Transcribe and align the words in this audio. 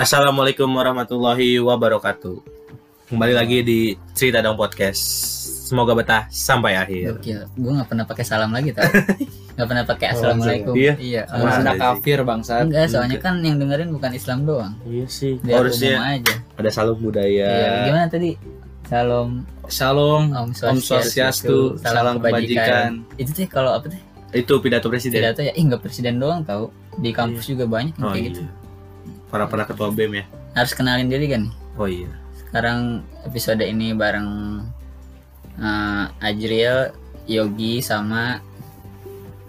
Assalamualaikum 0.00 0.64
warahmatullahi 0.72 1.60
wabarakatuh. 1.60 2.40
Kembali 3.12 3.36
lagi 3.36 3.60
di 3.60 3.92
Cerita 4.16 4.40
Dong 4.40 4.56
Podcast. 4.56 4.96
Semoga 5.68 5.92
betah 5.92 6.24
sampai 6.32 6.72
akhir. 6.72 7.20
Gokil. 7.20 7.44
Gue 7.52 7.72
gak 7.76 7.84
pernah 7.92 8.08
pakai 8.08 8.24
salam 8.24 8.48
lagi 8.48 8.72
tau. 8.72 8.88
gak 9.60 9.66
pernah 9.68 9.84
pakai 9.84 10.16
assalamualaikum. 10.16 10.72
Iya. 10.72 10.96
Iya. 10.96 11.22
Anda 11.28 11.76
kafir 11.76 12.24
bangsat. 12.24 12.72
Enggak, 12.72 12.88
soalnya 12.88 13.20
kan 13.20 13.44
yang 13.44 13.60
dengerin 13.60 13.92
bukan 13.92 14.16
Islam 14.16 14.48
doang. 14.48 14.72
Iya 14.88 15.04
sih. 15.04 15.36
Biar 15.44 15.68
umum 15.68 15.68
Harusnya 15.68 15.92
aja. 16.00 16.34
ada 16.56 16.70
salam 16.72 16.96
budaya. 16.96 17.48
Iya. 17.52 17.70
Gimana 17.92 18.06
tadi? 18.08 18.30
Salam 18.88 19.44
Shalom, 19.68 20.32
Om 20.32 20.48
Om 20.56 20.78
Swastiastu, 20.80 21.76
salam 21.76 22.24
kebajikan. 22.24 23.04
Itu 23.20 23.36
tuh 23.36 23.44
kalau 23.52 23.76
apa 23.76 23.92
tuh? 23.92 24.00
Itu 24.32 24.64
pidato 24.64 24.88
presiden. 24.88 25.20
Pidato 25.20 25.44
ya, 25.44 25.52
ih 25.52 25.60
nggak 25.68 25.84
presiden 25.84 26.16
doang 26.16 26.40
tau. 26.40 26.72
Di 26.96 27.12
kampus 27.12 27.52
juga 27.52 27.68
banyak 27.68 28.00
yang 28.00 28.08
Oh 28.08 28.16
kayak 28.16 28.24
iya. 28.24 28.30
gitu. 28.32 28.42
Para 29.30 29.46
para 29.46 29.64
ketua 29.64 29.94
BEM 29.94 30.20
ya. 30.20 30.24
Harus 30.58 30.74
kenalin 30.74 31.06
diri 31.06 31.30
kan. 31.30 31.48
Oh 31.78 31.86
iya. 31.86 32.10
Sekarang 32.34 33.06
episode 33.22 33.62
ini 33.62 33.94
bareng 33.94 34.28
eh, 35.56 36.04
Ajril, 36.18 36.90
Yogi 37.30 37.78
sama 37.78 38.42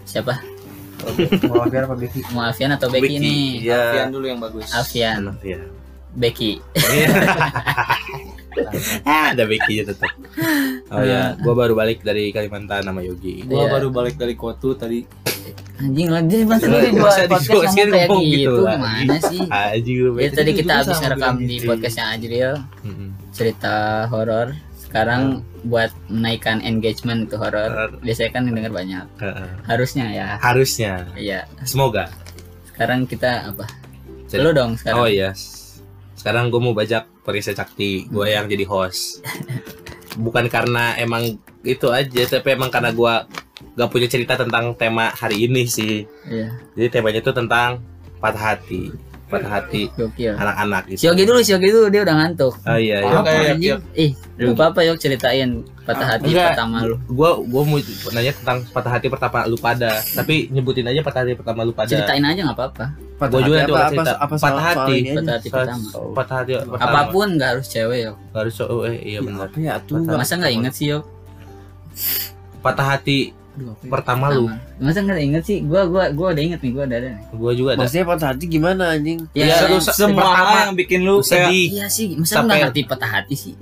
siapa? 0.06 0.38
Apa? 1.02 1.66
Muafian 2.30 2.70
atau 2.78 2.86
Becky, 2.86 3.18
nih? 3.18 3.66
Iya. 3.66 3.74
Alfian 3.74 4.10
dulu 4.14 4.26
yang 4.30 4.38
bagus. 4.38 4.70
Alfian, 4.70 5.34
Iya. 5.42 5.66
Becky. 6.12 6.60
Ah, 9.08 9.24
ada 9.32 9.44
Becky 9.48 9.80
tetap. 9.80 10.12
Oh 10.92 11.00
ya, 11.00 11.32
gua 11.40 11.54
baru 11.56 11.72
balik 11.72 12.04
dari 12.04 12.28
Kalimantan 12.30 12.84
sama 12.84 13.00
Yogi. 13.00 13.48
Gua 13.48 13.64
Iya. 13.64 13.72
baru 13.72 13.88
balik 13.88 14.20
dari 14.20 14.36
Kotu 14.36 14.76
tadi. 14.76 15.00
Anjing 15.82 16.10
lagi 16.14 16.46
masa 16.46 16.68
sendiri 16.68 16.88
buat 16.94 17.10
Masa 17.10 17.22
podcast 17.26 17.42
dijelasin 17.42 17.74
ngomong 17.74 17.90
kayak 17.90 18.06
ngomong 18.06 18.22
gitu, 18.22 18.38
gitu 18.38 18.62
gimana 18.62 19.14
sih? 19.18 19.40
Aji 19.74 19.92
lu. 19.98 20.10
Ya 20.14 20.28
tadi 20.30 20.50
kita 20.54 20.72
habis 20.78 20.98
bilang 21.00 21.36
di 21.40 21.56
gitu. 21.58 21.66
podcastnya 21.66 22.04
Ajril 22.12 22.52
cerita 23.32 23.74
horor. 24.06 24.48
Sekarang 24.78 25.22
buat 25.64 25.88
menaikkan 26.06 26.60
engagement 26.60 27.26
itu 27.26 27.40
horor. 27.40 27.96
Biasanya 28.04 28.30
kan 28.30 28.42
denger 28.46 28.70
banyak. 28.70 29.06
Heeh. 29.18 29.48
Harusnya 29.64 30.06
ya. 30.12 30.28
Harusnya. 30.38 31.08
Iya. 31.16 31.48
Semoga. 31.64 32.12
Sekarang 32.68 33.08
kita 33.08 33.50
apa? 33.50 33.64
Lu 34.36 34.52
dong 34.52 34.76
sekarang. 34.76 35.00
Oh 35.00 35.08
iya. 35.08 35.32
Sekarang 36.22 36.54
gue 36.54 36.60
mau 36.62 36.70
bajak 36.70 37.10
Perisai 37.26 37.50
Cakti, 37.50 38.06
gue 38.06 38.30
yang 38.30 38.46
jadi 38.46 38.62
host. 38.62 39.26
Bukan 40.14 40.46
karena 40.46 40.94
emang 40.94 41.34
itu 41.66 41.90
aja, 41.90 42.38
tapi 42.38 42.54
emang 42.54 42.70
karena 42.70 42.94
gue 42.94 43.14
gak 43.74 43.90
punya 43.90 44.06
cerita 44.06 44.38
tentang 44.38 44.70
tema 44.78 45.10
hari 45.10 45.50
ini 45.50 45.66
sih. 45.66 46.06
Iya. 46.30 46.62
Jadi 46.78 46.88
temanya 46.94 47.18
itu 47.26 47.34
tentang 47.34 47.82
patah 48.22 48.54
hati, 48.54 48.94
patah 49.32 49.50
hati 49.50 49.88
anak-anak 50.28 50.82
gitu. 50.86 51.08
Yogi 51.08 51.22
dulu, 51.24 51.38
si 51.40 51.50
Yogi 51.50 51.68
dulu 51.72 51.86
dia 51.88 52.04
udah 52.04 52.14
ngantuk. 52.14 52.52
Oh 52.60 52.76
iya, 52.76 53.00
iya. 53.00 53.08
Apa 53.08 53.24
Apa 53.24 53.50
anjing? 53.50 53.80
Ih, 53.96 54.10
Yogi. 54.36 54.52
apa 54.52 54.64
apa 54.68 54.80
yuk 54.84 54.96
ceritain 54.96 55.50
patah 55.82 56.06
hati 56.06 56.28
Enggak. 56.30 56.52
pertama 56.54 56.76
lu. 56.84 56.96
Gue 57.08 57.30
gue 57.42 57.62
mau 57.64 57.78
nanya 58.12 58.32
tentang 58.32 58.58
patah 58.68 58.92
hati 58.92 59.06
pertama 59.08 59.38
lu 59.48 59.56
pada, 59.56 59.90
tapi 60.12 60.46
nyebutin 60.48 60.84
aja 60.84 61.00
patah 61.00 61.24
hati 61.24 61.32
pertama 61.32 61.64
lu 61.64 61.72
pada. 61.72 61.88
Ceritain 61.88 62.20
aja 62.20 62.40
nggak 62.44 62.58
apa-apa. 62.60 62.86
Gue 63.22 63.40
juga 63.42 63.56
nanti 63.62 63.72
bakal 63.72 63.90
cerita. 63.94 64.12
apa 64.18 64.34
patah 64.36 64.64
hati. 64.64 64.96
Patah 65.08 65.32
hati 65.32 65.48
Patah- 65.48 65.58
pertama. 65.64 65.88
Patah 66.12 66.36
hati 66.36 66.52
pertama. 66.52 66.84
Apa 66.84 67.00
pun 67.08 67.26
nggak 67.32 67.48
harus 67.48 67.66
cewek 67.66 67.98
yuk. 68.04 68.16
Harus 68.30 68.52
cowok, 68.54 68.82
eh, 68.86 68.96
iya 69.02 69.18
benar. 69.24 69.46
Apa 69.48 69.58
ya 69.58 69.74
tuh? 69.80 69.96
Patah- 69.98 70.18
Masa 70.20 70.32
nggak 70.36 70.52
inget 70.52 70.72
sih 70.76 70.86
yuk? 70.92 71.02
Patah 72.60 72.86
hati 72.94 73.34
Aduh, 73.52 73.68
apa 73.68 73.82
ya? 73.82 73.90
pertama 73.90 74.24
lu, 74.28 74.48
Masa 74.78 74.98
nggak 74.98 75.20
inget 75.20 75.42
sih? 75.42 75.58
Gua 75.60 75.84
gua 75.84 76.08
gua 76.08 76.32
udah 76.32 76.42
inget 76.42 76.58
nih, 76.58 76.72
gua 76.72 76.84
udah 76.84 76.96
ada 76.96 77.08
nih. 77.10 77.24
gue 77.30 77.52
juga 77.52 77.70
ada. 77.70 77.78
Maksudnya 77.78 78.04
patah 78.06 78.28
hati 78.28 78.44
gimana 78.46 78.84
anjing? 78.90 79.18
Ya, 79.30 79.42
Iya, 79.42 79.54
yang- 79.58 79.68
lu 79.68 79.78
se- 79.78 79.92
Semua 79.94 80.24
pertama 80.26 80.56
yang 80.58 80.74
bikin 80.74 81.00
lu 81.02 81.14
kayak 81.18 81.28
sedih, 81.46 81.66
Iya 81.70 81.86
sih, 81.86 82.06
masa 82.14 82.34
nggak 82.40 82.58
ngerti 82.62 82.80
patah 82.84 83.10
hati 83.10 83.34
sih? 83.34 83.54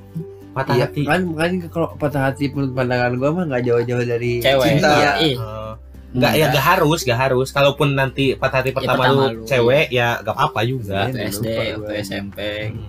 patah 0.51 0.75
Iya, 0.75 0.85
hati. 0.85 1.03
kan 1.05 1.21
kan 1.33 1.51
kalau 1.69 1.89
patah 1.95 2.23
hati 2.25 2.45
menurut 2.49 2.73
pandangan 2.73 3.13
gua 3.15 3.31
mah 3.33 3.45
nggak 3.47 3.63
jauh-jauh 3.65 4.05
dari 4.05 4.33
Cewek. 4.39 4.67
cinta. 4.69 4.91
Iya. 4.93 5.13
Ih. 5.21 5.37
Eh, 5.37 5.73
Enggak 6.11 6.33
ya 6.35 6.47
enggak 6.49 6.67
harus, 6.69 6.99
enggak 7.01 7.21
harus. 7.21 7.49
Kalaupun 7.49 7.89
nanti 7.93 8.35
patah 8.35 8.59
hati 8.61 8.71
pertama, 8.71 8.99
pertama 9.01 9.23
lu 9.31 9.31
lu. 9.33 9.45
cewek 9.45 9.87
ya 9.91 10.19
enggak 10.19 10.35
apa-apa 10.35 10.61
juga. 10.65 10.99
Iya. 11.01 11.07
Waktu 11.09 11.19
SD, 11.31 11.47
waktu 11.51 11.79
gua. 11.81 11.95
SMP. 12.01 12.39
Hmm. 12.69 12.83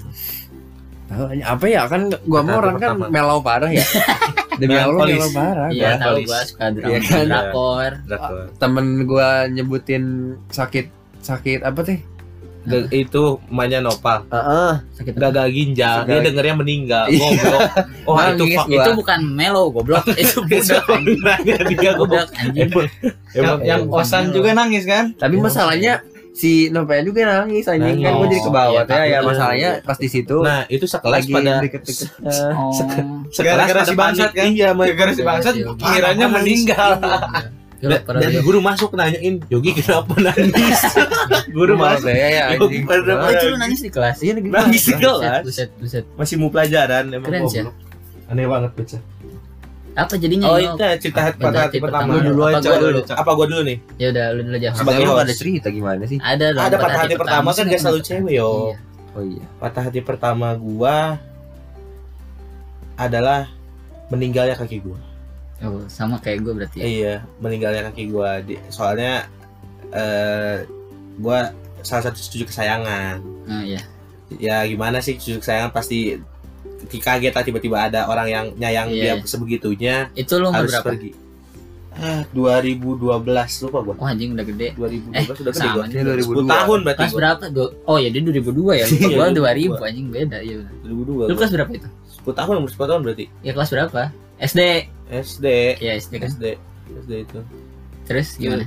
Tahu 1.11 1.23
aja, 1.27 1.43
apa 1.45 1.65
ya 1.67 1.81
kan 1.85 2.01
gua 2.23 2.39
hati 2.39 2.53
orang 2.53 2.75
kan 2.77 2.89
melau 3.05 3.39
parah 3.39 3.67
ya. 3.67 3.83
Demi 4.59 4.73
Allah 4.73 5.03
melau 5.05 5.29
parah. 5.29 5.67
Iya, 5.67 5.97
tahu 5.97 6.23
gua 6.23 6.39
suka 6.41 6.65
drama 6.69 6.87
Iya 6.87 6.97
kan? 7.01 7.25
drakor. 7.27 7.91
Drakor. 8.05 8.43
Temen 8.55 8.85
gua 9.03 9.27
nyebutin 9.45 10.03
sakit 10.47 10.87
sakit 11.19 11.61
apa 11.61 11.81
teh? 11.81 11.99
Ga- 12.61 12.87
itu 12.89 13.21
emaknya 13.43 13.81
Nopal. 13.81 14.21
Heeh. 14.23 14.71
Sakit 14.93 15.11
apa? 15.11 15.21
Gagal 15.27 15.47
ginjal, 15.49 15.97
dia 16.05 16.19
dengernya 16.21 16.55
meninggal. 16.55 17.03
Iya. 17.09 17.25
Goblok. 17.41 17.61
Oh, 18.05 18.15
itu 18.21 18.43
gua. 18.47 18.63
Itu 18.69 18.91
bukan 18.95 19.19
melo 19.25 19.63
goblok, 19.67 20.05
itu 20.15 20.37
budak. 20.39 20.85
anjing. 20.87 21.19
Dia 21.73 21.91
Budak 21.97 22.29
anjing. 22.31 22.69
Emang, 22.69 22.87
emang 23.33 23.59
yang 23.65 23.81
bukan 23.83 23.99
Osan 23.99 24.23
melo. 24.29 24.35
juga 24.37 24.49
nangis 24.53 24.85
kan? 24.85 25.11
Tapi 25.17 25.35
Iya, 25.35 25.43
masalahnya 25.43 25.93
si 26.31 26.51
Novel 26.67 27.03
juga 27.03 27.21
nangis 27.25 27.65
anjing 27.65 27.99
kan 27.99 28.11
Nangis. 28.13 28.23
jadi 28.25 28.37
ke 28.39 28.49
bawah 28.49 28.71
Iya, 28.77 28.87
teh 28.87 28.95
ya 28.95 29.01
takutnya. 29.01 29.21
masalahnya 29.27 29.69
pas 29.83 29.97
di 29.97 30.07
situ 30.07 30.35
Nah, 30.39 30.59
itu 30.65 30.85
sekelas 30.85 31.15
lagi 31.17 31.29
pada 31.29 31.53
deket-deket 31.59 32.07
Oh. 32.51 32.71
sekelas 32.71 33.35
Gara-gara 33.35 33.67
pada 33.77 33.83
si 33.83 33.95
bangsat 33.95 34.31
kan? 34.31 34.45
Iya, 34.47 34.69
Gara-gara 34.71 35.11
si 35.11 35.21
bangsat 35.21 35.53
Iya, 35.53 35.67
kiranya 35.75 36.25
Parah, 36.25 36.35
meninggal. 36.37 36.91
Gila, 37.81 37.97
Dan, 37.97 38.13
dan 38.21 38.31
guru 38.41 38.59
masuk 38.59 38.93
nanyain, 38.93 39.41
Yogi 39.47 39.73
kenapa 39.73 40.13
nangis? 40.15 40.79
guru 41.57 41.73
masuk 41.73 42.07
deh 42.07 42.29
ya 42.31 42.53
Yogi 42.53 42.85
itu 42.85 43.45
lu 43.47 43.57
nangis 43.57 43.79
di 43.81 43.89
kelas. 43.89 44.17
Iya 44.21 44.31
nangis 44.37 44.83
di 44.85 44.93
kelas. 44.95 45.43
Masih 46.13 46.35
mau 46.37 46.47
pelajaran 46.47 47.09
emang 47.09 47.25
Keren 47.25 47.43
sih 47.49 47.59
ya. 47.59 47.73
Aneh 48.29 48.45
banget 48.45 48.71
baca. 48.71 48.97
Apa 49.91 50.15
jadinya? 50.15 50.47
Oh, 50.47 50.55
itu 50.55 50.83
cerita 51.03 51.27
hati 51.27 51.39
patah 51.43 51.67
hati 51.67 51.77
pertama. 51.83 52.15
Lu 52.15 52.19
dulu 52.31 52.41
Apa 52.47 52.63
aja, 52.63 52.67
gua 52.71 52.77
lu 52.79 52.83
dulu? 52.87 52.99
dulu. 53.03 53.19
Apa 53.19 53.31
gua 53.35 53.45
dulu 53.51 53.61
nih? 53.67 53.77
Ya 53.99 54.07
udah 54.15 54.25
lu 54.31 54.41
dulu 54.47 54.55
aja. 54.55 54.69
Sebagai 54.71 55.03
lu 55.03 55.13
ada 55.19 55.33
cerita 55.35 55.67
gimana 55.67 56.03
sih? 56.07 56.17
Ada 56.23 56.45
dong. 56.55 56.63
Ada 56.63 56.75
patah 56.79 56.99
hati 57.03 57.15
pertama 57.19 57.49
kan 57.51 57.63
gak 57.67 57.81
selalu 57.83 57.99
cewek 57.99 58.33
yo. 58.39 58.49
Iya. 58.71 58.75
Oh 59.11 59.23
iya. 59.27 59.45
Patah 59.59 59.83
hati 59.91 59.99
pertama 59.99 60.47
gua 60.55 61.19
adalah 62.95 63.49
meninggalnya 64.07 64.55
kaki 64.55 64.79
gua. 64.83 64.99
Oh, 65.61 65.85
sama 65.85 66.17
kayak 66.17 66.41
gue 66.41 66.53
berarti. 66.57 66.77
ya. 66.81 66.83
Iya, 66.87 67.15
meninggalnya 67.37 67.91
kaki 67.91 68.09
gua. 68.09 68.41
Di, 68.41 68.57
soalnya 68.73 69.27
eh 69.93 70.65
gua 71.19 71.51
salah 71.83 72.09
satu 72.09 72.17
cucu 72.17 72.47
kesayangan. 72.47 73.19
Oh 73.45 73.61
iya. 73.61 73.81
Ya 74.39 74.63
gimana 74.63 75.03
sih 75.03 75.19
cucu 75.19 75.43
kesayangan 75.43 75.69
pasti 75.75 76.17
kaget 76.89 77.31
lah 77.31 77.43
tiba-tiba 77.43 77.77
ada 77.81 78.05
orang 78.05 78.27
yang 78.27 78.45
nyayang 78.55 78.87
Iya. 78.87 79.01
dia 79.17 79.25
sebegitunya 79.25 79.95
Itu 80.13 80.37
umur 80.37 80.55
harus 80.55 80.71
berapa? 80.71 80.87
pergi. 80.89 81.11
Ah, 81.91 82.23
2012 82.31 83.11
lupa 83.61 83.79
gua. 83.81 83.95
Wah 83.97 84.09
anjing 84.09 84.31
udah 84.31 84.45
gede. 84.45 84.67
2012 84.73 85.11
udah 85.11 85.51
gede 85.51 85.59
sama 85.59 85.73
gua. 85.73 85.85
10 85.85 86.07
2002. 86.07 86.47
tahun 86.47 86.79
berarti 86.81 86.97
Kelas 86.97 87.11
gua. 87.11 87.19
berapa? 87.19 87.43
Du- 87.49 87.73
Oh 87.83 87.97
ya 87.97 88.07
dia 88.07 88.21
2002 88.21 88.73
ya. 88.73 88.85
Iya, 89.03 89.07
Gua 89.11 89.27
2002. 89.29 89.75
2000 89.75 89.89
anjing 89.89 90.07
beda 90.09 90.37
ya. 90.39 90.53
udah. 90.57 90.71
2002. 90.81 90.95
Lu 91.03 91.11
gua. 91.11 91.25
kelas 91.35 91.51
berapa 91.51 91.71
itu? 91.73 91.87
10 92.21 92.31
tahun 92.33 92.53
umur 92.55 92.69
10 92.69 92.87
tahun 92.87 93.01
berarti. 93.03 93.25
Ya 93.41 93.51
kelas 93.51 93.69
berapa? 93.69 94.01
SD. 94.39 94.59
SD. 95.11 95.45
Ya 95.77 95.91
SD 95.95 96.13
kan. 96.15 96.29
SD. 96.29 96.45
SD 96.97 97.11
itu. 97.21 97.39
Terus 98.03 98.27
gimana? 98.35 98.65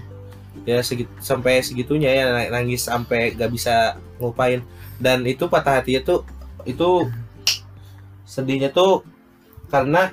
Ya 0.63 0.79
segit, 0.81 1.09
sampai 1.19 1.61
segitunya 1.61 2.11
ya 2.11 2.25
nang- 2.31 2.51
nangis 2.55 2.85
sampai 2.85 3.33
gak 3.33 3.51
bisa 3.51 3.97
ngelupain. 4.17 4.61
Dan 4.95 5.25
itu 5.25 5.45
patah 5.45 5.81
hatinya 5.81 6.01
tuh 6.05 6.21
itu 6.63 7.09
sedihnya 8.35 8.75
tuh 8.75 9.07
karena 9.71 10.11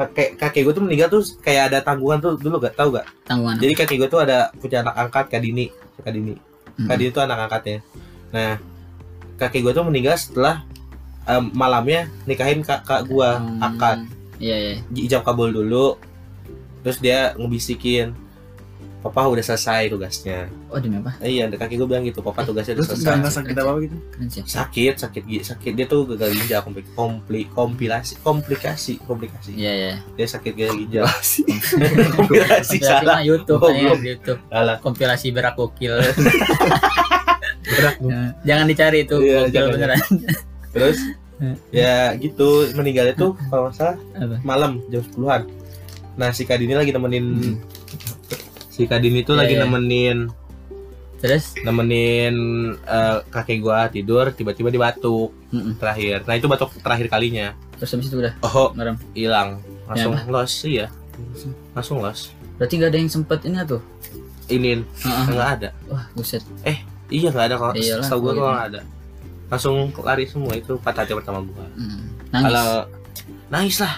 kakek 0.00 0.40
kakek 0.40 0.62
gue 0.64 0.72
tuh 0.72 0.84
meninggal 0.88 1.08
tuh 1.12 1.22
kayak 1.44 1.68
ada 1.68 1.78
tanggungan 1.84 2.22
tuh 2.22 2.32
dulu 2.40 2.62
gak 2.64 2.78
tahu 2.78 2.96
gak? 2.96 3.06
Tanggungan. 3.28 3.60
Jadi 3.60 3.72
kakek 3.76 3.96
gue 4.00 4.08
tuh 4.08 4.20
ada 4.24 4.48
punya 4.56 4.80
anak 4.80 4.94
angkat 4.96 5.24
Kak 5.28 5.40
Dini, 5.44 5.66
Kak 6.00 6.12
Dini. 6.14 6.34
Mm. 6.78 6.86
Kak 6.88 6.96
Dini 6.96 7.10
tuh 7.12 7.22
anak 7.26 7.38
angkatnya. 7.44 7.78
Nah, 8.32 8.52
kakek 9.36 9.60
gue 9.66 9.72
tuh 9.74 9.84
meninggal 9.84 10.16
setelah 10.16 10.62
em, 11.26 11.44
malamnya 11.52 12.08
nikahin 12.24 12.64
kakak 12.64 13.04
gue 13.04 13.28
Hmm. 13.28 13.60
akad 13.60 13.98
Iya 14.38 14.56
iya. 14.56 14.74
ijab 14.94 15.26
kabul 15.26 15.50
dulu. 15.50 15.98
Terus 16.86 17.02
dia 17.02 17.34
ngebisikin, 17.34 18.14
Papa 18.98 19.24
udah 19.24 19.38
selesai 19.40 19.88
tugasnya. 19.88 20.50
Oh 20.66 20.76
demi 20.76 20.98
apa? 20.98 21.14
Eh, 21.20 21.30
iya, 21.32 21.46
kakek 21.46 21.76
gue 21.76 21.86
bilang 21.86 22.02
gitu, 22.02 22.18
Papa 22.18 22.42
tugasnya 22.42 22.74
udah 22.74 22.82
Terus 22.84 22.98
selesai. 22.98 23.14
nggak 23.16 23.30
sakit 23.32 23.54
apa 23.54 23.70
gitu? 23.78 23.96
Sakit, 24.42 24.94
sakit, 24.98 25.22
sakit 25.44 25.72
dia 25.72 25.86
tuh 25.86 26.02
gagal 26.04 26.34
ginjal, 26.34 26.60
kompli, 26.60 26.82
kompli, 26.92 27.40
kompilasi, 27.48 28.18
komplikasi, 28.18 28.98
komplikasi. 29.00 29.54
Iya 29.54 29.72
iya. 29.72 29.92
Dia 30.12 30.26
sakit 30.26 30.52
gagal 30.52 30.74
ginjal. 30.80 31.06
sih. 31.20 31.46
kompilasi 32.16 32.76
Kompilasi 32.76 32.76
salah. 32.82 33.18
YouTube 33.20 33.62
di 33.70 33.82
YouTube. 34.08 34.40
Salah. 34.44 34.76
Kompilasi 34.78 35.26
berak 35.30 35.54
gokil. 35.54 35.94
Berat. 37.68 37.96
Ya, 38.00 38.20
Jangan 38.44 38.66
dicari 38.66 38.98
itu 39.04 39.16
Iya, 39.16 39.38
gokil 39.40 39.52
jangan. 39.52 39.70
beneran. 39.72 40.00
Terus 40.68 40.98
ya 41.72 41.94
gitu 42.16 42.48
meninggalnya 42.74 43.14
tuh 43.14 43.38
kalau 43.46 43.68
nggak 43.68 43.76
salah 43.76 43.96
Apa? 44.16 44.36
malam 44.42 44.82
jam 44.88 45.06
10-an. 45.06 45.42
Nah, 46.18 46.34
si 46.34 46.42
Kadini 46.42 46.74
lagi 46.74 46.90
nemenin 46.90 47.26
Hmm. 47.30 47.56
Si 48.78 48.86
Kadini 48.86 49.20
tuh 49.20 49.34
Iya, 49.34 49.40
lagi 49.40 49.54
iya. 49.54 49.62
nemenin 49.64 50.18
Terus 51.18 51.58
nemenin 51.58 52.34
eh, 52.78 53.18
kakek 53.26 53.58
gua 53.58 53.90
tidur 53.90 54.30
tiba-tiba 54.30 54.70
dia 54.70 54.78
batuk 54.80 55.34
Mm-mm. 55.50 55.74
terakhir 55.76 56.22
nah 56.22 56.32
itu 56.32 56.46
batuk 56.46 56.70
terakhir 56.78 57.10
kalinya 57.10 57.58
terus 57.74 57.90
habis 57.90 58.06
itu 58.06 58.16
udah 58.16 58.34
oh 58.40 58.70
merem. 58.72 58.94
hilang 59.12 59.58
langsung 59.84 60.14
Ya, 60.14 60.22
los 60.24 60.52
iya 60.62 60.86
langsung 61.74 61.98
los 61.98 62.30
Berarti 62.54 62.74
gak 62.76 62.90
ada 62.90 62.98
yang 62.98 63.06
sempet 63.08 63.38
ini 63.44 63.58
tuh. 63.64 63.82
ini 64.48 64.78
Heeh. 64.78 65.26
nggak 65.28 65.50
ada 65.56 65.68
Wah, 65.86 66.06
buset. 66.12 66.42
iya 67.08 67.28
nggak 67.28 67.46
ada 67.46 67.56
kalau 67.56 67.74
Iyalah, 67.74 67.98
setahu 68.00 68.18
gua 68.20 68.26
kalau 68.28 68.34
gitu. 68.36 68.46
nggak 68.48 68.68
ada 68.68 68.80
langsung 69.48 69.74
lari 69.98 70.24
semua 70.24 70.52
itu 70.54 70.72
patah 70.78 71.02
hati 71.02 71.12
pertama 71.12 71.42
gua 71.42 71.66
Mm. 71.74 71.98
Nangis. 72.30 72.46
kalau 72.46 72.68
nangis 73.48 73.76
lah 73.80 73.94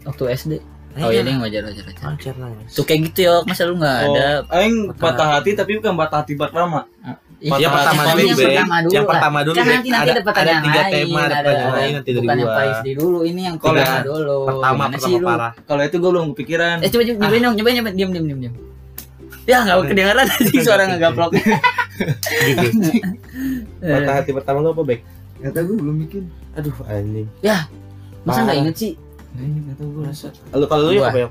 Waktu 0.00 0.22
SD. 0.32 0.52
Oh 0.92 1.06
iya, 1.08 1.22
ding 1.22 1.38
wajar 1.38 1.62
wajar 1.62 1.84
wajar. 1.86 2.02
wajar 2.04 2.34
nangis 2.34 2.74
Tuh 2.74 2.82
kayak 2.82 3.00
gitu 3.08 3.20
ya, 3.22 3.34
masa 3.46 3.62
lu 3.62 3.78
nggak 3.78 3.96
ada? 4.02 4.28
Oh, 4.42 4.58
aing 4.58 4.90
patah 4.92 5.38
hati 5.38 5.54
tapi 5.54 5.78
bukan 5.78 5.94
patah 5.94 6.18
hati 6.20 6.34
pertama. 6.34 6.82
Ih, 7.40 7.48
yang 7.56 7.72
Patah 7.72 7.96
pertama 7.96 8.02
dulu, 8.12 8.20
yang 8.20 8.36
pertama 8.36 8.76
dulu 8.76 8.92
yang 8.92 9.00
lah. 9.00 9.12
pertama 9.16 9.38
dulu 9.40 9.54
Kan 9.56 9.64
nanti 9.64 9.88
nanti 9.88 10.10
ada 10.10 10.20
pertanyaan 10.20 10.60
tiga 10.60 10.82
lain, 10.82 10.92
tema 10.92 11.16
ada 11.16 11.24
ada, 11.24 11.32
pertanyaan 11.40 11.64
ada. 11.64 11.78
lain 11.80 11.92
nanti 11.96 12.10
dari 12.10 12.20
Bukan 12.20 12.36
yang 12.36 12.44
gua 12.44 12.58
Paris 12.60 12.78
di 12.78 12.92
dulu, 12.92 13.18
ini 13.24 13.40
yang 13.40 13.56
pertama 13.56 13.96
dulu. 14.02 14.36
pertama 14.44 14.82
pertama 14.92 15.18
parah 15.24 15.52
Kalau 15.64 15.80
itu 15.80 15.96
gue 15.96 16.10
belum 16.10 16.26
kepikiran. 16.30 16.76
Eh 16.76 16.88
coba 16.92 17.02
coba 17.02 17.16
nyobain 17.16 17.40
dong, 17.40 17.54
nyobain 17.56 17.74
nyobain 17.80 17.94
diam 17.96 18.10
diam 18.12 18.24
diam 18.26 18.40
diam. 18.44 18.54
Ya 19.48 19.56
nggak 19.64 19.76
kedengeran 19.88 20.24
tadi 20.28 20.56
suara 20.68 20.82
ngegaplok. 20.84 21.30
gitu 21.32 22.88
patah 23.88 24.14
hati 24.16 24.30
pertama 24.32 24.58
lu 24.60 24.70
apa 24.70 24.82
baik 24.84 25.00
Kata 25.40 25.58
gue 25.62 25.72
belum 25.72 25.96
bikin. 26.04 26.24
aduh 26.52 26.76
anjing 26.84 27.28
Masa 28.20 28.44
nggak 28.44 28.56
inget 28.58 28.74
sih? 28.76 28.92
Ini 29.38 29.60
kata 29.74 29.82
gue. 29.86 30.04
lu 30.58 30.66
kalau 30.66 30.82
lu 30.90 30.98
ya 30.98 31.10
apa 31.12 31.18
ya 31.22 31.28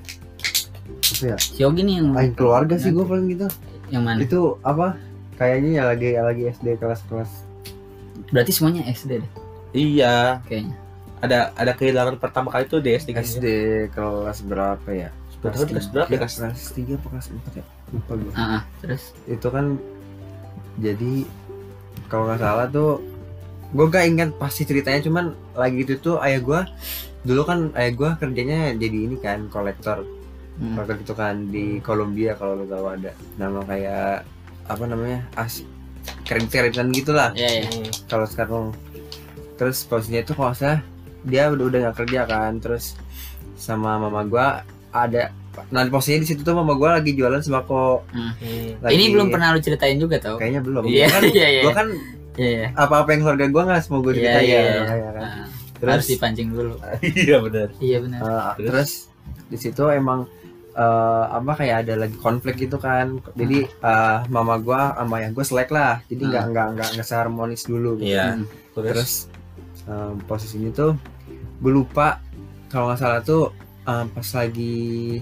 Apa 0.89 1.25
ya? 1.35 1.37
Si 1.37 1.59
Yogi 1.59 1.81
nih 1.83 1.95
yang 1.99 2.15
Lain 2.15 2.31
keluarga 2.37 2.75
sih 2.79 2.95
gue 2.95 3.03
paling 3.03 3.27
gitu. 3.31 3.47
yang 3.89 4.05
mana? 4.05 4.21
Itu 4.21 4.61
apa? 4.61 4.95
Kayaknya 5.35 5.69
ya 5.79 5.83
lagi 5.87 6.07
ya 6.13 6.21
lagi 6.23 6.43
SD 6.51 6.79
kelas-kelas. 6.79 7.31
Berarti 8.29 8.51
semuanya 8.53 8.85
SD 8.87 9.23
deh 9.23 9.31
iya 9.73 10.41
kayaknya. 10.49 10.75
ada 11.19 11.51
ada 11.53 11.71
kehilangan 11.75 12.15
pertama 12.17 12.47
kali 12.49 12.65
tuh 12.65 12.79
di 12.79 12.95
SD 12.95 13.11
SD 13.13 13.45
kelas 13.91 14.39
berapa 14.47 14.87
ya? 14.89 15.09
Tahu 15.39 15.71
kelas 15.71 15.87
berapa 15.91 16.09
ya, 16.11 16.19
kelas 16.19 16.35
kelas 16.35 16.63
tiga 16.75 16.93
apa 16.99 17.07
kelas 17.15 17.27
empat 17.31 17.53
ya? 17.59 17.65
Lupa 17.95 18.13
gue. 18.15 18.31
Ah, 18.35 18.43
ah. 18.59 18.61
terus 18.83 19.15
Itu 19.27 19.47
kan 19.51 19.79
jadi 20.79 21.27
kalau 22.07 22.27
nggak 22.31 22.39
salah 22.39 22.67
tuh 22.71 23.03
gue 23.69 23.85
gak 23.85 24.05
ingat 24.09 24.29
pasti 24.41 24.65
ceritanya 24.65 24.97
cuman 25.05 25.37
lagi 25.53 25.85
itu 25.85 26.01
tuh 26.01 26.17
ayah 26.25 26.41
gue 26.41 26.59
dulu 27.21 27.41
kan 27.43 27.59
ayah 27.73 27.91
gue 27.91 28.09
kerjanya 28.17 28.59
jadi 28.73 28.97
ini 29.01 29.17
kan 29.17 29.47
kolektor 29.47 30.03
Hmm. 30.55 30.75
kolektor 30.75 30.97
itu 30.97 31.13
kan 31.13 31.47
di 31.47 31.65
Kolombia 31.79 32.33
kalau 32.33 32.53
lo 32.53 32.65
tahu 32.65 32.85
ada 32.89 33.11
nama 33.35 33.63
kayak 33.63 34.27
apa 34.65 34.83
namanya 34.83 35.23
as 35.33 35.63
kredit 36.21 36.51
kreditan 36.51 36.91
gitulah 36.91 37.31
ya 37.33 37.47
ya. 37.49 37.63
Hmm. 37.65 37.87
kalau 38.05 38.25
sekarang 38.25 38.65
terus 39.55 39.83
posisinya 39.83 40.19
itu 40.19 40.33
kalau 40.33 40.51
salah 40.51 40.83
dia 41.21 41.47
udah 41.47 41.63
udah 41.65 41.79
nggak 41.81 41.97
kerja 41.97 42.21
kan 42.25 42.55
terus 42.57 42.99
sama 43.55 43.95
mama 43.97 44.23
gua 44.23 44.63
ada 44.89 45.31
nah 45.67 45.83
posisinya 45.85 46.23
di 46.23 46.29
situ 46.29 46.41
tuh 46.41 46.51
mama 46.53 46.71
gua 46.73 46.95
lagi 46.97 47.11
jualan 47.13 47.39
sembako 47.39 48.03
Hmm. 48.09 48.31
Lagi- 48.81 48.93
Ini 48.93 49.05
belum 49.09 49.27
pernah 49.29 49.51
lu 49.51 49.59
ceritain 49.59 49.95
juga 49.95 50.15
tau? 50.17 50.35
kayaknya 50.35 50.59
belum 50.59 50.83
Iya 50.83 51.05
Gua 51.05 51.13
kan, 51.13 51.23
iya 51.33 51.47
iya. 51.49 51.61
gua 51.61 51.73
kan 51.73 51.87
Iya 52.35 52.49
iya. 52.49 52.67
apa-apa 52.73 53.09
yang 53.09 53.21
keluarga 53.21 53.45
gua 53.49 53.63
nggak 53.65 53.81
semua 53.81 53.99
gua 54.01 54.11
Iya, 54.11 54.17
ceritain 54.17 54.43
iya, 54.45 54.55
ya, 54.55 54.59
iya. 54.61 54.79
makanya 54.81 55.09
kan. 55.09 55.23
Ah, 55.23 55.47
terus 55.79 55.91
harus 55.95 56.07
dipancing 56.07 56.49
dulu. 56.49 56.75
iya 57.23 57.37
benar 57.39 57.67
Iya 57.77 57.97
benar. 57.99 58.19
uh, 58.19 58.51
Terus? 58.55 58.67
terus 58.67 58.91
di 59.45 59.57
situ 59.57 59.83
emang 59.87 60.29
uh, 60.71 61.25
apa 61.31 61.51
kayak 61.55 61.75
ada 61.83 61.93
lagi 61.97 62.15
konflik 62.15 62.55
gitu 62.59 62.77
kan 62.77 63.17
jadi 63.33 63.65
uh, 63.79 64.23
mama 64.27 64.55
gua 64.57 64.93
sama 64.93 65.17
ayah 65.17 65.31
gua 65.31 65.43
selek 65.43 65.69
lah 65.69 66.03
jadi 66.05 66.21
nggak 66.25 66.43
Hmm. 66.43 66.51
nggak 66.51 66.67
nggak 66.73 66.89
nggak 66.93 67.07
seharmonis 67.07 67.63
dulu 67.63 67.97
gitu. 67.97 68.09
iya 68.09 68.35
Hmm. 68.35 68.45
terus 68.73 68.85
terus 68.85 69.11
um, 69.85 70.21
posisinya 70.23 70.69
tuh 70.71 70.91
gue 71.59 71.71
lupa 71.73 72.21
kalau 72.67 72.87
nggak 72.87 72.99
salah 72.99 73.19
tuh 73.19 73.49
um, 73.83 74.05
pas 74.07 74.29
lagi 74.31 75.19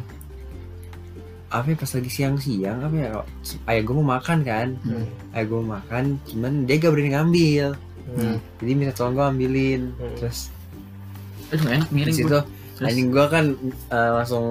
apa 1.48 1.64
ya 1.66 1.78
pas 1.78 1.88
lagi 1.90 2.12
siang-siang 2.12 2.78
apa 2.84 2.96
ya 2.98 3.10
ayah 3.66 3.82
gue 3.82 3.96
mau 3.96 4.08
makan 4.12 4.40
kan 4.44 4.68
Hmm. 4.84 5.08
ayah 5.32 5.46
gue 5.48 5.58
mau 5.58 5.80
makan 5.80 6.04
cuman 6.26 6.68
dia 6.68 6.76
gak 6.76 6.92
berani 6.92 7.10
ngambil 7.10 7.68
Hmm. 8.08 8.38
jadi 8.58 8.72
minta 8.72 8.94
tolong 8.94 9.14
gue 9.14 9.26
ambilin 9.26 9.82
Hmm. 9.94 10.16
terus 10.16 10.48
Aduh 11.48 11.68
enak 11.70 11.88
di 11.88 11.94
miring 11.94 12.16
situ 12.16 12.28
gua. 12.30 12.44
Terus? 12.78 12.88
anjing 12.88 13.08
gue 13.10 13.26
kan 13.28 13.46
uh, 13.90 14.12
langsung 14.16 14.46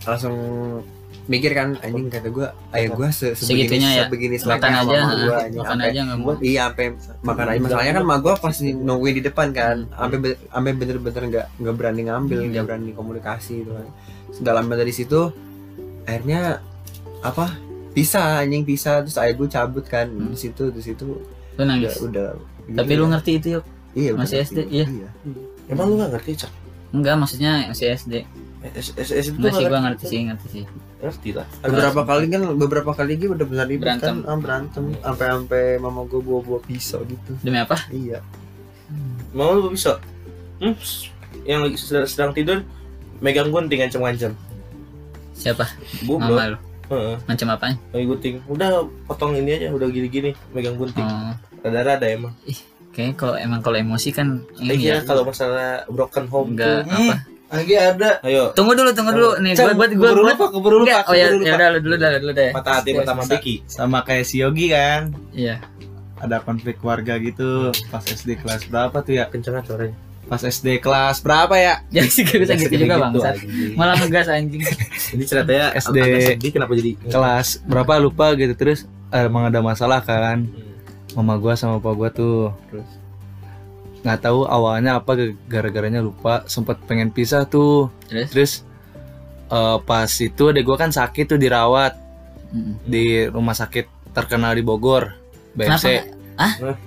langsung 0.00 0.36
mikir 1.26 1.52
kan 1.52 1.78
anjing 1.78 2.06
kata 2.06 2.28
gue 2.28 2.46
ayah 2.72 2.88
gue 2.90 3.08
se 3.10 3.32
sebegini 3.32 3.78
ya? 3.78 4.04
sebegini 4.04 4.36
Makan 4.36 4.42
seleknya 4.42 4.70
aja, 4.76 4.98
sama 4.98 5.14
gue 5.16 5.36
anjing 5.36 5.60
makan 5.60 5.78
aja 5.80 6.00
nggak 6.00 6.18
mau. 6.18 6.32
Iya, 6.40 6.62
sampai 6.66 6.86
makan 7.22 7.44
aja. 7.46 7.60
Masalahnya 7.60 7.92
kan 7.92 8.04
mak 8.04 8.18
gue 8.20 8.34
pasti 8.36 8.66
nungguin 8.72 9.14
di 9.14 9.22
depan 9.22 9.48
kan, 9.50 9.76
sampai 9.88 10.18
sampai 10.34 10.72
bener-bener 10.74 11.22
nggak 11.28 11.46
nggak 11.56 11.74
berani 11.76 12.02
ngambil, 12.06 12.38
Hmm. 12.40 12.50
nggak 12.50 12.64
berani 12.66 12.90
komunikasi 12.92 13.52
gitu 13.62 13.72
kan. 13.72 13.86
Dalam 14.40 14.64
dari 14.68 14.90
situ, 14.90 15.20
akhirnya 16.04 16.58
apa? 17.20 17.46
Pisah 17.90 18.40
anjing 18.40 18.62
pisah 18.62 19.02
terus 19.02 19.14
ayah 19.16 19.34
gue 19.34 19.46
cabut 19.46 19.84
kan 19.84 20.06
Hmm. 20.06 20.30
di 20.30 20.38
situ 20.38 20.70
di 20.70 20.82
situ 20.82 21.06
Lu 21.54 21.62
udah 21.66 21.94
udah. 22.00 22.28
Tapi 22.72 22.92
lu 22.92 23.06
ngerti 23.06 23.30
itu 23.34 23.48
yuk? 23.56 23.64
iya, 23.92 24.10
masih 24.12 24.38
ngerti. 24.38 24.54
SD, 24.54 24.58
iya? 24.70 24.86
emang 25.66 25.86
lu 25.86 25.94
gak 25.96 26.10
ngerti 26.14 26.32
cak 26.38 26.52
Enggak, 26.90 27.14
maksudnya 27.16 27.66
masih 27.66 27.86
SD. 27.92 28.14
S 28.62 28.92
S 28.92 29.10
S 29.10 29.24
itu 29.28 29.38
Enggak 29.38 29.52
sih 29.52 29.64
gua 29.64 29.80
ngerti 29.80 30.04
sih, 30.04 30.20
ngerti 30.22 30.46
sih. 30.48 30.64
ngerti 31.00 31.28
lah 31.32 31.46
Beberapa 31.60 32.00
kali 32.04 32.24
kan 32.28 32.40
beberapa 32.54 32.90
kali 32.92 33.12
gue 33.14 33.28
udah 33.30 33.46
benar 33.46 33.64
ribut 33.64 33.86
Berantem. 33.88 34.16
kan, 34.20 34.28
ah, 34.28 34.36
berantem 34.36 34.84
sampai 35.00 35.26
sampai 35.28 35.62
mama 35.78 36.04
gue 36.04 36.20
bawa 36.20 36.40
bawa 36.40 36.60
pisau 36.60 37.00
gitu. 37.02 37.32
Demi 37.40 37.56
apa? 37.56 37.78
Iya. 37.88 38.20
mau 39.30 39.54
lu 39.54 39.70
bisa 39.70 39.96
hmm? 40.58 40.74
yang 41.44 41.62
lagi 41.62 41.74
sedang, 41.74 42.04
sedang 42.04 42.30
tidur 42.30 42.58
megang 43.18 43.48
gunting 43.48 43.80
ngancem-ngancem 43.80 44.34
Siapa? 45.32 45.64
goblok 46.02 46.20
Mama 46.28 46.44
lu. 46.48 46.58
Heeh, 46.90 47.16
Macam 47.22 47.46
apaan? 47.48 47.74
lagi 47.88 48.04
gunting 48.04 48.34
udah 48.44 48.68
potong 49.06 49.32
ini 49.32 49.50
aja 49.56 49.70
udah 49.70 49.88
gini-gini 49.88 50.34
megang 50.50 50.74
gunting 50.74 51.00
Oh, 51.00 51.32
rada-rada 51.60 52.06
emang 52.06 52.34
Kayaknya 52.90 53.14
kalau 53.14 53.34
emang 53.36 53.60
kalau 53.60 53.78
emosi 53.78 54.10
kan 54.10 54.42
Iya 54.56 54.72
ini 54.72 54.84
ya. 54.84 54.98
kalau 55.02 55.22
masalah 55.22 55.86
broken 55.86 56.26
home 56.26 56.58
Enggak 56.58 56.84
tuh 56.84 56.90
apa. 56.90 57.16
Lagi 57.50 57.74
ada. 57.74 58.10
ayo 58.22 58.54
Tunggu 58.54 58.74
dulu, 58.74 58.90
tunggu 58.90 59.10
dulu. 59.10 59.30
Nih, 59.38 59.54
gua 59.54 59.74
buat 59.74 59.90
gua 59.90 60.10
buat 60.12 60.34
lupa, 60.34 60.44
keburu 60.48 60.76
lupa. 60.82 61.02
Oh 61.06 61.14
ya, 61.14 61.34
ya 61.34 61.54
udah 61.54 61.68
lu 61.70 61.78
dulu 61.80 61.94
dah, 61.96 62.10
dulu 62.14 62.30
deh. 62.30 62.50
patah 62.50 62.72
hati 62.78 62.90
Yes, 62.90 62.98
pertama 62.98 63.20
bisa. 63.20 63.30
Becky 63.32 63.54
Sama 63.64 63.98
kayak 64.02 64.24
si 64.24 64.36
Yogi 64.38 64.70
kan. 64.70 65.10
Iya. 65.30 65.58
Ada 66.18 66.38
konflik 66.40 66.78
keluarga 66.78 67.14
gitu 67.16 67.70
pas 67.88 68.02
SD 68.02 68.38
kelas 68.38 68.66
berapa 68.66 68.96
tuh 69.00 69.14
ya? 69.14 69.26
kenceng 69.26 69.58
suaranya 69.62 69.94
Pas 70.26 70.38
SD 70.38 70.78
kelas 70.78 71.16
berapa 71.20 71.54
ya? 71.54 71.74
Jadi 71.90 72.06
sih 72.14 72.22
gak 72.22 72.38
bisa 72.38 72.54
gitu 72.54 72.74
juga 72.76 72.94
bang. 72.98 73.12
anjing. 73.18 73.74
Malah 73.74 73.94
ngegas 73.98 74.26
anjing. 74.28 74.62
Jadi 75.10 75.22
ceritanya 75.26 75.66
SD. 75.74 75.98
kenapa 76.50 76.72
jadi 76.72 76.90
Kelas 77.02 77.48
berapa 77.64 77.98
lupa 77.98 78.34
gitu 78.34 78.54
terus 78.54 78.82
eh, 79.10 79.26
emang 79.26 79.46
ada 79.46 79.58
masalah 79.58 79.98
kan 80.00 80.46
Hmm. 80.46 80.69
Mama 81.12 81.34
gua 81.36 81.54
sama 81.54 81.76
papa 81.76 81.92
gua 81.92 82.10
tuh 82.10 82.54
Terus? 82.68 82.88
nggak 84.00 84.20
tahu 84.22 84.44
awalnya 84.44 84.96
apa 84.96 85.12
gara-garanya 85.44 86.00
lupa 86.00 86.42
sempat 86.46 86.80
pengen 86.84 87.08
pisah 87.08 87.44
tuh 87.44 87.92
Terus? 88.06 88.28
terus 88.30 88.52
eh, 89.46 89.78
pas 89.80 90.08
itu 90.08 90.42
adek 90.46 90.62
gua 90.62 90.76
kan 90.76 90.90
sakit 90.90 91.26
tuh 91.26 91.38
dirawat 91.38 91.94
Mm. 92.50 92.74
di 92.82 93.04
rumah 93.26 93.54
sakit 93.54 93.86
terkenal 94.10 94.50
di 94.50 94.58
Bogor 94.60 95.14
BMC 95.54 96.02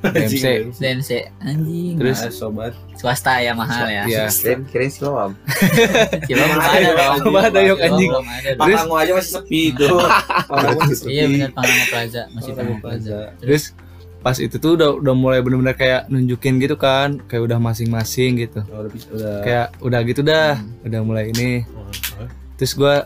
BMC 0.04 0.76
DNC 0.76 1.10
anjing. 1.40 1.96
Terus? 1.96 2.20
Ah, 2.20 2.28
sobat 2.28 2.76
swasta 3.00 3.40
ya 3.40 3.56
mahal 3.56 3.88
ya. 3.88 4.04
Iya. 4.04 4.28
Kirain 4.28 4.68
kirain 4.68 4.92
siloam. 4.92 5.32
Belum 6.28 6.50
Ada 6.60 6.68
ada 6.68 6.92
dong, 6.92 7.16
belum 7.24 7.36
ada, 7.38 7.60
yuk, 7.64 7.80
anjing. 7.80 8.12
Terus? 8.60 8.80
Aja 8.84 9.12
masih 9.16 9.32
sepi 9.32 9.62
itu 9.72 9.88
sepi 11.00 11.12
Iya 11.14 11.24
benar 11.30 11.50
Pangango 11.56 11.86
Plaza 11.88 12.22
masih 12.36 12.52
Pangango 12.52 12.78
Plaza. 12.82 13.20
terus 13.40 13.64
pas 14.24 14.40
itu 14.40 14.56
tuh 14.56 14.80
udah 14.80 14.90
udah 14.98 15.14
mulai 15.14 15.44
bener-bener 15.44 15.76
kayak 15.76 16.08
nunjukin 16.08 16.56
gitu 16.58 16.80
kan 16.80 17.20
kayak 17.28 17.44
udah 17.44 17.60
masing-masing 17.60 18.40
gitu. 18.40 18.64
Oh, 18.72 18.82
udah 18.82 18.92
udah. 19.12 19.36
Kayak 19.44 19.68
udah 19.80 20.00
gitu 20.08 20.22
dah 20.24 20.56
Hmm. 20.56 20.88
udah 20.88 21.00
mulai 21.04 21.24
ini. 21.30 21.68
Oh, 21.76 22.28
terus 22.56 22.72
gua 22.74 23.06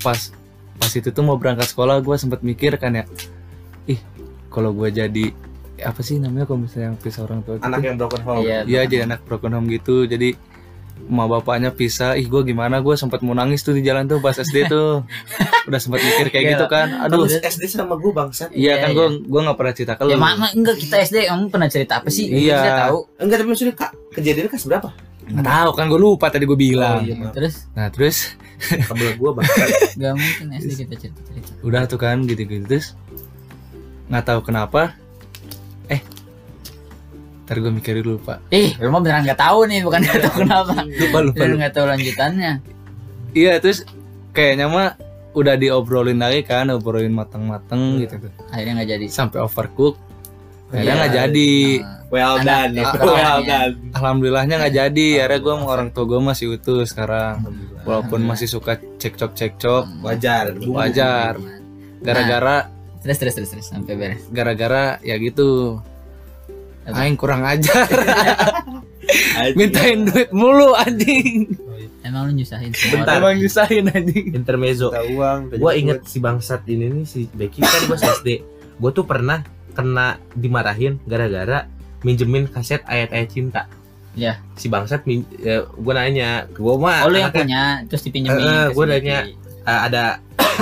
pas 0.00 0.32
pas 0.76 0.92
itu 0.92 1.08
tuh 1.08 1.20
mau 1.20 1.36
berangkat 1.36 1.68
sekolah 1.68 2.00
gua 2.00 2.16
sempet 2.16 2.40
mikir 2.40 2.72
kan 2.76 2.92
ya 2.92 3.04
ih 3.84 4.00
kalau 4.48 4.72
gua 4.72 4.88
jadi 4.88 5.32
apa 5.76 6.00
sih 6.00 6.16
namanya 6.16 6.48
kalau 6.48 6.64
misalnya 6.64 6.88
yang 6.88 6.96
pisah 6.96 7.28
orang 7.28 7.44
tua 7.44 7.60
gitu? 7.60 7.68
Anak 7.68 7.80
yang 7.84 7.96
broken 8.00 8.22
home. 8.24 8.40
Iya. 8.40 8.58
Iya 8.64 8.80
jadi 8.88 8.96
anak 9.04 9.20
broken 9.28 9.52
home 9.52 9.68
gitu. 9.68 10.08
Jadi 10.08 10.32
emak 11.06 11.26
bapaknya 11.30 11.70
pisah 11.70 12.14
ih 12.14 12.26
gue 12.26 12.42
gimana? 12.44 12.78
Gue 12.78 12.94
sempat 12.94 13.20
mau 13.20 13.32
nangis 13.32 13.60
tuh 13.60 13.70
di 13.70 13.80
jalan 13.80 14.04
tuh 14.04 14.18
pas 14.18 14.34
SD 14.34 14.66
tuh. 14.66 15.06
Udah 15.68 15.78
sempat 15.78 15.98
mikir 15.98 16.26
kayak 16.28 16.42
Iya. 16.42 16.52
gitu 16.52 16.66
kan. 16.66 16.86
Aduh. 17.00 17.24
Kamu 17.24 17.42
SD 17.42 17.62
sama 17.66 17.94
gue 17.94 18.10
bangsat. 18.10 18.50
Iya 18.50 18.78
kan 18.78 18.90
Iya, 18.90 18.96
gue 18.96 19.06
gue 19.22 19.40
nggak 19.40 19.56
pernah 19.56 19.72
cerita 19.72 19.92
ke 19.94 20.02
lu. 20.02 20.10
Ya 20.10 20.18
mama 20.18 20.46
enggak 20.50 20.76
kita 20.76 20.96
SD 21.00 21.16
kamu 21.24 21.44
pernah 21.46 21.68
cerita 21.68 21.92
apa 21.98 22.08
sih? 22.08 22.26
Iya. 22.26 22.86
Tahu. 22.86 22.98
enggak 23.18 23.36
tapi 23.38 23.48
maksudnya 23.48 23.74
kak 23.74 23.90
kejadiannya 24.12 24.50
kelas 24.50 24.66
berapa? 24.66 24.88
Nggak 25.26 25.42
tahu 25.44 25.70
kan 25.72 25.84
gue 25.86 26.00
lupa 26.00 26.26
tadi 26.28 26.44
gue 26.44 26.54
bilang. 26.54 26.98
Oh, 26.98 27.02
iya, 27.02 27.14
maaf. 27.16 27.34
Terus? 27.34 27.54
Nah 27.72 27.86
terus? 27.88 28.16
Kabel 28.58 29.14
gue 29.14 29.30
bangsat. 29.32 29.68
Gak 30.00 30.12
mungkin 30.14 30.46
SD 30.54 30.70
kita 30.82 30.94
cerita 30.96 31.20
cerita. 31.24 31.50
udah 31.60 31.82
tuh 31.84 31.98
kan 31.98 32.24
gitu 32.24 32.42
gitu 32.42 32.64
terus? 32.64 32.94
Nggak 34.06 34.24
tahu 34.24 34.40
kenapa 34.42 34.94
ntar 37.46 37.56
gue 37.56 37.70
mikir 37.70 37.94
dulu 37.98 38.18
pak 38.18 38.42
Ih, 38.50 38.74
lu 38.76 38.90
mah 38.90 38.98
beneran 38.98 39.22
nggak 39.22 39.38
tahu 39.38 39.58
nih, 39.64 39.80
bukan 39.80 40.02
nggak 40.02 40.18
tahu 40.20 40.34
kenapa. 40.42 40.74
lupa 40.82 41.18
lupa, 41.22 41.42
lupa. 41.42 41.54
nggak 41.56 41.72
tahu 41.72 41.86
lanjutannya. 41.86 42.52
iya 43.32 43.54
terus 43.56 43.86
kayaknya 44.30 44.66
mah 44.66 44.98
udah 45.32 45.54
diobrolin 45.54 46.16
lagi 46.16 46.42
kan 46.42 46.66
obrolin 46.68 47.10
mateng-mateng 47.10 48.00
gitu 48.00 48.18
tuh 48.18 48.32
Akhirnya 48.48 48.72
nggak 48.76 48.90
jadi. 48.90 49.06
sampai 49.06 49.38
overcook 49.38 49.94
akhirnya 50.66 50.82
Iya. 50.84 50.98
nggak 50.98 51.12
jadi 51.14 51.52
Nah, 51.78 51.94
well 52.08 52.36
done 52.38 52.72
anak 52.74 52.94
well 52.96 53.14
orangnya. 53.14 53.46
done 53.46 53.72
alhamdulillahnya 53.92 54.54
nggak 54.56 54.74
jadi 54.74 55.06
akhirnya 55.20 55.38
gue 55.38 55.52
sama 55.54 55.66
orang 55.68 55.88
tua 55.90 56.04
gue 56.04 56.20
masih 56.20 56.46
utuh 56.52 56.82
sekarang 56.82 57.34
walaupun 57.82 58.20
masih 58.20 58.46
suka 58.46 58.72
cekcok 58.96 59.30
cekcok 59.32 59.84
wajar 60.00 60.44
wajar 60.66 61.38
gara-gara 62.00 62.56
terus 62.98 63.16
terus 63.16 63.34
terus 63.34 63.50
terus 63.52 63.66
sampai 63.66 63.94
beres. 63.94 64.22
gara-gara 64.28 64.98
ya 65.00 65.14
gitu? 65.16 65.78
Aing 66.88 67.14
kurang 67.14 67.42
ajar 67.42 67.86
mintain 69.58 70.04
duit 70.04 70.30
mulu 70.30 70.74
anjing 70.74 71.50
Emang 72.00 72.30
lu 72.30 72.38
nyusahin 72.38 72.70
semua 72.70 73.02
Bentar. 73.02 73.18
orang. 73.18 73.18
emang 73.18 73.34
nyusahin 73.40 73.84
anjing 73.88 74.26
intermezzo 74.32 74.88
Minta 74.88 75.02
uang. 75.08 75.38
gue 75.52 75.72
inget 75.74 76.00
si 76.04 76.18
bangsat 76.18 76.62
ini 76.64 76.86
nih 76.92 77.04
si 77.04 77.26
Becky 77.28 77.58
kan 77.58 77.82
gue 77.84 77.98
SD 77.98 78.28
gue 78.76 78.90
tuh 78.92 79.02
pernah 79.02 79.42
kena 79.72 80.18
dimarahin 80.32 81.02
gara-gara 81.02 81.66
minjemin 82.00 82.46
kaset 82.46 82.82
ayat-ayat 82.84 83.28
cinta 83.28 83.62
Ya. 84.14 84.40
si 84.54 84.66
bangsat 84.66 85.04
min, 85.04 85.28
ya, 85.36 85.66
gue 85.66 85.92
nanya 85.92 86.48
gue 86.48 86.74
mah 86.74 87.04
Oh 87.04 87.10
lu 87.10 87.18
yang 87.18 87.28
punya 87.28 87.84
terus 87.84 88.00
dipinjemin. 88.00 88.40
Ke 88.40 88.72
gua 88.72 88.84
nanya. 88.88 89.28
"Ah, 89.60 89.84
ada 89.84 90.04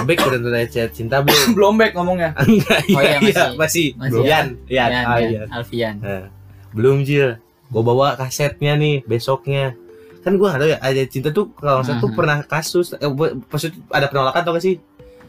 Bek 0.02 0.18
udah 0.18 0.38
ayat 0.52 0.90
cinta 0.90 1.20
belum 1.20 1.54
belum 1.54 1.74
back 1.76 1.92
ngomongnya 1.92 2.30
enggak 2.42 2.80
Oh, 2.88 3.00
iya, 3.00 3.16
iya, 3.16 3.44
masih. 3.54 3.54
masih 3.54 3.88
Masih. 3.94 4.22
Yan 4.24 4.46
Yan 4.66 4.90
Yan, 4.90 5.04
ah, 5.04 5.16
Yan, 5.16 5.30
Yan. 5.30 5.48
Alfian. 5.48 5.94
Nah, 5.98 6.24
belum 6.70 6.96
Jil 7.02 7.38
gue 7.64 7.82
bawa 7.82 8.14
kasetnya 8.14 8.74
nih 8.74 9.02
besoknya 9.02 9.74
kan 10.20 10.34
gue 10.34 10.46
tahu 10.46 10.68
ya 10.68 10.78
ayat 10.78 11.08
cinta 11.08 11.28
tuh 11.28 11.52
kalau 11.52 11.80
nggak 11.80 11.96
tuh 11.96 12.08
Mhm. 12.08 12.16
pernah 12.16 12.38
kasus 12.42 12.86
eh, 12.92 13.10
maksud 13.44 13.70
ada 13.88 14.06
penolakan 14.06 14.40
tau 14.40 14.52
gak 14.52 14.64
sih 14.64 14.76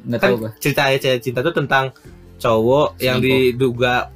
Enggak 0.02 0.20
kan 0.20 0.28
tahu 0.28 0.36
gua. 0.40 0.50
cerita 0.58 0.82
ayat 0.86 1.20
cinta 1.20 1.40
tuh 1.42 1.52
tentang 1.52 1.92
cowok 2.36 3.00
yang 3.00 3.18
diduga 3.20 4.10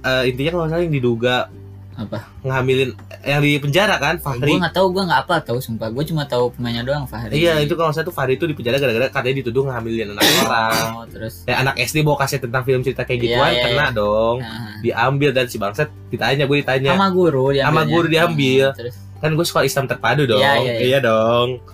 eh, 0.00 0.22
intinya 0.26 0.50
kalau 0.52 0.66
salah 0.66 0.82
yang 0.82 0.92
diduga 0.92 1.48
Apa? 1.96 2.28
ngehamilin 2.44 2.92
yang 3.24 3.40
di 3.40 3.56
penjara 3.56 3.96
kan 3.96 4.20
Fahri 4.20 4.52
Gua 4.52 4.60
enggak 4.60 4.74
tahu, 4.76 4.86
gua 4.92 5.02
enggak 5.08 5.20
apa 5.24 5.34
tahu 5.40 5.58
sumpah. 5.58 5.88
Gua 5.88 6.04
cuma 6.04 6.22
tahu 6.24 6.52
pemainnya 6.52 6.84
doang 6.84 7.08
Fahri. 7.08 7.32
iya 7.34 7.56
itu 7.58 7.72
kalau 7.72 7.88
nggak 7.88 7.96
salah 7.96 8.08
tuh 8.08 8.14
Fahri 8.14 8.36
itu 8.36 8.44
di 8.44 8.52
penjara 8.52 8.76
gara-gara 8.76 9.08
katanya 9.08 9.36
dituduh 9.40 9.64
ngehamilin 9.64 10.12
anak 10.12 10.22
orang 10.44 10.74
Oh, 10.92 11.04
terus 11.08 11.34
ya 11.42 11.56
anak 11.58 11.74
SD 11.78 12.04
bawa 12.04 12.20
kaset 12.20 12.38
tentang 12.38 12.62
film 12.62 12.80
cerita 12.80 13.02
kayak 13.02 13.16
Iya, 13.16 13.24
gituan 13.32 13.50
iya, 13.50 13.62
kena 13.64 13.84
iya. 13.84 13.88
dong 13.90 14.36
nah, 14.44 14.76
diambil 14.78 15.30
dan 15.32 15.46
si 15.48 15.56
bangsat 15.56 15.88
ditanya 16.06 16.44
gue 16.44 16.56
ditanya 16.60 16.92
sama 16.92 17.08
guru. 17.08 17.50
Sama 17.50 17.82
guru 17.82 18.06
diambil. 18.06 18.70
Hmm, 18.70 18.78
Terus 18.78 18.94
kan 19.16 19.30
gue 19.32 19.46
sekolah 19.48 19.64
Islam 19.64 19.84
terpadu 19.86 20.22
dong 20.26 20.38
Iya, 20.38 20.52
iya, 20.60 20.72
iya. 20.78 20.98
dong 21.00 21.64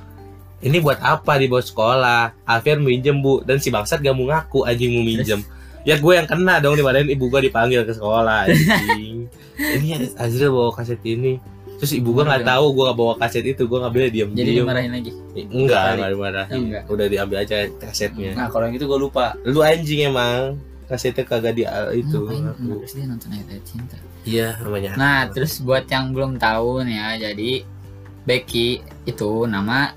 ini 0.63 0.79
buat 0.79 1.03
apa 1.03 1.43
di 1.43 1.51
bawah 1.51 1.59
sekolah 1.61 2.47
Alfian 2.47 2.79
minjem 2.79 3.19
bu 3.19 3.43
dan 3.43 3.59
si 3.59 3.67
bangsat 3.67 3.99
gak 3.99 4.15
mau 4.15 4.31
ngaku 4.31 4.63
anjing 4.63 4.95
mau 4.95 5.03
minjem 5.03 5.43
ya 5.83 5.99
gue 5.99 6.13
yang 6.15 6.23
kena 6.23 6.63
dong 6.63 6.79
dimarahin 6.79 7.11
ibu 7.11 7.27
gue 7.27 7.51
dipanggil 7.51 7.83
ke 7.83 7.91
sekolah 7.91 8.47
anjing 8.47 9.27
ini 9.57 9.89
Azril 10.15 10.51
bawa 10.51 10.71
kaset 10.73 11.01
ini 11.03 11.37
terus 11.75 11.93
ibu 11.93 12.13
gue 12.13 12.23
nggak 12.23 12.45
tahu 12.45 12.65
gue 12.73 12.85
gak 12.85 12.95
bawa 12.97 13.15
kaset 13.17 13.43
itu 13.45 13.63
gue 13.63 13.75
ngambilnya 13.77 14.11
diam 14.11 14.31
jadi 14.31 14.51
diam 14.53 14.65
dimarahin 14.65 14.93
lagi. 14.93 15.11
enggak 15.35 15.83
Kali. 15.83 15.93
enggak 15.93 16.11
dimarahin 16.11 16.59
Enggak. 16.63 16.83
udah 16.87 17.07
diambil 17.07 17.37
aja 17.39 17.57
kasetnya 17.77 18.31
nah 18.33 18.47
kalau 18.47 18.65
yang 18.65 18.77
itu 18.77 18.87
gue 18.87 18.99
lupa 19.01 19.25
lu 19.43 19.61
anjing 19.61 20.01
emang 20.05 20.57
kasetnya 20.85 21.25
kagak 21.25 21.53
di 21.53 21.65
itu 21.93 22.19
Ngapain 22.21 22.47
aku. 22.47 22.63
anak 22.71 22.87
SD 22.87 22.99
nonton 23.05 23.29
ayat 23.31 23.63
cinta. 23.65 23.97
iya 24.23 24.55
namanya 24.59 24.91
Nah, 24.95 25.27
terus 25.27 25.59
buat 25.59 25.83
yang 25.85 26.13
belum 26.13 26.37
tahu 26.37 26.85
nih 26.85 26.95
ya, 26.95 27.09
jadi 27.25 27.51
Becky 28.23 28.69
itu 29.03 29.31
nama 29.45 29.91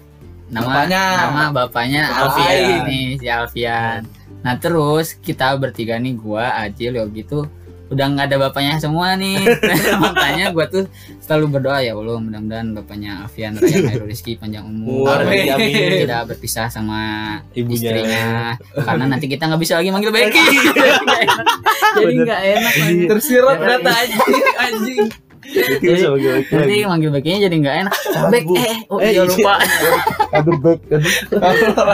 nama 0.47 0.65
Bapaknya. 0.65 1.03
nama 1.19 1.43
bapaknya 1.51 2.01
Alfian. 2.07 2.49
Alfian 2.49 2.81
nih 2.87 3.05
si 3.15 3.27
Alfian. 3.27 4.01
Nah, 4.41 4.55
terus 4.55 5.13
kita 5.15 5.53
bertiga 5.55 5.97
nih 5.97 6.13
gua, 6.15 6.57
Acil, 6.59 6.95
Yogi 6.95 7.21
tuh 7.21 7.45
udah 7.85 8.05
nggak 8.07 8.25
ada 8.27 8.37
bapaknya 8.39 8.77
semua 8.77 9.13
nih. 9.13 9.37
Makanya 10.03 10.49
gua 10.49 10.65
tuh 10.65 10.85
selalu 11.19 11.45
berdoa 11.53 11.79
ya 11.79 11.93
Allah 11.93 12.17
mudah-mudahan 12.17 12.73
bapaknya 12.73 13.21
Alfian 13.21 13.53
Raya 13.53 13.77
Khairul 13.83 14.07
Rizki 14.07 14.35
panjang 14.35 14.63
umur. 14.63 15.21
Tidak 15.21 16.21
berpisah 16.25 16.67
sama 16.67 16.99
Ibunya. 17.51 17.75
istrinya 17.75 18.25
karena 18.75 19.05
nanti 19.07 19.25
kita 19.25 19.45
nggak 19.45 19.59
bisa 19.59 19.73
lagi 19.75 19.89
manggil 19.89 20.09
Becky. 20.15 20.41
Jadi 21.95 22.13
nggak 22.19 22.41
enak. 22.51 22.73
manggil. 22.75 23.07
tersirat 23.07 23.55
Ya, 23.55 23.67
kata 23.71 23.91
anjing 23.91 24.43
anjing 24.57 24.99
gue. 25.45 26.37
Nanti 26.49 26.75
manggil 26.83 27.09
Becky-nya 27.11 27.39
jadi 27.43 27.55
nggak 27.55 27.75
enak. 27.85 27.93
Bek, 28.27 28.43
Bu. 28.43 28.57
eh, 28.57 28.77
oh 28.89 28.97
Eh, 28.97 29.13
iya 29.13 29.21
iya. 29.21 29.23
lupa. 29.23 29.53
aduh 30.33 30.57
bek 30.57 30.79
aduh 30.89 31.13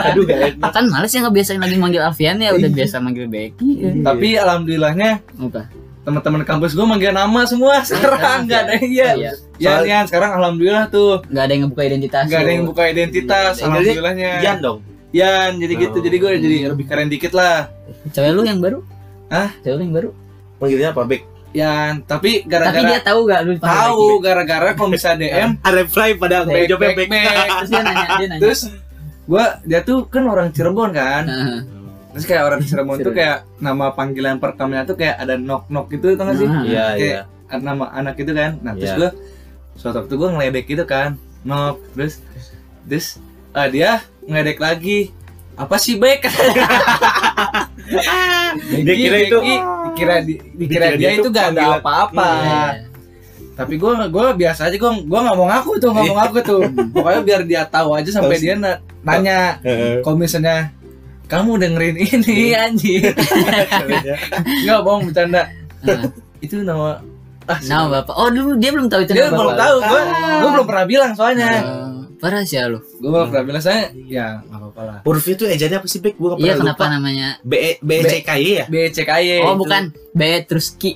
aduh 0.02 0.22
gak 0.24 0.40
enak 0.56 0.70
kan 0.72 0.84
males 0.88 1.12
ya 1.12 1.20
ngebiasain 1.20 1.60
lagi 1.60 1.76
manggil 1.76 2.00
Alfian 2.00 2.40
ya 2.40 2.50
udah 2.50 2.66
biasa 2.66 2.98
manggil 2.98 3.28
Becky. 3.28 4.02
tapi 4.02 4.34
alhamdulillahnya 4.34 5.20
Apa? 5.38 5.68
Teman-teman 6.02 6.42
kampus 6.42 6.72
gue 6.72 6.82
manggil 6.82 7.10
nama 7.10 7.40
semua 7.44 7.78
sekarang 7.80 8.44
nggak 8.44 8.60
ada 8.60 8.72
yang 8.74 8.90
iya 8.90 9.10
Iya. 9.14 9.32
ya 9.56 9.74
Yan 9.84 10.04
sekarang 10.04 10.34
alhamdulillah 10.34 10.86
tuh 10.88 11.22
Nggak 11.24 11.42
ada 11.42 11.52
yang 11.52 11.62
ngebuka 11.62 11.82
identitas. 11.84 12.24
nggak 12.26 12.40
ada 12.40 12.50
yang 12.50 12.64
buka 12.64 12.82
identitas 12.84 13.52
Iya, 13.54 13.64
alhamdulillahnya 13.64 14.30
Yan 14.40 14.58
dong 14.58 14.78
Yan 15.12 15.50
jadi 15.56 15.74
gitu 15.78 15.96
Oh. 15.96 16.02
jadi 16.02 16.16
gue 16.18 16.30
jadi 16.38 16.56
lebih 16.68 16.84
keren 16.84 17.06
dikit 17.06 17.32
lah 17.32 17.70
Cewek 18.08 18.30
lu 18.30 18.42
yang 18.42 18.58
baru? 18.58 18.82
Hah? 19.28 19.54
Cewek 19.60 19.76
lu 19.76 19.82
yang 19.84 19.94
baru? 19.94 20.08
panggilnya 20.56 20.88
apa 20.90 21.02
bek 21.04 21.22
Yan 21.52 21.92
tapi 22.02 22.42
Tapi 22.42 22.48
gara-gara 22.48 22.82
dia 22.82 23.00
tahu 23.00 23.20
gak 23.24 23.40
lu 23.42 23.52
tahu 23.56 24.06
gara-gara 24.18 24.68
kalau 24.72 24.90
bisa 24.90 25.14
DM 25.20 25.54
ada 25.58 25.74
reply 25.76 26.16
pada 26.16 26.42
Bek, 26.42 26.66
jawabnya 26.66 26.88
back, 26.88 26.96
bek 26.96 27.08
Becky? 27.08 27.22
back. 27.22 27.46
Terus 27.52 27.68
dia 27.68 27.80
nanya, 27.80 28.06
dia 28.08 28.26
nanya. 28.26 28.40
terus 28.40 28.60
gue 29.22 29.44
dia 29.62 29.80
tuh 29.82 29.98
kan 30.06 30.24
orang 30.24 30.50
Cirebon 30.50 30.90
kan 30.90 31.24
Heeh. 31.24 31.58
Terus 32.12 32.24
kayak 32.24 32.42
orang 32.44 32.60
Cirebon 32.68 32.96
tuh 32.98 33.10
kayak 33.10 33.48
nama 33.56 33.90
panggilan 33.90 34.36
pertamanya 34.36 34.84
tuh 34.84 34.94
kayak 34.94 35.16
ada 35.16 35.34
knock 35.34 35.66
knock 35.66 35.88
gitu 35.88 36.12
tau 36.12 36.24
gak 36.24 36.36
sih? 36.36 36.44
Nah. 36.44 36.62
iya 36.62 36.84
iya. 36.92 37.20
kayak 37.48 37.60
nama 37.60 37.84
anak 37.90 38.14
itu 38.16 38.30
kan. 38.30 38.56
Nah 38.58 38.72
terus 38.72 38.88
Iya. 38.88 38.98
gue 38.98 39.10
suatu 39.74 39.96
waktu 39.98 40.14
gue 40.14 40.28
ngeledek 40.30 40.66
gitu 40.68 40.84
kan 40.84 41.16
knock 41.42 41.80
terus 41.92 42.20
terus 42.84 43.06
ah, 43.50 43.66
dia 43.66 43.98
ngeledek 44.22 44.56
lagi 44.58 45.10
apa 45.52 45.76
sih 45.76 45.96
baik 45.96 46.24
dia 48.78 48.94
kira 48.94 49.18
itu 49.20 49.38
dikira 49.38 50.16
di- 50.20 50.40
dikira 50.54 50.86
dia 50.92 50.98
dia 50.98 51.10
itu 51.14 51.28
gak 51.28 51.52
ada 51.52 51.78
apa-apa. 51.78 52.24
Iya. 52.24 52.62
tapi 53.52 53.76
gue 53.76 53.92
gue 54.08 54.26
biasa 54.34 54.60
aja 54.64 54.76
gue 54.76 54.92
gue 54.98 55.18
nggak 55.20 55.36
mau 55.36 55.46
ngaku 55.46 55.70
tuh 55.76 55.90
nggak 55.92 56.04
mau 56.06 56.16
ngaku 56.18 56.38
tuh. 56.42 56.60
Pokoknya 56.94 57.20
biar 57.22 57.40
dia 57.44 57.62
tahu 57.66 57.92
aja 57.92 58.10
sampai 58.10 58.36
dia 58.38 58.54
na- 58.54 58.80
nanya 59.02 59.60
kalau 60.00 60.16
misalnya 60.16 60.72
kamu 61.32 61.52
dengerin 61.56 61.96
ini 61.96 62.36
anjing 62.54 63.08
nggak 64.62 64.80
bohong 64.80 65.08
bercanda 65.08 65.48
Heeh. 65.80 66.04
itu 66.40 66.60
nama 66.60 67.00
ah 67.42 67.58
Nama 67.58 67.86
bapak. 67.92 68.14
Oh 68.14 68.28
dulu 68.28 68.54
dia 68.54 68.70
belum 68.70 68.86
tahu 68.86 69.02
itu 69.02 69.12
dia 69.12 69.26
nama 69.26 69.34
belum 69.34 69.50
bapak. 69.50 69.58
tahu 69.58 69.76
gue 69.82 70.00
Ah. 70.04 70.38
gue 70.38 70.50
belum 70.52 70.66
pernah 70.68 70.86
bilang 70.86 71.12
soalnya 71.12 71.48
Oh, 71.58 71.90
parah 72.22 72.46
sih 72.46 72.54
ya 72.54 72.70
lu. 72.70 72.78
gue 72.78 73.10
belum 73.10 73.28
pernah 73.28 73.42
bilang 73.42 73.58
saya 73.60 73.90
ya 73.92 74.38
nggak 74.40 74.58
apa-apa 74.62 74.82
lah 74.86 74.98
huruf 75.02 75.26
itu 75.26 75.42
ejanya 75.42 75.82
apa 75.82 75.90
sih 75.90 75.98
bek 75.98 76.14
gue 76.14 76.28
Iya 76.38 76.54
pernah 76.54 76.56
kenapa 76.70 76.78
lupa 76.78 76.94
namanya? 76.94 77.28
B 77.42 77.52
E 77.52 77.70
B 77.82 77.90
C 78.00 78.14
K 78.22 78.30
Y 78.38 78.46
ya 78.54 78.64
B 78.70 78.76
C 78.88 79.02
K 79.02 79.10
Y 79.18 79.28
Oh 79.42 79.58
bukan 79.58 79.90
B 80.12 80.22
terus 80.44 80.70
Ki. 80.72 80.94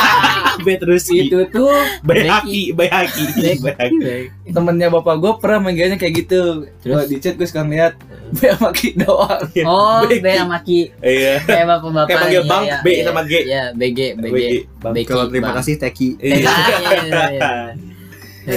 B 0.64 0.68
terus 0.76 1.10
I. 1.10 1.26
itu 1.26 1.38
tuh 1.48 1.74
Bayaki 2.00 2.70
Bayaki 2.70 3.24
Bayaki 3.58 4.30
temennya 4.46 4.88
bapak 4.88 5.18
gue 5.18 5.32
pernah 5.36 5.58
manggilnya 5.60 5.96
kayak 5.96 6.14
gitu 6.22 6.68
Terus? 6.78 6.94
Gua 6.94 7.02
di 7.04 7.16
chat 7.18 7.34
gue 7.34 7.44
suka 7.44 7.66
ngeliat 7.66 7.98
B 8.30 8.46
sama 8.46 8.70
Ki 8.70 8.94
doang 8.94 9.42
Oh. 9.66 10.06
B 10.06 10.22
sama 10.22 10.62
Ki. 10.62 10.86
iya 11.02 11.42
Kayak 11.42 11.66
bapak-bapak. 11.68 12.06
Kayak 12.06 12.20
panggil 12.22 12.42
Bang, 12.46 12.62
ya, 12.64 12.78
B 12.78 12.88
iya. 12.88 13.02
sama 13.02 13.22
G. 13.26 13.32
Iya 13.42 13.64
BG 13.74 13.98
BG. 14.16 14.40
Bang. 14.78 14.92
Becky, 14.94 15.08
Kalau 15.10 15.26
terima 15.26 15.50
kasih 15.50 15.74
Teki. 15.76 16.08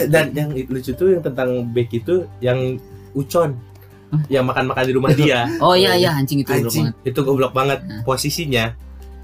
dan 0.05 0.25
yang 0.31 0.49
lucu 0.65 0.91
tuh 0.91 1.07
yang 1.09 1.21
tentang 1.21 1.49
Beck 1.67 1.89
itu 1.91 2.15
yang 2.39 2.77
Ucon 3.11 3.53
Hah? 4.09 4.21
yang 4.27 4.43
makan-makan 4.43 4.83
di 4.83 4.93
rumah 4.93 5.11
dia 5.11 5.45
Oh 5.57 5.73
iya 5.73 5.93
iya 5.93 6.11
anjing 6.11 6.39
itu 6.39 6.49
goblok 6.49 6.65
anjing 6.65 6.85
banget. 6.87 7.07
itu 7.07 7.19
goblok 7.19 7.51
banget 7.51 7.79
Nah. 7.81 8.01
posisinya 8.03 8.65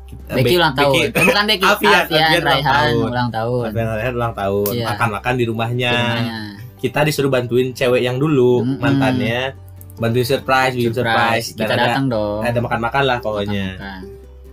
Becky 0.09 0.57
ulang 0.57 0.73
tahun. 0.73 0.93
Eh, 0.95 1.21
bukan 1.21 1.43
Becky. 1.45 1.65
Alfian 1.65 2.01
ulang 2.09 2.41
Raihan 2.41 2.65
tahun. 2.65 3.05
ulang 3.05 3.29
tahun. 3.29 3.65
Alfian 3.69 4.13
ulang 4.15 4.33
tahun 4.33 4.71
Iya. 4.73 4.85
makan-makan 4.88 5.33
di 5.35 5.45
rumahnya 5.45 5.93
Rumahnya. 5.93 6.39
kita 6.79 6.99
disuruh 7.03 7.29
bantuin 7.29 7.67
cewek 7.71 8.01
yang 8.01 8.17
dulu 8.17 8.65
Mm-mm. 8.65 8.81
mantannya 8.81 9.53
bantuin 9.95 10.23
surprise 10.23 10.73
bikin 10.73 10.95
surprise, 10.95 11.53
Kita 11.53 11.61
dan 11.61 11.69
ada, 11.71 11.85
datang 11.85 12.05
dong. 12.07 12.39
ada 12.41 12.57
makan-makan 12.57 13.03
lah 13.05 13.17
pokoknya. 13.19 13.67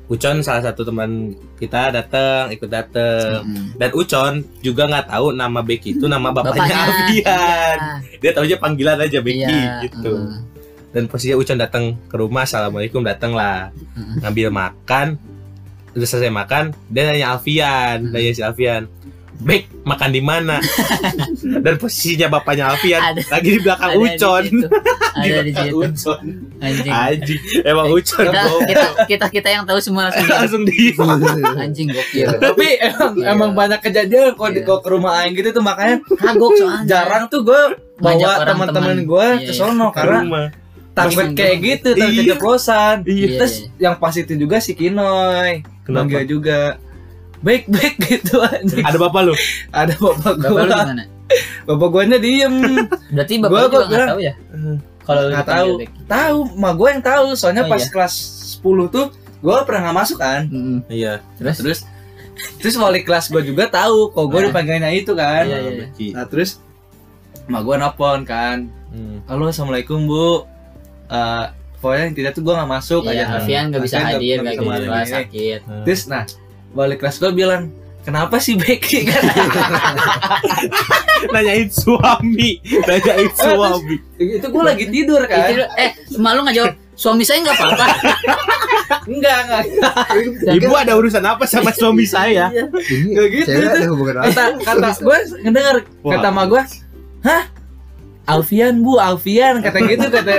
Ucon 0.06 0.38
salah 0.38 0.62
satu 0.62 0.82
teman 0.82 1.34
kita 1.58 1.90
datang 1.90 2.46
ikut 2.48 2.70
datang 2.70 3.42
Mm-mm. 3.42 3.74
dan 3.74 3.90
Ucon 3.90 4.32
juga 4.60 4.86
nggak 4.86 5.10
tahu 5.10 5.34
nama 5.34 5.60
Becky 5.60 5.98
itu 5.98 6.06
nama 6.06 6.30
bapaknya, 6.30 6.74
Alfian 6.86 7.76
Iya. 8.06 8.18
dia 8.22 8.30
tahu 8.30 8.46
aja 8.46 8.56
panggilan 8.56 8.98
aja 8.98 9.18
Becky 9.18 9.42
Iya, 9.42 9.82
gitu 9.82 10.14
mm. 10.14 10.38
dan 10.94 11.02
posisinya 11.06 11.36
Ucon 11.36 11.58
datang 11.58 11.84
ke 12.06 12.14
rumah 12.14 12.46
assalamualaikum 12.46 13.02
datang 13.02 13.34
lah 13.34 13.74
Mm-mm. 13.98 14.22
ngambil 14.22 14.48
makan 14.48 15.06
udah 15.92 16.06
selesai 16.06 16.30
makan 16.30 16.70
dia 16.86 17.02
nanya 17.04 17.34
Alfian 17.34 18.06
nanya 18.06 18.30
si 18.30 18.46
Alfian 18.46 18.86
Bek 19.36 19.68
makan 19.82 20.10
di 20.10 20.18
mana 20.18 20.56
dan 21.64 21.74
posisinya 21.76 22.26
bapaknya 22.30 22.70
Alfian 22.70 23.00
Ada. 23.02 23.20
lagi 23.28 23.48
di 23.50 23.60
belakang 23.60 23.90
Ada 23.90 23.96
di 23.96 24.04
Ucon 24.06 24.42
situ. 24.42 24.66
ada 25.16 25.26
di 25.38 25.50
belakang 25.50 25.56
situ 25.62 25.76
Ucon 25.78 26.20
anjing 26.56 26.90
Anjing, 26.90 27.40
emang 27.62 27.86
Ucon 27.88 28.24
kita, 28.24 28.40
bro. 28.42 28.56
kita 28.64 28.86
kita 29.06 29.26
kita 29.30 29.48
yang 29.50 29.62
tahu 29.62 29.78
semua 29.78 30.08
langsung 30.08 30.26
langsung 30.26 30.62
di 30.62 30.74
anjing 31.62 31.88
gokil 31.88 32.28
tapi 32.36 32.66
emang 32.78 33.12
Iya. 33.14 33.24
emang 33.30 33.50
banyak 33.52 33.80
kejadian 33.80 34.32
kalau 34.32 34.50
di 34.50 34.60
Iya. 34.60 34.74
ke 34.74 34.88
rumah 34.88 35.12
aing 35.20 35.34
gitu 35.34 35.48
tuh 35.52 35.62
makanya 35.62 35.96
kagok 36.10 36.52
soalnya 36.54 36.82
jarang 36.84 37.24
tuh 37.26 37.40
gue 37.42 37.62
bawa 37.96 38.42
teman-teman 38.42 38.96
teman. 38.96 39.04
gue 39.04 39.26
Iya, 39.34 39.38
ke 39.42 39.52
iya. 39.52 39.58
sono 39.58 39.86
karena 39.90 40.18
rumah 40.20 40.46
takut 40.92 41.26
kayak 41.30 41.56
gitu 41.60 41.88
takut 41.92 42.08
Iya. 42.08 42.20
keceplosan 42.26 42.96
Iya, 43.04 43.26
terus 43.36 43.54
iya. 43.54 43.68
yang 43.78 43.94
pas 43.96 44.12
itu 44.12 44.32
juga 44.32 44.56
si 44.58 44.72
Kinoy 44.72 45.60
Kenapa? 45.84 46.02
Manggil 46.02 46.24
juga 46.26 46.58
baik 47.46 47.64
baik 47.68 47.94
gitu 48.08 48.42
anjing. 48.42 48.82
Ada 48.82 48.98
bapak 48.98 49.20
lu? 49.22 49.34
Ada 49.70 49.94
bapak 49.94 50.34
bapak 50.34 50.50
lu 50.50 50.50
gua 50.50 50.82
gimana 50.82 51.04
bapak 51.62 51.88
guanya 51.88 52.18
diem. 52.18 52.54
Berarti 53.08 53.34
Gua- 53.38 53.46
bapak 53.46 53.68
gua 53.68 53.82
juga 53.84 54.06
tahu 54.08 54.20
ya? 54.20 54.34
Kalau 55.00 55.20
lu 55.22 55.30
nggak 55.30 55.46
tahu. 55.48 55.70
tahu 56.04 56.38
mah 56.56 56.72
gue 56.74 56.88
yang 56.88 57.04
tahu. 57.04 57.26
Soalnya 57.32 57.62
Oh, 57.62 57.70
pas 57.70 57.78
iya. 57.78 57.88
kelas 57.88 58.14
10 58.58 58.66
tuh 58.88 59.06
gue 59.36 59.54
pernah 59.62 59.80
nggak 59.86 59.96
masuk 59.96 60.18
kan? 60.18 60.42
Iya. 60.88 61.22
Terus? 61.36 61.56
Terus? 61.56 61.78
Terus 62.58 62.74
wali 62.74 63.00
kelas 63.00 63.26
gue 63.28 63.42
juga 63.44 63.64
tahu 63.66 64.10
kok 64.10 64.26
gue 64.26 64.40
Nah. 64.40 64.46
dipanggilnya 64.50 64.90
itu 64.90 65.12
kan. 65.12 65.46
Iya, 65.46 65.58
iya, 65.62 65.86
iya. 65.96 66.12
Nah 66.12 66.26
terus 66.26 66.58
mak 67.46 67.62
gue 67.62 67.74
nelfon 67.76 68.20
kan. 68.22 68.66
Hmm. 68.88 69.22
halo 69.24 69.46
assalamualaikum 69.46 70.02
bu. 70.04 70.42
Eh, 71.06 71.44
pokoknya 71.76 72.02
yang 72.04 72.16
tidak 72.16 72.30
tuh 72.32 72.42
gue 72.42 72.54
nggak 72.54 72.70
masuk. 72.72 73.02
Iya, 73.02 73.10
aja 73.12 73.24
kan. 73.24 73.34
Alfian 73.38 73.64
nggak 73.70 73.82
bisa 73.82 73.96
hadir 74.00 74.36
nggak 74.40 74.54
bisa 74.58 75.06
sakit. 75.12 75.58
Terus 75.86 76.02
nah 76.06 76.24
wali 76.76 77.00
kelas 77.00 77.16
gue 77.16 77.32
bilang 77.32 77.72
kenapa 78.04 78.36
sih 78.38 78.54
Becky? 78.54 79.02
Kan. 79.10 79.24
Nanyain 81.32 81.66
suami. 81.72 82.60
Nanyain 82.62 83.30
suami. 83.34 83.96
itu 84.20 84.46
gue 84.46 84.62
lagi 84.62 84.84
tidur 84.92 85.24
kan. 85.26 85.50
Eh 85.74 85.90
malu 86.20 86.46
nggak 86.46 86.54
jawab 86.54 86.72
suami 86.94 87.24
saya 87.26 87.42
nggak 87.42 87.56
apa-apa. 87.58 87.86
Enggak 89.10 89.36
enggak. 89.48 89.64
Ibu 90.62 90.72
ada 90.76 90.92
urusan 90.94 91.24
apa 91.26 91.44
sama 91.48 91.74
suami 91.74 92.06
saya? 92.06 92.52
Ini 92.52 93.10
Nggak 93.16 93.26
gitu, 93.42 93.50
kata 94.06 94.44
kata 94.62 94.88
gue 95.02 95.18
ngedengar 95.42 95.76
Wah. 96.04 96.12
kata 96.20 96.28
ma 96.30 96.42
gue 96.46 96.62
hah? 97.26 97.42
Alfian 98.26 98.82
bu 98.82 98.98
Alfian. 98.98 99.62
Kata 99.62 99.78
gitu 99.82 100.06
kata 100.10 100.32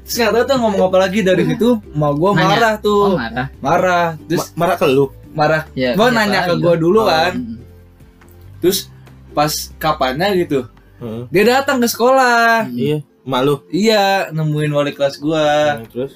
terus 0.00 0.16
nggak 0.16 0.32
tahu 0.32 0.44
tuh 0.48 0.56
ngomong 0.58 0.82
apa 0.88 0.96
lagi. 1.08 1.20
Dari 1.20 1.44
situ 1.44 1.76
ma 1.92 2.08
gue 2.12 2.30
marah 2.32 2.76
oh 2.76 2.82
tuh 2.82 3.04
marah. 3.16 3.46
Marah. 3.60 4.06
Terus 4.28 4.52
Ma- 4.56 4.64
marah 4.64 4.76
ke 4.80 4.86
lu 4.88 5.19
marah 5.30 5.62
ya, 5.72 5.94
gue 5.94 6.08
nanya 6.08 6.44
ke 6.44 6.54
gue 6.56 6.74
dulu 6.76 7.00
Oh. 7.00 7.06
kan 7.06 7.34
Mm. 7.34 7.56
terus 8.58 8.90
pas 9.30 9.48
kapannya 9.76 10.34
gitu 10.38 10.66
Heeh. 10.98 11.22
dia 11.30 11.44
datang 11.52 11.78
ke 11.78 11.86
sekolah 11.86 12.66
iya 12.68 12.98
malu 13.22 13.62
iya 13.68 14.28
nemuin 14.28 14.70
wali 14.70 14.90
kelas 14.90 15.16
gue 15.16 15.48
terus 15.88 16.12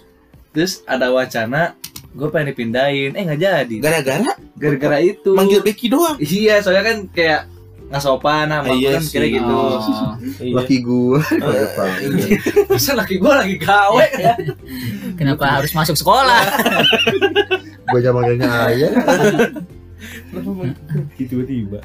terus 0.51 0.73
ada 0.85 1.09
wacana 1.09 1.79
gue 2.11 2.29
pengen 2.29 2.51
dipindahin 2.51 3.13
eh 3.13 3.23
nggak 3.23 3.41
jadi 3.41 3.77
gara-gara 3.79 4.33
gara-gara 4.55 4.99
itu 5.01 5.31
manggil 5.31 5.61
Becky 5.61 5.87
doang 5.87 6.19
iya 6.19 6.59
soalnya 6.59 6.85
kan 6.85 6.99
kayak 7.09 7.43
nggak 7.85 8.01
sopan 8.01 8.49
sama 8.49 8.67
Ah, 8.67 8.75
iya 8.75 8.91
kan 8.93 9.03
kira 9.05 9.27
gitu 9.29 9.55
Oh. 9.55 9.79
Iya. 10.35 10.55
Laki 10.57 10.77
gua. 10.81 11.21
iya. 12.03 12.39
Terus 12.67 12.87
laki 12.99 13.15
gue 13.17 13.33
lagi 13.33 13.57
gawe 13.57 14.07
ya. 14.15 14.35
kenapa 15.15 15.45
harus 15.55 15.71
masuk 15.71 15.95
sekolah 15.95 16.43
Gua 17.85 17.99
aja 17.99 18.11
manggilnya 18.11 18.49
ayah. 18.69 18.93
tiba-tiba. 21.19 21.81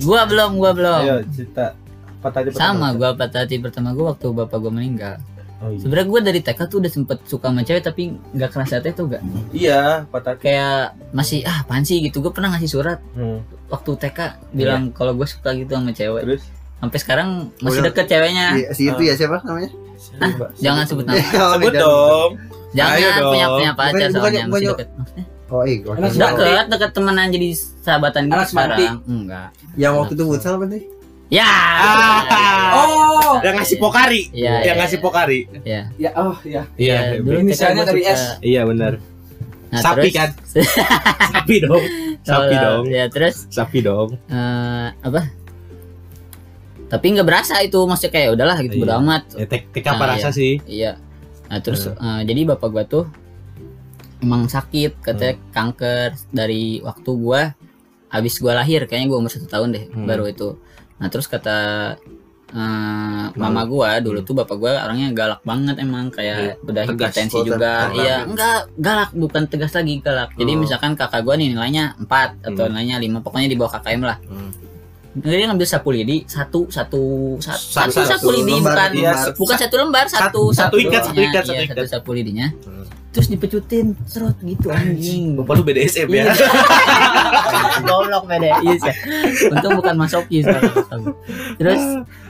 Gua 0.00 0.20
belum 0.24 0.50
gua 0.56 0.70
belum. 0.72 1.00
Ayo 1.00 1.16
cerita. 1.28 1.74
Apa 2.18 2.28
tadi 2.32 2.48
sama 2.50 2.92
gua 2.92 3.12
patah 3.12 3.44
hati 3.44 3.58
pertama 3.58 3.92
gua 3.92 4.12
waktu 4.12 4.26
bapak 4.30 4.58
gua 4.58 4.72
meninggal. 4.72 5.16
Oh, 5.58 5.70
iya. 5.70 5.80
sebenarnya 5.80 6.08
gua 6.08 6.20
dari 6.20 6.40
TK 6.40 6.60
tuh 6.66 6.78
udah 6.78 6.90
sempet 6.90 7.18
suka 7.24 7.48
sama 7.48 7.62
cewek 7.62 7.80
tapi 7.80 8.02
nggak 8.28 8.50
kerasa 8.50 8.82
teh 8.82 8.90
tuh 8.90 9.08
gak 9.08 9.22
iya 9.50 10.04
patah 10.04 10.34
hati. 10.34 10.42
Kayak 10.44 10.76
masih 11.10 11.40
ah 11.42 11.62
apaan 11.62 11.82
sih? 11.82 12.00
gitu. 12.00 12.20
Gua 12.20 12.32
pernah 12.32 12.52
ngasih 12.52 12.70
surat 12.70 12.98
Hmm. 13.12 13.40
waktu 13.66 13.90
TK 13.94 14.18
bilang 14.50 14.90
kalau 14.90 15.12
gue 15.12 15.24
suka 15.24 15.52
gitu 15.52 15.72
sama 15.72 15.90
cewek. 15.90 16.22
Terus? 16.22 16.42
Sampai 16.76 16.98
sekarang 16.98 17.28
masih 17.58 17.80
Oh, 17.80 17.84
deket 17.86 18.06
ceweknya. 18.06 18.46
Iya, 18.54 18.68
si 18.72 18.82
itu 18.86 19.02
ya 19.02 19.14
siapa 19.14 19.40
namanya? 19.40 19.70
Coba. 20.04 20.46
jangan 20.54 20.84
sebut 20.84 21.04
nama. 21.08 21.16
Oh, 21.16 21.52
sebut 21.54 21.72
dong. 21.74 22.30
Jangan 22.74 22.94
Ayo 22.94 23.08
dong. 23.10 23.30
punya 23.30 23.46
punya 23.48 23.70
pacar 23.72 23.94
Bukan- 23.94 24.12
soalnya 24.12 24.42
masih 24.44 24.68
deket. 24.70 24.88
Maksudnya, 24.92 25.24
Oh, 25.46 25.62
iya. 25.62 25.76
oke. 25.82 25.94
Anak 25.94 26.10
sekolah. 26.10 26.34
deket 26.34 26.66
deket 26.68 26.90
temenan 26.90 27.26
jadi 27.28 27.48
sahabatan 27.78 28.22
gitu 28.26 28.42
sekarang 28.48 28.96
enggak 29.04 29.48
Yang 29.74 29.92
waktu 29.94 30.12
itu 30.14 30.24
futsal 30.26 30.52
apa 30.54 30.66
nih? 30.66 30.82
ya 31.30 31.44
Ah. 31.44 32.70
Oh, 32.76 33.32
yang 33.40 33.54
ngasih 33.54 33.76
pokari 33.76 34.22
Iya, 34.30 34.60
yang 34.62 34.64
iya, 34.66 34.72
ngasih 34.78 34.98
iya. 34.98 35.04
pokari 35.04 35.40
ya 35.62 35.80
ya 35.96 36.10
oh 36.14 36.36
ya. 36.42 36.62
iya 36.74 36.96
Ya, 37.10 37.18
dulu 37.18 37.36
Inisialnya 37.40 37.82
TK 37.82 37.86
gua 37.86 37.92
dari. 37.92 38.02
S. 38.06 38.22
iya 38.40 38.62
benar 38.62 38.92
Nah, 39.66 39.80
sapi 39.80 40.00
terus- 40.04 40.14
kan 40.14 40.30
sapi 41.34 41.54
dong 41.60 41.84
sapi 42.22 42.54
dong 42.56 42.84
ya 42.88 43.04
terus 43.08 43.36
sapi 43.48 43.78
dong 43.80 44.08
eh, 44.24 44.88
apa 44.96 45.20
tapi 46.86 47.06
nggak 47.10 47.26
berasa 47.26 47.58
itu 47.58 47.78
maksudnya 47.80 48.12
kayak 48.12 48.28
udahlah 48.32 48.56
gitu 48.60 48.76
Iya. 48.76 48.82
bodo 48.82 48.94
amat 48.98 49.22
ya, 49.34 49.46
tek 49.46 49.62
tek 49.70 49.82
Nah, 49.82 49.92
apa 49.92 50.04
rasa 50.08 50.28
sih 50.30 50.60
iya 50.64 50.94
nah 51.44 51.58
terus 51.58 51.88
Hmm. 51.88 51.98
eh, 51.98 52.20
jadi 52.24 52.40
bapak 52.46 52.68
gua 52.70 52.84
tuh 52.84 53.04
emang 54.20 54.46
sakit 54.46 55.00
katanya 55.00 55.34
Hmm. 55.34 55.44
kanker 55.50 56.08
dari 56.30 56.64
waktu 56.80 57.10
gua 57.14 57.42
habis 58.08 58.36
gua 58.36 58.54
lahir 58.54 58.84
kayaknya 58.84 59.08
gua 59.08 59.18
umur 59.18 59.28
satu 59.28 59.46
tahun 59.46 59.68
deh 59.70 59.84
Hmm. 59.88 60.04
baru 60.04 60.26
itu 60.26 60.54
nah 60.94 61.08
terus 61.08 61.26
kata 61.26 61.56
eh, 62.46 63.24
mama 63.34 63.62
gua 63.64 63.98
dulu 63.98 64.20
Hmm. 64.20 64.26
tuh 64.26 64.34
bapak 64.36 64.56
gua 64.56 64.72
orangnya 64.80 65.10
galak 65.10 65.40
banget 65.42 65.74
emang 65.76 66.06
kayak 66.08 66.62
udah 66.62 66.84
Tegas, 66.84 67.10
hipertensi 67.10 67.38
juga 67.40 67.90
Galak. 67.90 67.96
iya 67.96 68.16
enggak 68.22 68.58
galak 68.76 69.10
bukan 69.12 69.42
tegas 69.44 69.72
lagi 69.72 69.98
galak 69.98 70.30
jadi 70.34 70.52
Oh. 70.52 70.58
misalkan 70.58 70.92
kakak 70.94 71.20
gua 71.20 71.34
nih 71.34 71.50
nilainya 71.50 71.98
4 71.98 72.38
atau 72.44 72.64
Hmm. 72.64 72.70
nilainya 72.70 72.96
5 73.00 73.18
pokoknya 73.20 73.48
di 73.48 73.56
bawah 73.56 73.72
KKM 73.74 74.02
lah 74.02 74.18
Hmm. 74.22 74.50
dia 75.16 75.46
ngambil 75.46 75.62
sapu 75.64 75.90
lidi 75.90 76.22
satu 76.26 76.66
satu 76.68 77.02
satu, 77.38 77.58
Satu- 77.58 77.90
satu 77.90 78.02
sapu 78.02 78.10
satu 78.12 78.28
lidi 78.32 78.50
lembar, 78.52 78.70
bukan 78.74 78.90
iya, 78.94 79.12
bukan 79.32 79.56
satu 79.56 79.74
lembar 79.76 80.04
satu 80.06 80.42
satu 80.50 80.76
ikat, 80.76 81.02
satu 81.04 81.20
ikat, 81.20 81.42
satu 81.44 81.54
Iya, 81.54 81.62
ikat. 81.64 81.74
satu 81.76 81.86
sapu 81.88 82.10
lidinya 82.12 82.46
Hmm. 82.60 82.83
Terus 83.14 83.30
dipecutin 83.30 83.94
serot 84.04 84.34
gitu 84.36 84.68
anjing. 84.68 85.38
Bapak 85.38 85.54
lu 85.54 85.62
BDSM 85.62 86.10
ya? 86.10 86.26
Iya. 86.26 86.34
goblok 87.86 88.26
beda 88.26 88.58
iya 88.60 88.74
sih. 88.76 88.94
Untung 89.48 89.78
bukan 89.78 89.94
masokis 89.94 90.44
terus 91.54 91.82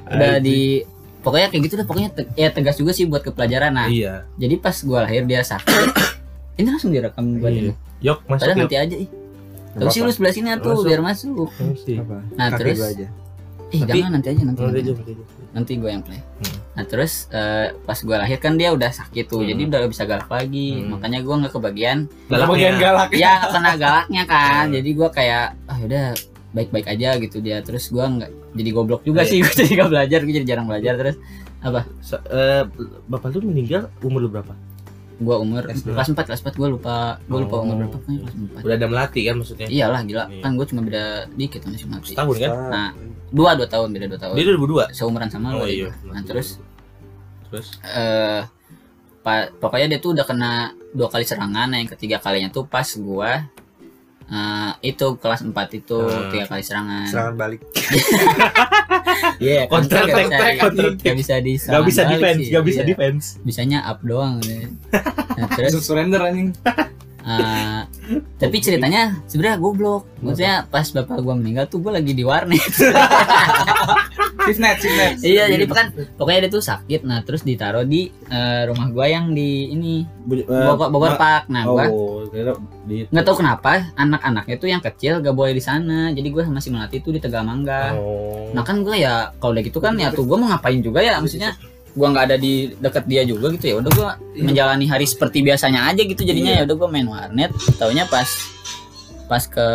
udah 0.07 0.37
di 0.39 0.85
pokoknya 1.21 1.49
kayak 1.49 1.63
gitu 1.65 1.75
deh 1.75 1.87
pokoknya 1.87 2.11
te- 2.13 2.29
ya 2.35 2.49
tegas 2.49 2.77
juga 2.77 2.93
sih 2.93 3.05
buat 3.05 3.21
ke 3.21 3.33
pelajaran 3.33 3.73
nah. 3.73 3.89
Iya. 3.89 4.29
Jadi 4.37 4.55
pas 4.57 4.77
gua 4.79 5.03
lahir 5.03 5.25
dia 5.25 5.41
sakit 5.41 5.89
ini 6.61 6.69
langsung 6.69 6.93
direkam 6.93 7.41
buat 7.41 7.49
Iya. 7.49 7.61
ini 7.63 7.73
yok 8.01 8.19
masuk 8.23 8.45
padahal 8.45 8.57
nanti 8.61 8.77
aja 8.77 8.97
ih. 8.99 9.09
Tahu 9.75 9.89
sih 9.89 10.01
lu 10.01 10.13
sebelah 10.13 10.31
sini 10.31 10.49
atuh 10.53 10.71
Masuk. 10.71 10.87
biar 10.87 11.01
masuk. 11.01 11.49
Nah 12.31 12.47
Kaki 12.47 12.59
terus 12.61 12.77
gua 12.77 12.89
aja. 12.91 13.07
ih 13.67 13.81
Tapi- 13.81 13.97
jangan 13.99 14.13
nanti 14.13 14.29
aja 14.29 14.43
nanti 14.45 14.61
nanti, 14.61 14.81
nanti 15.51 15.73
gue 15.75 15.91
yang 15.91 16.03
play. 16.03 16.21
Hmm. 16.21 16.59
Nah 16.75 16.83
terus 16.83 17.31
eh, 17.31 17.71
pas 17.81 17.95
gue 17.97 18.11
lahir 18.13 18.37
kan 18.37 18.55
dia 18.55 18.69
udah 18.69 18.91
sakit 18.91 19.25
tuh 19.25 19.41
Hmm. 19.41 19.49
jadi 19.49 19.63
udah 19.65 19.79
gak 19.81 19.93
bisa 19.93 20.05
galak 20.05 20.27
lagi 20.29 20.69
Hmm. 20.77 20.91
makanya 20.91 21.19
gue 21.21 21.35
nggak 21.37 21.53
kebagian 21.53 21.99
Galaknya. 22.27 22.51
bagian 22.51 22.75
galak. 22.77 23.09
ya 23.13 23.31
nggak 23.33 23.51
kena 23.53 23.73
galaknya 23.77 24.23
kan 24.25 24.65
jadi 24.69 24.91
gue 24.91 25.09
kayak 25.11 25.45
ah 25.65 25.79
udah 25.81 26.07
baik-baik 26.51 26.87
aja 26.89 27.09
gitu 27.17 27.37
dia 27.39 27.59
terus 27.61 27.89
gue 27.89 28.03
nggak 28.05 28.31
jadi 28.53 28.71
goblok 28.71 29.03
juga 29.03 29.23
Iya. 29.23 29.29
sih 29.29 29.39
gue 29.45 29.55
jadi 29.57 29.73
gak 29.77 29.91
belajar 29.91 30.19
gue 30.21 30.35
jadi 30.35 30.47
jarang 30.49 30.67
belajar 30.67 30.95
terus 30.97 31.17
Sa- 32.01 32.21
eh, 32.27 32.63
bapak 33.05 33.33
lu 33.35 33.49
meninggal 33.49 33.89
umur 34.01 34.21
lu 34.21 34.29
berapa 34.29 34.53
gue 35.15 35.37
umur 35.37 35.63
SD. 35.65 35.91
kelas 35.91 36.09
4 36.11 36.27
kelas 36.27 36.41
4 36.43 36.55
gue 36.55 36.69
lupa 36.71 36.97
gue 37.21 37.39
lupa 37.39 37.55
Oh. 37.55 37.63
umur 37.63 37.75
berapa 37.81 37.97
pokoknya 37.97 38.19
kelas 38.21 38.35
4 38.35 38.67
udah 38.67 38.75
ada 38.75 38.87
melati 38.87 39.21
kan 39.23 39.35
maksudnya? 39.37 39.67
Iyalah 39.69 40.01
gila. 40.03 40.25
Iya. 40.27 40.41
kan 40.41 40.51
gue 40.55 40.67
cuma 40.67 40.81
beda 40.83 41.05
dikit 41.31 41.61
sama 41.61 41.77
si 41.77 41.87
Mati 41.87 42.11
setahun 42.11 42.37
kan? 42.37 42.51
Nah 42.69 42.89
dua 43.31 43.51
dua 43.55 43.67
tahun 43.67 43.89
beda 43.91 44.07
dua 44.09 44.21
tahun. 44.21 44.35
Dia 44.35 44.45
2002 44.53 44.91
seumuran 44.91 45.29
sama 45.29 45.47
oh 45.53 45.63
lo 45.63 45.67
iya. 45.67 45.91
Nah 46.05 46.21
terus? 46.21 46.59
Terus? 47.47 47.67
Eh 47.81 48.43
pa- 49.21 49.51
pokoknya 49.53 49.87
dia 49.89 49.99
tuh 49.99 50.13
udah 50.13 50.23
kena 50.23 50.51
dua 50.91 51.09
kali 51.09 51.23
serangan 51.23 51.67
nah 51.67 51.77
yang 51.77 51.89
ketiga 51.89 52.19
kalinya 52.19 52.49
tuh 52.49 52.65
pas 52.65 52.85
gua 52.95 53.49
eh, 54.27 54.71
itu 54.83 55.07
kelas 55.17 55.41
4 55.43 55.53
itu 55.75 55.99
Hmm. 56.01 56.29
tiga 56.29 56.45
kali 56.47 56.61
serangan 56.61 57.07
Serangan 57.07 57.35
balik. 57.35 57.61
Iya, 59.37 59.67
kan 59.67 59.85
Counter 59.85 60.03
nggak 60.03 60.17
attack, 60.27 60.31
bisa, 60.51 60.61
counter 60.61 60.85
attack. 60.87 61.03
nggak 61.03 61.17
bisa 61.17 61.35
di 61.37 61.53
Gak 61.57 61.85
bisa 61.85 62.03
defense, 62.07 62.43
gak 62.49 62.65
bisa 62.65 62.81
iya. 62.81 62.87
defense. 62.87 63.25
Bisanya 63.41 63.79
up 63.85 63.99
doang. 64.01 64.41
deh. 64.41 64.65
Nah, 65.35 65.49
terus 65.51 65.75
surrender 65.81 66.21
anjing. 66.21 66.55
Eh, 67.25 67.81
tapi 68.37 68.57
ceritanya 68.59 69.19
sebenarnya 69.25 69.57
goblok. 69.57 70.05
Maksudnya 70.21 70.65
pas 70.67 70.85
bapak 70.87 71.19
gua 71.19 71.35
meninggal 71.35 71.65
tuh 71.67 71.81
gua 71.81 71.93
lagi 71.95 72.13
di 72.13 72.23
warnet. 72.23 72.61
Sifnet, 74.45 74.77
sifnet. 74.77 75.25
iya 75.25 75.49
jadi 75.49 75.65
kan 75.67 75.87
pokoknya 76.21 76.45
dia 76.45 76.53
tuh 76.53 76.61
sakit 76.61 77.01
nah 77.03 77.25
terus 77.25 77.41
ditaruh 77.41 77.81
di 77.83 78.13
eh, 78.29 78.63
rumah 78.69 78.93
gua 78.93 79.09
yang 79.09 79.33
di 79.33 79.73
ini 79.73 80.05
eh, 80.05 80.45
Bogor, 80.45 80.93
Bogor 80.93 81.17
ma- 81.17 81.21
Park 81.21 81.45
nah 81.49 81.65
gua 81.65 81.85
Oh, 81.89 82.29
nggak 82.85 83.25
tahu 83.25 83.41
kenapa 83.41 83.89
anak-anaknya 83.97 84.57
tuh 84.59 84.69
yang 84.69 84.83
kecil 84.83 85.25
gak 85.25 85.33
boleh 85.33 85.57
di 85.57 85.65
sana 85.65 86.13
jadi 86.13 86.29
gua 86.29 86.45
masih 86.47 86.77
melatih 86.77 87.01
tuh 87.01 87.17
di 87.17 87.21
Tegamangga 87.21 87.97
Oh. 87.97 88.53
nah 88.53 88.61
kan 88.61 88.85
gua 88.85 88.93
ya 88.93 89.15
kalau 89.41 89.57
udah 89.57 89.65
gitu 89.65 89.81
kan 89.81 89.97
ya 89.97 90.13
tuh 90.13 90.29
gua 90.29 90.37
mau 90.37 90.53
ngapain 90.53 90.85
juga 90.85 91.01
ya 91.01 91.17
maksudnya 91.19 91.57
gua 91.95 92.11
nggak 92.11 92.25
ada 92.31 92.37
di 92.37 92.75
dekat 92.79 93.07
dia 93.07 93.23
juga 93.23 93.55
gitu 93.55 93.65
ya. 93.71 93.75
Udah 93.79 93.91
gua 93.95 94.09
menjalani 94.35 94.87
hari 94.91 95.07
seperti 95.07 95.41
biasanya 95.47 95.87
aja 95.91 96.03
gitu 96.03 96.23
jadinya 96.27 96.59
ya. 96.59 96.63
Udah 96.67 96.77
gua 96.77 96.89
main 96.91 97.07
warnet 97.07 97.51
taunya 97.79 98.05
pas 98.11 98.27
pas 99.31 99.43
ke 99.47 99.67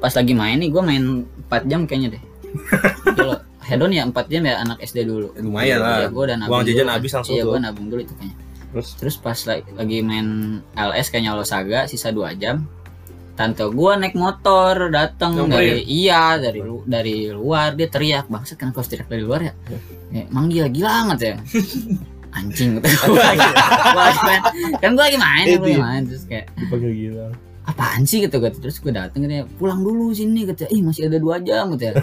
pas 0.00 0.12
lagi 0.14 0.32
main 0.32 0.56
nih 0.56 0.70
gua 0.70 0.82
main 0.86 1.26
4 1.50 1.70
jam 1.70 1.84
kayaknya 1.84 2.16
deh. 2.16 2.22
Kalau 3.18 3.36
hedon 3.66 3.92
ya 3.92 4.02
4 4.06 4.32
jam 4.32 4.42
ya 4.46 4.54
anak 4.62 4.78
SD 4.80 4.98
dulu. 5.04 5.34
Lumayan 5.36 5.82
lah. 5.82 6.06
ya, 6.06 6.08
gua 6.08 6.22
udah 6.30 6.36
nabung 6.38 6.54
Uang 6.54 6.64
jajan 6.64 6.86
dulu. 6.86 6.94
habis 6.94 7.10
langsung 7.12 7.34
iya 7.34 7.42
tuh. 7.42 7.50
gua 7.50 7.58
nabung 7.60 7.86
dulu 7.90 8.00
itu 8.06 8.14
kayaknya. 8.14 8.36
Terus? 8.66 8.88
Terus 9.00 9.16
pas 9.16 9.38
lagi, 9.46 9.70
lagi 9.72 9.98
main 10.04 10.26
LS 10.76 11.06
kayaknya 11.10 11.32
Losaga 11.34 11.80
sisa 11.90 12.12
2 12.12 12.36
jam 12.38 12.66
tante 13.36 13.62
gua 13.68 13.94
naik 13.94 14.14
motor 14.14 14.88
datang 14.88 15.46
dari 15.46 15.84
iya 15.84 16.34
dari 16.36 16.58
lu, 16.58 16.80
dari 16.82 17.28
luar. 17.28 17.72
Dia 17.72 17.86
teriak 17.86 18.26
bangsat 18.26 18.56
kan 18.56 18.72
harus 18.72 18.86
teriak 18.86 19.06
dari 19.06 19.20
luar 19.20 19.40
ya? 19.42 19.52
Ya 20.10 20.24
manggil 20.28 20.66
gila 20.68 20.88
banget 21.04 21.18
ya. 21.22 21.34
Anjing 22.34 22.76
gitu 22.76 22.88
Gua. 23.06 23.20
Lagi- 23.22 23.54
gua 23.86 24.02
lagi 24.02 24.20
main. 24.22 24.42
kan 24.76 24.90
gua 24.92 25.04
lagi 25.04 25.18
main 25.18 25.44
gua 25.50 25.56
lagi 25.62 25.78
main 25.78 26.02
terus 26.04 26.24
kayak 26.24 26.46
dipanggil 26.54 26.92
gila. 26.92 27.26
apaan 27.64 28.02
sih? 28.02 28.22
gitu 28.22 28.38
gitu 28.38 28.56
terus 28.60 28.78
gue 28.78 28.90
dateng 28.90 29.20
katanya 29.20 29.42
pulang 29.52 29.80
dulu 29.80 30.12
sini 30.12 30.44
katanya 30.44 30.70
ih 30.70 30.80
masih 30.80 31.02
ada 31.04 31.18
dua 31.18 31.40
jam 31.40 31.66
gitu 31.72 31.90
ya 31.90 31.94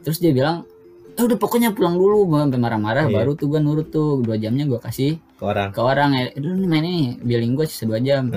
terus 0.00 0.18
dia 0.18 0.32
bilang 0.32 0.66
eh 1.12 1.22
udah 1.22 1.36
pokoknya 1.36 1.70
pulang 1.70 1.94
dulu. 1.94 2.24
Gua 2.26 2.42
sampai 2.42 2.56
marah-marah 2.58 3.04
Iya. 3.04 3.14
baru 3.14 3.30
tuh 3.32 3.46
gue 3.46 3.60
nurut 3.60 3.86
tuh. 3.86 4.18
Dua 4.18 4.34
jamnya 4.34 4.64
gue 4.64 4.76
kasih 4.78 5.20
Ke 5.36 5.44
orang. 5.44 5.68
ke 5.70 5.80
orang. 5.80 6.10
Ya 6.12 6.24
dulu 6.34 6.54
nih 6.56 6.68
main 6.68 6.84
ini 6.84 6.96
billing 7.20 7.52
gue 7.52 7.64
sisa 7.64 7.84
dua 7.84 8.00
jam. 8.00 8.32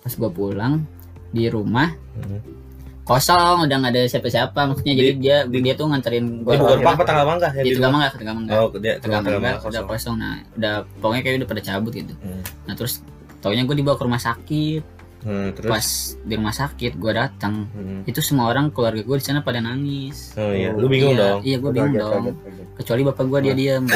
Pas 0.00 0.12
gue 0.12 0.30
pulang 0.30 0.86
di 1.30 1.46
rumah 1.46 1.88
Heeh. 2.16 2.40
kosong 3.02 3.64
udah 3.64 3.76
nggak 3.76 3.92
ada 3.92 4.02
siapa-siapa 4.06 4.60
maksudnya 4.64 4.94
jadi 4.94 5.10
dia 5.16 5.36
dia 5.42 5.74
tuh 5.74 5.86
nganterin 5.86 6.42
gue 6.42 6.52
Di 6.52 6.62
Park 6.80 6.94
apa 6.94 7.04
tanggal 7.04 7.24
mangga 7.24 7.48
yang 7.50 7.58
di 7.58 7.62
di 7.64 7.70
rumah? 7.72 7.80
Tegamangga 7.80 8.08
ke 8.08 8.18
Tegamangga 8.18 8.52
Oh, 8.54 8.68
dia 8.72 8.92
Tegamangga 8.96 9.28
Tegamangga 9.30 9.50
udah 9.60 9.82
kosong. 9.82 9.86
kosong 9.88 10.16
nah 10.16 10.34
udah 10.52 10.74
pokoknya 10.96 11.22
kayak 11.22 11.36
udah 11.36 11.48
pada 11.48 11.62
cabut 11.64 11.92
gitu 11.92 12.14
Hmm. 12.16 12.42
nah 12.64 12.74
terus 12.74 13.02
taunya 13.38 13.62
gue 13.62 13.74
dibawa 13.74 13.94
ke 13.94 14.04
rumah 14.04 14.20
sakit 14.20 14.82
Hmm, 15.20 15.52
terus 15.52 15.68
pas 15.68 15.86
di 16.18 16.34
rumah 16.34 16.50
sakit 16.50 16.92
gue 16.94 17.12
datang 17.12 17.68
Hmm. 17.70 18.00
itu 18.02 18.20
semua 18.20 18.48
orang 18.48 18.68
keluarga 18.68 18.98
gue 18.98 19.14
di 19.14 19.22
sana 19.22 19.40
pada 19.40 19.58
nangis 19.58 20.32
Oh 20.34 20.48
iya, 20.48 20.72
lu 20.72 20.86
bingung 20.86 21.12
iya, 21.12 21.20
dong. 21.26 21.40
iya 21.42 21.56
gue 21.56 21.70
bingung 21.70 21.92
Kaget, 21.92 22.02
dong 22.02 22.12
kaget, 22.16 22.36
kaget. 22.38 22.66
kecuali 22.74 23.02
bapak 23.04 23.24
gue 23.26 23.38
dia 23.42 23.54
diam 23.54 23.84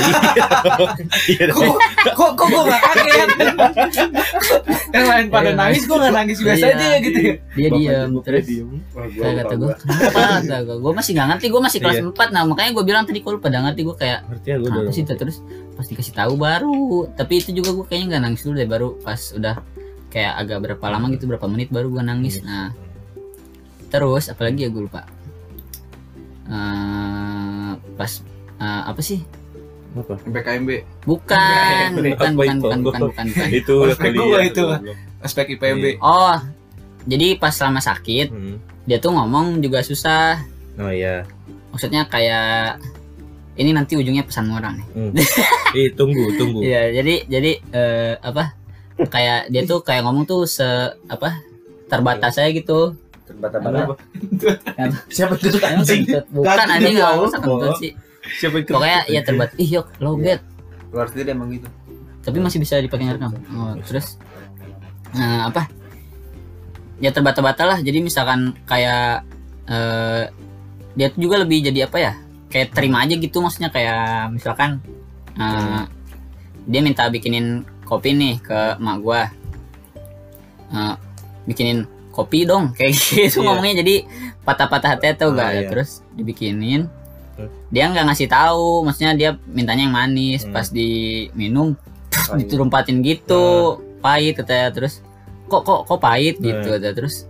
Iya. 1.26 1.44
Kok 1.48 1.76
kok 2.12 2.30
kok 2.34 2.46
gue 2.46 2.62
gak 2.62 2.80
kaget? 2.82 3.28
Yang 4.94 5.06
lain 5.06 5.26
pada 5.28 5.44
Iya. 5.46 5.56
nangis, 5.56 5.82
gue 5.84 5.96
gak 5.96 6.12
nangis 6.12 6.38
biasa 6.38 6.64
Iya. 6.64 6.74
aja 6.74 6.86
gitu 7.00 7.18
ya. 7.18 7.34
dia 7.50 7.68
diam 7.70 8.10
terus 8.20 8.44
kayak 8.44 9.34
kata 9.40 9.54
gua. 9.54 9.66
gue 9.66 9.74
kenapa 9.80 10.60
gue 10.60 10.76
gue 10.76 10.92
masih 10.94 11.12
nggak 11.14 11.28
ngerti 11.30 11.46
gue 11.48 11.62
masih 11.62 11.78
kelas 11.80 11.96
Iya. 11.96 12.10
4 12.10 12.28
nah 12.30 12.42
makanya 12.44 12.70
gue 12.72 12.84
bilang 12.84 13.04
tadi 13.04 13.20
kalau 13.20 13.38
pada 13.38 13.58
ngerti 13.60 13.80
gue 13.82 13.96
kayak 13.96 14.20
Ngerti 14.26 14.46
ya 14.46 14.56
gue 14.58 14.70
terus 15.16 15.36
pas 15.72 15.86
dikasih 15.86 16.12
tahu 16.12 16.34
baru 16.36 16.82
tapi 17.10 17.38
itu 17.38 17.50
juga 17.50 17.72
gue 17.72 17.84
kayaknya 17.84 18.06
nggak 18.10 18.22
nangis 18.22 18.40
dulu 18.42 18.54
deh 18.54 18.68
baru 18.68 18.88
pas 19.00 19.20
udah 19.32 19.56
kayak 20.14 20.38
agak 20.38 20.58
berapa 20.62 20.86
lama 20.86 21.10
gitu 21.10 21.26
berapa 21.26 21.42
menit 21.44 21.68
baru 21.68 21.90
gue 21.90 22.02
nangis 22.02 22.38
Iya. 22.38 22.46
nah 22.46 22.68
terus 23.88 24.30
apalagi 24.30 24.62
ya 24.62 24.70
gue 24.70 24.84
lupa 24.84 25.02
Eh, 26.44 27.70
pas 27.96 28.12
eh, 28.60 28.82
apa 28.84 29.00
sih 29.00 29.24
Apa? 29.94 30.18
BKMB, 30.20 30.70
bukan 31.06 31.88
bukan 31.96 32.12
Apa 32.12 32.34
bukan 32.36 32.52
itu? 32.52 32.66
bukan 32.66 32.78
bukan 32.82 33.00
bukan 33.06 33.26
bukan 33.32 33.46
Itu 33.62 33.74
kuliah, 33.94 34.12
gua 34.12 34.38
itu. 34.42 34.64
aspek 35.20 35.46
IPB. 35.50 35.96
oh 35.98 36.36
jadi 37.04 37.38
pas 37.38 37.48
selama 37.48 37.80
sakit 37.80 38.28
Hmm. 38.28 38.60
dia 38.84 38.98
tuh 38.98 39.08
ngomong 39.10 39.56
juga 39.58 39.80
susah 39.80 40.36
Oh 40.76 40.90
iya. 40.90 41.24
maksudnya 41.70 42.04
kayak 42.04 42.76
ini 43.54 43.70
nanti 43.70 43.94
ujungnya 43.94 44.20
pesan 44.22 44.44
moral 44.44 44.74
nih 44.74 44.86
Hmm. 44.92 45.12
Ih, 45.72 45.88
tunggu, 45.90 46.28
tunggu. 46.34 46.60
Iya, 46.66 46.92
jadi 46.92 47.14
jadi 47.24 47.50
eh, 47.70 48.14
apa? 48.20 48.52
Kayak 48.94 49.50
dia 49.50 49.62
tuh 49.66 49.82
kayak 49.82 50.06
ngomong 50.06 50.24
tuh 50.28 50.46
se 50.46 50.66
apa? 51.10 51.42
terbatas 51.88 52.34
aja 52.40 52.50
gitu. 52.50 52.96
Terbata-bata. 53.24 53.96
Siapa 55.08 55.34
itu 55.40 55.58
anjing? 55.62 56.02
Bukan 56.32 56.66
anjing 56.68 56.96
ya 56.98 57.14
Allah. 57.14 57.28
usah 57.28 57.40
kentut 57.40 57.76
sih. 57.80 57.92
Siapa 58.40 58.56
itu? 58.60 58.72
Pokoknya 58.72 59.00
iya 59.08 59.20
terbatas. 59.20 59.56
Ih, 59.60 59.68
yuk, 59.80 59.86
lo 60.00 60.16
bet. 60.16 60.40
Luar 60.90 61.08
sendiri 61.12 61.36
emang 61.36 61.52
gitu. 61.52 61.68
Tapi 62.24 62.38
masih 62.40 62.58
bisa 62.60 62.80
dipakai 62.80 63.04
ngerekam. 63.04 63.36
Oh, 63.52 63.76
terus 63.84 64.16
nah, 65.12 65.52
apa? 65.52 65.68
Ya 67.00 67.12
terbata-bata 67.12 67.68
lah. 67.68 67.78
Jadi 67.84 68.00
misalkan 68.00 68.56
kayak 68.64 69.24
eh 69.64 70.24
dia 70.94 71.10
tuh 71.10 71.20
juga 71.20 71.40
lebih 71.40 71.64
jadi 71.68 71.88
apa 71.88 71.98
ya? 72.00 72.12
Kayak 72.48 72.76
terima 72.76 73.02
aja 73.02 73.14
gitu 73.18 73.42
maksudnya 73.42 73.68
kayak 73.68 74.30
misalkan 74.32 74.80
eh, 75.36 75.82
dia 76.64 76.80
minta 76.80 77.08
bikinin 77.12 77.66
kopi 77.94 78.10
nih 78.12 78.34
ke 78.38 78.58
emak 78.76 78.98
gua. 78.98 79.22
Eh, 80.68 80.94
bikinin 81.44 81.86
kopi 82.10 82.42
dong 82.42 82.72
kayak 82.72 82.94
gitu 82.98 83.38
Iya. 83.38 83.44
ngomongnya 83.44 83.74
jadi 83.82 83.94
patah-patah 84.42 84.90
hati 84.92 85.14
tuh 85.14 85.30
Ah, 85.30 85.36
gak 85.36 85.50
iya. 85.52 85.68
terus 85.68 85.90
dibikinin 86.10 86.86
dia 87.68 87.90
nggak 87.90 88.06
ngasih 88.06 88.28
tahu 88.28 88.82
maksudnya 88.82 89.12
dia 89.12 89.30
mintanya 89.48 89.84
yang 89.84 89.92
manis 89.92 90.42
Hmm. 90.42 90.50
pas 90.50 90.66
diminum 90.68 91.74
Pahit. 92.14 92.46
diterumpatin 92.46 93.02
gitu 93.02 93.44
pahit 93.98 94.34
katanya 94.36 94.70
terus 94.70 95.02
kok 95.44 95.62
kok 95.62 95.84
kok 95.84 95.98
pahit 95.98 96.38
gitu 96.38 96.54
Hmm. 96.64 96.78
kata. 96.78 96.94
terus 96.94 97.26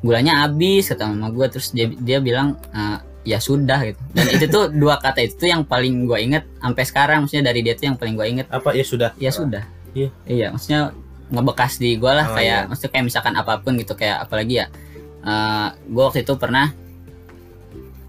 gulanya 0.00 0.42
habis 0.42 0.86
kata 0.86 1.04
mama 1.06 1.28
gue 1.28 1.46
terus 1.48 1.68
dia 1.70 1.86
dia 1.92 2.18
bilang 2.18 2.56
"Eh, 2.70 2.98
ya 3.26 3.38
sudah 3.38 3.84
gitu 3.84 4.00
dan 4.10 4.26
itu 4.26 4.44
tuh 4.46 4.64
dua 4.70 4.96
kata 4.96 5.20
itu 5.20 5.36
tuh 5.36 5.48
yang 5.50 5.62
paling 5.62 6.04
gue 6.04 6.18
inget 6.18 6.44
sampai 6.56 6.82
sekarang 6.82 7.18
maksudnya 7.20 7.44
dari 7.46 7.60
dia 7.60 7.74
tuh 7.74 7.86
yang 7.86 7.96
paling 7.96 8.14
gue 8.14 8.26
inget 8.26 8.46
Apa 8.48 8.72
ya 8.72 8.82
sudah? 8.82 9.12
ya 9.16 9.28
sudah 9.28 9.64
Iya. 9.96 10.08
iya 10.26 10.46
maksudnya 10.50 10.92
ngebekas 11.26 11.72
di 11.76 11.96
gue 11.96 12.06
lah 12.08 12.26
Oh, 12.26 12.36
kayak 12.36 12.68
maksudnya 12.68 12.90
kayak 12.92 13.04
misalkan 13.04 13.34
apa 13.34 13.58
pun 13.58 13.72
gitu 13.74 13.92
kayak 13.92 14.22
apalagi 14.22 14.60
ya 14.60 14.66
eh 15.22 15.68
gue 15.82 16.02
waktu 16.02 16.20
itu 16.20 16.36
pernah 16.36 16.70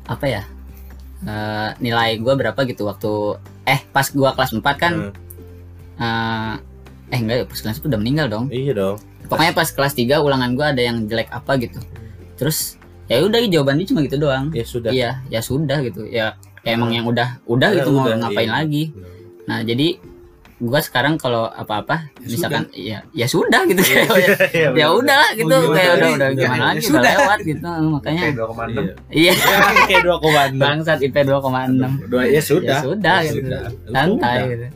apa 0.05 0.25
ya 0.25 0.43
eh, 1.23 1.69
nilai 1.79 2.15
gue 2.15 2.33
berapa 2.33 2.59
gitu 2.63 2.85
waktu 2.85 3.11
eh 3.65 3.81
pas 3.87 4.05
gue 4.05 4.29
kelas 4.29 4.51
4 4.53 4.63
kan 4.75 4.93
Hmm. 4.93 5.11
eh 5.97 6.53
eh 7.07 7.17
enggak 7.17 7.35
ya 7.37 7.45
pas 7.45 7.57
kelas 7.57 7.75
1 7.77 7.87
udah 7.87 7.97
meninggal 7.97 8.27
dong 8.27 8.45
Iya 8.49 8.75
dong. 8.75 8.97
pokoknya 9.25 9.51
pas 9.51 9.65
kelas 9.65 9.93
3 9.93 10.19
ulangan 10.19 10.51
gue 10.53 10.65
ada 10.67 10.81
yang 10.83 10.97
jelek 11.03 11.31
apa 11.31 11.57
gitu 11.57 11.79
terus 12.35 12.75
ya 13.07 13.17
udah 13.19 13.39
jawaban 13.43 13.79
dia 13.79 13.87
cuma 13.87 14.03
gitu 14.03 14.19
doang 14.19 14.51
Ya 14.51 14.61
sudah. 14.63 14.91
iya 14.91 15.23
ya 15.25 15.39
sudah 15.41 15.79
gitu 15.81 16.05
ya 16.05 16.35
kayak 16.61 16.75
emang 16.75 16.91
yang 16.91 17.07
udah 17.07 17.39
udah 17.45 17.69
Ya 17.71 17.75
gitu 17.81 17.89
mau 17.91 18.05
udah, 18.05 18.19
ngapain 18.21 18.45
iya. 18.45 18.53
lagi 18.53 18.83
nah 19.43 19.63
jadi 19.63 19.87
gua 20.59 20.79
sekarang 20.79 21.15
kalau 21.15 21.45
apa-apa 21.45 22.09
misalkan 22.19 22.65
ya 22.71 23.05
ya 23.11 23.25
sudah 23.25 23.61
gitu 23.63 23.77
Iya, 23.79 24.01
iya, 24.09 24.33
ya 24.73 24.85
bener. 24.89 24.97
udah 24.97 25.15
lah 25.15 25.29
gitu 25.31 25.47
Oh, 25.47 25.61
iya, 25.61 25.69
kayak 25.69 25.85
iya, 25.85 25.93
udah 25.93 26.07
iya, 26.07 26.15
udah 26.17 26.27
iya, 26.27 26.35
gimana 26.35 26.55
iya, 26.55 26.65
lagi 26.65 26.77
udah 26.77 26.89
sudah. 26.89 27.11
lewat 27.13 27.39
gitu 27.43 27.69
makanya 27.93 28.21
Kayak 28.23 28.35
2,6. 28.35 28.57
Iya. 28.73 28.83
iya 29.21 29.33
Kayak 29.85 30.01
dua 30.03 30.17
koma 30.17 30.41
enam. 30.43 30.59
bangsat 30.59 30.99
IP 30.99 31.15
2,6 31.19 32.09
Dua 32.09 32.23
ya 32.25 32.41
sudah. 32.41 32.69
ya 32.73 32.83
sudah 32.83 33.17
Ya 33.19 33.29
gitu 33.29 33.39
sudah. 33.43 33.61
santai 33.87 34.37
Sudah. 34.37 34.49
gitu 34.49 34.67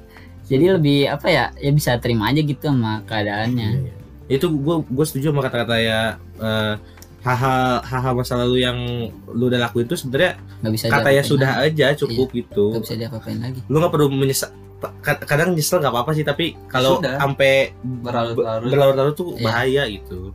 jadi 0.47 0.65
lebih 0.75 0.99
apa 1.07 1.27
ya 1.27 1.43
ya 1.55 1.71
bisa 1.71 1.91
terima 1.97 2.27
aja 2.27 2.41
gitu 2.41 2.63
sama 2.63 3.01
keadaannya 3.03 3.69
Iya. 3.81 3.93
Itu 4.31 4.47
gue 4.49 4.75
gue 4.85 5.05
setuju 5.05 5.25
sama 5.29 5.41
kata-kata 5.41 5.75
ya 5.75 5.99
eh, 6.37 6.73
hal-hal 7.21 7.81
hal-hal 7.81 8.13
masa 8.13 8.33
lalu 8.35 8.57
yang 8.59 8.77
lu 9.27 9.45
udah 9.45 9.61
lakuin 9.61 9.85
itu 9.85 9.93
sebenarnya 9.95 10.41
nggak 10.59 10.73
bisa 10.73 10.85
kata 10.87 11.09
ya 11.11 11.21
sudah 11.21 11.51
lagi. 11.55 11.85
aja 11.85 11.87
cukup 11.95 12.27
gitu. 12.31 12.65
nggak 12.71 12.83
bisa 12.83 12.95
diapa-apain 12.97 13.37
lagi 13.37 13.59
Lu 13.65 13.77
nggak 13.77 13.91
perlu 13.91 14.07
menyesal. 14.09 14.49
Kad- 14.99 15.21
Kadang 15.21 15.53
nyesel 15.53 15.77
nggak 15.77 15.93
apa-apa 15.93 16.11
sih 16.11 16.23
tapi 16.23 16.57
kalau 16.65 16.97
sampai 16.97 17.77
Berlarut-larut. 17.79 18.65
berlarut-larut 18.67 19.13
tuh 19.13 19.29
Iya. 19.31 19.43
bahaya 19.43 19.83
gitu. 19.87 20.33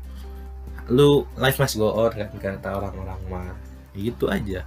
Lu 0.86 1.08
life 1.34 1.58
must 1.58 1.74
go 1.74 1.90
on 1.90 2.12
kan 2.12 2.30
kata 2.32 2.68
orang-orang 2.72 3.18
mah. 3.26 3.50
Gitu 3.92 4.26
aja. 4.26 4.62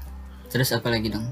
terus 0.46 0.74
apa 0.74 0.90
lagi 0.90 1.08
dong 1.08 1.24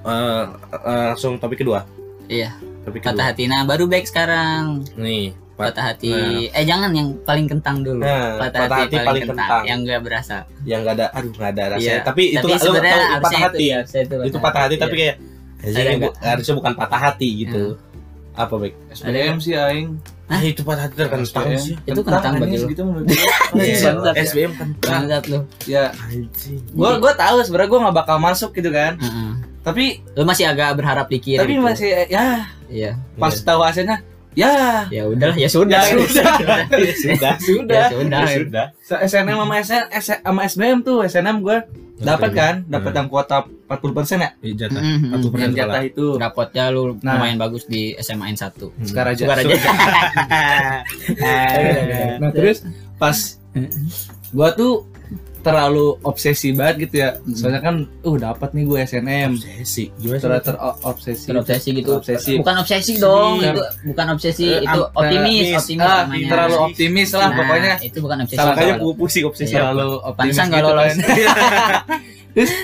Eh, 0.00 0.44
eh, 0.70 1.04
langsung 1.08 1.36
topik 1.36 1.60
kedua. 1.60 1.82
Iya. 2.24 2.54
Topik 2.80 3.02
kedua. 3.02 3.26
hati 3.26 3.44
nah 3.44 3.64
baru 3.64 3.84
baik 3.84 4.06
sekarang 4.06 4.86
Nih. 4.94 5.34
Pat- 5.60 5.68
patah 5.70 5.84
hati 5.86 6.12
eh 6.48 6.64
jangan 6.64 6.90
yang 6.90 7.08
paling 7.20 7.46
kentang 7.46 7.76
dulu 7.80 8.00
Nah, 8.00 8.40
patah, 8.40 8.64
hati, 8.66 8.96
paling, 8.96 9.22
kentang, 9.22 9.36
kentang. 9.38 9.62
yang 9.64 9.78
gak 9.84 10.00
berasa 10.00 10.36
yang 10.62 10.80
gak 10.82 10.94
ada 10.96 11.06
aduh 11.10 11.32
gak 11.32 11.50
ada 11.52 11.64
rasanya 11.70 11.92
Iya. 11.92 12.02
tapi 12.02 12.22
itu 12.30 12.38
tapi 12.38 12.48
lu 12.48 12.58
sebenarnya 12.58 12.96
patah 13.14 13.30
itu 13.30 13.44
hati 13.44 13.64
ya, 13.66 13.78
itu 13.84 14.14
itu 14.24 14.38
patah 14.38 14.60
hati 14.62 14.76
tapi 14.76 14.94
Iya. 14.96 15.12
kayak 15.60 15.98
bu- 16.00 16.16
harusnya 16.18 16.54
bukan 16.56 16.72
patah 16.74 17.00
hati 17.02 17.28
gitu 17.38 17.64
apa 18.32 18.54
baik 18.56 18.74
SBM 18.90 19.36
sih 19.36 19.52
aing. 19.52 19.88
ah 20.26 20.40
itu 20.40 20.62
patah 20.62 20.82
hati 20.82 20.94
terkentang 20.96 21.44
SBM. 21.44 21.60
sih 21.60 21.74
Itu 21.84 22.00
kentang 22.00 22.34
bagi 22.38 22.56
lu. 22.56 22.66
menurut 22.80 23.04
gua. 23.04 23.18
Iya. 23.60 23.90
Ya. 23.92 24.22
SBM 24.22 24.52
kentang 24.54 24.70
bangsat 25.04 25.24
lu 25.26 25.38
Ya, 25.66 25.84
anjing 26.00 26.62
gua 26.72 26.96
gua 26.96 27.12
tahu 27.12 27.42
sebenarnya 27.42 27.68
gua 27.68 27.80
nggak 27.84 27.96
bakal 27.98 28.16
masuk 28.18 28.50
gitu 28.52 28.70
kan. 28.70 28.94
Heeh. 28.96 29.30
tapi 29.60 29.84
Lu 30.10 30.24
masih 30.24 30.46
agak 30.46 30.72
berharap 30.72 31.04
dikit. 31.06 31.36
tapi 31.36 31.52
gitu. 31.52 31.60
masih 31.60 31.88
ya 32.06 32.48
Iya. 32.64 32.96
pas 33.14 33.34
tahu 33.36 33.60
hasilnya 33.60 34.00
ya. 34.32 34.86
Ya 34.88 35.02
udah, 35.04 35.32
ya 35.34 35.46
sudah. 35.46 35.82
Ya 35.82 35.96
sudah. 35.96 36.34
sudah. 36.38 37.34
Sudah. 37.44 37.76
Ya 37.76 37.84
sudah. 37.90 38.22
Ya 38.22 38.36
sudah. 38.36 38.66
SNM 39.00 39.36
sama 39.36 39.54
SN, 39.58 39.84
S- 39.90 40.20
sama 40.20 40.40
SBM 40.44 40.78
tuh 40.80 41.02
SNM 41.02 41.36
gue 41.40 41.58
dapat 41.98 42.30
kan? 42.32 42.54
Dapat 42.64 42.92
yang 42.94 43.06
kuota 43.06 43.44
40% 43.44 44.18
ya? 44.18 44.30
Iya, 44.40 44.54
jatah 44.66 44.80
Mhm. 44.80 45.20
40% 45.20 45.36
yang 45.38 45.54
jatah 45.54 45.82
itu. 45.82 46.06
Rapotnya 46.16 46.64
lu 46.68 46.96
Nah. 46.98 47.14
lumayan 47.14 47.36
bagus 47.36 47.64
di 47.64 47.92
SMA 47.96 48.30
N 48.30 48.36
1. 48.36 48.72
sekarang 48.82 49.12
aja 49.12 49.24
Sukar 49.24 49.38
aja. 49.38 49.54
nah 52.18 52.30
terus. 52.30 52.64
pas 52.96 53.16
gua 54.30 54.52
tuh 54.52 54.86
terlalu 55.40 55.98
obsesi 56.00 56.52
banget 56.52 56.76
gitu 56.82 56.94
ya 56.98 57.10
Hmm. 57.16 57.32
soalnya 57.32 57.60
kan 57.60 57.74
uh 57.98 58.16
dapat 58.16 58.48
nih 58.50 58.64
gue 58.64 58.78
SNM 58.82 59.30
obsesi 59.34 59.84
gimana 59.94 60.14
sih 60.14 60.22
terlalu 60.22 60.42
terobsesi 60.42 61.24
Terobsesi 61.26 61.68
gitu. 61.72 61.90
Obsesi. 61.92 62.32
Bukan 62.36 62.54
obsesi 62.56 62.92
dong, 62.96 63.32
Sedih. 63.36 63.50
itu 63.50 63.62
bukan 63.86 64.06
obsesi, 64.10 64.46
Eh, 64.46 64.60
itu 64.60 64.80
optimis, 64.90 65.46
optimis. 65.50 65.56
optimis 65.56 65.80
ah, 65.82 65.98
namanya. 66.00 66.28
terlalu 66.28 66.56
optimis 66.62 67.08
lah 67.10 67.20
Nah, 67.22 67.36
pokoknya 67.36 67.72
itu 67.80 67.98
bukan 67.98 68.16
obsesi. 68.20 68.36
Salah 68.36 68.52
makanya 68.52 68.68
kalau- 68.70 68.84
gue 68.84 68.94
pusing 68.96 69.24
obsesi 69.24 69.50
Iya. 69.50 69.60
terlalu 69.62 69.88
optimis 70.02 70.36
gitu 70.36 70.56
lolos. 70.62 70.76
kan. 70.76 70.96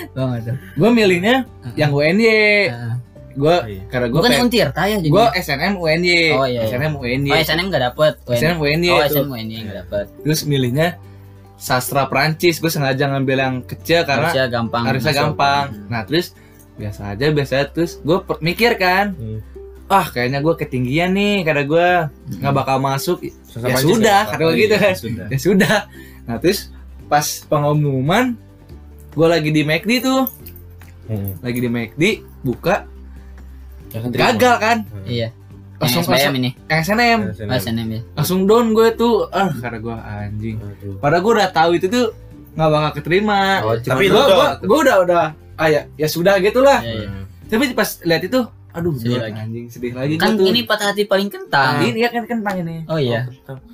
Gua 0.07 0.23
nggak 0.25 0.41
tahu. 0.41 0.55
gue 0.77 0.89
milihnya 0.91 1.35
yang 1.73 1.91
UNY 1.91 2.39
Nah, 2.67 2.95
gue 3.35 3.55
Iya. 3.67 3.81
karena 3.87 4.05
gue 4.07 4.17
Bukan 4.17 4.31
Untirta 4.39 4.81
ya 4.83 4.95
jadi. 4.97 5.09
gue 5.09 5.25
SNM 5.35 5.73
UNY 5.75 6.19
Oh, 6.33 6.47
iya, 6.47 6.61
iya. 6.61 6.61
SNM 6.67 6.93
UNY 6.95 7.29
Oh, 7.29 7.37
SNM 7.37 7.65
nggak 7.67 7.83
dapet. 7.85 8.13
SNM 8.27 8.57
UNY 8.57 8.89
Oh. 8.89 9.03
SNM 9.03 9.29
ini 9.35 9.55
nggak 9.61 9.77
dapet. 9.83 10.05
terus 10.21 10.41
milihnya 10.43 10.87
sastra 11.57 12.05
Prancis 12.05 12.57
gue 12.57 12.69
sengaja 12.69 13.05
ngambil 13.07 13.37
yang 13.39 13.55
kecil 13.61 14.01
karena 14.01 14.29
Harusnya 14.29 14.45
gampang. 14.47 14.83
harusnya 14.85 15.09
masuk. 15.09 15.21
gampang 15.25 15.65
nah 15.87 16.01
terus 16.03 16.37
biasa 16.73 17.01
aja 17.09 17.25
biasa 17.27 17.53
aja. 17.55 17.67
terus 17.67 17.91
gue 17.97 18.17
mikir 18.39 18.71
kan 18.75 19.11
Hmm. 19.11 19.41
ah 19.87 20.05
kayaknya 20.05 20.39
gue 20.39 20.53
ketinggian 20.55 21.11
nih 21.11 21.41
karena 21.41 21.63
gue 21.63 21.87
nggak 22.37 22.53
bakal 22.53 22.77
masuk 22.77 23.17
Sama 23.43 23.67
Ya 23.67 23.77
sudah, 23.79 24.21
kata 24.27 24.41
Oh, 24.41 24.51
begitu 24.51 24.69
iya, 24.69 24.83
kan. 24.83 24.93
sudah. 24.95 25.25
ya 25.33 25.39
sudah 25.39 25.77
nah 26.23 26.37
terus 26.37 26.69
pas 27.05 27.25
pengumuman 27.43 28.37
gue 29.09 29.27
lagi 29.27 29.49
di 29.49 29.61
McD 29.61 29.91
tuh 29.99 30.29
Hmm. 31.05 31.39
lagi 31.39 31.57
di 31.57 31.67
McD 31.67 32.03
buka 32.41 32.83
Jangan 33.87 34.09
terima. 34.11 34.23
gagal 34.29 34.55
kan 34.59 34.77
Iya. 35.03 35.31
Langsung 35.77 36.03
SBM 36.03 36.33
ini. 36.35 36.49
yang 36.65 36.79
SNM 36.79 37.19
SNM. 37.31 37.47
Oh, 37.47 37.55
SNM 37.55 37.87
ya. 37.87 38.01
langsung 38.13 38.39
down 38.43 38.67
gue 38.71 38.87
tuh 38.93 39.29
ah 39.29 39.49
karena 39.53 39.77
gue 39.77 39.95
anjing 39.95 40.57
Aduh. 40.57 40.97
padahal 40.97 41.21
gue 41.21 41.33
udah 41.33 41.49
tahu 41.49 41.71
itu 41.73 41.85
tuh 41.87 42.05
nggak 42.51 42.69
bakal 42.69 42.91
keterima 42.93 43.39
Oh, 43.61 43.73
Tapi 43.75 44.05
gue 44.05 44.13
gue 44.13 44.25
udah- 44.27 44.57
gue 44.59 44.79
udah 44.79 44.95
udah 45.03 45.25
ah 45.55 45.67
ya 45.67 45.85
ya 45.93 46.05
sudah 46.05 46.37
gitulah 46.37 46.79
Iya, 46.79 46.93
iya. 47.03 47.09
tapi 47.45 47.71
pas 47.71 47.85
lihat 47.99 48.23
itu 48.23 48.39
aduh 48.69 48.93
Sedih 48.95 49.17
lagi. 49.19 49.33
anjing 49.35 49.65
sedih 49.67 49.89
lagi 49.91 50.13
Kan 50.15 50.33
gua 50.33 50.39
tuh. 50.39 50.47
ini 50.47 50.61
patah 50.63 50.87
hati 50.87 51.03
paling 51.03 51.27
kentang. 51.27 51.81
ini 51.83 51.97
ya 51.97 52.09
kan 52.09 52.23
kentang 52.23 52.55
ini 52.59 52.85
Oh 52.85 52.95
iya. 52.95 53.25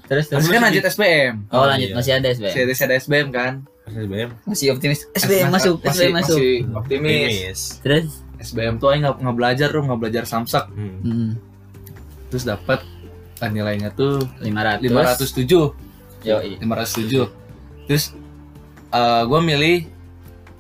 Terus 0.06 0.28
terus. 0.28 0.44
terus 0.44 0.48
kan 0.50 0.62
lanjut 0.62 0.84
SBM 0.86 1.34
Oh, 1.50 1.63
lanjut 1.66 1.88
iya. 1.88 1.96
masih 1.96 2.12
ada 2.13 2.28
SBM. 2.30 2.52
masih 2.68 2.84
ada 2.84 2.96
SBM 2.98 3.28
kan 3.30 3.52
SBM 3.86 4.30
Masih 4.44 4.68
optimis. 4.70 5.00
SBM 5.13 5.48
masuk, 5.50 5.76
masih, 5.78 5.92
SBM 6.02 6.13
masuk. 6.13 6.36
masih 6.36 6.56
optimis 6.74 7.20
Optimis. 7.20 7.60
Terus 7.80 8.06
SBM 8.42 8.76
tuh 8.76 8.88
aing 8.89 9.02
nggak 9.02 9.16
nggak 9.18 9.36
belajar 9.36 9.68
tuh 9.70 9.82
nggak 9.82 10.00
belajar 10.00 10.24
samsak 10.26 10.66
Hmm. 10.70 10.96
hmm, 11.02 11.30
terus 12.34 12.43
dapat 12.43 12.82
ah, 13.38 13.46
nilainya 13.48 13.93
tuh 13.93 14.26
500. 14.41 14.82
507 14.82 16.26
Yo, 16.26 16.38
507 16.41 17.30
terus 17.86 18.15
eh 18.89 19.22
gue 19.24 19.39
milih 19.39 19.78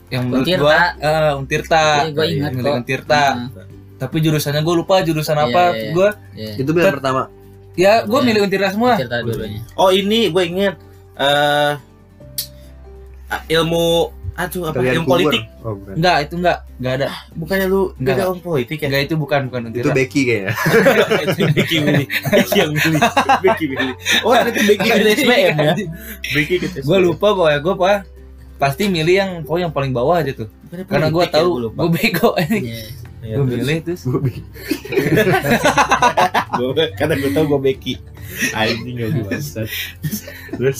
yang 0.07 0.29
menurut 0.29 0.45
Untirta. 0.45 0.61
gue 0.61 0.77
uh, 1.01 1.39
Untirta 1.41 1.83
Iya, 2.05 2.11
gua 2.13 2.25
ingat 2.27 2.51
milih 2.53 2.69
kok. 2.69 2.77
Untirta 2.77 3.23
Nah, 3.33 3.49
tapi 3.97 4.15
jurusannya 4.19 4.61
gue 4.61 4.75
lupa 4.75 4.95
jurusan 5.01 5.33
Iya, 5.33 5.45
apa 5.47 5.63
iya, 5.63 5.73
iya. 5.73 5.89
gue 5.89 6.09
iya. 6.37 6.51
Itu 6.59 6.69
pilihan 6.69 6.93
pertama. 6.93 7.23
ya 7.73 7.93
gue 8.05 8.13
Iya. 8.13 8.27
milih 8.29 8.41
Untirta 8.45 8.67
semua 8.69 8.93
dua-duanya. 8.99 9.61
Oh 9.73 9.89
ini 9.89 10.29
gue 10.29 10.43
inget 10.45 10.75
eh 11.15 11.73
ah, 13.27 13.41
ilmu 13.47 14.13
aduh 14.33 14.61
apa? 14.65 14.81
Kubur. 14.81 15.05
politik? 15.05 15.41
Oh, 15.61 15.77
bukan. 15.77 15.93
enggak 15.93 16.15
itu 16.25 16.33
enggak. 16.41 16.57
Enggak 16.81 16.93
ada. 16.97 17.07
Bukannya 17.33 17.65
lu 17.67 17.81
Enggak. 17.95 18.15
ilmu 18.19 18.41
politik 18.41 18.77
ya? 18.81 18.87
Enggak 18.89 19.01
itu 19.05 19.15
bukan 19.15 19.39
bukan. 19.47 19.61
Itu 19.73 19.89
Becky 19.93 20.21
kayaknya. 20.25 20.53
itu 21.23 21.41
Becky 21.53 21.75
milih 21.79 22.07
Becky 22.29 22.57
yang 22.57 22.71
milih 22.73 23.01
Becky 23.39 23.65
milih 23.69 23.93
oh 24.25 24.33
ternyata 24.33 24.61
Becky 24.65 24.83
Enggak, 24.83 24.97
milih 24.97 25.13
itu 25.13 25.23
SBM 25.23 25.37
ya? 25.37 25.53
Iya. 25.53 25.73
Becky 26.33 26.55
ke 26.57 26.67
gue 26.81 26.97
lupa 26.99 27.27
pokoknya 27.31 27.59
gue 27.61 27.73
apa 27.75 27.91
pasti 28.57 28.83
milih 28.87 29.13
yang 29.13 29.29
pokoknya 29.43 29.63
yang 29.67 29.73
paling 29.73 29.91
bawah 29.91 30.15
aja 30.17 30.31
tuh. 30.33 30.49
Karena 30.89 31.07
gue 31.09 31.25
tahu 31.27 31.49
gue 31.69 31.89
bego 31.91 32.29
Iya. 32.39 32.85
Ya, 33.23 33.39
gue 33.39 33.45
milih 33.45 33.77
terus. 33.87 34.03
Gua 34.03 34.19
Becky. 34.19 34.41
Gua- 36.53 36.91
karena 36.93 37.13
gue 37.17 37.31
tahu 37.31 37.45
gue 37.49 37.61
Becky. 37.61 37.93
Anjing 38.51 38.95
gak 38.97 39.09
jelas 39.13 39.45
terus 40.57 40.79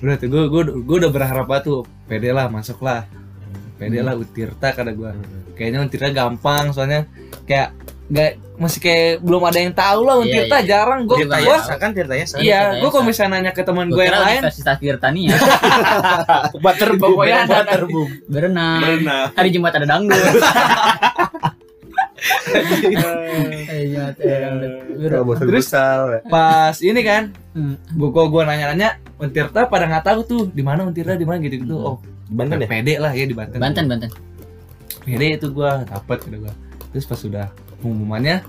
udah 0.00 0.16
tuh 0.16 0.28
gue 0.28 0.42
gue 0.46 0.62
gue 0.80 0.96
udah 0.98 1.10
berharap 1.10 1.44
banget 1.44 1.64
tuh 1.66 1.78
pede 2.04 2.30
lah 2.30 2.46
masuk 2.46 2.80
lah 2.80 3.04
pede 3.76 4.00
lah 4.00 4.14
Untirta 4.14 4.72
karena 4.72 4.92
gue 4.92 5.10
kayaknya 5.52 5.78
Untirta 5.80 6.08
gampang 6.10 6.70
soalnya 6.70 7.04
kayak 7.44 7.76
nggak 8.10 8.30
masih 8.56 8.80
kayak 8.80 9.10
belum 9.20 9.38
ada 9.40 9.56
yang 9.56 9.70
tahu 9.70 10.00
lah 10.02 10.16
Iya, 10.16 10.22
Untirta 10.24 10.56
iya. 10.56 10.66
jarang 10.66 11.00
gue 11.04 11.16
Tirta 11.16 11.36
gua- 11.38 11.46
Yasa 11.54 11.74
kan 11.76 11.90
Tirta 11.92 12.14
Yasa 12.14 12.34
iya 12.38 12.60
Tirta 12.66 12.76
gue 12.76 12.88
kalau 12.88 13.02
Yasa. 13.02 13.10
misalnya 13.12 13.32
nanya 13.34 13.52
ke 13.52 13.62
teman 13.62 13.86
Gue 13.86 13.94
gue 13.94 14.04
yang 14.04 14.18
lain 14.18 14.40
Universitas 14.40 14.76
Tirtania 14.78 15.36
Butterboom. 16.56 17.16
Butterboom 17.20 18.08
berenang. 18.26 18.80
Berenang 18.80 19.28
Hari 19.32 19.48
Jumat 19.50 19.72
ada 19.74 19.86
dangdut. 19.86 20.16
Terus- 25.40 25.66
futsal. 25.66 26.00
ya. 26.10 26.20
pas 26.28 26.76
ini 26.78 27.00
kan 27.00 27.22
Hmm. 27.50 27.74
gue 27.90 28.08
kok 28.08 28.26
gue 28.30 28.42
nanya-nanya 28.46 28.88
Untirta 29.16 29.66
pada 29.66 29.84
nggak 29.84 30.04
tahu 30.06 30.20
tuh 30.22 30.42
di 30.46 30.62
mana 30.62 30.86
Untirta 30.86 31.18
di 31.18 31.26
mana 31.26 31.42
gitu 31.42 31.56
gitu 31.60 31.74
oh 31.74 31.96
Banten 32.30 32.62
ya 32.62 32.68
pede 32.70 32.94
lah 32.96 33.10
ya 33.10 33.26
di 33.26 33.34
Banten 33.34 33.58
Banten, 33.58 33.84
Banten. 33.90 34.10
pede 35.02 35.34
itu 35.34 35.46
gue 35.50 35.70
dapat 35.84 36.18
kata 36.20 36.36
gue 36.38 36.52
terus 36.90 37.04
pas 37.04 37.18
sudah 37.18 37.46
pengumumannya 37.80 38.44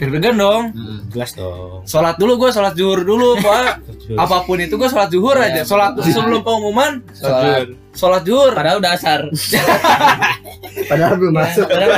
deg-degan 0.00 0.34
dong. 0.34 0.64
Hmm. 0.72 0.98
jelas 1.12 1.36
dong. 1.36 1.84
Sholat 1.84 2.16
dulu 2.16 2.40
gue 2.40 2.50
sholat 2.50 2.72
zuhur 2.72 3.04
dulu 3.04 3.36
pak. 3.44 3.84
Apa 4.16 4.42
pun 4.42 4.56
itu 4.56 4.74
gue 4.74 4.88
sholat 4.88 5.12
zuhur 5.12 5.36
Iya, 5.36 5.60
aja. 5.60 5.62
Sholat 5.62 6.00
sebelum 6.00 6.40
pengumuman 6.40 7.04
sholat 7.12 7.68
sholat. 7.92 8.22
zuhur. 8.24 8.52
Padahal 8.56 8.80
udah 8.80 8.92
asar. 8.96 9.20
Padahal 10.90 11.14
belum 11.18 11.34
masuk. 11.34 11.66
Padahal 11.66 11.90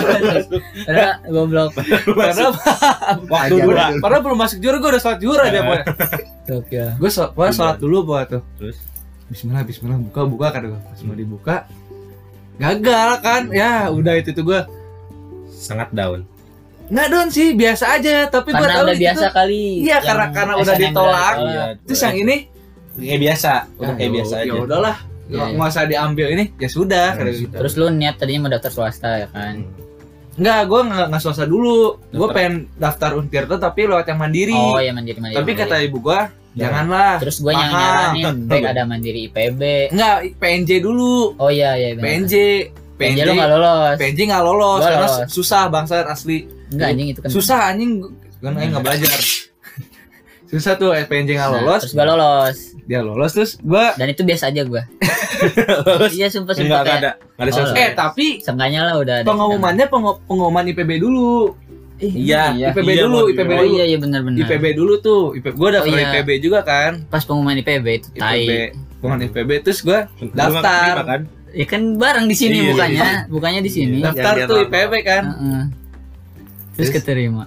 padahal 0.88 1.15
goblok. 1.29 1.71
padahal, 2.11 2.53
waktu 3.29 3.55
dua 3.61 3.85
padahal 4.01 4.23
belum 4.25 4.38
masuk 4.41 4.59
zuhur 4.59 4.77
gue 4.77 4.91
udah 4.91 5.03
sholat 5.03 5.19
zuhur 5.23 5.41
aja 5.41 5.61
pak. 5.62 5.81
Gokil. 6.51 6.88
gue 6.99 7.11
sholat, 7.11 7.53
sholat 7.55 7.77
dulu 7.79 7.99
pak 8.05 8.23
tuh. 8.29 8.43
Terus? 8.59 8.77
Bismillah 9.31 9.62
Bismillah. 9.62 9.97
Buka 10.03 10.27
buka 10.27 10.47
gue 10.59 10.75
pas 10.75 10.99
mau 11.07 11.15
dibuka 11.15 11.57
gagal 12.59 13.11
kan? 13.23 13.43
Ya 13.49 13.88
udah 13.88 14.19
itu 14.19 14.35
tuh 14.35 14.45
gue 14.45 14.61
sangat 15.53 15.95
down 15.95 16.27
nggak 16.85 17.07
don 17.09 17.29
sih 17.29 17.53
biasa 17.53 17.85
aja 17.92 18.14
tapi 18.27 18.49
gue 18.49 18.59
Karena 18.59 18.75
tahu 18.75 18.85
udah 18.85 18.92
itu 18.92 19.03
biasa 19.03 19.27
kali. 19.31 19.64
Iya, 19.81 19.88
Yang 19.92 20.05
karena- 20.05 20.31
karena 20.31 20.55
udah 20.57 20.75
ditolak. 20.77 21.35
Iya. 21.38 21.64
terus 21.83 22.01
yang 22.01 22.16
ini 22.18 22.37
kayak 22.95 23.21
biasa 23.21 23.51
udah 23.75 23.95
kayak 23.95 24.03
ya, 24.03 24.14
biasa 24.14 24.35
aja 24.37 24.45
ya 24.47 24.55
udahlah 24.59 24.97
Iya, 24.99 25.33
nggak 25.33 25.47
iya. 25.47 25.57
nggak 25.57 25.71
usah 25.71 25.85
diambil 25.87 26.27
ini 26.29 26.45
ya 26.55 26.68
sudah 26.68 27.09
Ya 27.11 27.23
gue. 27.23 27.35
sudah. 27.38 27.59
Terus 27.59 27.73
lu 27.75 27.87
niat 27.90 28.14
tadinya 28.16 28.40
mau 28.40 28.51
daftar 28.51 28.71
swasta 28.71 29.11
ya 29.16 29.29
kan? 29.29 29.55
Enggak, 30.33 30.61
gue 30.64 30.81
nggak 30.83 31.07
nggak 31.09 31.23
swasta 31.23 31.45
dulu. 31.45 32.01
Gue 32.07 32.21
Daftar. 32.23 32.33
pengen 32.35 32.55
daftar 32.75 33.11
Untirta 33.14 33.57
tapi 33.59 33.81
lewat 33.85 34.07
yang 34.07 34.18
mandiri. 34.18 34.53
Oh 34.53 34.77
ya 34.77 34.90
mandiri 34.90 35.18
mandiri. 35.18 35.38
tapi 35.38 35.51
mandiri. 35.51 35.68
kata 35.68 35.77
ibu 35.83 35.99
gue, 36.01 36.21
janganlah. 36.55 37.14
Terus 37.21 37.37
gue 37.38 37.53
yang 37.53 37.68
nyaranin 37.71 38.37
baik 38.51 38.64
ada 38.66 38.83
mandiri 38.83 39.21
IPB. 39.27 39.61
Enggak, 39.88 40.16
PNJ 40.37 40.71
dulu. 40.81 41.37
Oh 41.37 41.49
iya 41.49 41.73
iya 41.75 41.92
benar. 41.92 42.05
PNJ. 42.07 42.33
PNJ 42.92 43.18
lu 43.21 43.33
nggak 43.35 43.51
lolos. 43.51 43.97
PNJ 43.97 44.21
nggak 44.27 44.42
lolos 44.42 44.79
Gua 44.79 44.87
karena 44.87 45.09
lolos. 45.11 45.29
susah 45.29 45.62
bangsat 45.66 46.07
asli. 46.07 46.38
Enggak 46.73 46.89
anjing 46.89 47.09
itu 47.09 47.21
kan. 47.21 47.29
Susah 47.29 47.59
anjing, 47.69 47.91
kan 48.39 48.53
aing 48.55 48.71
nggak 48.71 48.83
belajar. 48.83 49.19
susah 50.51 50.73
tuh 50.75 50.93
eh, 50.93 51.05
PNJ 51.05 51.31
nggak 51.33 51.47
Nah, 51.47 51.57
lolos. 51.59 51.81
terus 51.83 51.93
gue 51.93 52.05
lolos. 52.05 52.57
Dia 52.83 53.01
lolos 53.01 53.31
terus 53.31 53.53
gue 53.57 53.85
Dan 53.95 54.07
itu 54.09 54.23
biasa 54.23 54.45
aja 54.49 54.63
gue. 54.63 54.83
iya 56.13 56.29
sumpah 56.29 56.53
sumpah 56.53 56.61
enggak 56.61 56.81
enggak 56.81 56.85
kayak. 56.85 56.99
ada 56.99 57.11
enggak 57.17 57.39
ada 57.39 57.51
Oh, 57.51 57.57
selesai 57.57 57.79
eh 57.79 57.91
tapi 57.95 58.27
Seenggaknya 58.39 58.81
lah 58.83 58.95
udah 58.97 59.15
ada. 59.19 59.27
pengumumannya 59.27 59.87
pengu- 59.87 60.21
pengumuman 60.23 60.65
IPB 60.67 60.91
dulu. 60.99 61.57
iya 61.99 62.51
IPB 62.53 62.89
iya, 62.91 63.03
dulu, 63.03 63.19
Bang. 63.23 63.33
IPB 63.33 63.51
Oh 63.51 63.57
dulu. 63.59 63.73
iya 63.73 63.85
iya 63.87 63.97
benar 63.97 64.21
benar. 64.21 64.39
IPB 64.43 64.65
dulu 64.75 64.93
tuh. 64.99 65.23
IP, 65.33 65.47
gue 65.49 65.69
daftar 65.71 65.89
Oh, 65.89 65.97
iya. 65.97 66.11
IPB 66.13 66.31
juga 66.43 66.61
kan. 66.63 66.93
Pas 67.07 67.23
pengumuman 67.23 67.57
IPB 67.57 67.87
itu 67.97 68.09
IPB. 68.11 68.21
tai. 68.21 68.45
Pengumuman 68.99 69.21
IPB 69.25 69.51
terus 69.63 69.79
nggak 69.81 70.03
daftar. 70.31 70.61
keterima 70.93 71.05
kan 71.07 71.21
Ya 71.53 71.67
kan 71.67 71.83
bareng 71.97 72.27
di 72.27 72.33
sini 72.35 72.57
Iya, 72.59 72.69
bukannya, 72.71 73.09
bukannya 73.29 73.61
di 73.61 73.71
sini. 73.71 73.97
Iya. 73.99 74.11
daftar 74.11 74.35
tuh 74.47 74.59
IPB 74.63 74.93
kan. 75.01 75.25
Heeh. 75.31 75.63
Terus 76.83 76.90
Terus? 76.90 76.99
keterima. 76.99 77.45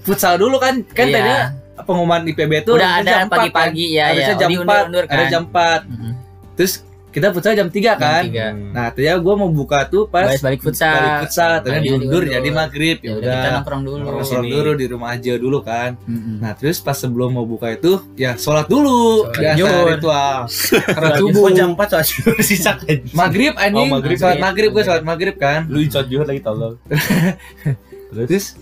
Futsal 0.00 0.38
dulu 0.38 0.56
kan. 0.56 0.80
Kan 0.86 1.06
Iya. 1.06 1.14
tadinya 1.14 1.40
pengumuman 1.80 2.22
IPB 2.24 2.52
tuh 2.62 2.74
Udah 2.74 2.98
ada 2.98 3.06
jam 3.08 3.20
4 3.24 3.32
pagi-pagi 3.32 3.86
kan. 3.86 3.96
ya 3.96 4.04
harusnya 4.08 4.26
ya. 4.28 4.34
jam 4.36 4.48
4, 4.48 4.52
diundur-undur 4.52 5.04
ada 5.04 5.14
kan. 5.16 5.28
jam 5.28 5.42
4. 5.44 5.80
Heeh. 5.84 6.12
Terus 6.54 6.72
kita 7.08 7.32
futsal 7.32 7.54
jam 7.54 7.66
3 7.66 7.96
kan 7.96 8.20
Jam 8.20 8.24
tiga. 8.28 8.46
nah 8.68 8.86
tadinya 8.88 9.16
gue 9.16 9.34
mau 9.34 9.48
buka 9.48 9.80
tuh 9.82 10.04
pas 10.06 10.28
Balik 10.28 10.44
balik 10.44 10.60
futsal. 10.60 10.92
balik 10.92 11.16
futsal 11.24 11.52
ternyata 11.58 11.82
diundur 11.82 12.04
diundur. 12.20 12.22
jadi 12.30 12.48
maghrib 12.52 12.96
Ya 12.96 13.06
ya 13.06 13.12
udah 13.16 13.32
kita 13.32 13.48
nongkrong 13.50 13.82
dulu. 13.82 14.02
Nongkrong 14.04 14.44
dulu 14.46 14.70
di 14.74 14.86
rumah 14.86 15.08
aja 15.10 15.32
dulu 15.34 15.58
kan 15.60 15.90
Mm-mm. 16.04 16.36
Nah 16.36 16.52
terus 16.52 16.76
pas 16.78 16.92
sebelum 16.94 17.32
mau 17.32 17.42
buka 17.44 17.72
itu 17.72 17.96
ya 18.14 18.36
sholat 18.36 18.66
dulu 18.66 19.24
Sholat 19.24 19.40
biasa 19.40 19.56
zuhur. 19.58 19.86
ritual 19.88 20.38
karena 20.86 21.08
Sholat 21.08 21.18
subuh 21.18 21.48
jam 21.50 21.68
4 21.72 21.80
soal 21.88 22.04
sisa 22.46 22.72
kan. 22.76 22.98
maghrib 23.10 23.52
anjing 23.56 23.80
Oh, 23.80 23.88
maghrib. 23.90 24.16
sholat 24.16 24.38
maghrib 24.38 24.70
gue 24.70 24.84
sholat 24.84 25.02
maghrib 25.02 25.34
kan 25.34 25.60
Lu 25.66 25.80
insot 25.80 26.04
juhur 26.06 26.22
lagi 26.24 26.38
tolong. 26.40 26.76
terus 28.10 28.56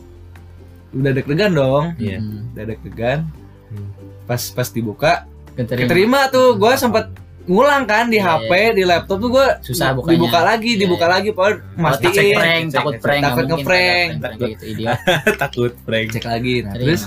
udah 0.92 1.12
deg-degan 1.12 1.52
dong 1.52 1.84
Iya. 1.96 2.18
Mm. 2.18 2.52
udah 2.52 2.64
deg-degan 2.66 3.18
Hmm. 3.66 3.90
pas 4.24 4.38
pas 4.48 4.68
dibuka 4.68 5.26
Keterima. 5.52 5.82
keterima 5.82 6.20
tuh 6.28 6.54
gue 6.54 6.72
sempet 6.72 7.10
ngulang 7.44 7.82
kan 7.82 8.06
di 8.06 8.16
Iya, 8.16 8.38
HP 8.38 8.50
di 8.74 8.82
laptop 8.82 9.18
tuh 9.18 9.30
gue 9.32 9.46
Susah 9.60 9.90
bukanya. 9.92 10.12
dibuka 10.12 10.40
lagi 10.40 10.70
Iya, 10.72 10.80
dibuka 10.80 11.02
iya. 11.04 11.12
lagi 11.12 11.30
Takut 11.58 11.76
mastiin 11.76 12.36
prank, 12.36 12.64
takut 12.68 12.94
prank, 12.96 13.22
takut 13.22 13.34
nggak 13.36 13.46
mungkin 13.48 13.58
ngeprank. 13.60 14.08
ada 14.08 14.28
prank 14.28 14.38
gitu. 14.40 14.64
Takut 15.42 15.72
prank. 15.80 16.08
cek 16.12 16.24
lagi 16.24 16.54
nah 16.60 16.74
terus 16.74 17.02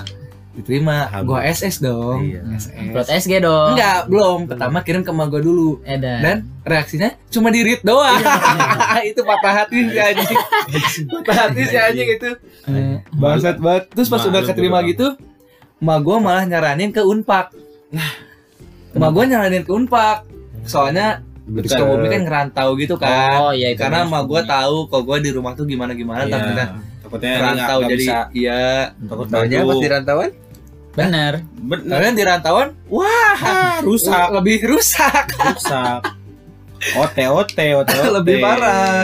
diterima. 0.60 1.08
Gue 1.24 1.40
SS 1.48 1.80
dong. 1.80 2.20
Iya. 2.22 2.42
SS 2.54 3.26
SG 3.26 3.40
dong. 3.40 3.74
enggak 3.74 4.00
belum. 4.06 4.40
Pertama 4.46 4.84
kirim 4.84 5.02
ke 5.02 5.10
emak 5.10 5.28
gue 5.32 5.42
dulu. 5.42 5.80
Edan. 5.82 6.20
dan 6.20 6.38
reaksinya 6.62 7.16
cuma 7.32 7.50
di 7.50 7.64
read 7.64 7.82
doang. 7.82 8.20
Itu 9.10 9.24
patah 9.24 9.64
hati 9.64 9.88
si 9.88 9.98
anjing. 9.98 10.40
Patah 11.24 11.36
hati 11.48 11.62
si 11.64 11.76
anjing 11.76 12.10
itu. 12.12 12.30
Eh, 12.68 13.00
bangsat 13.16 13.58
banget. 13.58 13.90
Terus 13.92 14.08
pas 14.08 14.20
Malu 14.20 14.30
udah 14.30 14.42
keterima 14.44 14.80
gitu 14.84 15.08
emak 15.80 16.00
gue 16.04 16.16
malah 16.20 16.44
nyaranin 16.44 16.92
ke 16.92 17.00
unpak. 17.00 17.56
Emak 18.92 19.12
gue 19.16 19.24
nyaranin 19.32 19.64
ke 19.64 19.72
unpak. 19.72 20.28
Soalnya 20.68 21.24
Betul. 21.50 21.82
Sukabumi 21.82 22.14
kan 22.14 22.22
ngerantau 22.30 22.78
gitu 22.78 22.94
kan. 22.94 23.42
Oh 23.42 23.52
iya 23.56 23.74
itu. 23.74 23.82
karena 23.82 24.06
emak 24.06 24.30
gue 24.30 24.42
tahu 24.46 24.86
kok 24.86 25.02
gue 25.02 25.18
di 25.18 25.30
rumah 25.34 25.58
tuh 25.58 25.66
gimana 25.66 25.98
gimana 25.98 26.30
Iya. 26.30 26.38
takutnya 26.38 26.66
Takutnya 27.02 27.32
ngerantau 27.42 27.80
jadi 27.90 27.96
bisa. 27.98 28.18
iya. 28.38 28.66
Takut 29.02 29.26
Taunya 29.34 29.58
pas 29.66 29.78
di 29.82 29.90
rantauan 29.90 30.30
Bener. 31.02 31.34
Bener. 31.56 31.96
kalian 31.96 32.14
di 32.14 32.24
rantauan 32.24 32.68
Ah, 32.90 33.80
rusak. 33.80 34.28
lebih 34.36 34.64
rusak 34.66 35.32
Rusak. 35.32 36.02
Ote 36.96 37.24
ote 37.26 37.68
ote. 37.76 37.96
Lebih 38.18 38.40
parah. 38.40 39.04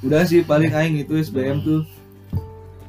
udah 0.00 0.20
sih 0.22 0.42
paling 0.42 0.68
aing 0.68 1.00
itu 1.00 1.16
SBM 1.16 1.58
tuh 1.60 1.80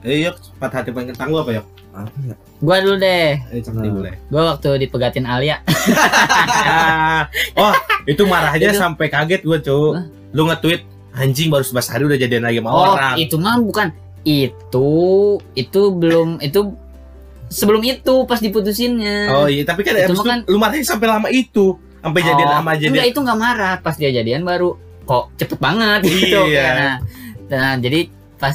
Eh, 0.02 0.22
yuk, 0.22 0.38
patah 0.58 0.80
hati 0.80 0.94
paling 0.94 1.10
kentang 1.10 1.30
lu 1.30 1.40
apa, 1.40 1.50
yuk? 1.56 1.66
apa 1.90 2.14
ya 2.22 2.36
Gua 2.62 2.78
dulu 2.78 2.98
deh. 3.00 3.42
Eh, 3.50 3.62
boleh. 3.90 4.14
Gua 4.28 4.54
waktu 4.54 4.78
dipegatin 4.80 5.26
Alia. 5.26 5.66
oh, 7.58 7.74
itu 8.06 8.24
marahnya 8.24 8.70
Itu- 8.70 8.78
sampai 8.78 9.08
kaget 9.08 9.42
gua, 9.42 9.58
Cuk. 9.58 9.98
Lu 10.30 10.46
nge-tweet 10.46 10.86
anjing 11.16 11.48
baru 11.48 11.64
11 11.64 11.88
hari 11.88 12.04
udah 12.06 12.20
jadian 12.20 12.44
lagi 12.44 12.60
sama 12.60 12.70
Oh, 12.70 12.94
orang. 12.94 13.16
itu 13.18 13.36
mah 13.36 13.58
bukan 13.58 13.88
itu 14.22 14.90
itu 15.54 15.82
belum 15.92 16.38
itu 16.40 16.60
sebelum 17.48 17.82
itu 17.82 18.16
pas 18.24 18.38
diputusinnya. 18.38 19.32
Oh 19.32 19.46
iya, 19.46 19.62
tapi 19.62 19.82
kan 19.82 19.94
Itu 19.96 20.20
kan- 20.20 20.44
lu 20.44 20.56
marahnya 20.56 20.84
sampai 20.84 21.08
lama 21.08 21.28
itu. 21.28 21.78
Sampai 21.98 22.22
jadian 22.22 22.48
Oh, 22.48 22.56
sama 22.56 22.72
jadian. 22.74 22.92
Enggak 22.92 23.08
itu 23.08 23.20
nggak 23.20 23.40
marah 23.40 23.76
pas 23.80 23.96
dia 23.96 24.10
jadian 24.10 24.42
baru 24.42 24.78
kok 25.02 25.34
cepet 25.36 25.58
banget 25.58 26.00
gitu 26.04 26.42
Iya. 26.48 26.70
Nah, 26.72 26.96
nah, 27.48 27.74
jadi 27.76 28.10
pas 28.36 28.54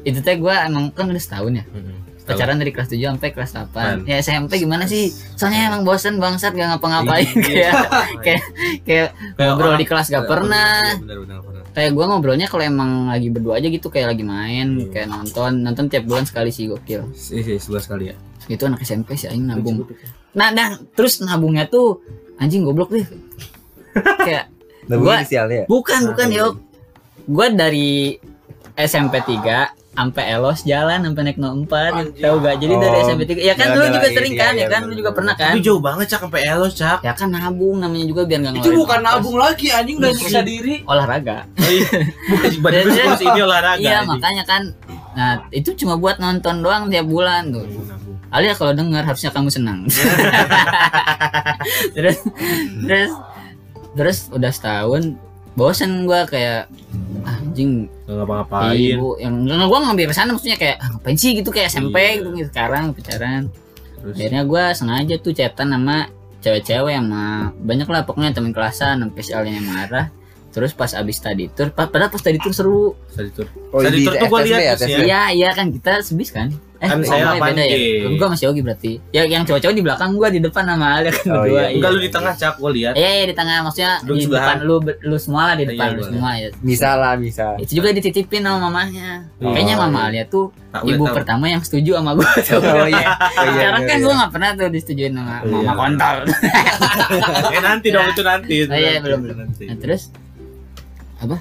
itu 0.00 0.18
teh 0.20 0.36
gue 0.36 0.50
emang 0.52 0.90
kan 0.90 1.06
udah 1.06 1.18
setahun 1.18 1.54
ya 1.54 1.64
Mm-mm. 1.66 1.96
pacaran 2.24 2.56
dari 2.56 2.70
kelas 2.70 2.88
7 2.88 3.00
sampai 3.10 3.30
kelas 3.30 3.50
8 3.52 3.68
Pan. 3.70 3.96
ya 4.04 4.16
SMP 4.18 4.58
gimana 4.58 4.84
sih 4.84 5.08
soalnya 5.32 5.68
emang 5.68 5.80
bosen 5.82 6.16
bangsat 6.16 6.52
gak 6.52 6.68
ngapa-ngapain 6.70 7.30
Iya. 7.36 7.72
kayak 8.24 8.42
kayak 8.82 9.08
kayak 9.32 9.48
ngobrol 9.48 9.74
di 9.74 9.84
kelas 9.84 10.08
gak 10.08 10.24
pernah 10.24 10.98
Bener, 10.98 11.18
bener, 11.20 11.38
bener. 11.40 11.53
Kayak 11.74 11.90
gue 11.90 12.04
ngobrolnya 12.04 12.46
kalau 12.46 12.62
emang 12.62 12.90
lagi 13.08 13.28
berdua 13.28 13.58
aja 13.58 13.66
gitu 13.66 13.86
kayak 13.88 14.14
lagi 14.14 14.22
main 14.22 14.78
Iya. 14.78 14.88
kayak 14.88 15.08
nonton 15.08 15.52
nonton 15.60 15.84
tiap 15.86 16.06
bulan 16.06 16.22
sekali 16.22 16.48
sih 16.48 16.66
gokil 16.66 17.02
Iya, 17.28 17.58
sih, 17.58 17.58
11 17.60 17.84
kali 17.84 18.04
ya. 18.08 18.16
itu 18.46 18.62
anak 18.62 18.80
SMP 18.80 19.14
sih 19.14 19.26
aing 19.26 19.44
nabung 19.44 19.82
nah 20.32 20.50
nah 20.50 20.68
terus 20.92 21.18
nabungnya 21.18 21.64
tuh 21.64 21.98
anjing 22.36 22.62
goblok 22.62 22.90
deh 22.90 23.06
kayak 24.18 24.46
Nabung 24.84 25.08
Gua- 25.08 25.16
inisialnya 25.18 25.56
ya? 25.56 25.66
Bukan, 25.66 25.96
Ah, 25.96 26.08
bukan 26.12 26.28
iya. 26.28 26.38
yuk. 26.44 26.54
Gua 27.24 27.46
dari 27.48 28.20
SMP 28.76 29.16
3 29.18 29.72
sampai 29.94 30.22
Elos 30.28 30.58
jalan 30.62 30.98
sampai 31.00 31.22
naik 31.22 31.38
04 31.38 31.94
Anjir. 31.94 32.20
tahu 32.20 32.34
gak? 32.40 32.54
Jadi 32.58 32.72
dari 32.74 32.92
Oh, 32.92 33.04
SMP 33.04 33.20
3 33.24 33.40
ya 33.40 33.54
kan 33.54 33.66
jalan 33.66 33.78
lu 33.78 33.84
juga 33.88 33.98
lagi, 34.02 34.12
sering 34.12 34.32
iya, 34.32 34.40
kan 34.40 34.52
iya, 34.52 34.60
ya 34.60 34.66
kan? 34.68 34.80
lu 34.82 34.92
juga 34.92 35.10
pernah 35.14 35.32
kan? 35.32 35.50
Tapi 35.50 35.60
jauh 35.60 35.78
banget 35.78 36.04
cak 36.08 36.18
sampai 36.20 36.40
Elos 36.42 36.72
cak. 36.74 36.98
ya 37.00 37.12
kan 37.12 37.26
nabung 37.28 37.76
namanya 37.78 38.04
juga 38.04 38.20
biar 38.24 38.38
nggak 38.40 38.52
itu 38.56 38.68
bukan 38.74 38.98
nabung 39.00 39.36
lagi 39.36 39.66
anjing 39.70 39.96
udah 39.96 40.10
nyiksa 40.10 40.40
diri. 40.42 40.74
Olahraga. 40.84 41.36
Bukan 42.26 42.50
badan 42.60 42.84
Dan- 42.84 42.90
terus 42.90 43.20
ini 43.22 43.40
olahraga. 43.40 43.78
iya 43.78 43.96
anjing. 43.96 44.08
makanya 44.10 44.42
kan. 44.44 44.62
Nah 45.14 45.30
itu 45.48 45.70
cuma 45.74 45.94
buat 45.94 46.18
nonton 46.18 46.60
doang 46.60 46.88
tiap 46.88 47.04
bulan 47.04 47.48
tuh. 47.48 47.64
Alia 48.28 48.52
kalau 48.52 48.72
dengar 48.72 49.02
harusnya 49.02 49.30
kamu 49.30 49.46
senang. 49.46 49.86
Terus 51.94 52.18
terus 52.82 53.10
terus 53.94 54.18
udah 54.28 54.50
setahun 54.50 55.14
bosen 55.54 56.04
gua 56.04 56.26
kayak 56.26 56.66
ah, 57.22 57.38
anjing 57.40 57.86
Nggak 58.04 58.16
ngapa-ngapain. 58.20 58.74
ibu 58.76 59.08
yang 59.16 59.34
nggak 59.40 59.64
gue 59.64 59.78
ngambil 59.80 60.04
ke 60.06 60.14
sana 60.14 60.30
maksudnya 60.30 60.58
kayak 60.58 60.76
ah, 60.78 60.88
ngapain 60.92 61.16
sih 61.16 61.30
gitu 61.32 61.48
kayak 61.48 61.68
SMP 61.68 61.96
Iya. 61.96 62.14
gitu, 62.18 62.28
gitu 62.34 62.48
sekarang 62.50 62.84
pacaran 62.92 63.42
Terus 63.94 64.14
akhirnya 64.14 64.42
gue 64.44 64.64
sengaja 64.74 65.14
tuh 65.16 65.32
chatan 65.32 65.68
sama 65.70 65.96
cewek-cewek 66.38 66.92
sama 66.92 67.24
banyak 67.56 67.88
lah 67.88 68.02
pokoknya 68.02 68.30
temen 68.32 68.52
kelasan 68.52 69.00
sampai 69.00 69.22
yang 69.50 69.64
marah 69.64 70.06
terus 70.54 70.70
pas 70.70 70.86
abis 70.88 71.18
tadi 71.18 71.50
tur 71.50 71.68
pa- 71.68 71.84
padahal 71.84 72.08
pas 72.08 72.22
tadi 72.22 72.38
tur 72.38 72.50
seru 72.50 72.94
tadi 73.10 73.26
tur. 73.28 73.50
Oh, 73.68 73.82
Tadi 73.82 73.96
di 73.96 74.06
tur 74.06 74.14
tuh 74.14 74.28
gua 74.28 74.38
FSB 74.38 74.48
lihat 74.48 74.78
ya, 74.78 74.86
ya. 74.86 74.98
Iya 75.00 75.22
iya 75.34 75.48
kan 75.50 75.66
kita 75.68 75.98
sebis 76.00 76.30
kan 76.30 76.54
eh 76.76 76.86
Kan 76.86 77.00
oh, 77.00 77.06
saya 77.06 77.32
oh, 77.32 77.38
beda 77.38 77.58
8G. 77.58 77.70
ya 77.72 78.08
gue 78.12 78.28
masih 78.28 78.44
Yogi 78.44 78.60
berarti 78.60 78.92
ya 79.08 79.22
yang 79.24 79.42
cowok-cowok 79.42 79.72
di 79.72 79.80
belakang 79.80 80.10
gue 80.12 80.28
di 80.28 80.40
depan 80.40 80.64
sama 80.64 80.86
Alia 80.92 81.10
kan 81.10 81.26
Oh, 81.26 81.34
berdua 81.40 81.60
iya. 81.60 81.68
Enggak 81.72 81.90
lu 81.90 81.98
di 81.98 82.10
tengah 82.12 82.34
cak 82.34 82.54
gua 82.54 82.70
lihat. 82.70 82.92
Iya, 82.94 83.10
iya 83.10 83.24
di 83.24 83.34
tengah 83.34 83.56
maksudnya 83.62 83.92
Lu 84.02 84.12
di 84.12 84.26
depan 84.26 84.56
lu 84.60 84.74
lu 84.84 85.16
semua 85.16 85.42
lah 85.48 85.54
di 85.54 85.64
Iya, 85.64 85.70
depan 85.72 85.86
lu 85.90 86.02
semua 86.04 86.30
ya. 86.36 86.48
Bisa 86.60 86.88
lah, 86.94 87.14
bisa. 87.16 87.46
Itu 87.56 87.72
juga 87.74 87.88
dititipin 87.90 88.42
sama 88.42 88.58
mamanya. 88.60 89.08
Oh, 89.40 89.50
Kayaknya 89.50 89.74
mama 89.76 89.98
iya. 89.98 90.06
Alia 90.12 90.24
tuh 90.28 90.44
ibu 90.84 91.04
tahu. 91.04 91.14
pertama 91.14 91.44
yang 91.46 91.62
setuju 91.62 91.90
sama 91.96 92.10
gue 92.12 92.28
Oh 92.76 92.86
iya. 92.86 93.06
Oh, 93.16 93.42
iya, 93.42 93.50
sekarang 93.50 93.80
iya, 93.80 93.88
kan 93.88 93.96
iya. 93.96 94.04
gue 94.04 94.14
gak 94.20 94.32
pernah 94.32 94.48
tuh 94.52 94.66
disetujuin 94.68 95.12
sama 95.14 95.34
Iya. 95.40 95.54
mama 95.56 95.72
kontol 95.80 96.16
eh 97.54 97.60
nanti 97.60 97.86
dong 97.88 98.06
itu 98.06 98.22
nanti. 98.22 98.54
Oh, 98.62 98.76
iya, 98.76 98.98
belum, 98.98 99.18
belum. 99.22 99.36
nanti. 99.40 99.64
nah, 99.64 99.76
terus 99.78 100.02
apa? 101.24 101.38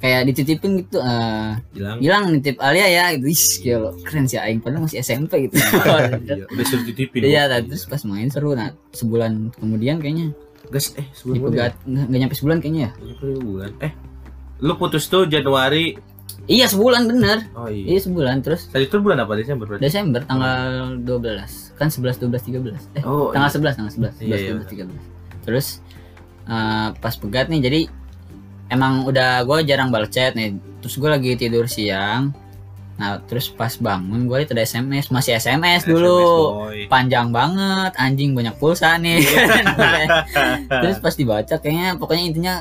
Kayak 0.00 0.32
dititipin 0.32 0.80
gitu 0.80 0.96
eh 0.96 1.60
Bilang. 1.70 1.96
bilang 2.00 2.22
nitip 2.32 2.56
Alia 2.58 2.88
ya 2.88 3.04
gitu. 3.14 3.28
Ih, 3.28 3.42
gila, 3.60 3.90
keren 4.00 4.24
sih 4.24 4.40
Aing 4.40 4.58
padahal 4.58 4.88
masih 4.88 4.98
SMP 4.98 5.44
gitu. 5.44 5.60
Iya, 5.60 6.44
udah 6.46 6.64
suruh 6.64 6.84
dititipin. 6.84 7.20
iya 7.22 7.44
nah, 7.44 7.60
terus 7.60 7.84
pas 7.84 8.00
main 8.02 8.26
seru 8.26 8.52
nah 8.52 8.72
sebulan 8.90 9.52
kemudian 9.54 10.00
kayaknya. 10.00 10.32
Gas 10.70 10.94
eh 10.94 11.04
sebelum 11.12 11.52
dipegat 11.52 11.74
nggak 11.84 12.04
nggak 12.06 12.20
nyampe 12.22 12.34
sebulan 12.34 12.58
kayaknya 12.58 12.80
ya? 12.80 12.90
Bulan. 13.20 13.72
Eh 13.78 13.92
lu 14.58 14.72
putus 14.74 15.04
tuh 15.06 15.24
Januari. 15.24 15.96
iya 16.46 16.64
sebulan 16.64 17.04
bener. 17.04 17.38
Oh 17.52 17.68
iya. 17.68 17.92
iya 17.92 18.00
sebulan 18.00 18.40
terus? 18.40 18.72
Tadi 18.72 18.88
tuh 18.88 19.00
bulan 19.00 19.20
apa? 19.20 19.36
Desember 19.36 19.66
berarti? 19.66 19.84
Desember 19.84 20.20
tanggal 20.22 20.96
12 20.96 21.76
kan 21.76 21.88
11 21.88 22.24
12 22.24 22.56
13 22.56 22.96
eh 22.96 23.02
Oh, 23.04 23.28
tanggal 23.30 23.52
11 23.52 23.76
tanggal 23.76 23.92
11 24.16 24.24
Iya, 24.24 24.36
11 24.56 24.72
iya. 24.72 24.84
12 24.88 24.88
13 24.88 25.44
terus 25.44 25.66
eh, 26.46 26.88
pas 26.94 27.14
pegat 27.14 27.46
nih 27.48 27.60
jadi 27.60 27.80
emang 28.70 29.04
udah 29.04 29.44
gue 29.44 29.66
jarang 29.66 29.90
balas 29.90 30.08
chat 30.14 30.32
nih. 30.38 30.56
Terus 30.80 30.94
gue 30.96 31.10
lagi 31.10 31.30
tidur 31.36 31.66
siang. 31.66 32.32
Nah 32.96 33.18
terus 33.26 33.50
pas 33.50 33.72
bangun 33.80 34.28
gue 34.30 34.36
liat 34.44 34.50
ada 34.54 34.62
SMS 34.64 35.10
masih 35.10 35.36
SMS 35.36 35.84
dulu. 35.84 36.64
boy. 36.64 36.86
panjang 36.86 37.34
banget. 37.34 37.92
Anjing 37.98 38.32
banyak 38.32 38.54
pulsa 38.56 38.96
nih. 38.96 39.20
Terus 40.84 40.96
pas 41.02 41.14
dibaca 41.16 41.54
kayaknya 41.58 41.96
pokoknya 41.96 42.24
intinya 42.28 42.54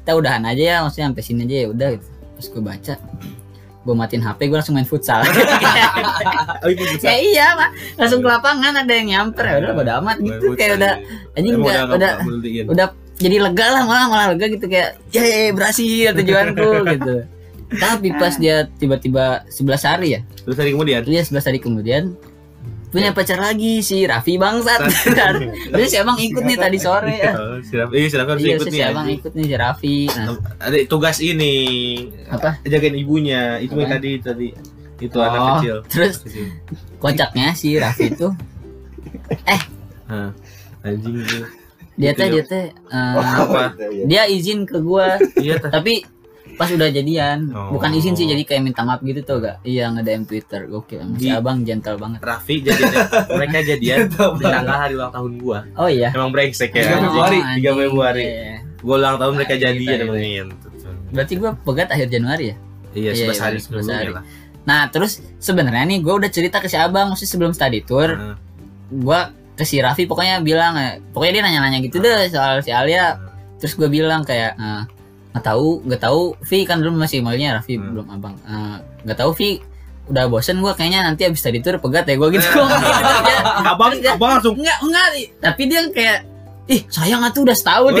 kita 0.00 0.16
udahan 0.16 0.42
aja 0.48 0.62
ya. 0.62 0.76
Maksudnya 0.82 1.12
sampai 1.12 1.22
sini 1.22 1.42
aja 1.46 1.56
ya 1.62 1.68
udah 1.70 1.88
gitu. 1.94 2.06
Pas 2.08 2.46
gue 2.48 2.62
baca 2.64 2.94
gue 3.80 3.94
matiin 3.96 4.20
HP 4.20 4.52
gue 4.52 4.58
langsung 4.60 4.76
main 4.76 4.84
futsal. 4.84 5.24
Itu 6.68 7.00
ya 7.00 7.16
iya 7.16 7.46
pak. 7.56 7.70
Langsung 7.96 8.20
ke 8.20 8.28
lapangan 8.28 8.76
ada 8.76 8.92
yang 8.92 9.08
nyamper. 9.08 9.44
Ya 9.48 9.56
udah 9.64 9.72
pada 9.72 9.92
amat. 10.04 10.16
Gitu 10.20 10.46
kayak 10.52 10.72
udah 10.76 10.92
anjing 11.34 11.54
Emang 11.56 11.66
udah 11.66 11.90
udah 11.96 12.12
udah 12.68 12.86
jadi 13.20 13.36
lega 13.38 13.66
lah 13.68 13.82
malah 13.84 14.06
malah 14.08 14.26
lega 14.32 14.48
gitu 14.48 14.64
kayak 14.64 14.96
ya, 15.10 15.20
ya, 15.20 15.38
ya, 15.46 15.52
berhasil 15.52 16.08
tujuanku 16.16 16.68
gitu 16.96 17.14
tapi 17.70 18.10
pas 18.12 18.34
dia 18.34 18.66
tiba-tiba 18.74 19.46
11 19.46 19.62
hari 19.86 20.08
ya 20.10 20.20
Terus 20.42 20.56
hari 20.56 20.72
kemudian. 20.72 21.00
dia 21.04 21.22
11 21.22 21.38
hari 21.44 21.58
kemudian 21.60 22.18
punya 22.90 23.14
pacar 23.14 23.38
lagi 23.38 23.78
si 23.80 24.02
Raffi 24.02 24.34
bangsat 24.34 24.82
terus 25.70 25.86
si 25.86 25.96
abang 25.96 26.18
ikut 26.18 26.42
nih 26.42 26.58
tadi 26.58 26.74
sore 26.74 27.14
ya 27.14 27.30
Oh, 27.30 27.62
si 27.62 27.78
Raffi, 27.78 27.94
iya, 27.94 28.08
si 28.10 28.16
Raffi 28.18 28.30
harus 28.32 28.42
iya 28.42 28.50
ikut 28.50 28.66
si 28.66 28.74
nih. 28.74 28.82
abang 28.82 29.06
ikut 29.06 29.32
nih 29.32 29.44
si 29.44 29.54
Raffi 29.54 29.98
nah 30.10 30.26
Ada 30.58 30.76
tugas 30.88 31.16
ini. 31.22 31.54
Apa? 32.26 32.58
Jagain 32.66 32.98
ibunya. 32.98 33.62
Itu 33.62 33.78
yang 33.78 33.94
tadi 33.94 34.18
tadi. 34.18 34.48
Itu 34.98 35.14
Oh, 35.14 35.22
anak 35.22 35.62
kecil. 35.62 35.76
terus 35.86 36.14
kocaknya 36.98 37.54
si 37.54 37.78
Raffi 37.78 38.10
itu 38.10 38.26
Hah. 40.10 40.34
Anjing 40.82 41.14
itu. 41.14 41.38
Dia 41.94 42.12
teh 42.12 42.26
Gitu, 42.26 42.34
dia 42.36 42.44
teh 42.44 42.64
eh, 42.70 43.14
apa? 43.16 43.62
dia 44.10 44.22
izin 44.26 44.62
ke 44.62 44.78
gua. 44.78 45.16
Iya 45.34 45.58
tapi 45.58 46.04
pas 46.52 46.68
udah 46.68 46.86
jadian 46.86 47.48
Oh. 47.50 47.72
bukan 47.72 47.88
izin 47.90 48.12
sih 48.12 48.24
jadi 48.24 48.42
kayak 48.42 48.60
minta 48.62 48.82
maaf 48.82 49.00
gitu 49.00 49.20
tuh 49.20 49.40
gak? 49.40 49.62
Iya 49.62 49.88
nge 49.90 50.02
DM 50.02 50.22
Twitter 50.24 50.60
gokil 50.66 51.00
Di- 51.14 51.16
si 51.16 51.28
abang 51.30 51.60
gentle 51.60 51.96
banget. 51.96 52.20
Raffi 52.20 52.60
jadi 52.60 52.82
mereka 53.38 53.58
jadian 53.62 53.98
di 54.08 54.44
tanggal 54.44 54.76
hari 54.78 54.92
ulang 54.94 55.08
tahun 55.10 55.32
gua. 55.38 55.64
Oh 55.74 55.88
iya. 55.88 56.10
Emang 56.10 56.28
brengsek 56.28 56.68
ya. 56.70 56.84
Tiga 56.84 56.96
Februari. 57.00 57.38
Oh, 57.38 57.56
3 57.56 57.80
Februari. 57.80 58.24
Iya. 58.24 58.54
gua 58.78 58.94
ulang 58.98 59.16
tahun 59.16 59.32
mereka 59.34 59.54
jadian 59.56 59.98
gitu. 60.00 60.56
berarti 61.10 61.34
gua 61.36 61.50
pegat 61.54 61.88
akhir 61.90 62.08
Januari 62.08 62.44
ya? 62.46 62.56
Iya 62.90 63.10
Iya, 63.10 63.24
11 63.24 63.32
iya, 63.32 63.40
hari 63.40 63.56
11 63.56 63.62
sebelumnya 63.62 63.96
hari. 63.96 64.10
lah. 64.12 64.24
Nah 64.60 64.80
terus 64.86 65.12
sebenarnya 65.38 65.84
nih 65.86 65.98
gua 66.00 66.14
udah 66.16 66.28
cerita 66.28 66.58
ke 66.58 66.66
si 66.66 66.76
abang 66.76 67.08
maksudnya 67.08 67.30
sebelum 67.30 67.52
study 67.52 67.80
tour. 67.80 68.36
Gua 68.90 69.32
ke 69.60 69.68
si 69.68 69.76
Raffi 69.76 70.04
pokoknya 70.04 70.40
bilang 70.40 70.72
eh, 70.74 71.04
pokoknya 71.06 71.32
dia 71.34 71.42
nanya-nanya 71.44 71.78
gitu 71.80 72.00
deh 72.00 72.26
soal 72.26 72.58
si 72.58 72.72
Alia. 72.72 73.20
Terus 73.56 73.76
gue 73.76 73.86
bilang 73.86 74.24
kayak 74.24 74.56
eh, 74.56 74.82
nggak 75.30 75.44
tahu 75.44 75.84
nggak 75.84 76.00
tahu 76.00 76.20
Vi 76.42 76.64
kan 76.64 76.80
dulu 76.80 76.96
masih 76.96 77.20
manggilnya 77.20 77.60
Raffi 77.60 77.76
Hmm. 77.76 77.92
belum 77.92 78.06
abang. 78.10 78.34
Eh, 78.40 78.76
nggak 79.04 79.18
tahu 79.18 79.36
Vi 79.36 79.60
udah 80.08 80.26
bosen 80.26 80.58
gue 80.58 80.72
kayaknya 80.72 81.04
nanti 81.04 81.22
abis 81.22 81.38
tadi 81.38 81.60
tour 81.60 81.76
pegat 81.76 82.02
ya 82.02 82.16
gue 82.16 82.28
gitu. 82.32 82.42
Terus 82.50 83.42
abang 83.62 83.92
Terus 83.92 84.00
dia- 84.00 84.16
abang 84.16 84.30
langsung 84.34 84.56
enggak 84.56 84.78
enggak 84.80 85.06
tapi 85.38 85.62
dia 85.68 85.80
kayak 85.86 86.18
ih 86.66 86.82
sayang 86.88 87.20
atuh 87.20 87.42
udah 87.42 87.54
setahun 87.54 87.92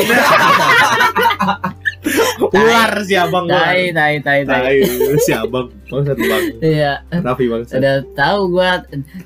ular 2.50 2.92
si 3.02 3.12
abang 3.12 3.44
gua. 3.44 3.60
Tai 3.66 3.92
tai 3.92 4.14
tai 4.18 4.40
tai. 4.42 4.62
Tai, 4.62 4.76
si 5.18 5.32
abang. 5.32 5.68
Bang 5.84 6.02
satu 6.02 6.22
bang 6.22 6.44
iya. 6.60 6.92
Raffi 7.10 7.44
bang 7.44 7.66
udah 7.66 7.96
tahu 8.14 8.40
gue 8.54 8.70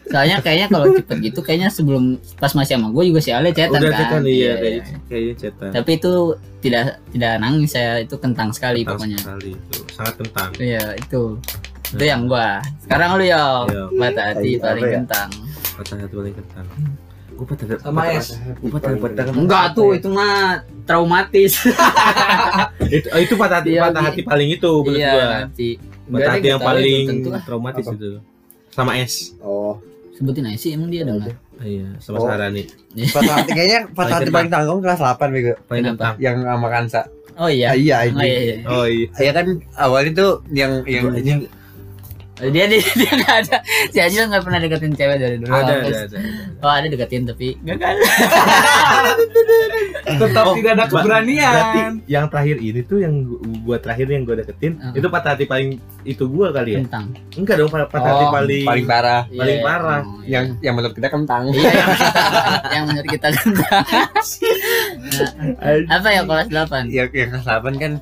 soalnya 0.06 0.40
kayaknya 0.40 0.66
kalau 0.66 0.86
cepet 0.90 1.16
gitu 1.22 1.40
kayaknya 1.40 1.68
sebelum 1.68 2.04
pas 2.34 2.48
masih 2.50 2.74
sama 2.74 2.88
gue 2.88 3.04
juga 3.04 3.20
si 3.20 3.30
Ale 3.30 3.52
cetan 3.52 3.78
udah 3.78 3.92
kan. 3.92 4.00
cetan 4.00 4.22
iya 4.24 4.32
Iya, 4.32 4.54
iya. 4.56 4.82
kayaknya 5.06 5.34
cetan. 5.36 5.70
Tapi 5.70 5.90
itu 5.94 6.12
tidak 6.58 6.82
tidak 7.10 7.32
nangis 7.38 7.70
saya 7.70 8.00
itu 8.00 8.16
kentang 8.16 8.48
sekali 8.48 8.80
Kentang 8.80 8.96
pokoknya. 8.96 9.18
sekali 9.20 9.50
itu 9.52 9.78
sangat 9.92 10.14
kentang. 10.16 10.50
Iya 10.56 10.84
itu. 10.96 11.22
Itu 11.92 12.00
yang 12.02 12.22
gua. 12.24 12.64
Sekarang 12.80 13.10
lu 13.14 13.24
yo 13.24 13.44
Iya. 13.68 13.84
bata 13.94 14.22
hati 14.32 14.50
Apa 14.56 14.64
paling 14.66 14.82
ya? 14.82 14.92
kentang. 14.98 15.28
Patah 15.74 15.96
hati 16.00 16.14
paling 16.16 16.34
kentang 16.34 16.66
gue 17.34 17.44
patah 17.44 17.66
hati 17.66 17.82
Sama 17.82 18.02
es. 18.08 18.26
gua 18.56 18.70
patah 18.72 18.88
hati 18.88 19.00
patah 19.00 19.22
hati 19.24 19.36
enggak 19.36 19.64
tuh 19.72 19.88
itu 19.90 20.08
mah 20.08 20.34
traumatis. 20.82 21.52
Itu 22.94 23.06
oh, 23.08 23.18
itu 23.18 23.34
patah 23.34 23.58
hati 23.58 23.70
Iya, 23.72 23.80
patah 23.84 24.02
hati 24.04 24.20
paling 24.22 24.48
itu 24.50 24.70
menurut 24.78 24.96
iya 24.96 25.10
gua. 25.10 25.26
nanti 25.40 25.68
patah 26.04 26.30
hati 26.32 26.46
yang 26.46 26.62
paling 26.62 27.04
traumatis 27.42 27.86
itu. 27.86 28.10
Sama 28.68 28.92
S. 28.96 29.34
Oh, 29.40 29.78
sebutin 30.12 30.44
aja 30.44 30.56
sih 30.56 30.70
emang 30.72 30.88
dia 30.88 31.02
dengar 31.02 31.34
iya 31.60 31.86
sama 31.98 32.18
Oh. 32.18 32.26
Sarani 32.26 32.62
patah 33.08 33.34
hati 33.36 33.50
kayaknya 33.52 33.80
patah 33.90 34.16
hati 34.16 34.30
Paling 34.30 34.50
tanggung 34.50 34.80
kelas 34.80 35.00
8 35.00 35.30
bego. 35.30 35.52
paling 35.64 35.84
kentang 35.88 36.14
Yang 36.18 36.36
sama 36.40 36.68
Kansa. 36.68 37.00
oh 37.34 37.48
iya. 37.48 37.66
Ah, 37.68 37.76
iya, 37.76 37.96
Oh, 38.06 38.22
iya, 38.22 38.38
iya. 38.38 38.56
oh 38.64 38.86
iya. 38.86 39.06
Ya 39.20 39.32
kan 39.32 39.46
awalnya 39.74 40.10
tuh 40.12 40.32
yang 40.50 40.82
yang 40.84 41.10
dia 42.36 42.66
dia 42.66 42.82
dia 42.98 43.10
nggak 43.14 43.36
ada 43.42 43.56
si 43.88 43.98
Ajil 43.98 44.26
nggak 44.26 44.42
pernah 44.42 44.58
deketin 44.58 44.90
cewek 44.92 45.16
dari 45.16 45.36
dulu 45.36 45.50
ada 45.50 45.72
ada 45.78 45.98
ada 46.04 46.18
oh 46.58 46.72
ada 46.72 46.86
deketin 46.88 47.22
tapi 47.24 47.54
kan 47.62 47.78
Tetap 50.04 50.44
Oh, 50.44 50.52
tidak 50.52 50.76
ada 50.76 50.84
keberanian. 50.86 51.48
Berarti 51.48 51.80
yang 52.06 52.28
terakhir 52.28 52.56
ini 52.60 52.80
tuh 52.82 53.00
yang 53.00 53.24
gu- 53.24 53.40
gua 53.64 53.76
terakhir 53.78 54.04
yang 54.06 54.22
gua 54.22 54.36
deketin 54.36 54.76
Uh-uh. 54.76 54.92
itu 54.92 55.06
patah 55.08 55.32
hati 55.32 55.44
paling 55.44 55.68
itu 56.04 56.24
gua 56.26 56.52
kali 56.52 56.76
ya 56.76 56.84
kentang 56.84 57.06
enggak 57.32 57.56
dong 57.56 57.70
patah 57.72 57.88
hati 57.88 58.24
Oh, 58.24 58.30
paling 58.30 58.64
paling 58.64 58.84
parah. 58.84 59.22
Paling 59.26 59.56
Iya, 59.56 59.64
parah. 59.64 60.00
oh, 60.02 60.20
iya. 60.20 60.30
Yang 60.30 60.44
yang 60.60 60.74
menurut 60.76 60.94
kita 60.94 61.08
kentang. 61.08 61.42
iya 61.50 61.70
yang 61.72 61.88
yang 62.68 62.84
menurut 62.86 63.08
kita 63.08 63.28
kentang 63.32 63.84
Nah, 65.04 65.96
apa 65.96 66.08
ya 66.10 66.22
kelas 66.22 66.48
8 66.48 66.90
yang 66.90 67.08
yang 67.10 67.28
kelas 67.30 67.44
8 67.46 67.74
kan 67.76 67.92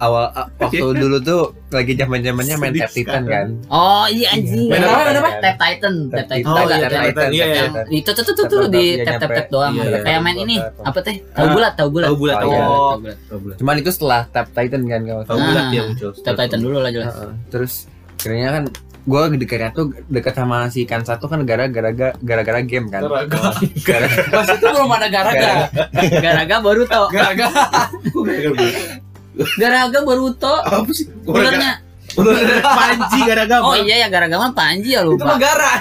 awal 0.00 0.32
waktu 0.60 0.80
dulu 0.96 1.16
tuh 1.20 1.42
lagi 1.70 1.92
zaman 1.92 2.18
zamannya 2.18 2.56
main 2.56 2.72
tap 2.74 2.90
titan 2.90 3.22
kan 3.24 3.46
Oh 3.68 4.08
iya 4.08 4.32
anjing. 4.32 4.66
Main 4.66 4.80
Apa 4.80 4.90
apa, 4.90 5.00
namanya? 5.06 5.22
kan? 5.22 5.34
Tap 5.40 5.56
Titan, 5.56 5.94
Tap 6.08 6.26
Titan. 6.26 6.50
Oh, 6.50 6.56
iya, 6.58 6.74
nggak? 6.74 6.90
Tap 6.90 7.02
Titan, 7.06 7.30
iya, 7.30 7.44
iya. 7.46 7.64
Itu 7.86 8.10
tuh 8.10 8.22
tuh 8.24 8.34
tuh 8.34 8.46
tuh 8.46 8.60
di 8.66 8.84
tap 9.00 9.14
tap 9.18 9.30
tap 9.30 9.46
doang. 9.48 9.72
Iya, 9.72 9.84
iya. 9.86 9.98
Kayak 10.02 10.20
main 10.20 10.38
ini 10.40 10.56
apa 10.58 10.98
teh? 10.98 11.16
Tahu 11.30 11.46
Ah. 11.46 11.52
bulat, 11.52 11.72
tahu 11.74 11.88
bulat. 11.90 12.06
tahu 12.06 12.16
bulat 12.18 12.36
tahu 12.36 12.50
Oh, 12.50 12.52
iya. 12.52 12.64
bulat 12.64 12.74
Tahu 12.80 12.98
bulat. 12.98 13.16
tahu 13.22 13.38
bulat 13.38 13.56
cuman 13.56 13.74
itu 13.76 13.90
setelah 13.90 14.20
tap 14.26 14.46
titan 14.50 14.82
kan 14.84 15.00
kalau 15.04 15.22
tahu 15.22 15.36
Ah. 15.36 15.44
bulat 15.46 15.64
dia 15.68 15.82
muncul 15.84 16.10
Tap 16.16 16.34
Titan 16.34 16.60
dulu 16.60 16.76
lah 16.78 16.90
jelas. 16.90 17.12
Heeh. 17.12 17.32
terus 17.48 17.72
akhirnya 18.16 18.48
kan 18.50 18.64
gue 19.00 19.20
dekatnya 19.34 19.70
tuh 19.70 19.86
deket 20.06 20.34
sama 20.34 20.68
si 20.68 20.84
Kansa 20.84 21.16
tuh 21.16 21.24
kan 21.26 21.40
gara-gara 21.42 21.88
gara-gara 22.14 22.60
game 22.60 22.88
kan 22.88 23.00
gara 23.80 24.06
Pas 24.28 24.44
itu 24.46 24.66
belum 24.66 24.90
ada 24.90 25.08
garaga. 25.08 25.50
Garaga 26.24 26.54
baru 26.60 26.82
tau. 26.84 27.08
Garaga. 27.08 27.48
Garaga 29.56 29.98
baru 30.00 30.32
tau. 30.32 30.58
apa 30.58 30.90
sih 30.90 31.06
Ularnya. 31.22 31.80
ular 32.10 32.34
panji 32.60 33.22
gara-gara 33.22 33.62
Oh 33.62 33.78
iya 33.78 34.02
ya 34.02 34.08
Garaga 34.08 34.34
mah 34.36 34.50
Panji 34.50 34.92
ya 34.92 35.00
Itu 35.00 35.14
lupa. 35.14 35.24
mah 35.26 35.38
gara. 35.38 35.72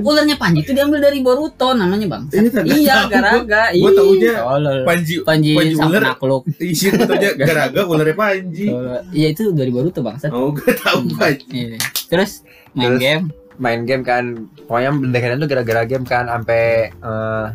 Ularnya 0.00 0.32
Panji 0.34 0.60
itu 0.60 0.72
diambil 0.72 0.96
dari 0.98 1.20
Boruto 1.20 1.72
namanya 1.72 2.08
bang. 2.08 2.22
Iya 2.64 3.04
Garaga. 3.06 3.68
Gua 3.70 3.90
taunya 3.92 4.32
Tolol. 4.40 4.78
panji 4.82 5.14
Panji 5.20 5.52
Panji 5.52 5.74
ular. 5.76 6.00
penakluk. 6.08 6.42
isi 6.58 6.88
betulnya 6.88 7.30
gara-gara 7.36 7.84
ularnya 7.84 8.16
panji 8.16 8.66
Tolol. 8.66 9.04
Iya 9.10 9.28
itu 9.30 9.42
dari 9.52 9.68
Boruto 9.68 10.00
bang. 10.00 10.16
oh 10.30 10.50
gue 10.50 10.72
tahu 10.74 11.04
panji 11.14 11.44
Iya. 11.68 11.78
Terus 12.08 12.40
main 12.72 12.88
Terus? 12.90 13.00
game. 13.02 13.24
main 13.56 13.80
game 13.84 14.00
kan 14.00 14.24
pokoknya 14.64 14.88
dekatnya 15.12 15.36
tuh 15.36 15.48
gara-gara 15.48 15.82
game 15.84 16.08
kan 16.08 16.24
sampai 16.26 16.64
eh, 16.90 17.46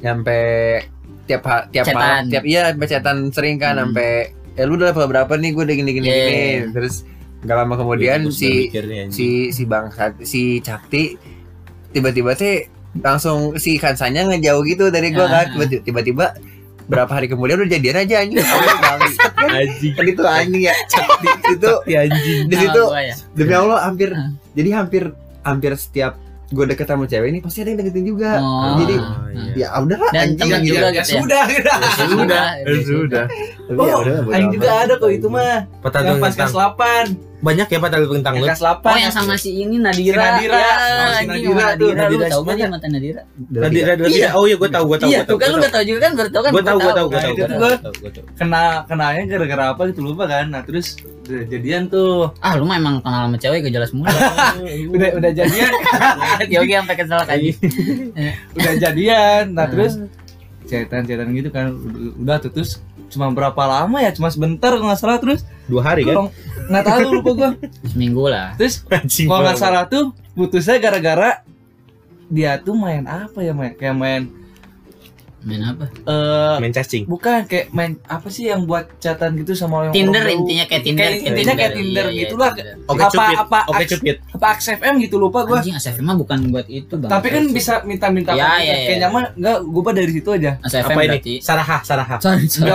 nyampe 0.00 0.40
tiap 1.30 1.42
tiap 1.70 1.84
Cetan. 1.84 1.94
malam 1.96 2.22
tiap 2.26 2.44
iya 2.44 2.60
cetan 2.74 3.30
sering 3.30 3.56
kan 3.56 3.72
Hmm. 3.72 3.82
sampai 3.88 4.10
eh 4.52 4.64
lu 4.64 4.74
udah 4.74 4.90
level 4.90 5.06
berapa 5.06 5.32
nih 5.32 5.50
gue 5.52 5.62
udah 5.62 5.76
gini 5.76 5.90
gini 5.92 6.06
Iya. 6.06 6.18
gini 6.18 6.42
terus 6.72 6.94
gak 7.40 7.56
lama 7.56 7.74
kemudian 7.74 8.18
Gua 8.22 8.34
si 8.34 8.68
si 9.08 9.26
si 9.48 9.62
bang 9.64 9.86
si 10.20 10.42
Cakti 10.58 11.14
tiba-tiba 11.88 12.34
sih 12.34 12.66
langsung 12.96 13.54
si 13.56 13.78
Kansanya 13.78 14.26
ngejauh 14.26 14.60
gitu 14.64 14.90
dari 14.90 15.14
Ah. 15.14 15.46
kan 15.46 15.46
Tiba- 15.54 15.80
tiba-tiba 15.80 16.26
berapa 16.84 17.06
hari 17.08 17.26
kemudian 17.26 17.54
udah 17.56 17.70
jadian 17.70 17.96
aja 17.96 18.14
anjing 18.20 18.42
anjing 19.48 19.92
kan 19.94 20.04
itu 20.04 20.22
anjing 20.24 20.62
ya 20.64 20.74
situ 21.46 21.70
Sakti 21.70 21.94
anjing 21.94 22.38
di 22.44 22.56
situ 22.58 22.82
ya. 22.90 23.14
demi 23.32 23.54
Allah 23.54 23.78
hampir 23.80 24.10
Ah. 24.10 24.34
jadi 24.52 24.70
hampir 24.74 25.02
hampir 25.40 25.72
setiap 25.74 26.18
gue 26.50 26.64
deket 26.66 26.82
sama 26.84 27.06
cewek 27.06 27.28
ini 27.30 27.38
pasti 27.38 27.62
ada 27.62 27.70
yang 27.70 27.78
deketin 27.78 28.04
juga 28.04 28.30
Oh. 28.36 28.74
jadi 28.76 28.96
Oh, 28.96 29.06
iya. 29.54 29.70
ya 29.70 29.78
udahlah 29.78 30.10
Dan 30.10 30.22
anjing 30.26 30.38
teman 30.40 30.60
gitu. 30.60 30.70
juga 30.72 30.80
Ya 30.80 30.90
gitu 30.90 30.98
ya. 31.00 31.14
sudah 31.16 31.44
gitu. 31.46 31.70
sudah 32.10 32.46
gitu. 32.58 32.74
sudah 32.84 33.24
Tapi 33.30 33.78
ya 33.78 33.94
Oh, 33.94 34.00
udah, 34.00 34.14
bodo 34.18 34.30
Aing 34.30 34.42
amat. 34.42 34.54
juga 34.54 34.68
ada 34.76 34.94
kok 34.96 35.10
itu 35.10 35.26
mah. 35.28 35.56
Yang 36.02 36.18
pas 36.18 36.34
kelas 36.34 36.52
8. 36.52 37.29
Banyak 37.40 37.66
ya 37.66 37.78
patah 37.78 37.96
hati 37.96 38.08
kentang 38.10 38.34
lu 38.36 38.44
Kelas 38.44 38.60
8. 38.60 38.84
Oh 38.84 38.98
yang 38.98 39.08
sama 39.10 39.34
si 39.34 39.50
ini 39.58 39.76
Nadira. 39.76 40.12
Si 40.12 40.44
Nadira. 40.44 40.54
Ya, 40.54 40.72
Oh, 40.72 41.08
si 41.10 41.24
Nadira 41.24 41.64
Nadira. 41.64 41.96
Nadira 41.98 42.24
tahu 42.26 42.42
gak 42.42 42.46
siapa? 42.46 42.52
dia 42.54 42.68
mantan 42.68 42.90
Nadira? 42.90 43.22
Tadi 43.50 43.78
ada 43.80 44.04
Iya. 44.04 44.28
oh 44.32 44.44
iya 44.44 44.56
gue 44.56 44.68
tahu 44.68 44.84
gue 44.86 44.98
tahu 44.98 45.08
Iya 45.08 45.18
gue 45.18 45.26
tuh 45.26 45.36
kan 45.36 45.48
lu 45.48 45.56
gak 45.58 45.72
tahu 45.72 45.84
juga 45.84 45.98
kan 46.00 46.12
baru 46.14 46.28
tahu 46.30 46.42
kan 46.42 46.50
gue 46.50 46.62
tahu 46.62 46.78
gue 46.78 46.92
tahu 46.92 47.06
gue 47.06 47.16
Nah, 47.16 47.22
tahu 47.22 47.32
itu 47.32 47.40
gue 47.40 47.46
tuh 47.46 47.48
tahu 47.48 47.56
gua- 47.56 47.68
gua 47.70 47.78
tahu, 47.80 47.94
gua 47.96 48.10
tahu. 48.12 48.24
Kena 48.34 48.62
kenanya 48.84 49.22
gara-gara 49.26 49.64
apa 49.70 49.82
gitu 49.88 50.00
lupa 50.02 50.24
kan. 50.26 50.44
Nah, 50.46 50.62
terus 50.62 50.86
jadian 51.24 51.82
tuh. 51.86 52.28
Ah 52.38 52.54
lu 52.54 52.64
mah 52.64 52.76
emang 52.76 53.00
kenal 53.00 53.24
sama 53.24 53.36
cewek 53.36 53.58
gak 53.62 53.74
jelas 53.74 53.90
mulu. 53.90 54.10
Udah 54.94 55.08
udah 55.14 55.30
jadian. 55.30 55.70
Yogi 56.54 56.74
sampai 56.74 56.94
kesel 56.94 57.18
lagi. 57.18 57.50
udah 58.56 58.72
jadian. 58.76 59.44
Nah, 59.50 59.66
terus 59.66 59.96
cetan-cetan 60.62 61.32
gitu 61.32 61.48
kan 61.48 61.74
udah 62.16 62.38
tuh 62.38 62.50
terus 62.52 62.78
cuma 63.10 63.28
berapa 63.34 63.62
lama 63.66 63.98
ya? 64.00 64.14
Cuma 64.14 64.30
sebentar 64.30 64.72
kalau 64.72 64.88
nggak 64.88 65.00
salah 65.02 65.18
terus 65.18 65.42
dua 65.66 65.82
hari 65.82 66.06
kan? 66.06 66.30
nggak 66.70 66.84
tahu 66.86 66.98
lupa 67.18 67.30
gua. 67.34 67.50
Seminggu 67.90 68.24
lah. 68.30 68.54
terus 68.54 68.86
kalau 69.28 69.42
nggak 69.44 69.58
salah 69.58 69.84
tuh 69.90 70.14
putusnya 70.38 70.78
gara-gara 70.78 71.42
dia 72.30 72.54
tuh 72.62 72.78
main 72.78 73.02
apa 73.10 73.42
ya 73.42 73.50
main 73.50 73.74
kayak 73.74 73.96
main 73.98 74.22
Main 75.40 75.64
apa? 75.64 75.88
eh 75.88 76.56
main 76.58 76.68
cacing 76.68 77.04
bukan 77.04 77.44
kayak 77.44 77.70
main 77.70 77.96
apa 78.04 78.28
sih 78.28 78.46
yang 78.46 78.62
buat 78.62 78.92
chatan 78.96 79.34
gitu 79.34 79.52
sama 79.52 79.88
yang 79.88 79.94
Tinder 79.94 80.20
orang 80.20 80.36
intinya 80.38 80.64
kayak 80.64 80.82
Tinder. 80.82 81.00
Kayak 81.02 81.16
intinya 81.24 81.54
kayak 81.54 81.72
Tinder 81.72 82.04
Iya, 82.04 82.12
iya, 82.12 82.20
gitulah. 82.22 82.50
Tinder. 82.52 82.76
oke 82.84 83.00
Apa- 83.00 83.08
cupid 83.10 83.36
apa 83.38 83.58
oke 83.66 83.84
cupid 83.86 84.16
apa 84.30 84.46
XFM 84.54 84.94
gitu 85.00 85.16
lupa 85.16 85.38
gua 85.42 85.58
Anjing 85.58 85.72
ASFM 85.74 86.04
mah 86.04 86.16
bukan 86.18 86.38
buat 86.46 86.66
itu 86.66 86.92
bang. 86.94 87.08
tapi 87.08 87.26
kan 87.30 87.42
bisa 87.50 87.72
minta-minta 87.82 88.30
Ya, 88.30 88.44
apa, 88.46 88.56
ya, 88.58 88.68
ya. 88.68 88.74
kayaknya 88.84 89.08
mah 89.08 89.24
enggak 89.32 89.56
gua 89.64 89.92
dari 89.92 90.12
situ 90.12 90.28
aja 90.30 90.50
ASFM 90.60 90.84
apa 90.86 91.00
berarti. 91.00 91.32
ini 91.32 91.40
saraha 91.40 91.78
saraha 91.80 92.16
Sorry, 92.20 92.44
sorry. 92.44 92.68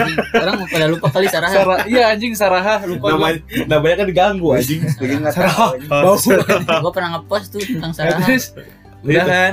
Orang 0.40 0.54
pada 0.66 0.86
lupa 0.86 1.06
kali 1.08 1.26
Sarah. 1.26 1.48
Sarah 1.48 1.84
iya 1.84 2.10
anjing 2.10 2.32
Saraha 2.32 2.80
lupa 2.82 3.12
gua 3.12 3.28
namanya 3.66 3.94
kan 3.94 4.06
diganggu 4.06 4.48
anjing 4.52 4.80
Sarah 5.28 5.52
bau 5.84 6.16
Gue 6.16 6.92
pernah 6.92 7.10
ngepost 7.14 7.50
tuh 7.50 7.60
tentang 7.60 7.92
Sarah. 7.92 8.16
terus 8.22 8.56
udah 9.04 9.24
kan. 9.24 9.52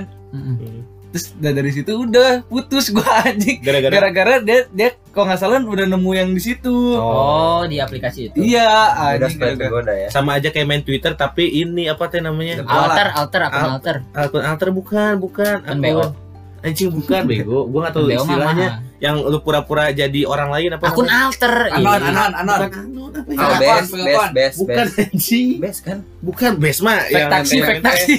Terus 1.14 1.30
udah 1.38 1.52
dari 1.54 1.70
situ 1.70 1.94
udah 1.94 2.42
putus 2.50 2.90
gua 2.90 3.06
anjing. 3.30 3.62
Gara-gara? 3.62 3.94
Gara-gara 3.94 4.34
dia 4.42 4.66
dia 4.74 4.90
kalau 5.14 5.30
nggak 5.30 5.40
salah 5.40 5.62
udah 5.62 5.86
nemu 5.86 6.12
yang 6.12 6.30
di 6.34 6.42
situ. 6.42 6.74
Oh 6.98 7.62
di 7.70 7.78
aplikasi 7.78 8.34
itu. 8.34 8.42
iya 8.42 8.66
udah 9.16 9.30
tergoda 9.30 9.94
ya? 9.94 10.10
Sama 10.10 10.42
aja 10.42 10.50
kayak 10.50 10.66
main 10.66 10.82
Twitter 10.82 11.14
tapi 11.14 11.46
ini 11.54 11.86
apa 11.86 12.10
teh 12.10 12.18
namanya? 12.18 12.66
Alter, 12.66 13.08
alter, 13.14 13.42
akun 13.46 13.62
Al- 13.62 13.74
alter. 13.78 13.96
akun 14.10 14.42
alter 14.42 14.70
bukan 14.74 15.14
bukan. 15.22 15.56
Kan 15.62 15.78
akun. 15.78 16.18
Anjing 16.64 16.90
bukan 16.90 17.22
bego 17.24 17.68
gua 17.68 17.80
nggak 17.84 17.94
tahu 17.94 18.08
istilahnya 18.10 18.68
yang 18.98 19.20
lu 19.20 19.36
pura-pura 19.38 19.92
jadi 19.92 20.24
orang 20.24 20.48
lain 20.48 20.70
apa 20.74 20.88
akun 20.88 21.04
namanya? 21.04 21.28
alter 21.28 21.54
Anon, 21.70 21.84
Iya. 21.94 22.08
anon, 22.08 22.32
anon. 22.34 22.60
bukan 22.62 22.72
anon 22.72 23.12
apa 23.14 23.30
ya? 23.30 23.44
Oh, 23.44 23.58
best, 23.60 23.92
best, 23.92 24.32
best, 24.32 24.56
bukan 24.58 24.86
anjing 24.98 25.48
Best 25.60 25.80
kan? 25.84 25.98
bukan 26.20 26.52
best 26.56 26.80
mah 26.80 26.98
yang 27.06 27.28
Taksi, 27.30 27.56
yang- 27.58 27.84
taksi. 27.84 28.16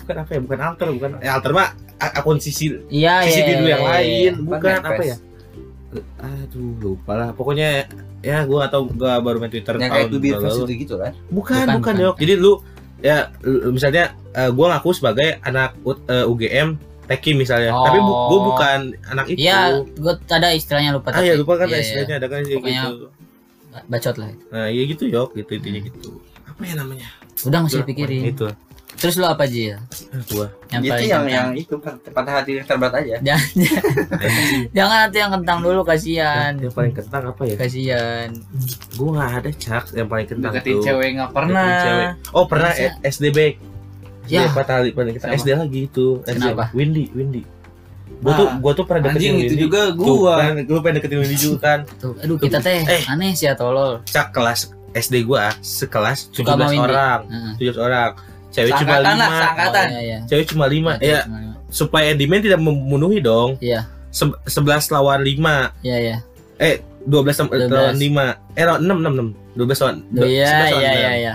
bukan 0.00 0.16
apa 0.16 0.30
ya 0.30 0.40
bukan 0.40 0.58
alter 0.60 0.86
bukan 0.88 1.10
eh, 1.18 1.28
alter 1.28 1.50
mah 1.52 1.68
akun 1.98 2.38
sisi 2.38 2.78
iya 2.88 3.20
iya 3.20 3.28
sisi 3.28 3.52
dulu 3.52 3.68
yang 3.68 3.82
iya, 3.82 3.90
lain 3.92 4.08
iya. 4.08 4.32
bukan 4.38 4.70
Bukan 4.72 4.82
apa 4.86 5.02
ya 5.04 5.16
aduh 6.16 6.70
lupa 6.80 7.12
lah 7.14 7.28
pokoknya 7.30 7.86
ya 8.18 8.42
gua 8.44 8.66
atau 8.66 8.86
gua 8.88 9.18
baru 9.18 9.38
main 9.38 9.46
twitter 9.48 9.74
Yang 9.74 9.82
kayak 9.84 9.94
tahun 10.00 10.10
tuh 10.10 10.20
bir 10.20 10.34
lalu. 10.36 10.58
itu 10.64 10.74
gitu 10.80 10.94
kan? 10.96 11.12
bukan 11.28 11.66
Bukan, 11.76 11.94
bukan, 11.98 12.16
jadi 12.16 12.34
lu 12.36 12.52
ya 12.98 13.28
misalnya 13.68 14.04
eh, 14.32 14.50
gua 14.50 14.72
ngaku 14.72 14.90
sebagai 14.90 15.38
anak 15.40 15.74
U- 15.80 16.02
eh, 16.04 16.24
UGM 16.24 16.68
Teki 17.04 17.30
misalnya 17.34 17.70
tapi 17.70 17.98
bu, 17.98 18.08
gua 18.08 18.16
Oh. 18.30 18.40
bukan 18.48 18.78
anak 19.06 19.24
itu 19.28 19.38
Iya, 19.40 19.58
gue 19.84 20.14
ada 20.26 20.48
istilahnya 20.50 20.90
lupa 20.92 21.08
ah 21.10 21.20
ya 21.20 21.34
lupa 21.34 21.54
kan 21.54 21.66
Iya, 21.66 21.72
iya. 21.72 21.82
istilahnya 21.82 22.14
ada 22.16 22.26
kan 22.26 22.40
kayak 22.40 22.56
Pokoknya- 22.56 22.84
gitu 22.86 23.06
bacot 23.84 24.14
lah. 24.16 24.28
nah 24.48 24.66
iya 24.66 24.82
gitu 24.86 25.04
yok 25.04 25.28
gitu 25.32 25.50
intinya 25.52 25.80
gitu 25.82 26.10
apa 26.44 26.60
ya 26.62 26.74
namanya 26.74 27.08
Udah 27.42 27.60
Udah, 27.60 27.80
dipikirin. 27.80 28.30
itu 28.30 28.46
Terus 28.94 29.18
lu 29.18 29.26
apa 29.26 29.42
Jil? 29.44 29.74
Ah, 29.74 29.82
gua 30.24 30.46
Yang 30.70 30.80
itu 30.80 30.92
paling 30.94 31.02
yang 31.04 31.18
kentang. 31.20 31.34
yang 31.34 31.48
itu 31.58 31.74
kan 31.76 31.94
patah 32.06 32.32
hati 32.32 32.50
yang 32.54 32.64
terberat 32.64 32.94
aja. 32.94 33.14
Jangan, 33.26 33.48
jangan 34.76 34.96
nanti 35.02 35.18
yang 35.18 35.32
kentang 35.34 35.58
dulu 35.60 35.80
kasihan. 35.82 36.52
yang 36.54 36.70
paling 36.70 36.94
kentang 36.94 37.22
apa 37.26 37.42
ya 37.42 37.54
Kasihan. 37.56 38.28
gua 38.94 39.08
nggak 39.12 39.30
ada 39.34 39.50
cak 39.52 39.84
yang 39.92 40.06
paling 40.06 40.28
kentang 40.28 40.52
Deketin 40.52 40.72
tuh 40.72 40.82
cewek 40.84 41.08
nggak 41.12 41.26
Deketin 41.26 41.36
pernah. 41.36 41.82
cewek. 41.82 42.08
oh 42.30 42.44
pernah 42.46 42.70
Masa? 42.70 42.82
eh, 42.86 42.92
SD 43.04 43.24
back 43.28 43.54
Ya. 44.26 44.48
Patah 44.48 44.80
hati 44.80 44.90
paling 44.90 45.12
kita. 45.12 45.26
SD 45.30 45.48
lagi 45.52 45.80
itu. 45.84 46.20
SD. 46.22 46.38
Kenapa? 46.38 46.70
Windy, 46.70 47.10
Windy. 47.10 47.42
Gua 48.16 48.32
tuh 48.32 48.46
Ah, 48.46 48.56
gua 48.56 48.72
tuh 48.72 48.84
pernah 48.84 49.02
deketin 49.04 49.20
Anjing 49.20 49.34
itu 49.36 49.44
Windy. 49.50 49.62
juga 49.62 49.80
Tuh, 49.90 50.16
gua. 50.16 50.34
kan, 50.38 50.52
gua 50.62 50.78
pengen 50.80 50.94
deketin 50.96 51.18
Windy 51.18 51.36
juga 51.36 51.58
kan. 51.60 51.78
Tuh, 51.94 52.12
aduh 52.16 52.36
kita 52.36 52.58
teh 52.58 52.80
Eh. 52.80 53.02
aneh 53.06 53.32
sih 53.32 53.44
ya 53.44 53.54
tolol. 53.54 54.00
Cak 54.04 54.26
kelas 54.30 54.60
SD 54.92 55.14
gua 55.22 55.52
sekelas 55.58 56.30
17 56.30 56.70
Windy. 56.70 56.78
orang. 56.80 57.20
Heeh. 57.26 57.52
17 57.58 57.76
orang. 57.78 58.10
Cewek 58.48 58.70
cuma 58.72 58.86
Seangkatan 58.94 59.02
lah, 59.02 59.26
5. 59.26 59.34
seangkatan. 59.36 59.84
Oh, 59.84 59.90
iya, 59.90 60.00
iya. 60.00 60.18
Cewek 60.24 60.46
cuma 60.46 60.64
5. 60.66 60.92
Iya, 60.94 61.10
Ya, 61.10 61.18
cuma 61.20 61.38
lima. 61.42 61.54
supaya 61.68 62.10
demand 62.14 62.42
tidak 62.42 62.60
memenuhi 62.60 63.18
dong. 63.18 63.50
Iya. 63.58 63.80
Se- 64.08 64.38
11 64.46 64.86
lawan 64.88 65.20
5. 65.20 65.74
Iya, 65.82 65.96
iya. 65.98 66.16
Eh, 66.56 66.74
12 67.02 67.34
tam- 67.34 67.50
12. 67.50 67.66
lawan 67.68 67.96
5. 67.98 68.24
Eh, 68.54 68.62
lawan 68.62 68.80
6 68.80 68.98
6 69.00 69.12
6. 69.12 69.28
12 69.52 69.78
lawan 69.80 69.96
Iya, 70.06 70.22
11 70.22 70.70
lawan 70.70 70.70
iya, 70.78 70.88
enam. 70.88 71.02
iya, 71.02 71.12
iya. 71.18 71.34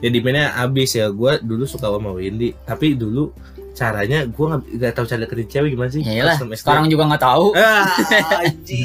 Ya 0.00 0.08
demandnya 0.08 0.52
habis 0.54 0.90
ya 0.90 1.08
gue 1.08 1.32
dulu 1.40 1.64
suka 1.64 1.86
sama 1.86 2.10
Windy 2.10 2.56
tapi 2.60 2.92
dulu 2.92 3.32
caranya 3.70 4.24
gue 4.24 4.46
nggak 4.74 4.92
tahu 4.92 5.04
cara 5.04 5.20
deketin 5.22 5.48
cewek 5.48 5.68
gimana 5.72 5.88
sih 5.88 6.02
Ya 6.02 6.26
SD. 6.32 6.52
sekarang 6.54 6.84
juga 6.86 7.06
nggak 7.06 7.22
tahu. 7.22 7.54
ah, 7.54 7.86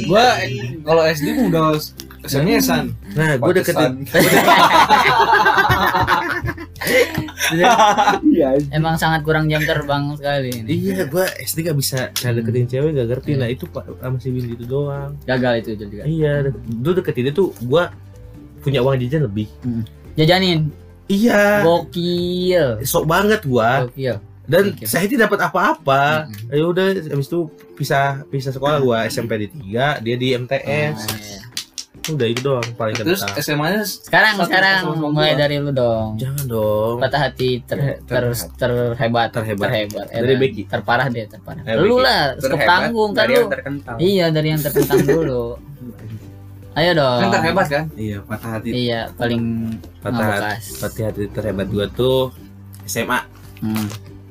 Gua 0.06 0.40
kalau 0.82 1.02
SD 1.04 1.28
mah 1.34 1.46
udah 1.50 1.66
sengesan. 2.24 2.94
nah 3.12 3.34
gue 3.34 3.52
deketin 3.56 4.06
Iya. 8.26 8.58
Emang 8.72 8.96
sangat 8.96 9.22
kurang 9.22 9.46
jam 9.48 9.62
terbang 9.62 10.14
sekali. 10.14 10.50
ini. 10.56 10.70
iya 10.70 11.04
gue 11.04 11.26
SD 11.40 11.58
gak 11.64 11.78
bisa 11.78 12.10
cara 12.12 12.34
deketin 12.34 12.66
cewek 12.68 12.94
gak 12.94 13.08
ngerti 13.08 13.32
nah 13.36 13.48
itu 13.48 13.66
pak 13.66 13.86
sama 13.96 14.18
si 14.18 14.30
Windy 14.30 14.54
itu 14.54 14.66
doang 14.66 15.18
Gagal 15.24 15.62
itu 15.62 15.72
juga. 15.80 16.04
iya 16.06 16.46
dulu 16.68 16.94
deketin 16.96 17.26
dia 17.26 17.34
tuh 17.34 17.54
gue 17.56 17.84
punya 18.60 18.82
uang 18.82 18.98
jajan 19.00 19.26
lebih 19.26 19.48
Jajanin. 20.16 20.72
Iya 21.08 21.62
Gokil. 21.62 22.82
sok 22.82 23.06
banget 23.06 23.42
gue 23.42 23.72
Gokil. 23.86 24.16
dan 24.44 24.64
Oke. 24.72 24.86
saya 24.86 25.06
tidak 25.06 25.28
dapat 25.28 25.42
apa-apa 25.48 26.04
Mm-mm. 26.26 26.50
ya 26.52 26.64
udah 26.66 26.86
habis 27.08 27.28
itu 27.28 27.40
pisah 27.74 28.26
pisah 28.26 28.52
sekolah 28.52 28.78
gue 28.78 28.98
SMP 29.08 29.32
di 29.40 29.48
tiga 29.50 29.98
dia 30.00 30.16
di 30.16 30.32
MTS 30.32 30.98
Oh, 30.98 31.18
iya. 31.18 31.40
udah 32.08 32.28
itu 32.28 32.38
doang 32.40 32.68
paling 32.76 32.94
Terus 32.96 33.26
SMA-nya 33.36 33.82
Sekarang 33.82 34.38
Satu 34.38 34.46
sekarang 34.46 34.78
mulai 34.96 35.34
gua. 35.34 35.40
dari 35.40 35.58
lu 35.58 35.72
dong. 35.72 36.14
jangan 36.16 36.46
dong 36.46 36.96
Patah 37.02 37.22
hati 37.24 37.50
ter, 37.60 37.98
ter, 38.00 38.22
terhebat 38.54 39.30
Terhebat. 39.32 39.66
terhebat 39.66 40.06
Eh, 40.08 40.22
Dari 40.22 40.36
Becky. 40.38 40.62
terparah 40.66 41.06
deh 41.08 41.26
terparah 41.26 41.62
Eh, 41.64 41.74
lu 41.76 41.98
lah 41.98 42.38
Terhebat 42.38 42.62
tanggung 42.64 43.10
kan 43.12 43.20
dari 43.20 43.34
lu 43.34 43.40
yang 43.40 43.50
terkentang. 43.52 43.98
iya 43.98 44.26
dari 44.30 44.48
yang 44.48 44.62
tertentang 44.62 45.02
dulu 45.10 45.46
ayo 46.76 46.92
dong. 46.94 47.20
Kan 47.22 47.30
terhebat 47.32 47.68
kan? 47.68 47.86
iya 47.96 48.18
patah 48.20 48.50
hati. 48.54 48.70
Iya 48.70 49.02
paling 49.14 49.42
patah 49.98 50.26
hati 50.26 50.60
patah 50.76 51.04
hati 51.06 51.24
terhebat 51.30 51.68
gua 51.68 51.86
tuh 51.90 52.30
SMA 52.84 53.20
hmm, 53.60 53.86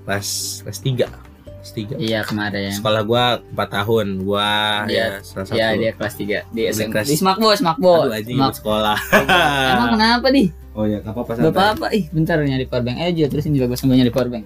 kelas 0.04 0.28
kelas 0.60 0.78
tiga. 0.78 1.06
Kelas 1.42 1.72
tiga. 1.72 1.94
Iya 1.96 2.20
kemarin. 2.22 2.70
Sekolah 2.70 3.00
gua 3.02 3.24
4 3.48 3.56
tahun. 3.72 4.06
Gua 4.20 4.48
Iya. 4.84 5.18
ya 5.18 5.24
salah 5.24 5.46
satu. 5.46 5.56
Iya 5.56 5.68
dia 5.74 5.90
kelas 5.92 6.14
3 6.14 6.20
di 6.20 6.30
Dia 6.54 6.66
SMP 6.70 6.92
kelas- 6.92 7.08
di 7.08 7.16
Smakbo 7.16 7.48
Smakbo 7.52 7.92
aduh 8.02 8.12
anjing 8.14 8.36
Smak- 8.36 8.56
sekolah. 8.56 8.98
Emang 9.72 9.90
kenapa 9.94 10.28
di? 10.28 10.44
Oh 10.74 10.84
ya 10.84 10.98
apa 11.00 11.14
apa 11.16 11.32
Gak 11.34 11.48
apa-apa 11.48 11.86
ih 11.90 12.10
bentar 12.10 12.36
nyari 12.36 12.66
powerbank 12.66 12.98
aja 13.00 13.24
terusin 13.26 13.54
juga 13.54 13.70
gue 13.70 13.78
sambil 13.78 13.94
nyari 13.94 14.10
powerbank 14.10 14.42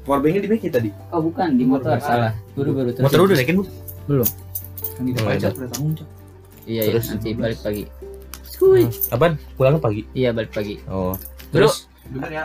powerbanknya 0.00 0.44
di 0.44 0.50
Becky 0.50 0.68
tadi 0.68 0.92
oh 1.08 1.20
bukan 1.20 1.56
di 1.56 1.64
motor. 1.64 1.96
Salah. 1.98 2.36
Baru 2.52 2.70
baru 2.70 2.92
motor 2.94 3.18
udah 3.24 3.34
naikin 3.34 3.56
bu? 3.56 3.64
Belum. 4.06 4.28
Kan 4.92 5.02
di 5.02 5.10
Oh, 5.10 5.24
pajak 5.24 5.40
iya. 5.46 5.56
udah 5.56 5.70
tanggung 5.70 5.94
jawab. 5.96 6.19
Iya 6.70 6.82
iya 6.86 6.92
Terus? 6.94 7.06
nanti 7.10 7.30
balik 7.34 7.58
pagi. 7.66 7.84
Skuy. 8.46 8.86
apaan? 9.10 9.34
Pulangnya 9.58 9.80
pagi? 9.82 10.02
Iya 10.14 10.30
balik 10.30 10.54
pagi. 10.54 10.78
Oh. 10.86 11.18
Bro. 11.50 11.66
terus? 11.66 11.90
Bener 12.10 12.30
ya, 12.30 12.42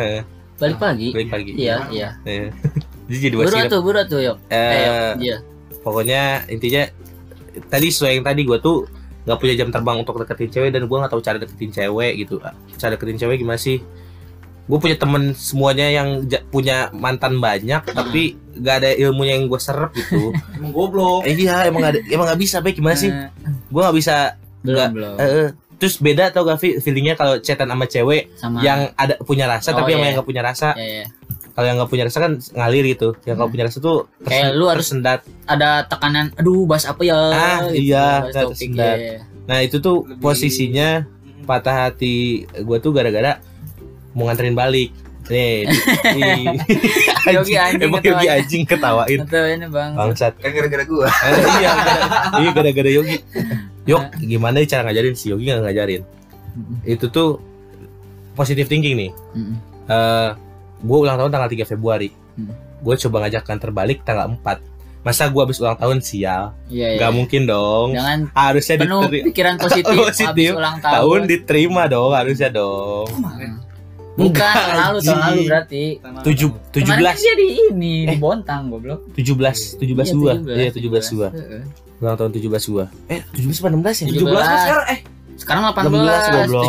eh, 0.00 0.22
balik 0.58 0.78
pagi 0.80 1.08
balik 1.14 1.30
pagi? 1.30 1.50
iya 1.54 1.76
iya. 1.92 2.08
Eh. 2.24 2.48
jadi 3.08 3.18
jadi 3.30 3.34
buru 3.36 3.56
tuh 3.68 3.80
buru 3.84 4.00
tuh 4.08 4.20
yuk. 4.24 4.36
Eh 4.48 4.56
eh 4.56 4.72
yuk. 4.80 5.14
Iya. 5.22 5.36
pokoknya 5.84 6.22
intinya 6.50 6.82
tadi 7.70 7.86
sesuai 7.92 8.20
yang 8.20 8.24
tadi 8.26 8.42
gua 8.42 8.58
tuh 8.58 8.88
nggak 9.28 9.38
punya 9.38 9.54
jam 9.60 9.68
terbang 9.68 9.96
untuk 10.00 10.16
deketin 10.24 10.50
cewek 10.50 10.70
dan 10.72 10.88
gua 10.88 11.04
nggak 11.04 11.12
tahu 11.12 11.22
cara 11.22 11.36
deketin 11.36 11.70
cewek 11.70 12.12
gitu. 12.26 12.40
Cara 12.80 12.96
deketin 12.96 13.18
cewek 13.20 13.36
gimana 13.44 13.60
sih 13.60 13.78
gue 14.68 14.78
punya 14.78 14.94
temen 14.94 15.32
semuanya 15.32 15.88
yang 15.88 16.08
punya 16.46 16.76
mantan 16.92 17.36
banyak 17.38 17.80
tapi 17.82 18.36
gak 18.54 18.84
ada 18.84 18.90
ilmunya 18.92 19.34
yang 19.34 19.46
gue 19.46 19.56
serap 19.56 19.90
gitu 19.92 20.28
Emang 20.54 20.70
goblok. 20.70 21.24
eh, 21.24 21.32
iya 21.32 21.64
emang 21.64 21.80
gak 21.80 21.92
ada 21.94 22.00
emang 22.06 22.26
nggak 22.26 22.38
bisa 22.38 22.56
baik 22.58 22.76
gimana 22.76 22.94
sih 22.94 23.08
Eh, 23.08 23.32
gue 23.64 23.80
nggak 23.80 23.96
bisa 23.96 24.36
belum 24.60 24.76
Nggak, 24.76 24.90
belum 24.92 25.14
eh, 25.16 25.48
terus 25.74 25.94
beda 25.96 26.24
tau 26.28 26.44
gak 26.44 26.58
feelingnya 26.58 27.14
kalau 27.14 27.38
chatan 27.38 27.64
sama 27.66 27.84
cewek 27.84 28.28
sama 28.34 28.60
yang 28.60 28.92
ada 28.92 29.16
punya 29.18 29.46
rasa 29.46 29.70
Oh, 29.70 29.78
tapi 29.78 29.90
sama 29.90 29.96
iya. 29.96 30.04
yang 30.04 30.14
nggak 30.14 30.28
punya 30.28 30.42
rasa 30.42 30.68
ya, 30.74 30.84
ya. 31.00 31.06
kalau 31.50 31.66
yang 31.66 31.76
nggak 31.76 31.88
punya 31.88 32.04
rasa 32.04 32.18
kan 32.18 32.32
ngalir 32.52 32.84
gitu 32.88 33.08
yang 33.24 33.36
Hmm. 33.36 33.48
punya 33.48 33.64
rasa 33.64 33.78
tuh 33.78 33.98
Kayak 34.20 34.52
lu 34.52 34.64
harus- 34.66 34.84
tersendat 34.84 35.20
ada 35.44 35.70
tekanan 35.82 36.28
aduh 36.34 36.66
bahas 36.66 36.84
apa 36.84 37.02
ya 37.02 37.16
Ah, 37.16 37.60
iya, 37.70 38.04
bahas 38.20 38.22
nggak 38.28 38.44
topik 38.44 38.52
tersendat. 38.68 38.96
ya. 38.96 39.16
nah 39.44 39.58
itu 39.58 39.76
tuh 39.78 39.96
Lebih- 40.04 40.20
posisinya 40.20 40.88
patah 41.42 41.88
hati 41.88 42.16
gue 42.44 42.78
tuh 42.78 42.92
gara-gara 42.92 43.40
mau 44.18 44.26
nganterin 44.26 44.52
balik. 44.52 44.90
Nih 45.28 45.68
Yogi 47.28 47.54
anjing 47.54 47.84
emang 47.84 48.00
ketawain. 48.00 48.16
Yogi 48.16 48.28
anjing 48.32 48.62
ketawain. 48.64 49.18
Ini 49.22 49.66
bang. 49.68 49.90
Bangsat. 49.92 50.32
Kan 50.36 50.50
gara-gara 50.50 50.84
gua. 50.84 51.06
Eh, 51.28 51.36
iya 51.60 51.70
iya 52.40 52.50
gara-gara 52.50 52.90
Yogi. 52.90 53.16
Yok 53.84 54.02
gimana 54.18 54.58
nih 54.58 54.66
cara 54.66 54.82
ngajarin? 54.84 55.14
Si 55.14 55.28
Yogi 55.28 55.46
nggak 55.46 55.62
ngajarin. 55.62 56.02
Itu 56.82 57.06
tuh 57.08 57.38
positive 58.34 58.66
thinking 58.66 58.96
nih. 58.96 59.10
Mm-mm. 59.32 59.56
eh 59.86 60.30
gue 60.78 60.96
ulang 60.96 61.16
tahun 61.16 61.28
tanggal 61.28 61.50
3 61.50 61.68
Februari. 61.68 62.08
Gue 62.78 62.94
coba 62.96 63.16
ngajakkan 63.22 63.56
terbalik 63.58 64.02
tanggal 64.02 64.32
4 64.32 64.64
masa 64.98 65.26
gue 65.26 65.40
habis 65.40 65.56
ulang 65.58 65.74
tahun 65.74 66.00
sial? 66.00 66.52
Iya 66.66 66.88
iya 66.88 66.98
nggak 66.98 67.12
mungkin 67.12 67.42
dong. 67.44 67.92
Jangan 67.92 68.18
harusnya 68.30 68.76
penuh 68.78 69.02
diteri- 69.04 69.24
pikiran 69.26 69.54
positif, 69.56 69.92
Positif. 69.94 70.26
habis 70.26 70.48
ulang 70.54 70.76
tahun, 70.78 70.94
tahun 70.94 71.20
diterima 71.26 71.82
dong 71.86 72.12
harusnya 72.12 72.48
dong 72.48 73.06
bukan 74.20 74.34
tahun 74.34 74.74
lalu 74.74 74.98
tahun 75.00 75.18
lalu 75.20 75.40
berarti. 75.46 75.84
Tujuh 76.22 76.48
tujuh 76.68 76.84
Kemarin 76.84 77.00
belas. 77.00 77.14
kan 77.14 77.22
dia 77.22 77.34
di 77.34 77.46
ini 77.64 77.94
di 78.02 78.10
Eh. 78.10 78.18
Bontang 78.18 78.62
goblok. 78.66 79.00
Tujuh 79.12 79.34
belas 79.34 79.58
tujuh 79.74 79.94
belas 79.94 80.08
Iya, 80.08 80.16
dua. 80.16 80.32
17, 80.36 80.56
iya 80.56 80.70
tujuh 80.70 80.90
belas 80.90 81.06
dua. 81.08 81.28
Heeh. 81.30 81.62
ulang 81.98 82.14
tahun 82.14 82.30
tujuh 82.32 82.48
belas 82.48 82.64
dua. 82.64 82.84
Eh 83.06 83.20
tujuh 83.32 83.46
belas 83.46 83.58
apa 83.58 83.68
enam 83.68 83.80
belas 83.80 83.96
ya? 83.96 84.06
17. 84.06 84.18
17 84.18 84.34
kan 84.44 84.58
sekarang 84.60 84.86
eh. 84.88 85.00
Sekarang 85.34 85.62
18 85.64 85.86
16, 85.86 86.34
goblok. 86.34 86.64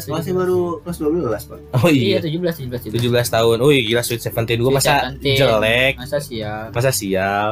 17 0.00 0.08
Masih 0.10 0.32
baru 0.34 0.60
kelas 0.80 0.96
12, 0.98 1.44
Pak. 1.44 1.58
oh 1.74 1.88
iya. 1.88 2.02
Iya 2.06 2.18
17 2.20 2.56
17 2.72 2.92
tujuh 2.92 3.10
belas 3.10 3.28
tahun. 3.28 3.56
Oh 3.58 3.68
gila 3.68 4.00
sweet 4.00 4.20
seventeen 4.20 4.58
gue 4.58 4.68
masa 4.70 4.92
Seventeen. 5.04 5.36
jelek. 5.36 5.92
Masa 5.96 6.16
siap 6.18 6.68
masa 6.70 6.90
sial. 6.90 7.48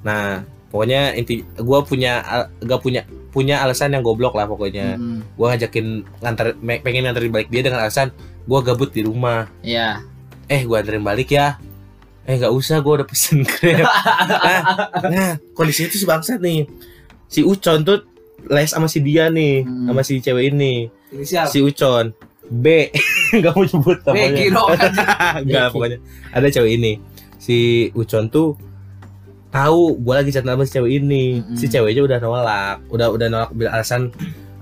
Nah 0.00 0.42
pokoknya 0.68 1.12
inti 1.12 1.42
gue 1.44 1.78
punya 1.82 2.22
gak 2.60 2.80
punya 2.80 3.02
punya 3.28 3.60
alasan 3.60 3.90
yang 3.90 4.00
goblok 4.00 4.32
lah 4.32 4.44
pokoknya. 4.44 4.94
Mm-mm. 4.94 5.22
gue 5.32 5.46
ngajakin 5.48 5.86
nganter 6.18 6.46
me- 6.56 6.80
pengen 6.80 7.02
nganterin 7.04 7.30
balik 7.30 7.48
dia 7.48 7.62
dengan 7.62 7.80
alasan 7.80 8.10
gue 8.42 8.58
gabut 8.60 8.88
di 8.88 9.02
rumah. 9.02 9.46
Iya. 9.60 10.02
Eh 10.46 10.62
gue 10.62 10.74
anterin 10.74 11.00
balik 11.00 11.30
ya. 11.30 11.56
Eh 12.22 12.36
nggak 12.36 12.50
usah 12.50 12.78
gue 12.78 12.92
udah 12.92 13.06
pesen 13.06 13.42
grab. 13.48 13.82
Nah, 13.82 14.60
nah 15.04 15.30
kondisinya 15.52 15.88
tuh 15.88 15.98
si 15.98 16.06
bangsat 16.06 16.38
nih. 16.38 16.66
Si 17.26 17.40
Ucon 17.40 17.82
tuh 17.82 18.02
les 18.44 18.66
sama 18.66 18.86
si 18.86 18.98
dia 18.98 19.26
nih 19.26 19.62
Hmm. 19.62 19.86
sama 19.88 20.02
si 20.02 20.18
cewek 20.18 20.50
ini. 20.50 20.90
Inisial. 21.10 21.46
si 21.46 21.58
Ucon. 21.58 22.10
B. 22.44 22.90
Nggak 23.32 23.52
mau 23.52 23.64
nyebut 23.64 23.98
namanya. 24.04 24.42
Dong. 24.50 24.68
Enggak 25.46 25.66
pokoknya. 25.70 25.98
Ada 26.30 26.46
cewek 26.50 26.72
ini. 26.76 26.92
Si 27.36 27.56
Ucon 27.92 28.28
tuh 28.28 28.54
tahu 29.48 29.96
gue 29.96 30.14
lagi 30.14 30.30
chat 30.30 30.42
sama 30.42 30.62
si 30.62 30.72
cewek 30.72 30.92
ini. 30.98 31.38
Mm-mm. 31.38 31.56
si 31.56 31.66
ceweknya 31.66 32.02
udah 32.02 32.18
nolak. 32.18 32.76
Udah 32.88 33.08
udah 33.08 33.26
nolak 33.28 33.50
bil 33.52 33.66
alasan 33.66 34.10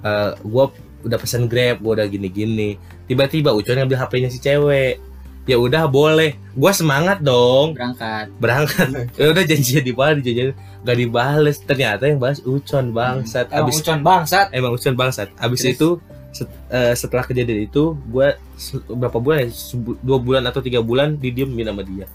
eh 0.01 0.33
gue 0.35 0.65
udah 1.01 1.17
pesen 1.17 1.45
grab 1.45 1.81
gue 1.81 1.93
udah 1.93 2.05
gini 2.05 2.29
gini 2.29 2.71
tiba-tiba 3.11 3.51
Ucon 3.51 3.75
ngambil 3.75 3.99
HP-nya 3.99 4.31
si 4.31 4.39
cewek. 4.39 5.03
Ya 5.51 5.59
udah 5.59 5.91
boleh. 5.91 6.39
Gue 6.55 6.71
semangat 6.71 7.19
dong. 7.27 7.75
Berangkat. 7.75 8.31
Berangkat. 8.39 8.89
Ya 9.19 9.35
udah 9.35 9.43
janjian 9.43 9.83
di 9.83 9.91
mana 9.91 10.23
janjian. 10.23 10.55
Gak 10.87 10.95
dibales. 10.95 11.59
Ternyata 11.59 12.07
yang 12.07 12.23
balas 12.23 12.39
Ucon 12.47 12.95
bangsat. 12.95 13.51
Emang 13.51 13.67
abis 13.67 13.83
ucon 13.83 14.01
bangsat. 14.07 14.47
emang 14.55 14.71
Ucon 14.79 14.95
bangsat. 14.95 15.29
Abis 15.43 15.67
Terus? 15.67 15.75
itu 15.75 15.89
set- 16.31 16.55
eh, 16.71 16.95
setelah 16.95 17.27
kejadian 17.27 17.67
itu 17.67 17.99
gue 17.99 18.29
berapa 18.95 19.19
bulan 19.19 19.51
ya? 19.51 19.51
Dua 20.07 20.19
bulan 20.23 20.47
atau 20.47 20.63
tiga 20.63 20.79
bulan 20.79 21.19
didiemin 21.19 21.67
sama 21.67 21.83
dia. 21.83 22.07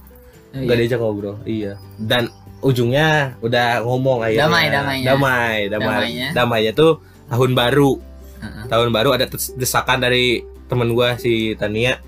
Oh, 0.55 0.63
iya. 0.63 0.75
diajak 0.79 0.99
ngobrol 1.03 1.35
iya. 1.43 1.75
Dan 1.99 2.31
ujungnya 2.63 3.35
udah 3.43 3.83
ngomong 3.83 4.23
akhirnya. 4.23 4.47
Damai, 4.47 4.65
damainya. 4.71 5.07
damai 5.11 5.55
damai. 5.67 5.91
Damainya. 5.91 6.27
damainya 6.31 6.71
tuh 6.71 7.03
tahun 7.27 7.51
baru. 7.51 7.99
Heeh. 8.39 8.63
tahun 8.71 8.89
baru 8.95 9.09
ada 9.19 9.25
desakan 9.59 9.99
dari 9.99 10.54
temen 10.65 10.91
gua 10.93 11.15
si 11.19 11.53
Tania. 11.57 11.99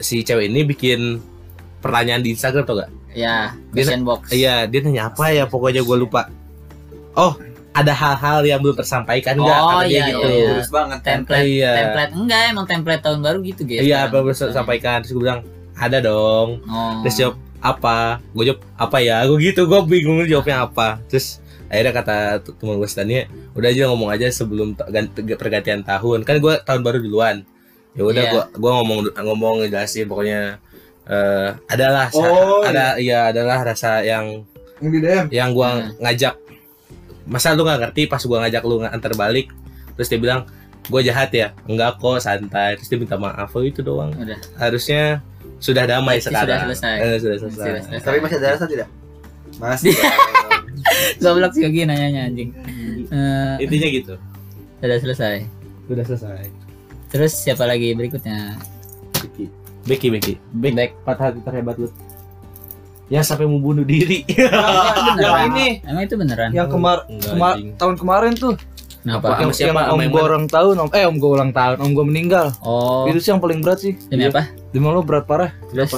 Si 0.00 0.24
cewek 0.24 0.48
ini 0.48 0.64
bikin 0.64 1.20
pertanyaan 1.84 2.24
di 2.24 2.32
Instagram 2.32 2.64
tau 2.64 2.76
gak? 2.80 2.90
Ya 3.14 3.54
Dia- 3.70 4.00
box. 4.02 4.32
iya 4.34 4.64
dia 4.66 4.80
nanya 4.82 5.12
apa 5.12 5.30
ya 5.30 5.44
pokoknya 5.46 5.84
gua 5.84 5.96
lupa. 6.00 6.22
Oh 7.14 7.36
ada 7.74 7.90
hal-hal 7.90 8.46
yang 8.46 8.62
belum 8.62 8.78
tersampaikan 8.78 9.34
nggak? 9.34 9.58
Oh, 9.58 9.82
iya, 9.82 10.14
gitu. 10.14 10.26
iya. 10.30 10.48
Terus 10.54 10.70
banget 10.70 10.98
kan. 11.02 11.06
template. 11.26 11.42
Iya. 11.42 11.72
template. 11.74 12.12
Enggak 12.14 12.40
emang 12.54 12.66
template 12.70 13.02
tahun 13.02 13.20
baru 13.20 13.38
gitu 13.42 13.62
guys. 13.66 13.82
Iya 13.82 13.98
apa 14.06 14.16
belum 14.22 14.30
tersampaikan 14.30 15.02
terus 15.02 15.12
gue 15.12 15.22
bilang 15.26 15.40
ada 15.74 15.98
dong. 15.98 16.62
Oh. 16.70 17.02
terus 17.02 17.18
jawab 17.18 17.36
apa? 17.58 18.22
Gue 18.30 18.44
jawab 18.54 18.60
apa 18.78 18.96
ya? 19.02 19.26
Gue 19.26 19.38
gitu 19.42 19.66
gue 19.66 19.80
bingung 19.90 20.22
jawabnya 20.22 20.70
apa. 20.70 21.02
Terus 21.10 21.42
akhirnya 21.66 21.92
kata 21.92 22.16
teman 22.46 22.78
gue 22.78 22.86
Stania 22.88 23.26
udah 23.54 23.68
aja 23.68 23.82
ngomong 23.86 24.10
aja 24.10 24.26
sebelum 24.28 24.74
pergantian 25.32 25.80
tahun 25.80 26.22
kan 26.22 26.36
gue 26.36 26.54
tahun 26.60 26.80
baru 26.80 26.98
duluan 26.98 27.46
ya 27.92 28.02
udah 28.02 28.18
Iya. 28.20 28.32
gue 28.32 28.42
gua 28.58 28.72
ngomong 28.76 28.98
ngomong 29.14 29.54
ngejelasin 29.62 30.04
pokoknya 30.04 30.58
eh 31.04 31.48
adalah 31.68 32.08
sa- 32.08 32.24
Oh, 32.24 32.60
ada 32.60 32.96
iya 32.96 33.30
adalah 33.30 33.62
rasa 33.62 34.00
yang 34.00 34.42
Yang 34.76 34.90
di 34.90 34.98
DM. 35.00 35.24
yang 35.30 35.48
gue 35.50 35.62
Hmm. 35.64 35.90
ngajak 35.98 36.34
masa 37.24 37.52
lu 37.52 37.62
nggak 37.62 37.80
ngerti 37.80 38.02
pas 38.04 38.18
gue 38.18 38.34
ngajak 38.36 38.62
lu 38.62 38.82
ngantar 38.82 39.12
balik 39.14 39.48
terus 39.94 40.08
dia 40.08 40.18
bilang 40.18 40.44
gue 40.84 41.00
jahat 41.00 41.30
ya 41.30 41.54
enggak 41.64 41.96
kok 41.96 42.18
santai 42.18 42.74
terus 42.74 42.88
dia 42.88 42.98
minta 42.98 43.14
maaf 43.14 43.48
oh 43.48 43.62
itu 43.62 43.80
doang 43.80 44.12
udah 44.12 44.36
harusnya 44.58 45.22
sudah 45.56 45.86
damai 45.86 46.18
Berarti 46.18 46.26
sudah 46.26 46.42
sekarang 46.42 46.60
selesai. 46.66 46.96
Eh, 46.98 47.16
sudah 47.16 47.36
selesai 47.38 47.56
Sudah 47.56 47.82
selesai. 47.86 48.04
Tapi 48.04 48.18
masih 48.20 48.36
ada 48.36 48.48
rasa 48.50 48.66
tidak? 48.66 48.88
Masih. 49.58 49.94
goblok 51.22 51.52
sih 51.56 51.64
Yogi 51.64 51.88
nanyanya 51.88 52.28
anjing. 52.28 52.50
Eh, 53.08 53.54
intinya 53.64 53.88
gitu. 53.88 54.14
Sudah 54.80 54.98
selesai. 55.00 55.34
Sudah 55.88 56.04
selesai. 56.04 56.42
Terus 57.08 57.32
siapa 57.32 57.64
lagi 57.64 57.94
berikutnya? 57.94 58.58
Becky 59.14 59.44
Becky 59.84 60.08
Becky 60.12 60.32
Becky 60.52 60.74
Back 60.76 60.90
patah 61.06 61.30
hati 61.30 61.40
terhebat 61.40 61.76
lu. 61.78 61.88
Yang 63.12 63.24
sampai 63.30 63.44
mau 63.44 63.60
bunuh 63.60 63.84
diri. 63.84 64.24
Beneran. 65.14 65.52
ini. 65.54 65.84
emang 65.84 66.02
itu 66.08 66.16
beneran. 66.16 66.50
Yang 66.56 66.68
kemar 66.72 67.04
Enggak, 67.06 67.30
kemar 67.36 67.54
anjing. 67.54 67.70
tahun 67.76 67.94
kemarin 68.00 68.32
tuh. 68.34 68.54
kenapa? 69.04 69.26
Yang, 69.44 69.52
siapa? 69.60 69.80
yang 69.84 69.92
om 69.92 70.00
gue 70.00 70.22
ulang 70.24 70.46
tahun, 70.48 70.74
om, 70.80 70.88
eh 70.96 71.04
om 71.04 71.16
gue 71.20 71.30
ulang 71.36 71.52
tahun, 71.52 71.76
om 71.84 71.90
gue 71.92 72.04
meninggal. 72.08 72.56
oh. 72.64 73.04
Itu 73.04 73.20
sih 73.20 73.36
yang 73.36 73.44
paling 73.44 73.60
berat 73.60 73.84
sih. 73.84 73.92
demi 74.08 74.24
apa? 74.24 74.48
Demi 74.72 74.88
lo 74.88 75.04
berat 75.04 75.28
parah. 75.28 75.52
terus 75.68 75.92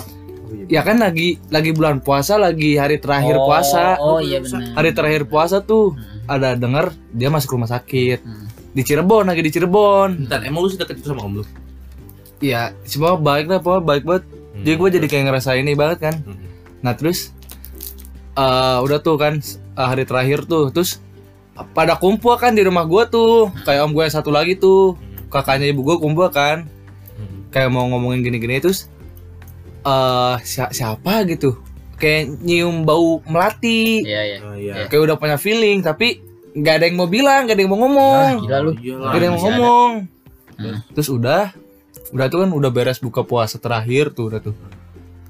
Ya 0.67 0.81
kan 0.81 0.97
lagi 0.97 1.39
lagi 1.47 1.71
bulan 1.71 1.99
puasa, 1.99 2.37
lagi 2.37 2.75
hari 2.75 2.97
terakhir 2.97 3.35
oh, 3.35 3.45
puasa. 3.45 3.99
oh 3.99 4.19
iya 4.19 4.39
benar 4.39 4.75
Hari 4.75 4.91
terakhir 4.93 5.23
puasa 5.25 5.59
tuh 5.59 5.95
Hmm. 5.95 6.23
ada 6.29 6.55
denger 6.55 6.91
dia 7.11 7.29
masuk 7.29 7.55
rumah 7.55 7.67
sakit 7.67 8.19
Hmm. 8.19 8.47
di 8.71 8.83
Cirebon 8.83 9.25
lagi 9.25 9.41
di 9.41 9.51
Cirebon. 9.51 10.23
Bentar, 10.23 10.43
emang 10.43 10.63
lu 10.63 10.69
sudah 10.69 10.85
ketemu 10.85 11.07
sama 11.07 11.23
om 11.23 11.35
lu? 11.37 11.45
Iya, 12.37 12.77
semua 12.83 13.17
baik 13.17 13.47
lah, 13.47 13.59
pokoknya 13.59 13.83
baik 13.83 14.03
banget. 14.05 14.25
Jadi 14.57 14.75
gue 14.75 14.89
jadi 14.93 15.07
kayak 15.07 15.25
ngerasa 15.27 15.51
ini 15.55 15.73
banget 15.73 15.99
kan. 16.01 16.15
Hmm. 16.21 16.37
Nah 16.81 16.93
terus 16.93 17.31
eh 18.35 18.79
udah 18.79 18.99
tuh 18.99 19.17
kan 19.17 19.41
eh, 19.41 19.87
hari 19.87 20.05
terakhir 20.05 20.45
tuh 20.45 20.69
terus 20.69 21.01
pada 21.73 21.97
kumpul 21.97 22.37
kan 22.37 22.53
di 22.53 22.61
rumah 22.61 22.85
gua 22.85 23.07
tuh 23.07 23.49
kayak 23.65 23.81
om 23.81 23.91
gue 23.91 24.05
yang 24.05 24.13
satu 24.13 24.29
lagi 24.29 24.55
tuh 24.55 24.93
kakaknya 25.27 25.67
ibu 25.67 25.81
gua 25.81 25.97
kumpul 25.97 26.29
kan 26.29 26.69
Hmm. 27.17 27.49
kayak 27.49 27.73
mau 27.73 27.89
ngomongin 27.89 28.21
gini-gini 28.21 28.61
terus 28.61 28.93
eh 29.87 30.35
si- 30.43 30.73
siapa 30.73 31.23
gitu 31.25 31.55
kayak 31.95 32.41
nyium 32.41 32.83
bau 32.83 33.23
melati 33.25 34.03
iya 34.03 34.21
iya 34.27 34.39
Oh 34.39 34.53
iya. 34.53 34.73
kayak 34.85 35.03
udah 35.03 35.17
punya 35.17 35.37
feeling 35.37 35.81
tapi 35.81 36.21
nggak 36.53 36.75
ada 36.75 36.85
yang 36.85 36.97
mau 36.97 37.07
bilang 37.07 37.45
nggak 37.45 37.55
ada 37.55 37.63
yang 37.63 37.71
mau 37.71 37.81
ngomong 37.81 38.33
gila 38.43 38.59
lu 38.61 38.73
Iyalah. 38.75 39.01
nggak 39.03 39.15
ada 39.15 39.23
yang 39.23 39.33
mau 39.33 39.39
masih 39.39 39.47
ada. 39.47 39.57
ngomong 39.57 39.93
Hmm. 40.57 40.79
terus 40.91 41.09
udah 41.09 41.53
udah 42.11 42.27
tuh 42.27 42.39
kan 42.41 42.51
udah 42.51 42.71
beres 42.71 42.97
buka 42.99 43.21
puasa 43.21 43.57
terakhir 43.57 44.09
tuh 44.11 44.25
udah 44.27 44.41
tuh 44.41 44.57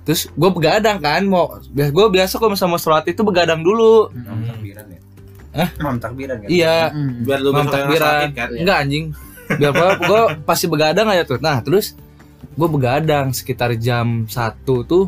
terus 0.01 0.27
gue 0.29 0.51
begadang 0.51 0.97
kan 0.97 1.19
mau 1.25 1.51
biasa 1.67 1.91
gue 1.91 2.07
biasa 2.09 2.35
kalau 2.37 2.55
sama 2.55 2.77
sholat 2.77 3.03
itu 3.05 3.21
begadang 3.21 3.59
dulu 3.59 4.07
takbiran 4.15 4.87
ya? 4.87 5.01
Hah? 5.53 5.69
Mam 5.81 5.97
takbiran 5.97 6.37
kan? 6.39 6.49
iya 6.49 6.89
Hmm. 6.89 7.23
Biar 7.23 7.39
lu 7.41 7.51
Mam 7.51 7.67
takbiran. 7.67 8.07
sakit 8.23 8.31
kan? 8.33 8.49
enggak 8.55 8.77
anjing 8.79 9.05
biar 9.53 9.71
apa 9.73 9.87
gue 10.01 10.23
pasti 10.43 10.67
begadang 10.67 11.07
aja 11.07 11.23
tuh 11.23 11.39
nah 11.39 11.59
terus 11.59 11.99
gue 12.55 12.69
begadang 12.71 13.35
sekitar 13.35 13.75
jam 13.81 14.31
satu 14.31 14.87
tuh 14.87 15.07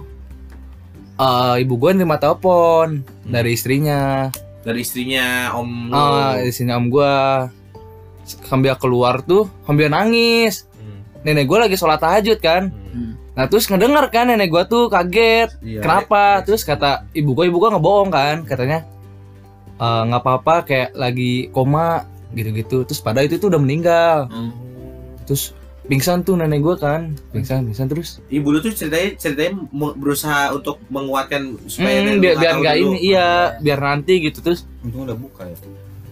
eh 1.19 1.55
ibu 1.67 1.75
gue 1.75 1.91
nerima 1.99 2.15
telepon 2.19 3.03
dari 3.27 3.59
istrinya. 3.59 4.31
Dari 4.63 4.81
istrinya 4.87 5.55
om 5.59 5.91
ah 5.91 6.39
di 6.39 6.55
sini 6.55 6.71
om 6.71 6.87
gue 6.87 7.15
sambil 8.47 8.79
keluar 8.79 9.23
tuh 9.27 9.51
sambil 9.67 9.91
nangis. 9.91 10.67
Hmm. 10.79 11.03
nenek 11.27 11.51
gue 11.51 11.59
lagi 11.59 11.75
sholat 11.75 11.99
tahajud 11.99 12.39
kan. 12.39 12.71
Hmm. 12.71 13.19
nah 13.35 13.47
terus 13.47 13.67
ngedenger 13.71 14.07
kan 14.15 14.31
nenek 14.31 14.47
gue 14.51 14.63
tuh 14.71 14.87
kaget. 14.87 15.51
Iya. 15.59 15.83
kenapa? 15.83 16.43
terus 16.47 16.63
kata 16.63 17.11
ibu 17.11 17.35
gue 17.35 17.51
ibu 17.51 17.59
gue 17.59 17.71
ngebohong 17.75 18.11
kan. 18.15 18.37
Katanya 18.47 18.87
"Eh, 19.79 20.03
nggak 20.07 20.23
apa-apa 20.23 20.55
kayak 20.67 20.91
lagi 20.95 21.51
koma 21.51 22.07
gitu-gitu. 22.31 22.87
Terus 22.87 23.03
pada 23.03 23.27
itu 23.27 23.43
tuh 23.43 23.51
udah 23.51 23.59
meninggal. 23.59 24.31
Hmm. 24.31 24.53
terus 25.27 25.53
pingsan 25.89 26.21
tuh 26.21 26.35
nenek 26.35 26.61
gue 26.61 26.77
kan. 26.77 27.17
Pingsan 27.29 27.65
pingsan 27.65 27.87
terus. 27.87 28.21
Ibu 28.27 28.47
lu 28.47 28.59
tuh 28.59 28.71
ceritanya 28.71 29.17
ceritanya 29.17 29.53
berusaha 29.95 30.53
untuk 30.53 30.79
menguatkan 30.87 31.57
supaya 31.65 32.05
Hmm, 32.05 32.19
biar 32.19 32.37
biar 32.37 32.53
tahu 32.53 32.61
nggak 32.61 32.77
ini 32.79 32.97
iya 33.03 33.29
biar 33.57 33.79
nanti 33.79 34.13
gitu 34.21 34.39
terus. 34.39 34.69
Untung 34.81 35.03
udah 35.03 35.17
buka 35.17 35.45
ya. 35.45 35.57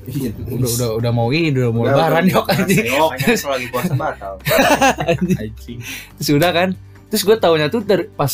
udah 0.06 0.70
udah 0.70 0.90
udah 0.96 1.10
mau 1.12 1.28
ini 1.28 1.50
udah 1.50 1.68
mau 1.68 1.82
Udah, 1.82 1.92
lebaran 1.92 2.22
udah, 2.22 2.32
yuk 2.32 2.46
anjing 2.48 2.86
makanya 2.86 3.34
kalau 3.36 3.52
lagi 3.52 3.66
puasa 3.68 3.92
batal. 3.94 4.32
Anjing. 5.10 5.78
terus 6.16 6.28
udah 6.30 6.50
kan. 6.50 6.68
Terus 7.06 7.22
gue 7.22 7.36
taunya 7.36 7.66
tuh 7.66 7.82
dari 7.82 8.06
pas 8.06 8.32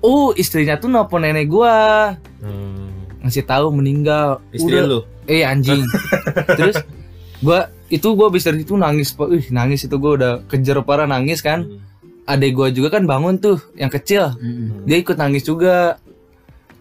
oh 0.00 0.30
istrinya 0.32 0.74
tuh 0.74 0.86
nelpon 0.86 1.20
nenek 1.20 1.46
gue 1.46 1.74
Hmm. 2.40 2.88
ngasih 3.20 3.42
tahu 3.42 3.68
meninggal. 3.70 4.38
Istri 4.50 4.70
Udah- 4.72 4.86
lu. 4.88 5.00
eh 5.26 5.42
anjing. 5.42 5.82
Terus 6.58 6.78
gua 7.40 7.68
itu 7.90 8.06
gua 8.14 8.30
habis 8.30 8.46
dari 8.46 8.62
itu 8.62 8.76
nangis. 8.76 9.12
Ih, 9.16 9.50
nangis 9.50 9.84
itu 9.84 9.96
gua 9.96 10.12
udah 10.16 10.32
kejer 10.46 10.78
parah 10.84 11.08
nangis 11.08 11.40
kan. 11.40 11.66
Hmm. 11.66 11.88
adek 12.28 12.52
gua 12.54 12.68
juga 12.70 12.94
kan 12.94 13.04
bangun 13.08 13.42
tuh 13.42 13.58
yang 13.74 13.90
kecil. 13.90 14.36
Hmm. 14.38 14.86
dia 14.86 14.96
ikut 15.00 15.18
nangis 15.18 15.42
juga. 15.42 15.98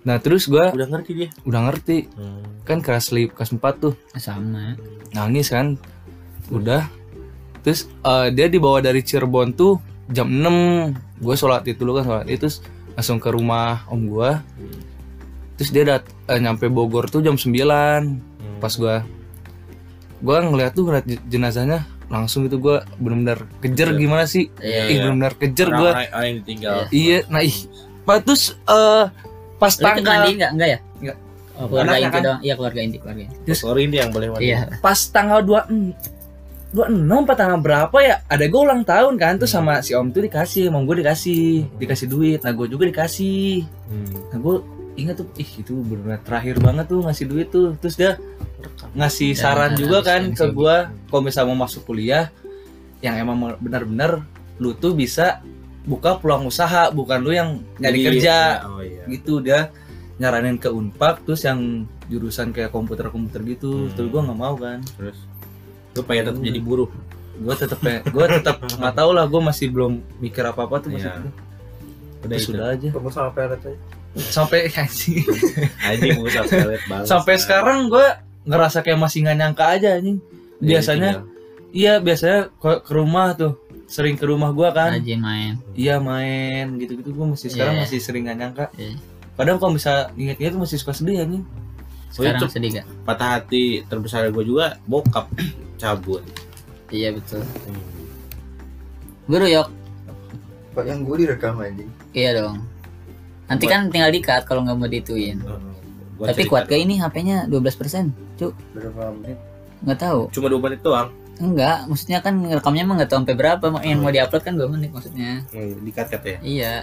Nah 0.05 0.15
terus 0.21 0.45
gua 0.45 0.71
Udah 0.71 0.87
ngerti 0.87 1.11
dia. 1.17 1.29
udah 1.43 1.61
ngerti. 1.69 1.97
Hmm. 2.13 2.45
kan 2.63 2.85
kelas 2.85 3.09
sleep 3.09 3.33
kelas 3.33 3.49
4 3.51 3.59
tuh. 3.81 3.93
Sama. 4.13 4.77
Nangis 5.11 5.49
kan. 5.49 5.73
Udah. 6.53 6.85
Terus 7.65 7.89
eh, 7.89 8.27
dia 8.31 8.45
dibawa 8.47 8.79
dari 8.79 9.01
Cirebon 9.01 9.51
tuh 9.57 9.81
jam 10.09 10.29
6 10.29 11.19
gue 11.19 11.35
sholat 11.35 11.65
itu 11.67 11.81
dulu 11.81 11.99
kan 11.99 12.05
sholat 12.05 12.27
itu. 12.29 12.45
Terus 12.45 12.61
langsung 12.93 13.17
ke 13.17 13.29
rumah 13.33 13.83
om 13.89 14.05
gua. 14.05 14.45
Terus 15.57 15.69
dia 15.73 15.83
dat 15.83 16.03
eh, 16.29 16.37
nyampe 16.39 16.69
Bogor 16.69 17.09
tuh 17.09 17.19
jam 17.19 17.35
9 17.35 17.49
pas 18.61 18.73
gua 18.77 19.01
gua 20.19 20.41
ngeliat 20.41 20.71
tuh 20.71 20.83
ngeliat 20.85 21.03
jenazahnya 21.25 21.79
langsung 22.05 22.43
itu 22.43 22.57
gua 22.57 22.81
bener-bener 22.95 23.45
kejer 23.59 23.91
Kejer. 23.91 24.01
gua 24.01 24.21
sih? 24.23 24.49
Iya 24.57 24.81
ih 24.85 24.97
bener-bener 24.99 25.33
kejer 25.35 25.67
gua. 25.69 25.91
Orang, 25.93 26.25
yang 26.25 26.35
ditinggal. 26.41 26.75
iya 26.89 27.17
nah 27.27 27.39
ih. 27.39 27.55
Pak, 28.01 28.17
terus 28.23 28.43
eh 28.59 29.05
pas 29.55 29.73
lu 29.73 29.83
ikut 29.83 29.91
mandi 29.93 30.01
tanggal 30.01 30.27
enggak 30.29 30.51
enggak 30.51 30.69
ya? 30.69 30.79
Enggak. 30.99 31.17
oh, 31.53 31.65
keluarga 31.67 31.85
Anaknya 31.85 31.99
inti 32.01 32.11
kan? 32.11 32.21
doang. 32.23 32.39
Iya 32.39 32.53
keluarga 32.55 32.79
inti 32.81 32.97
keluarga 32.97 33.21
inti. 33.21 33.35
Terus- 33.43 33.61
Sorry 33.61 33.81
ini 33.85 33.95
yang 33.97 34.09
boleh 34.09 34.27
mandi. 34.29 34.43
iya 34.45 34.59
pas 34.79 34.99
tanggal 35.05 35.39
2 35.41 36.09
26 36.69 36.85
apa 37.25 37.33
tanggal 37.33 37.57
berapa 37.59 37.97
ya? 37.99 38.15
Ada 38.25 38.45
gue 38.45 38.61
ulang 38.61 38.81
tahun 38.83 39.13
kan 39.15 39.33
tuh 39.37 39.45
sama 39.45 39.81
si 39.81 39.93
om 39.93 40.05
tuh 40.07 40.21
dikasih 40.21 40.69
om 40.69 40.85
gue 40.85 41.01
dikasih. 41.01 41.65
Dikasih 41.75 42.05
duit 42.05 42.39
nah 42.41 42.51
gue 42.51 42.65
juga 42.65 42.85
dikasih. 42.85 43.65
Hmm. 43.89 44.13
nah 44.29 44.37
gue 44.37 44.55
ingat 45.01 45.15
tuh 45.17 45.27
ih 45.35 45.51
itu 45.55 45.73
benar 45.79 46.19
terakhir 46.19 46.55
banget 46.57 46.85
tuh 46.87 46.99
ngasih 47.01 47.25
duit 47.25 47.47
tuh 47.47 47.73
terus 47.75 47.95
dia 47.95 48.17
ngasih 48.91 49.31
Ya, 49.31 49.39
saran 49.39 49.71
juga 49.73 49.99
kan 50.01 50.21
ke 50.29 50.43
sih. 50.43 50.51
gue 50.51 50.75
kalau 51.07 51.21
misalnya 51.21 51.49
mau 51.49 51.63
masuk 51.63 51.85
kuliah 51.85 52.27
yang 52.99 53.15
emang 53.17 53.37
benar-benar 53.57 54.23
lu 54.55 54.73
tuh 54.73 54.91
bisa 54.91 55.39
buka 55.81 56.15
peluang 56.15 56.45
usaha 56.45 56.89
bukan 56.89 57.19
lu 57.19 57.31
yang 57.31 57.49
nyari 57.77 57.97
Jadi, 57.97 58.07
kerja 58.11 58.35
ya, 58.57 58.67
Oh 58.67 58.81
iya. 58.81 59.03
gitu 59.07 59.39
dia 59.39 59.71
nyaranin 60.15 60.55
ke 60.55 60.67
Unpad 60.67 61.23
terus 61.23 61.41
yang 61.41 61.87
jurusan 62.05 62.51
kayak 62.51 62.69
komputer-komputer 62.69 63.39
gitu 63.47 63.87
Hmm. 63.87 63.93
terus 63.93 64.09
gue 64.09 64.21
nggak 64.21 64.35
mau 64.37 64.53
kan 64.53 64.83
terus 64.97 65.15
lu 65.91 66.01
pengen 66.03 66.23
tetap 66.27 66.41
jadi 66.43 66.59
buruh 66.59 66.89
gue 67.35 67.55
tetap 67.55 67.79
gue 67.81 68.25
tetap 68.29 68.57
nggak 68.79 68.93
tahu 68.93 69.11
lah 69.11 69.23
gue 69.23 69.41
masih 69.41 69.67
belum 69.67 69.93
mikir 70.19 70.43
apa 70.43 70.61
apa 70.61 70.75
tuh 70.79 70.91
masih 70.91 71.07
Iya. 71.07 71.15
gitu. 71.17 71.31
udah 72.19 72.37
sudah 72.37 72.65
aja. 72.69 72.89
Sampai 74.15 74.69
anjing. 74.79 75.21
Anjing 75.79 76.17
banget 76.17 76.79
sampai 77.05 77.35
sekarang 77.35 77.87
gue 77.87 78.07
ngerasa 78.43 78.81
kayak 78.81 78.97
masih 78.97 79.23
nggak 79.23 79.37
nyangka 79.37 79.65
aja 79.69 79.89
anjing. 79.95 80.17
Biasanya 80.57 81.23
iya 81.69 81.97
biasanya 81.97 82.49
ke, 82.51 82.81
ke 82.81 82.91
rumah 82.91 83.33
tuh 83.33 83.53
sering 83.85 84.13
ke 84.13 84.25
rumah 84.25 84.49
gue 84.49 84.69
kan. 84.69 84.93
Rajin 84.95 85.19
main. 85.19 85.53
Iya 85.73 85.97
main 85.97 86.77
gitu-gitu. 86.77 87.09
Gue 87.09 87.25
masih 87.29 87.49
sekarang 87.49 87.77
Iya. 87.77 87.83
masih 87.85 87.99
sering 87.99 88.23
nggak 88.25 88.37
nyangka. 88.37 88.65
Iya. 88.75 88.97
kadang 89.33 89.55
kalau 89.55 89.71
bisa 89.71 90.11
inget-inget 90.13 90.51
tuh 90.51 90.61
masih 90.61 90.77
suka 90.77 90.91
sedih 90.91 91.23
anjing. 91.23 91.47
Sekarang 92.11 92.41
itu- 92.41 92.51
sedih 92.51 92.69
gak 92.75 92.87
patah 93.05 93.29
hati 93.37 93.85
terbesar 93.85 94.27
gue 94.27 94.43
juga 94.43 94.75
bokap 94.83 95.31
cabut. 95.81 96.19
Iya 96.89 97.15
betul. 97.15 97.39
Guru 99.25 99.45
yok. 99.45 99.67
Pak 100.69 100.83
yang 100.83 101.01
gue 101.01 101.15
direkam 101.19 101.55
anjing. 101.57 101.89
iya 102.11 102.33
dong 102.35 102.65
nanti 103.49 103.65
kan 103.65 103.89
tinggal 103.89 104.13
dikat 104.13 104.45
kalau 104.45 104.61
nggak 104.63 104.77
mau 104.77 104.85
dituin. 104.85 105.41
Gua 106.15 106.29
tapi 106.29 106.45
kuat 106.45 106.67
kayak 106.67 106.83
dong. 106.83 106.91
ini 106.91 106.95
HP-nya 106.99 107.37
12% 107.47 108.11
cuk? 108.37 108.53
Berapa 108.75 109.11
menit? 109.15 109.37
nggak 109.79 109.99
tahu. 109.99 110.21
Cuma 110.35 110.47
dua 110.51 110.61
menit 110.67 110.79
doang? 110.83 111.09
Enggak 111.39 111.87
maksudnya 111.87 112.19
kan 112.19 112.35
rekamnya 112.43 112.83
emang 112.83 112.99
nggak 112.99 113.09
tahu 113.09 113.19
sampai 113.23 113.35
berapa. 113.39 113.63
Yang 113.79 113.99
mau 114.03 114.11
diupload 114.11 114.43
kan 114.43 114.53
2 114.59 114.67
menit 114.67 114.91
maksudnya. 114.91 115.31
Dikat 115.83 116.07
kat 116.11 116.21
ya? 116.21 116.37
Iya. 116.43 116.73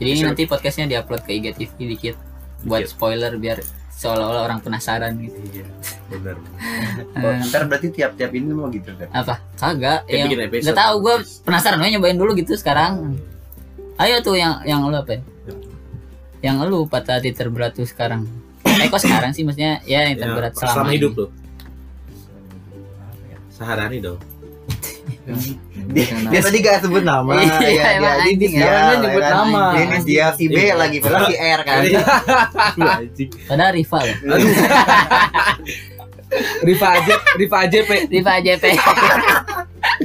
Jadi 0.00 0.08
ini 0.08 0.20
nanti 0.24 0.42
podcastnya 0.48 0.88
diupload 0.88 1.28
ke 1.28 1.36
IGTV 1.36 1.76
dikit. 1.92 2.16
Buat 2.64 2.88
Dikit. 2.88 2.96
spoiler 2.96 3.32
biar 3.36 3.60
seolah-olah 3.92 4.48
orang 4.48 4.64
penasaran 4.64 5.12
gitu. 5.20 5.36
Iya 5.52 5.68
benar. 6.08 6.36
Eh, 7.20 7.36
ntar 7.52 7.68
berarti 7.68 7.92
tiap-tiap 7.92 8.32
ini 8.32 8.48
mau 8.56 8.72
gitu 8.72 8.96
kan? 8.96 9.08
apa? 9.12 9.44
Kagak. 9.60 10.08
Episode. 10.08 10.64
nggak 10.64 10.78
tahu 10.80 10.94
gue 11.04 11.14
penasaran 11.44 11.76
gue 11.78 11.90
nyobain 11.92 12.16
dulu 12.16 12.32
gitu 12.32 12.56
sekarang 12.56 13.20
ayo 14.00 14.16
tuh 14.24 14.36
yang 14.36 14.64
yang 14.64 14.80
lu 14.88 14.96
apa 14.96 15.16
ya? 15.16 15.22
yang 16.40 16.56
lu 16.64 16.88
patah 16.88 17.20
hati 17.20 17.36
terberat 17.36 17.76
tuh 17.76 17.84
sekarang. 17.84 18.24
Eh 18.64 18.88
kok 18.88 18.96
sekarang 18.96 19.36
sih? 19.36 19.44
Maksudnya 19.44 19.84
ya 19.84 20.08
yang 20.08 20.16
Ya, 20.16 20.24
terberat 20.24 20.52
selama, 20.56 20.72
selama, 20.72 20.90
hidup 20.96 21.12
tuh 21.12 21.28
sehari 23.52 24.00
dong. 24.00 24.16
Dia, 25.90 26.06
dia 26.30 26.38
tadi 26.42 26.58
gak 26.62 26.86
sebut 26.86 27.02
nama. 27.02 27.34
Iya, 27.42 27.66
ya, 27.66 27.88
emang 27.98 28.14
dia, 28.14 28.30
anjing 28.30 28.52
dia, 28.54 28.62
ya. 28.62 28.70
dia 28.70 28.96
nyebut 29.02 29.22
Emang 29.26 29.50
nama. 29.50 29.62
Ini 29.74 29.98
dia 30.06 30.26
si 30.38 30.44
B 30.46 30.54
Iya. 30.54 30.74
lagi, 30.78 30.96
padahal 31.02 31.26
si 31.26 31.34
R 31.34 31.60
kan. 31.66 31.78
padahal 33.50 33.72
rival 33.74 34.06
Riva 36.62 36.88
aja 36.94 37.14
Riva 37.42 37.58
aja 37.66 37.78
pe 37.82 37.96
rival 38.06 38.38
JP 38.38 38.64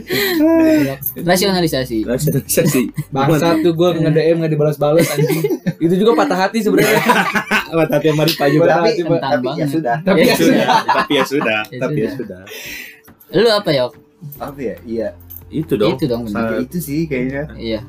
rasionalisasi 1.28 1.98
rasionalisasi 2.04 2.82
Bangsat 3.10 3.62
tuh 3.62 3.72
gue 3.72 3.90
nge-DM 3.98 4.36
nggak 4.38 4.52
dibalas-balas 4.52 5.08
anjing. 5.10 5.42
Itu 5.78 5.94
juga 5.96 6.16
patah 6.16 6.48
hati 6.48 6.62
sebenarnya. 6.62 7.02
Buat 7.76 7.90
hati 7.90 8.06
yang 8.08 8.18
mari 8.18 8.34
paju 8.34 8.58
Patah 8.58 8.70
tapi, 8.72 8.88
hati, 8.88 9.02
tapi 9.02 9.16
ya 9.20 9.40
banget. 9.42 9.68
sudah. 9.70 9.96
Tapi 10.00 10.18
Ya 10.18 10.26
ya 10.26 10.36
sudah. 10.36 10.68
tapi 10.88 11.12
ya 11.12 11.24
sudah 11.26 11.60
Ya 11.66 11.80
tapi 11.80 12.00
ya 12.00 12.10
sudah. 12.12 12.42
lu 13.34 13.50
apa 13.50 13.70
yok 13.72 13.92
Apa 14.38 14.60
ya? 14.60 14.76
Iya. 14.82 15.10
itu 15.48 15.74
dong 15.74 15.92
itu 15.92 16.06
dong. 16.06 16.24
Ya, 16.26 16.58
itu 16.58 16.78
sih 16.80 17.06
kayaknya. 17.06 17.44
iya 17.56 17.82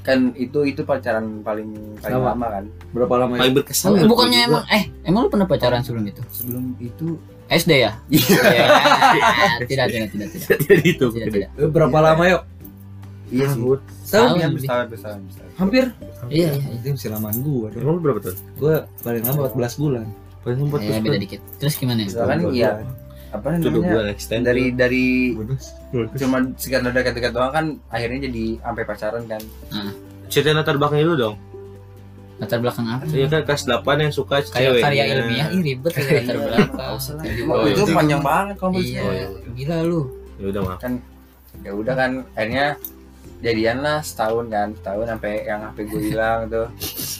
Kan 0.00 0.32
itu 0.34 0.64
itu 0.64 0.82
pacaran 0.82 1.42
paling 1.42 1.68
paling 1.98 2.16
Sama. 2.16 2.32
lama 2.32 2.46
kan. 2.50 2.64
Berapa 2.90 3.14
lama 3.18 3.32
ya? 3.34 3.40
paling 3.44 3.54
berkesan 3.54 3.88
bukannya 4.04 4.40
emang 4.46 4.64
eh 4.68 4.82
emang 5.02 5.20
lu 5.24 5.30
pernah 5.30 5.44
pacaran 5.44 5.80
sebelum 5.80 6.04
itu 6.06 6.22
Sebelum 6.30 6.64
itu 6.78 7.20
SD 7.48 7.70
ya 7.78 7.92
Iya. 8.08 8.38
Iya. 8.38 8.66
tidak 9.64 9.86
tidak 9.88 10.08
tidak 10.10 10.28
tidak 10.30 10.58
jadi 10.62 10.82
itu 10.86 11.06
tidak 11.10 11.28
tidak 11.30 11.48
Eh, 11.54 11.66
Berapa 11.66 11.98
lama 11.98 12.24
yuk? 12.26 12.42
Iya 13.28 13.46
sih. 13.46 13.60
Tahun 14.08 14.28
Iya, 14.34 14.46
lebih. 14.46 14.56
besar 14.58 14.80
besar 14.86 15.14
besar. 15.18 15.44
Hampir. 15.54 15.84
iya 16.28 16.48
iya 16.50 16.68
Itu 16.74 16.92
masih 16.92 17.10
lamaan 17.10 17.36
gue. 17.38 17.68
emang 17.74 17.94
lu 17.94 18.00
berapa 18.00 18.20
tahun 18.22 18.36
Gue 18.54 18.74
paling 18.98 19.22
lama 19.22 19.40
14 19.48 19.76
bulan. 19.76 20.06
paling 20.38 20.58
empat 20.62 20.80
ya 20.80 20.96
beda 20.98 21.18
dikit 21.18 21.40
terus 21.58 21.74
gimana 21.74 21.98
ya 21.98 22.08
Misalkan 22.08 22.38
iya 22.50 22.70
apa 23.28 23.46
namanya? 23.52 23.84
bulan 23.90 24.06
extend 24.08 24.42
Dari 24.42 24.72
dari 24.72 25.04
Bonus. 25.34 25.76
cuma 26.14 26.38
sekedar 26.54 26.88
dekat-dekat 26.88 27.32
doang 27.32 27.50
kan 27.50 27.66
akhirnya 27.88 28.24
jadi 28.24 28.44
sampai 28.58 28.82
pacaran 28.82 29.22
kan. 29.24 29.42
cerita 30.26 30.52
latar 30.54 30.76
belakang 30.76 31.00
itu 31.02 31.14
dong 31.14 31.36
latar 32.38 32.58
belakang 32.58 32.86
apa 32.86 33.02
Iya 33.04 33.26
kan 33.26 33.40
kelas 33.42 33.62
8 33.66 33.82
yang 34.00 34.12
suka 34.12 34.38
kayak 34.40 34.50
cewek 34.70 34.80
karya 34.80 35.04
ilmiah 35.12 35.46
ih 35.50 35.60
ribet 35.60 35.92
ya 35.92 36.02
latar 36.22 36.36
belakang 36.38 36.94
Oh, 37.48 37.64
itu 37.64 37.82
iya. 37.82 37.92
panjang 37.92 38.22
banget 38.22 38.54
kalau 38.56 38.70
menurut 38.72 38.86
iya 38.88 39.02
Oh, 39.02 39.12
iya. 39.12 39.26
gila 39.52 39.76
lu 39.82 40.00
ya 40.36 40.46
udah 40.48 40.62
maaf 40.64 40.78
ya 41.58 41.70
udah 41.72 41.94
kan 41.94 42.10
akhirnya 42.32 42.66
jadian 43.38 43.78
lah 43.78 43.98
setahun 44.00 44.46
kan 44.46 44.68
setahun 44.72 45.06
sampai 45.08 45.32
yang 45.42 45.62
HP 45.64 45.76
gue 45.84 46.00
hilang 46.08 46.46
tuh 46.46 46.66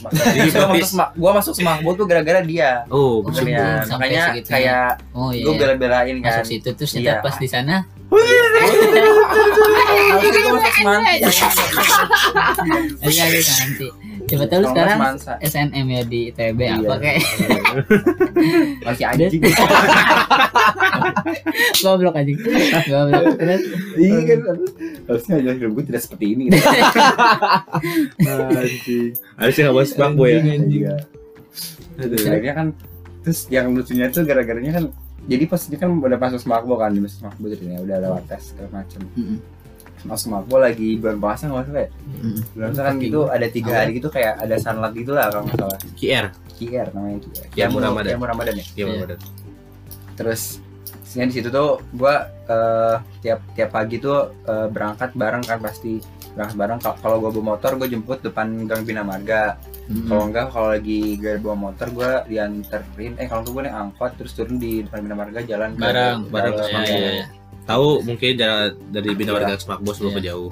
makanya 0.01 0.31
Jadi 0.33 0.49
berarti- 0.49 0.71
masuk 0.73 0.87
semak 0.89 1.09
masuk 1.15 1.53
semakbo 1.53 1.89
tuh 1.93 2.05
gara-gara 2.05 2.39
dia 2.41 2.83
oh 2.87 3.19
Oh, 3.19 3.31
makanya 3.87 4.23
segitunya. 4.29 4.43
kayak 4.45 4.87
oh 5.11 5.29
iya 5.29 5.43
gue 5.43 5.53
bela-belain 5.53 6.15
kan 6.17 6.39
masuk 6.39 6.47
situ 6.49 6.69
terus 6.73 6.91
Iya. 6.93 7.19
pas 7.19 7.35
di 7.35 7.47
sana 7.47 7.87
gue 8.09 8.19
iya 13.05 13.25
gitu 13.29 13.51
nanti 13.53 13.87
coba 14.29 14.45
tahu 14.45 14.63
sekarang 14.65 14.99
SNM 15.39 15.85
ya 15.87 16.01
di 16.03 16.19
ITB 16.29 16.59
Iya. 16.59 16.73
apa 16.79 16.95
kayak? 16.97 17.21
Masih 18.85 19.05
anjing. 19.05 19.41
Goblok 21.79 22.15
aja 22.15 22.31
goblok. 22.85 23.23
Terus? 23.35 23.61
Iya 23.95 24.35
kan. 24.37 24.57
Harusnya 25.05 25.33
aja 25.37 25.51
hidup 25.53 25.71
gue 25.73 25.83
tidak 25.85 26.01
seperti 26.01 26.25
ini. 26.33 26.43
Anjing. 28.19 29.11
Harusnya 29.35 29.61
nggak 29.65 29.75
bahas 29.75 29.91
bang 29.93 30.13
boy 30.13 30.29
ya 30.29 30.39
Iya. 30.39 30.95
akhirnya 31.99 32.53
kan 32.55 32.67
terus 33.19 33.51
yang 33.51 33.75
lucunya 33.75 34.07
tuh 34.07 34.23
gara-garanya 34.23 34.71
kan 34.73 34.85
jadi 35.27 35.43
pas 35.45 35.59
dia 35.61 35.75
kan 35.75 35.91
udah 35.91 36.15
masuk 36.15 36.39
semakbo 36.39 36.73
kan 36.73 36.89
di 36.89 37.03
masuk 37.03 37.19
semakbo 37.19 37.51
ceritanya 37.51 37.83
udah 37.83 37.97
lewat 37.99 38.23
tes 38.25 38.43
segala 38.49 38.69
macem. 38.79 39.03
Mm-mm. 39.13 39.37
Masuk 40.01 40.29
semakbo 40.29 40.55
lagi 40.57 40.95
bulan 40.95 41.17
puasa 41.17 41.43
nggak 41.45 41.65
salah 41.65 41.81
ya 41.81 41.89
bulan 42.49 42.67
puasa 42.69 42.81
kan 42.83 42.95
gitu 42.97 43.19
ada 43.27 43.47
tiga 43.47 43.71
hari 43.75 43.91
gitu 43.93 44.07
kayak 44.07 44.33
ada 44.37 44.55
sunlight 44.55 44.93
gitu 44.93 45.11
lah 45.11 45.27
kalau 45.27 45.43
nggak 45.43 45.57
salah. 45.57 45.79
QR 45.93 46.25
kier 46.53 46.87
namanya 46.89 47.17
kier 47.21 47.45
Kiamu 47.49 47.77
Ramadan. 47.79 48.09
kiamu 48.09 48.25
ramadan 48.25 48.53
ya? 48.53 48.65
Iya 48.69 48.85
Iya. 48.85 49.05
Bang. 49.05 49.21
terus 50.15 50.43
Sebenarnya 51.01 51.25
di 51.25 51.35
situ 51.35 51.49
tuh 51.49 51.69
gua 51.91 52.15
eh, 52.45 52.95
tiap 53.19 53.41
tiap 53.51 53.69
pagi 53.71 53.97
tuh 53.97 54.29
eh, 54.43 54.67
berangkat 54.67 55.09
bareng 55.13 55.41
kan 55.41 55.57
pasti. 55.57 55.97
Berangkat 56.29 56.53
bareng 56.55 56.77
Kal- 56.77 56.99
kalau 57.01 57.17
gua 57.17 57.31
bawa 57.31 57.57
motor 57.57 57.73
gue 57.75 57.89
jemput 57.89 58.21
depan 58.21 58.45
Gang 58.63 58.85
Bina 58.85 59.01
Marga. 59.01 59.57
Kalau 60.05 60.29
enggak 60.29 60.53
kalau 60.53 60.69
lagi 60.69 61.17
gak 61.17 61.41
bawa 61.41 61.57
motor 61.65 61.89
gue 61.89 62.11
dianterin. 62.29 63.17
Eh 63.17 63.25
kalau 63.25 63.41
gue 63.41 63.57
naik 63.59 63.73
angkot 63.73 64.11
terus 64.15 64.37
turun 64.37 64.61
di 64.61 64.85
depan 64.85 65.01
Bina 65.01 65.17
Marga 65.17 65.41
jalan 65.41 65.73
bareng 65.73 66.29
bareng, 66.29 66.53
iya, 66.53 66.69
Mangga. 66.69 67.25
Iya, 67.69 67.71
iya. 67.71 67.77
tahu 67.77 67.87
mungkin 68.01 68.31
dari 68.33 68.57
dari 68.89 69.09
bina 69.13 69.29
Iya. 69.29 69.37
warga 69.37 69.53
semak 69.55 69.79
bos 69.79 69.97
belum 69.97 70.13
Iya. 70.15 70.23
jauh 70.27 70.49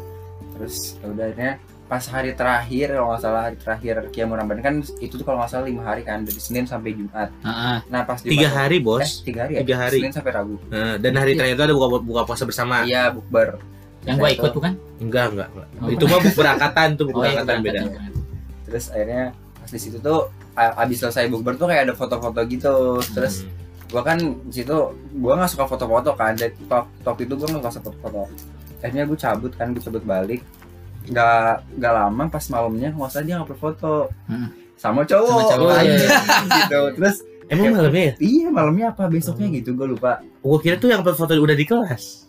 terus 0.53 0.75
ya 0.95 1.05
udah 1.07 1.25
akhirnya 1.27 1.53
pas 1.87 2.03
hari 2.05 2.31
terakhir 2.33 2.87
kalau 2.91 3.07
nggak 3.07 3.21
salah 3.21 3.41
hari 3.43 3.55
terakhir 3.57 3.95
Kiamu 4.11 4.35
Ramadan 4.35 4.59
kan 4.59 4.75
itu 4.97 5.13
tuh 5.13 5.23
kalau 5.23 5.39
nggak 5.39 5.49
salah 5.49 5.65
lima 5.65 5.81
hari 5.81 6.03
kan 6.03 6.21
dari 6.21 6.35
Senin 6.37 6.63
sampai 6.63 6.91
Jumat 6.91 7.31
ah. 7.41 7.79
nah 7.87 8.03
pas 8.03 8.19
di 8.19 8.27
tiga 8.29 8.49
hari 8.49 8.77
eh, 8.77 8.83
bos 8.83 9.23
tiga 9.23 9.39
hari 9.41 9.53
ya 9.53 9.59
Tiga 9.63 9.75
hari. 9.79 9.97
Senin 9.97 10.11
sampai 10.11 10.31
Rabu 10.31 10.55
Nah, 10.67 10.95
dan 10.95 11.13
hari 11.15 11.33
terakhir 11.33 11.55
itu 11.55 11.63
ada 11.63 11.73
buka 11.73 11.87
buka 11.97 12.21
puasa 12.23 12.43
bersama 12.43 12.83
iya 12.83 13.07
bukber 13.07 13.55
yang 14.03 14.19
gua 14.19 14.29
ikut 14.29 14.51
bukan 14.51 14.73
enggak 14.99 15.25
enggak, 15.31 15.47
enggak. 15.49 15.67
Oh. 15.79 15.87
itu 15.89 16.03
mah 16.05 16.19
berangkatan 16.31 16.87
tuh 16.93 17.05
oh 17.05 17.23
iya 17.23 17.39
berangkatan 17.39 17.55
beda 17.61 17.81
terus 18.63 18.85
akhirnya 18.89 19.23
pas 19.57 19.69
di 19.69 19.79
situ 19.79 19.97
tuh 19.97 20.19
abis 20.55 20.97
selesai 20.99 21.29
bukber 21.29 21.55
tuh 21.55 21.67
kayak 21.67 21.87
ada 21.87 21.93
foto-foto 21.95 22.39
gitu 22.43 22.75
terus 23.13 23.43
Hmm. 23.43 23.55
Gua 23.87 24.01
kan 24.03 24.17
di 24.19 24.53
situ 24.53 24.77
gua 25.17 25.33
nggak 25.39 25.51
suka 25.51 25.65
foto-foto 25.65 26.11
kan. 26.13 26.33
Dan 26.35 26.51
tok 26.67 26.85
tok 27.01 27.17
itu 27.23 27.33
gua 27.35 27.47
nggak 27.57 27.73
suka 27.73 27.91
foto-foto. 27.91 28.23
Akhirnya 28.77 29.09
gue 29.09 29.17
cabut 29.17 29.51
kan 29.57 29.73
gue 29.73 29.81
cabut 29.81 30.03
balik. 30.05 30.45
Nggak 31.09 31.65
nggak 31.81 31.93
lama 31.97 32.23
pas 32.29 32.45
malamnya 32.53 32.93
nggak 32.93 33.09
usah 33.09 33.23
dia 33.25 33.41
ngupload 33.41 33.59
foto. 33.59 33.95
Hmm. 34.29 34.53
sama 34.77 35.01
cowok, 35.01 35.25
Sama 35.25 35.43
cowok, 35.57 35.73
anjing, 35.73 36.05
iya. 36.05 36.19
gitu. 36.61 36.81
Terus 37.01 37.15
emang 37.49 37.81
malamnya 37.81 38.03
ya? 38.05 38.13
iya 38.21 38.47
malamnya 38.53 38.85
apa? 38.93 39.09
Besoknya 39.09 39.49
gitu 39.49 39.73
gue 39.73 39.89
lupa. 39.89 40.21
Gua 40.45 40.61
kira 40.61 40.77
tuh 40.77 40.93
yang 40.93 41.01
foto 41.01 41.33
udah 41.33 41.57
di 41.57 41.65
kelas 41.65 42.26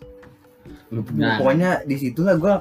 lupa 0.89 1.11
Nah. 1.13 1.37
pokoknya 1.37 1.71
di 1.85 1.97
situ 2.01 2.25
lah 2.25 2.41
gue 2.41 2.53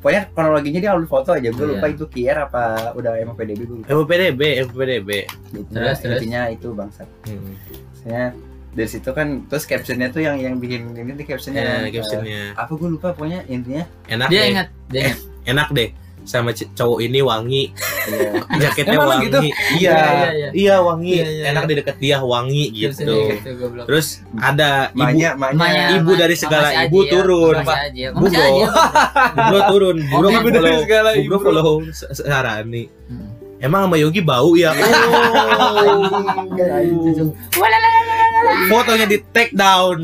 pokoknya 0.00 0.32
kronologinya 0.32 0.80
dia 0.80 0.90
upload 0.96 1.10
foto 1.12 1.36
aja 1.36 1.52
gue 1.52 1.60
Iya. 1.60 1.72
lupa 1.76 1.86
itu 1.92 2.04
kier 2.08 2.36
apa 2.40 2.92
udah 2.96 3.12
emang 3.20 3.36
PDB 3.36 3.60
gue 3.68 3.76
lupa 3.84 3.88
MPDB 3.92 4.40
MPDB 4.72 5.10
Gitu. 5.52 5.68
Terus, 5.76 5.96
terus. 6.00 6.16
intinya 6.24 6.48
itu 6.48 6.68
bangsat 6.72 7.08
hmm. 7.28 7.52
saya 7.92 8.32
dari 8.72 8.88
situ 8.88 9.10
kan 9.12 9.44
terus 9.48 9.64
captionnya 9.68 10.08
tuh 10.08 10.22
yang 10.24 10.36
yang 10.40 10.54
bikin 10.56 10.92
ini 10.96 11.12
tuh 11.16 11.26
captionnya 11.28 11.60
ya 11.60 11.68
kan, 11.68 11.92
captionnya 11.92 12.42
eh, 12.52 12.60
apa 12.60 12.72
gue 12.72 12.88
lupa 12.88 13.08
pokoknya 13.12 13.44
intinya 13.52 13.84
enak 14.08 14.28
dia 14.32 14.40
deh 14.40 14.48
ingat 14.48 14.68
dia 14.88 15.00
ingat 15.04 15.18
enak 15.44 15.68
deh 15.72 15.88
sama 16.28 16.52
cowok 16.52 17.00
ini 17.00 17.24
wangi. 17.24 17.72
Iya. 18.04 18.30
jaketnya 18.68 19.00
Emang 19.00 19.08
wangi. 19.08 19.24
gitu? 19.24 19.38
iya. 19.40 19.48
Iya, 19.48 19.96
iya, 19.96 20.28
iya. 20.28 20.48
iya 20.52 20.76
wangi. 20.78 21.14
Iya, 21.16 21.26
iya, 21.26 21.44
enak 21.50 21.62
di 21.64 21.74
deket 21.80 21.96
dia 21.96 22.18
wangi 22.20 22.64
Terus 22.68 22.96
gitu. 23.00 23.16
gitu, 23.32 23.50
terus 23.88 24.06
ada 24.36 24.92
ibu 24.92 25.00
maknya. 25.00 25.30
Emaknya, 25.34 25.84
ibu 25.96 26.12
dari 26.12 26.36
segala 26.36 26.68
Mama 26.68 26.76
si 26.76 26.84
ibu 26.84 26.98
Ajil, 27.00 27.10
turun, 27.10 27.56
Pak. 27.64 27.76
Bubro. 28.12 28.48
Bubro 29.38 29.60
turun 29.66 29.96
Bubro 30.04 30.26
Oh, 30.28 30.30
kan 30.30 30.38
ibu 30.38 30.48
dari 30.52 30.68
follow. 30.68 30.82
segala 30.84 31.08
Bubro 31.16 31.24
ibu. 31.24 31.36
follow 31.40 31.68
Sarani. 32.12 32.84
Hmm. 33.08 33.28
emang 33.58 33.88
sama 33.88 33.96
Yogi 33.96 34.20
bau 34.20 34.52
ya? 34.54 34.70
Itu. 37.08 37.34
fotonya 38.68 39.06
di 39.08 39.18
take 39.32 39.50
down. 39.50 39.98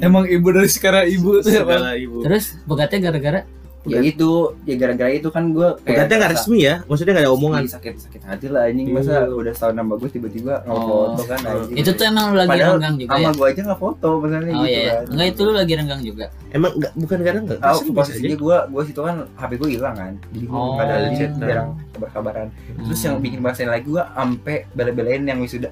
Emang 0.00 0.24
ibu 0.24 0.48
dari 0.48 0.70
sekarang 0.70 1.04
ibu 1.06 1.42
ya, 1.42 1.60
segala 1.60 1.92
ibu. 1.96 2.22
Terus 2.24 2.54
begatnya 2.64 2.98
gara-gara 3.02 3.40
Ya 3.86 4.00
itu, 4.00 4.30
ya 4.62 4.74
gara-gara 4.74 5.08
itu 5.08 5.28
kan 5.28 5.44
gue 5.48 5.68
Berarti 5.78 6.12
nggak 6.12 6.32
resmi 6.32 6.58
ya 6.60 6.82
maksudnya 6.84 7.12
nggak 7.12 7.24
ada 7.24 7.32
omongan 7.32 7.62
sakit 7.66 7.94
sakit 7.96 8.20
hati 8.20 8.46
lah 8.46 8.66
anjing 8.66 8.90
masa 8.90 9.22
Iya. 9.22 9.30
udah 9.32 9.52
setahun 9.52 9.74
nambah 9.74 9.96
gue 9.96 10.10
tiba-tiba 10.10 10.54
nggak 10.58 10.74
Oh. 10.74 10.86
foto 11.08 11.22
kan 11.24 11.38
anjing. 11.40 11.76
itu 11.76 11.90
tuh 11.90 12.04
emang 12.04 12.24
lu 12.26 12.36
lagi 12.36 12.50
Padahal 12.50 12.74
renggang 12.74 12.96
juga 12.96 13.10
sama 13.12 13.22
ya? 13.22 13.30
gue 13.32 13.46
aja 13.46 13.60
nggak 13.62 13.80
foto 13.80 14.08
misalnya 14.18 14.50
Oh 14.50 14.58
gitu 14.58 14.66
iya, 14.68 14.82
kan. 14.88 15.04
enggak 15.08 15.26
itu 15.28 15.40
lu 15.40 15.52
lagi 15.52 15.72
renggang 15.72 16.02
juga. 16.02 16.24
emang 16.50 16.70
nggak 16.72 16.92
bukan 16.96 17.18
karena 17.20 17.40
nggak 17.42 17.58
Oh, 17.62 17.80
posisinya 17.92 18.28
aja. 18.28 18.36
gue 18.36 18.56
gue 18.68 18.82
situ 18.84 19.00
kan 19.00 19.16
HP 19.34 19.50
gue 19.56 19.68
hilang 19.70 19.94
kan, 19.94 20.12
jadi 20.30 20.44
gue 20.44 20.58
Oh. 20.58 20.74
ada 20.76 20.94
chat, 21.12 21.30
Nah. 21.32 21.46
jarang 21.46 21.68
kabar-kabaran. 21.92 22.46
Terus 22.76 22.98
Hmm. 22.98 23.06
yang 23.06 23.16
bikin 23.20 23.38
bahasan 23.40 23.68
lagi 23.68 23.86
gue 23.86 24.02
ampe 24.14 24.56
bela-belain 24.72 25.22
yang 25.22 25.38
wisuda. 25.38 25.70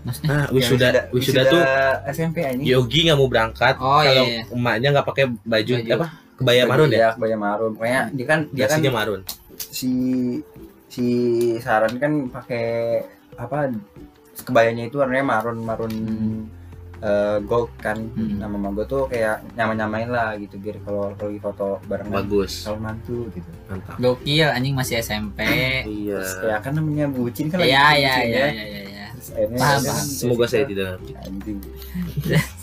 Maksudnya? 0.00 0.28
nah 0.30 0.44
Yang 0.46 0.56
wisuda 0.56 0.88
wisuda 1.12 1.40
tuh 1.46 1.60
SMP 2.08 2.36
anjing. 2.40 2.64
Yogi 2.64 3.00
nggak 3.04 3.14
mau 3.14 3.28
berangkat 3.28 3.76
Oh 3.76 4.00
kalau 4.00 4.24
iya. 4.24 4.40
iya. 4.40 4.42
emaknya 4.50 4.88
nggak 4.90 5.06
pakai 5.06 5.24
baju, 5.44 5.72
Baju. 5.76 5.92
apa 5.94 6.06
kebaya 6.40 6.64
marun 6.64 6.88
ya 6.88 6.96
Iya, 6.96 7.08
kebaya 7.14 7.36
marun. 7.36 7.70
Pokoknya 7.76 8.00
dia 8.10 8.26
kan 8.26 8.40
dia 8.50 8.66
kan 8.66 8.80
marun 8.90 9.20
si 9.60 9.92
si 10.88 11.06
Saran 11.60 11.94
kan 11.96 12.12
pakai 12.26 12.64
apa 13.36 13.68
kebayanya 14.42 14.88
itu 14.88 14.96
warnanya 14.96 15.22
marun 15.22 15.58
marun 15.60 15.94
eh, 16.98 17.38
gold 17.42 17.68
kan 17.76 17.96
Hmm. 18.12 18.36
nama 18.36 18.52
mama 18.52 18.72
gue 18.74 18.86
tuh 18.86 19.04
kayak 19.06 19.40
nyama 19.54 19.72
nyamain 19.72 20.08
lah 20.08 20.36
gitu 20.36 20.56
biar 20.56 20.76
kalau 20.80 21.12
kalau 21.14 21.28
lagi 21.28 21.40
foto 21.40 21.68
bareng 21.84 22.08
bagus 22.08 22.64
kalau 22.64 22.76
mantu 22.76 23.28
gitu 23.30 23.48
mantap 23.66 23.96
Gokil 23.96 24.48
anjing 24.48 24.74
masih 24.74 25.00
SMP. 25.00 25.40
iya 26.04 26.18
Terus 26.18 26.32
ya 26.42 26.56
kan 26.58 26.72
namanya 26.74 27.08
bucin 27.08 27.48
kan 27.48 27.60
Iya 27.60 27.68
lagi 27.86 28.00
iya 28.00 28.14
iya 28.16 28.16
ya. 28.16 28.24
iya 28.24 28.46
iya. 28.48 28.80
iya. 28.84 29.06
Paham, 29.20 29.52
ya 29.52 29.60
paham. 29.60 29.80
kan, 29.86 29.96
semoga 30.02 30.44
saya 30.44 30.64
tidak 30.64 30.96
anjing 31.20 31.58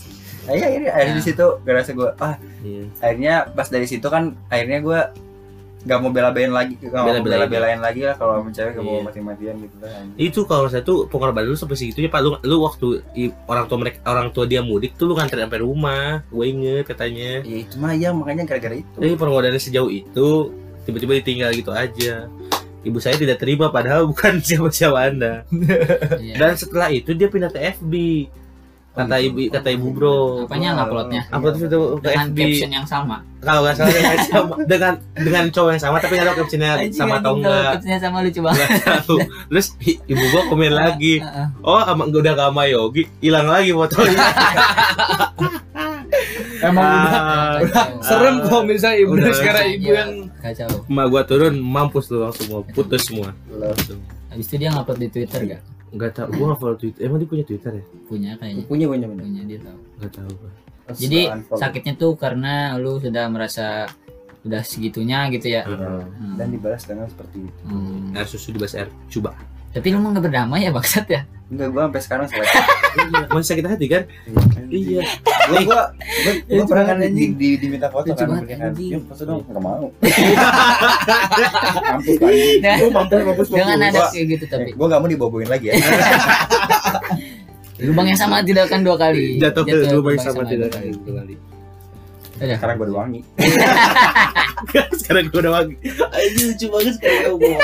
Akhirnya 0.47 0.67
akhirnya, 0.67 0.91
akhirnya 0.91 1.15
di 1.15 1.25
situ 1.25 1.45
gak 1.59 1.75
rasa 1.75 1.91
gue 1.91 2.09
ah 2.17 2.35
iya. 2.61 2.83
akhirnya 2.97 3.33
pas 3.49 3.67
dari 3.67 3.83
situ 3.83 4.07
kan 4.07 4.23
akhirnya 4.47 4.79
gue 4.79 4.99
gak 5.79 5.99
mau 5.99 6.09
bela-belain 6.09 6.49
lagi 6.49 6.75
gak 6.77 6.91
mau 6.91 7.15
Bela-belain. 7.17 7.79
lagi 7.79 8.01
lah 8.01 8.15
kalau 8.15 8.39
sama 8.39 8.49
cewek 8.49 8.71
gak 8.73 8.81
mau 8.81 8.93
Iya. 8.93 9.03
mati-matian 9.05 9.55
gitu 9.57 9.75
lah 9.77 9.91
anjing. 9.93 10.15
itu 10.17 10.39
kalau 10.43 10.67
saya 10.67 10.81
tuh 10.81 11.05
pengorbanan 11.05 11.47
lu 11.47 11.55
sampai 11.55 11.75
segitunya 11.75 12.07
pak 12.07 12.19
lu 12.19 12.35
lu 12.41 12.55
waktu 12.61 12.87
i- 13.13 13.35
orang 13.45 13.65
tua 13.65 13.77
mereka 13.77 13.97
orang 14.05 14.27
tua 14.29 14.43
dia 14.43 14.59
mudik 14.59 14.95
tuh 14.95 15.05
lu 15.05 15.13
nganterin 15.13 15.45
sampai 15.45 15.61
rumah 15.61 16.23
gue 16.25 16.45
inget 16.45 16.83
katanya 16.85 17.39
ya 17.41 17.57
itu 17.61 17.75
mah 17.75 17.93
ya 17.93 18.09
makanya 18.09 18.43
gara-gara 18.45 18.75
itu 18.75 18.97
jadi 18.97 19.15
pengorbanan 19.15 19.55
sejauh 19.55 19.87
itu 19.87 20.27
tiba-tiba 20.83 21.13
ditinggal 21.15 21.51
gitu 21.53 21.71
aja 21.71 22.27
ibu 22.79 22.97
saya 22.97 23.15
tidak 23.15 23.37
terima 23.37 23.67
padahal 23.67 24.07
bukan 24.11 24.39
siapa-siapa 24.39 24.99
anda 25.05 25.47
Iya. 26.17 26.35
dan 26.37 26.51
setelah 26.53 26.87
itu 26.89 27.11
dia 27.11 27.27
pindah 27.27 27.47
ke 27.47 27.59
FB 27.79 27.93
kata 28.97 29.13
Oh, 29.13 29.21
ibu 29.21 29.37
gitu. 29.39 29.53
kata 29.53 29.69
ibu 29.69 29.87
bro 29.89 30.17
Apanya 30.43 30.69
nguploadnya? 30.75 31.21
upload 31.29 31.55
itu 31.55 31.67
ke 31.69 31.77
Dengan 32.03 32.27
FB 32.27 32.37
caption 32.41 32.71
yang 32.73 32.85
sama. 32.85 33.17
kalau 33.37 33.61
nggak 33.61 33.75
salah 33.75 33.93
dengan 33.93 34.17
sama 34.19 34.53
dengan 34.71 34.93
dengan 35.15 35.43
cowok 35.47 35.69
yang 35.69 35.83
sama 35.83 35.95
tapi 35.97 36.13
nggak 36.13 36.27
tahu 36.27 36.37
captionnya 36.39 36.71
sama 36.89 37.13
atau 37.15 37.31
enggak 37.35 37.63
captionnya 37.71 37.99
sama 37.99 38.17
lucu 38.19 38.41
banget. 38.41 38.67
Tahu. 38.81 39.17
terus 39.47 39.67
ibu 40.03 40.23
gua 40.27 40.41
komen 40.47 40.73
lagi 40.73 41.13
oh 41.61 41.77
ama, 41.79 42.03
udah 42.05 42.33
gak 42.33 42.47
sama 42.47 42.63
Yogi 42.65 43.03
hilang 43.19 43.47
lagi 43.47 43.69
fotonya 43.71 44.17
Emang 46.57 46.81
udah 46.81 47.13
Ah, 47.13 47.53
Kacau. 47.61 48.01
serem 48.01 48.35
kalau 48.41 48.63
misalnya 48.63 48.97
ibu 48.99 49.13
Udah. 49.13 49.29
sekarang 49.31 49.65
ibu 49.71 49.87
Iya, 49.87 49.97
yang 49.99 50.11
kacau. 50.39 50.69
emak 50.83 51.05
gua 51.07 51.21
turun 51.21 51.53
mampus 51.55 52.05
tuh 52.07 52.19
langsung 52.19 52.47
mau 52.49 52.63
putus 52.65 53.05
semua 53.05 53.29
langsung 53.47 54.01
Habis 54.27 54.45
itu 54.47 54.55
dia 54.57 54.69
ngupload 54.71 54.97
di 54.97 55.07
Twitter 55.07 55.41
gak? 55.47 55.61
Nggak 55.89 56.11
tahu 56.13 56.27
gua 56.33 56.45
nggak 56.47 56.59
follow 56.59 56.75
Twitter 56.75 56.99
emang 57.01 57.17
dia 57.17 57.29
punya 57.29 57.45
Twitter 57.45 57.71
ya 57.73 57.83
Punya 58.05 58.31
kayaknya. 58.35 58.63
punya 58.65 58.85
punya 58.85 59.05
punya 59.05 59.23
Punya 59.23 59.43
dia 59.45 59.59
tahu. 59.61 59.79
nggak 59.97 60.11
tahu 60.13 60.31
gua. 60.33 60.51
Jadi 60.89 61.19
sakitnya 61.53 61.93
tuh 61.95 62.11
karena 62.13 62.53
lu 62.75 62.95
sudah 62.97 63.27
merasa 63.27 63.87
udah 64.41 64.63
segitunya 64.63 65.27
gitu 65.29 65.47
ya. 65.49 65.63
Ya, 65.63 65.75
Hmm. 65.99 66.35
dan 66.35 66.47
dibalas 66.49 66.83
dengan 66.83 67.05
seperti 67.05 67.43
itu 67.43 67.63
Hmm. 67.65 68.15
air 68.15 68.23
susu 68.23 68.51
di 68.51 68.59
air 68.63 68.87
coba 69.09 69.35
Tapi 69.77 69.87
lu 69.93 70.01
mau 70.01 70.09
nggak 70.09 70.25
berdamai 70.25 70.65
ya 70.65 70.73
bangsat 70.73 71.05
ya? 71.05 71.21
enggak 71.47 71.67
gua 71.71 71.81
sampai 71.87 72.01
sekarang 72.03 72.27
selek 72.27 72.47
masih 73.31 73.47
sakit 73.55 73.65
hati 73.71 73.85
kan 73.87 74.03
iya 74.67 74.99
gua 75.47 75.59
gua 75.63 75.81
gua, 75.95 76.33
gua 76.43 76.65
pernah 76.67 76.85
kan 76.91 76.97
anjing. 76.99 77.39
di, 77.39 77.55
diminta 77.55 77.87
foto 77.87 78.11
kan 78.11 78.27
anjing. 78.35 78.91
ya 78.91 78.99
foto 78.99 79.23
dong 79.23 79.39
nggak 79.47 79.63
mau 79.63 79.87
mampus 81.95 82.17
anjing 82.19 82.59
oh 82.83 82.89
mampus 82.91 83.21
mampus 83.23 83.47
Jangan 83.47 83.79
ada 83.79 83.95
Gua- 83.95 84.11
kayak 84.11 84.25
gitu 84.27 84.45
tapi 84.51 84.69
gua 84.75 84.85
nggak 84.91 84.99
mau 84.99 85.07
diboboin 85.07 85.47
lagi 85.47 85.71
ya 85.71 85.75
lubang 87.87 88.11
yang 88.11 88.19
sama 88.19 88.41
tidak 88.41 88.67
akan 88.67 88.81
dua 88.83 88.97
kali. 88.99 89.37
jatuh 89.39 89.63
ke 89.63 89.87
lubang 89.93 90.17
yang 90.19 90.25
sama 90.27 90.43
tidak 90.43 90.67
kali. 90.75 90.91
dua 90.99 91.13
kali 91.23 91.33
Udah. 92.39 92.55
sekarang 92.55 92.75
gua 92.75 92.85
udah 92.85 92.97
wangi. 92.99 93.21
Sekarang 94.99 95.23
gua 95.27 95.39
udah 95.39 95.53
wangi. 95.55 95.75
Aduh 95.87 96.43
lucu 96.47 96.65
banget 96.67 96.93
sekarang 96.95 97.35
gua 97.35 97.57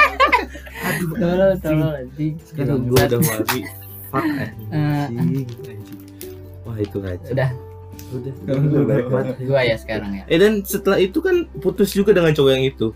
aduh 0.84 1.10
Tolol, 1.16 1.52
tolol, 1.58 1.94
anjing. 1.96 2.34
sekarang 2.44 2.80
gua 2.84 3.02
udah 3.04 3.20
wangi. 3.20 3.62
Fuck 4.08 4.26
anjing. 4.26 4.70
anjing. 5.14 5.48
wah 6.64 6.78
itu 6.78 6.98
aja 7.00 7.28
Udah, 7.30 7.50
udah. 8.14 8.98
Gua 9.40 9.62
ya 9.64 9.76
sekarang 9.76 10.12
ya. 10.16 10.24
eh 10.26 10.38
dan 10.38 10.62
setelah 10.62 10.98
itu 10.98 11.18
kan 11.18 11.50
putus 11.56 11.92
juga 11.92 12.12
dengan 12.12 12.30
cowok 12.30 12.52
yang 12.52 12.64
itu. 12.64 12.88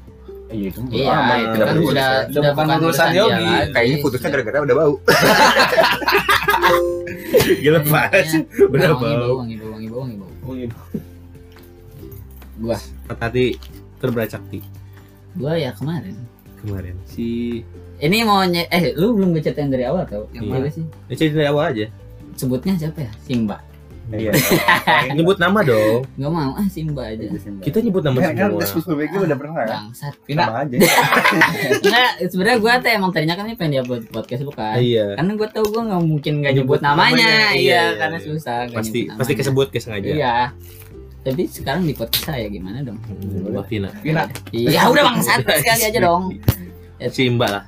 Iya 0.48 0.72
itu 0.72 0.80
Iya, 0.90 1.12
lama, 1.12 1.34
itu 1.36 1.58
kan 1.60 1.76
udah 1.76 2.10
ya. 2.24 2.32
udah 2.32 2.52
bukan 2.54 2.78
urusan 2.82 3.10
Yogi. 3.12 3.48
kayaknya 3.68 3.98
putusnya 4.00 4.30
gara-gara 4.30 4.58
udah 4.64 4.76
bau. 4.78 4.94
Gila 7.60 7.80
banget 7.84 8.24
sih 8.26 8.42
udah 8.62 8.90
wangi 8.94 9.04
bau, 9.12 9.20
bau 9.20 9.36
wangi 9.38 9.56
bau, 9.58 9.70
wangi 9.74 9.88
bau, 9.90 10.32
wangi 10.46 10.66
bau. 10.70 10.86
Gua, 12.58 12.78
tadi 13.12 13.54
terberacakti 13.98 14.60
gua 15.34 15.54
ya 15.54 15.70
kemarin. 15.72 16.18
kemarin 16.58 16.98
si 17.06 17.62
Ini 17.96 18.22
mau 18.22 18.42
nye 18.44 18.66
eh 18.68 18.94
lu 18.94 19.14
belum 19.14 19.34
ngechat 19.34 19.54
yang 19.56 19.70
dari 19.70 19.84
awal 19.84 20.02
tau? 20.04 20.26
Yang 20.32 20.44
Iya 20.44 20.52
mana? 20.52 20.64
gak 20.64 20.74
sih? 20.74 20.86
ya 21.04 21.14
cerita 21.16 21.36
dari 21.36 21.48
awal 21.48 21.66
aja 21.68 21.86
Sebutnya 22.34 22.74
siapa 22.76 23.00
ya? 23.00 23.12
Simba. 23.22 23.58
iya 24.08 24.32
nyebut 25.12 25.36
nama 25.36 25.60
dong 25.62 26.08
Gak 26.16 26.32
mau, 26.32 26.54
ah 26.54 26.64
Simba 26.66 27.04
aja. 27.06 27.28
kita 27.60 27.78
nyebut 27.78 28.00
nama 28.02 28.18
kan 28.18 28.32
kan 28.32 28.50
semua 28.64 29.04
tes 29.04 29.20
udah 29.20 29.36
pernah 29.36 29.54
kan 29.54 29.68
Bangsat. 29.68 30.14
sama 30.24 30.58
aja 30.64 30.76
Enggak, 31.84 32.12
sebenarnya 32.26 32.58
gua 32.58 32.74
tuh 32.78 32.90
emang 32.90 33.12
tadinya 33.12 33.36
kan 33.36 33.46
ini 33.46 33.56
pengen 33.56 33.72
dia 33.74 33.84
buat 33.84 34.02
podcast 34.08 34.42
bukan. 34.44 34.80
iya 34.80 35.12
Karena 35.14 35.32
gua 35.36 35.48
tahu 35.50 35.66
gua 35.68 35.82
nggak 35.86 36.04
mungkin 36.04 36.34
nggak 36.40 36.54
Nyebut 36.56 36.80
nyebut 36.80 36.80
namanya, 36.82 37.20
namanya, 37.20 37.32
iya, 37.52 37.60
iya, 37.60 37.84
karena 38.00 38.18
susah. 38.18 38.58
pasti 38.72 39.00
pasti 39.12 39.34
kesebut 39.36 39.68
kes 39.68 39.84
sengaja 39.84 40.08
Iya. 40.08 40.36
Tapi 41.28 41.44
sekarang 41.44 41.84
di 41.84 41.92
podcast 41.92 42.24
saya 42.26 42.48
gimana 42.48 42.80
dong? 42.82 42.96
Mbak 43.44 43.66
Vina 43.68 43.90
Vina 44.00 44.24
Iya, 44.50 44.88
udah 44.88 45.04
bangsat 45.04 45.44
sekali 45.44 45.84
aja 45.92 46.00
dong. 46.00 46.24
si 47.12 47.28
Mbak 47.28 47.50
lah 47.52 47.64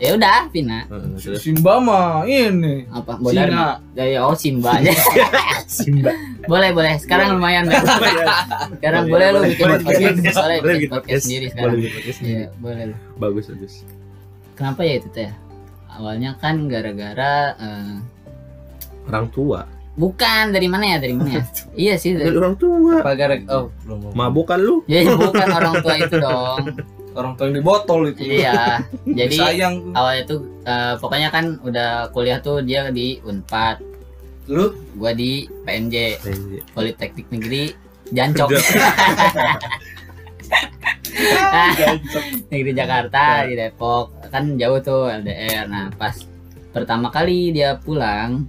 Ya 0.00 0.16
udah, 0.16 0.48
Vina. 0.48 0.88
Terus 1.20 1.44
Simba 1.44 1.76
mah 1.76 2.24
ini 2.24 2.88
Apa? 2.88 3.20
Sina. 3.20 3.20
Bodar. 3.20 4.00
Ya, 4.00 4.24
oh 4.24 4.32
Simba 4.32 4.80
aja. 4.80 4.96
Simba 5.68 6.08
boleh, 6.48 6.72
boleh. 6.72 6.96
Sekarang 6.96 7.36
lumayan 7.36 7.68
deh. 7.68 7.76
Sekarang 8.80 9.12
boleh 9.12 9.26
lu 9.28 9.40
bikin 9.44 9.60
Boleh 9.68 9.76
podcast. 9.76 10.00
bikin 10.00 10.16
podcast. 10.16 10.38
Boleh 10.40 10.56
Boleh 10.56 10.72
bikin 10.72 10.88
podcast 10.88 11.20
sendiri 11.20 11.44
boleh 11.44 11.52
sekarang. 11.52 11.72
bikin 11.76 11.92
podcast 11.92 12.16
sendiri. 12.16 12.32
Iya, 12.32 12.46
boleh 12.56 12.84
bagus 13.20 13.44
bagus 13.52 13.74
Kenapa 14.56 14.80
ya 14.88 14.94
itu 14.96 15.08
teh? 15.12 15.30
Awalnya 15.90 16.30
kan 16.40 16.56
gara-gara 16.64 17.32
eh, 17.60 17.94
orang 19.04 19.26
tua 19.28 19.68
bukan 19.98 20.54
dari 20.54 20.68
mana 20.70 20.84
ya? 20.94 20.98
Dari 21.02 21.14
mana 21.14 21.30
ya? 21.40 21.42
iya 21.74 21.94
sih. 21.98 22.14
dari 22.14 22.30
Dari, 22.30 22.38
orang 22.38 22.54
tua 22.58 23.02
pagar 23.02 23.30
oh 23.50 23.70
belum 23.86 24.14
mabuk 24.14 24.46
kan 24.50 24.60
lu 24.62 24.82
ya 24.86 25.06
bukan 25.10 25.48
orang 25.50 25.74
tua 25.82 25.94
itu 25.98 26.16
dong. 26.18 26.64
orang 27.18 27.34
tua 27.34 27.50
yang 27.50 27.56
di 27.58 27.64
botol 27.64 28.00
itu 28.06 28.22
iya. 28.22 28.78
Jadi 29.02 29.36
sayang 29.36 29.90
awalnya 29.98 30.22
tuh 30.30 30.46
eh, 30.62 30.94
pokoknya 30.98 31.28
kan 31.34 31.58
udah 31.66 32.14
kuliah 32.14 32.38
tuh 32.38 32.62
dia 32.62 32.86
di 32.94 33.18
Unpad, 33.26 33.82
lu 34.46 34.78
gua 34.94 35.10
di 35.10 35.50
PNJ 35.66 36.22
Politeknik 36.70 37.26
Negeri 37.34 37.74
Jancok. 38.14 38.50
Negeri 42.50 42.72
Jakarta 42.74 43.46
di 43.46 43.54
Depok 43.58 44.30
kan 44.30 44.54
jauh 44.54 44.78
tuh 44.78 45.10
LDR. 45.10 45.66
Nah 45.66 45.90
pas 45.98 46.14
pertama 46.70 47.10
kali 47.10 47.50
dia 47.50 47.74
pulang 47.82 48.46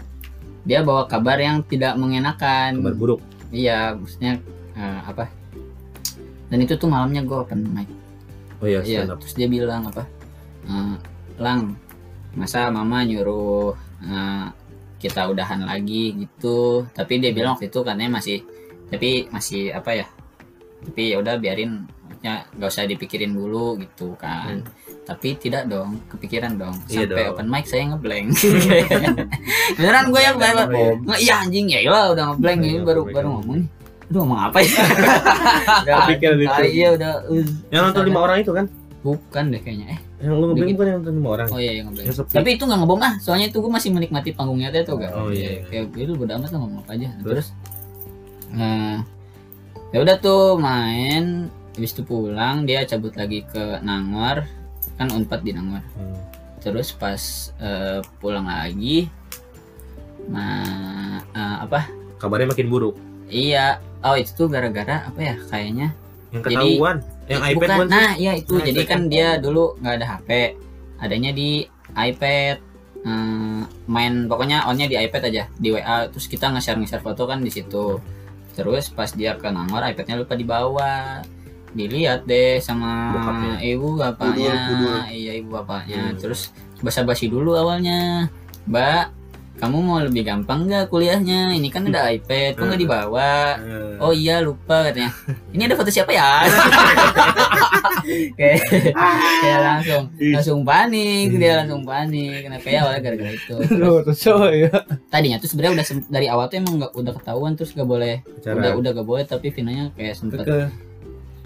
dia 0.61 0.85
bawa 0.85 1.09
kabar 1.09 1.37
yang 1.41 1.65
tidak 1.65 1.97
mengenakan. 1.97 2.81
kabar 2.81 2.95
buruk 2.97 3.21
Iya 3.51 3.97
maksudnya 3.99 4.39
eh, 4.77 4.99
apa? 5.03 5.27
Dan 6.51 6.57
itu 6.63 6.75
tuh 6.75 6.87
malamnya 6.87 7.23
gue 7.23 7.37
open 7.37 7.63
mic. 7.71 7.87
Oh 8.61 8.67
iya, 8.67 8.83
Iya, 8.83 9.07
terus 9.17 9.33
dia 9.33 9.47
bilang 9.49 9.87
apa? 9.87 10.05
"Eh, 10.67 10.95
Lang, 11.41 11.73
masa 12.37 12.69
mama 12.69 13.01
nyuruh 13.03 13.73
eh, 14.03 14.47
kita 15.01 15.27
udahan 15.27 15.65
lagi 15.65 16.13
gitu. 16.15 16.85
Tapi 16.93 17.17
dia 17.17 17.33
bilang 17.33 17.57
waktu 17.57 17.67
itu 17.73 17.81
katanya 17.81 18.21
masih 18.21 18.45
tapi 18.87 19.25
masih 19.33 19.73
apa 19.73 19.91
ya? 19.97 20.07
Tapi 20.85 21.15
ya 21.15 21.17
udah 21.19 21.35
biarin 21.41 21.89
maksudnya 22.05 22.45
nggak 22.53 22.69
usah 22.69 22.85
dipikirin 22.85 23.33
dulu 23.33 23.81
gitu 23.81 24.13
kan. 24.15 24.61
Tapi 25.01 25.33
tidak 25.41 25.65
dong, 25.65 25.97
kepikiran 26.13 26.61
dong. 26.61 26.77
Iya 26.85 27.09
Sampai 27.09 27.25
dong. 27.25 27.33
open 27.33 27.47
mic 27.49 27.65
saya 27.65 27.83
ngeblank. 27.89 28.27
Beneran 29.77 30.05
gue 30.13 30.21
yang 30.21 30.37
baru 30.37 30.61
nggak 31.01 31.19
iya 31.19 31.33
anjing 31.41 31.65
ya 31.67 31.79
lah 31.89 32.13
udah 32.13 32.23
ngeblank 32.31 32.59
ini 32.61 32.69
Iya, 32.77 32.81
baru 32.85 33.01
baru 33.09 33.27
ngomong 33.39 33.55
nih. 33.65 33.67
Aduh 34.11 34.19
ngomong 34.21 34.39
apa 34.39 34.57
ya? 34.61 34.71
udah 36.37 36.67
iya 36.67 36.87
udah 36.93 37.11
uh, 37.31 37.45
Yang 37.73 37.83
nonton 37.89 38.03
lima 38.05 38.19
orang 38.21 38.37
itu 38.45 38.53
kan? 38.53 38.67
bukan 39.01 39.49
deh 39.49 39.61
kayaknya. 39.65 39.97
Eh 39.97 40.29
Yang 40.29 40.35
lu 40.37 40.45
ngeblank 40.53 40.69
bukan 40.77 40.85
yang 40.87 40.97
nonton 41.01 41.15
lima 41.17 41.29
orang. 41.33 41.47
Oh 41.49 41.59
iya 41.59 41.71
yang 41.81 41.85
ngeblank. 41.89 42.07
Tapi 42.29 42.49
itu 42.53 42.63
nggak 42.69 42.79
ngebom 42.85 43.01
ah, 43.01 43.13
soalnya 43.17 43.47
itu 43.49 43.57
gue 43.57 43.71
masih 43.73 43.89
menikmati 43.89 44.29
panggungnya 44.37 44.69
tuh 44.85 45.01
gak. 45.01 45.11
Oh, 45.17 45.33
iya, 45.33 45.65
iya. 45.65 45.89
Kayak 45.89 45.97
gue 45.97 46.21
udah 46.21 46.35
amat 46.37 46.49
lah 46.53 46.59
ngomong 46.61 46.79
apa 46.85 46.91
aja. 46.93 47.09
Terus? 47.17 47.25
Terus, 47.25 47.47
nah, 48.53 49.01
ya 49.89 49.97
udah 50.05 50.15
tuh 50.21 50.61
main, 50.61 51.49
habis 51.73 51.91
itu 51.97 52.05
pulang 52.05 52.69
dia 52.69 52.85
cabut 52.85 53.17
lagi 53.17 53.41
ke 53.49 53.81
Nangor, 53.81 54.45
kan 55.01 55.09
unpad 55.09 55.41
di 55.41 55.51
Nangor. 55.57 55.81
Hmm. 55.97 56.13
Terus 56.61 56.93
pas 56.93 57.49
eh, 57.57 58.05
pulang 58.21 58.45
lagi, 58.45 59.09
nah 60.29 61.17
eh, 61.25 61.57
apa? 61.65 61.89
Kabarnya 62.21 62.53
makin 62.53 62.69
buruk. 62.69 62.93
Iya, 63.25 63.81
oh 64.05 64.13
itu 64.13 64.37
tuh 64.37 64.45
gara-gara 64.45 65.09
apa 65.09 65.19
ya? 65.19 65.35
Kayaknya 65.49 65.97
Yang 66.31 66.41
Jadi- 66.47 66.55
ketahuan. 66.77 66.97
Yang 67.27 67.41
iPad 67.43 67.55
bukan. 67.55 67.77
sih? 67.87 67.91
Nah, 67.91 68.11
iya 68.15 68.31
itu. 68.37 68.53
Nah, 68.55 68.65
Jadi 68.67 68.79
iPad 68.79 68.91
kan 68.91 69.01
kan. 69.01 69.11
dia 69.11 69.27
dulu 69.41 69.63
nggak 69.81 69.95
ada 69.99 70.05
HP, 70.15 70.29
adanya 71.01 71.31
di 71.33 71.49
iPad. 71.91 72.57
Hmm, 73.01 73.65
main 73.89 74.29
pokoknya 74.29 74.69
onnya 74.69 74.85
di 74.85 74.93
iPad 74.93 75.33
aja 75.33 75.49
di 75.57 75.73
WA 75.73 76.05
terus 76.13 76.29
kita 76.29 76.53
nge-share 76.53 76.77
nge-share 76.77 77.01
foto 77.01 77.25
kan 77.25 77.41
di 77.41 77.49
situ 77.49 77.97
terus 78.53 78.93
pas 78.93 79.09
dia 79.09 79.33
ke 79.41 79.49
Nangor 79.49 79.81
iPadnya 79.81 80.21
lupa 80.21 80.37
dibawa 80.37 81.25
dilihat 81.71 82.23
deh 82.23 82.57
sama 82.57 83.13
Bokapnya. 83.13 83.53
ibu 83.61 83.87
bapaknya 83.95 84.51
Pudul, 84.67 84.77
pudul. 84.77 84.97
iya 85.09 85.31
ibu 85.33 85.49
bapaknya 85.51 86.01
Hmm. 86.05 86.17
terus 86.17 86.41
basa-basi 86.79 87.25
dulu 87.25 87.53
awalnya 87.53 88.27
mbak 88.63 89.13
kamu 89.53 89.77
mau 89.79 89.99
lebih 89.99 90.23
gampang 90.23 90.65
nggak 90.65 90.87
kuliahnya 90.87 91.53
ini 91.53 91.69
kan 91.69 91.85
ada 91.85 92.09
iPad 92.09 92.55
kok 92.55 92.65
nggak 92.65 92.81
dibawa 92.81 93.55
Eh, 93.55 93.93
Oh 94.01 94.09
iya 94.09 94.41
lupa 94.41 94.81
katanya. 94.83 95.13
Ini 95.53 95.61
ada 95.63 95.77
foto 95.77 95.87
siapa 95.87 96.09
ya? 96.09 96.41
kayak 98.33 98.57
kayak 99.37 99.59
langsung 99.61 100.03
langsung 100.19 100.59
panik 100.63 101.29
dia 101.31 101.61
langsung 101.61 101.85
panik. 101.85 102.41
Kenapa 102.43 102.65
ya 102.65 102.79
awalnya 102.81 103.01
gara-gara 103.03 103.31
itu. 103.31 103.55
Ya. 104.51 104.73
Tadinya 105.07 105.37
tuh 105.37 105.47
sebenarnya 105.47 105.73
udah 105.75 105.85
dari 106.09 106.27
awal 106.27 106.45
tuh 106.47 106.57
emang 106.57 106.75
nggak 106.77 106.93
udah 106.93 107.13
ketahuan 107.13 107.53
terus 107.53 107.71
gak 107.71 107.85
boleh 107.85 108.19
acara. 108.25 108.57
udah 108.57 108.71
udah 108.75 108.91
gak 108.95 109.07
boleh 109.07 109.23
tapi 109.23 109.47
finalnya 109.49 109.93
kayak 109.93 110.13
sempet 110.13 110.41
Ke 110.41 110.57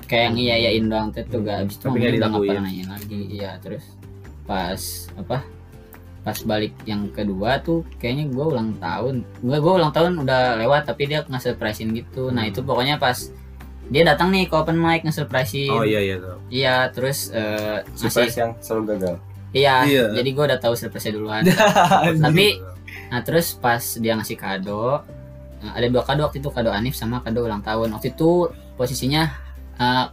kayak 0.05 0.23
yang 0.23 0.35
iya 0.37 0.55
iyain 0.59 0.85
doang 0.85 1.09
tuh 1.09 1.23
tuh 1.23 1.39
gak 1.39 1.57
abis 1.61 1.75
itu 1.75 1.83
Tapi 1.83 1.97
nggak 1.97 2.13
dilakuin. 2.15 2.47
pernah 2.47 2.63
nanya 2.63 2.85
lagi 2.91 3.19
iya 3.27 3.51
terus 3.57 3.83
pas 4.43 4.81
apa 5.15 5.37
pas 6.21 6.37
balik 6.41 6.73
yang 6.83 7.09
kedua 7.09 7.57
tuh 7.59 7.85
kayaknya 7.95 8.25
gue 8.27 8.45
ulang 8.47 8.73
tahun 8.75 9.15
gue 9.39 9.57
gue 9.59 9.73
ulang 9.75 9.91
tahun 9.91 10.17
udah 10.19 10.57
lewat 10.57 10.85
tapi 10.85 11.05
dia 11.05 11.21
nge-surprisein 11.23 11.89
gitu 11.91 12.29
nah 12.29 12.41
Hmm. 12.41 12.49
itu 12.49 12.61
pokoknya 12.61 12.97
pas 12.97 13.29
dia 13.85 14.01
datang 14.03 14.29
nih 14.29 14.45
ke 14.45 14.55
open 14.55 14.73
mic 14.75 15.01
nge-surprisein 15.01 15.69
Oh 15.69 15.81
iya 15.81 15.99
iya 15.99 16.15
tuh. 16.17 16.37
iya 16.49 16.75
terus 16.87 17.29
eh, 17.29 17.85
masih 17.93 18.09
surprise 18.09 18.35
yang 18.35 18.51
selalu 18.59 18.83
gagal. 18.91 19.15
iya 19.51 19.75
Iya. 19.83 20.05
jadi 20.15 20.29
gue 20.31 20.43
udah 20.45 20.59
tahu 20.59 20.73
surprise 20.73 21.05
duluan 21.07 21.45
tapi 22.25 22.57
nah 23.05 23.21
terus 23.21 23.53
pas 23.53 23.81
dia 23.95 24.13
ngasih 24.13 24.33
kado 24.35 25.05
eh, 25.59 25.71
ada 25.71 25.85
dua 25.87 26.01
kado 26.01 26.21
waktu 26.23 26.37
itu 26.37 26.49
kado 26.49 26.69
Anif 26.69 26.93
sama 26.93 27.21
kado 27.21 27.41
ulang 27.41 27.61
tahun 27.61 27.89
waktu 27.91 28.09
itu 28.11 28.49
posisinya 28.73 29.29
eh, 29.75 30.05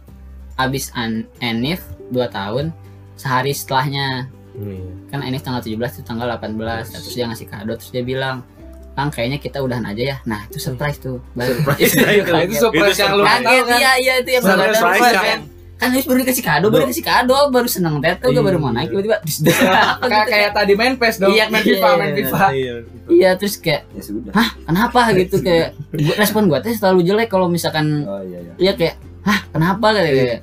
abis 0.55 0.93
an 0.93 1.11
Anif 1.39 1.81
dua 2.07 2.27
tahun 2.27 2.69
sehari 3.15 3.51
setelahnya 3.51 4.27
Hmm. 4.53 5.09
kan 5.09 5.17
Anif 5.19 5.41
tanggal 5.41 5.59
17 5.59 5.73
itu 5.73 6.03
tanggal 6.03 6.29
18 6.29 6.53
Nah, 6.53 6.85
terus 6.85 7.09
dia 7.11 7.25
ngasih 7.25 7.47
kado 7.47 7.73
terus 7.73 7.89
dia 7.89 8.01
bilang 8.01 8.45
Kang 8.93 9.09
kayaknya 9.09 9.41
kita 9.41 9.57
udahan 9.57 9.81
aja 9.83 10.03
ya 10.05 10.17
nah 10.23 10.45
itu 10.45 10.61
surprise 10.61 11.01
tuh 11.01 11.17
baru 11.33 11.57
Surprise. 11.57 11.89
Itu 12.45 12.61
surprise 12.61 12.93
yang 12.95 13.17
lu 13.17 13.25
kaget 13.25 13.65
kan. 13.65 13.77
iya 13.81 13.91
iya 13.97 14.13
itu 14.21 14.29
yang 14.31 14.43
Surprise 14.45 14.77
baru 14.77 14.93
yang- 14.93 15.25
kan 15.25 15.39
kan 15.73 15.89
Anif 15.89 16.05
baru 16.05 16.17
dikasih 16.21 16.45
kado 16.45 16.65
baru 16.69 16.85
dikasih 16.85 17.01
kado 17.03 17.37
baru 17.49 17.65
seneng 17.65 17.97
tet 17.97 18.21
tuh 18.21 18.29
Iya. 18.29 18.45
baru 18.45 18.57
mau 18.57 18.69
naik 18.69 18.87
tiba-tiba 18.87 19.17
dus, 19.19 19.41
apa 19.41 19.57
Kayak 19.99 20.05
gitu, 20.05 20.29
kayak 20.29 20.49
tadi 20.53 20.73
main 20.77 20.93
PES 20.95 21.15
dong. 21.17 21.29
Iya, 21.33 21.45
main 21.47 21.57
iya, 21.57 21.67
FIFA, 21.67 21.89
main 21.91 22.05
iya. 22.05 22.15
FIFA. 22.15 22.45
Iya. 22.53 22.73
iya 23.09 23.29
terus 23.33 23.53
kayak 23.57 23.81
Ya 23.89 24.01
sudah. 24.01 24.31
kenapa 24.63 24.99
gitu 25.17 25.35
kayak 25.41 25.67
respon 26.21 26.45
gua 26.45 26.61
teh 26.61 26.71
selalu 26.71 26.99
jelek 27.03 27.27
kalau 27.27 27.49
misalkan 27.49 28.05
Oh 28.05 28.21
iya 28.21 28.37
iya. 28.39 28.53
dia 28.55 28.73
kayak 28.77 28.95
hah 29.23 29.39
kenapa 29.49 29.87
kayak 29.93 30.39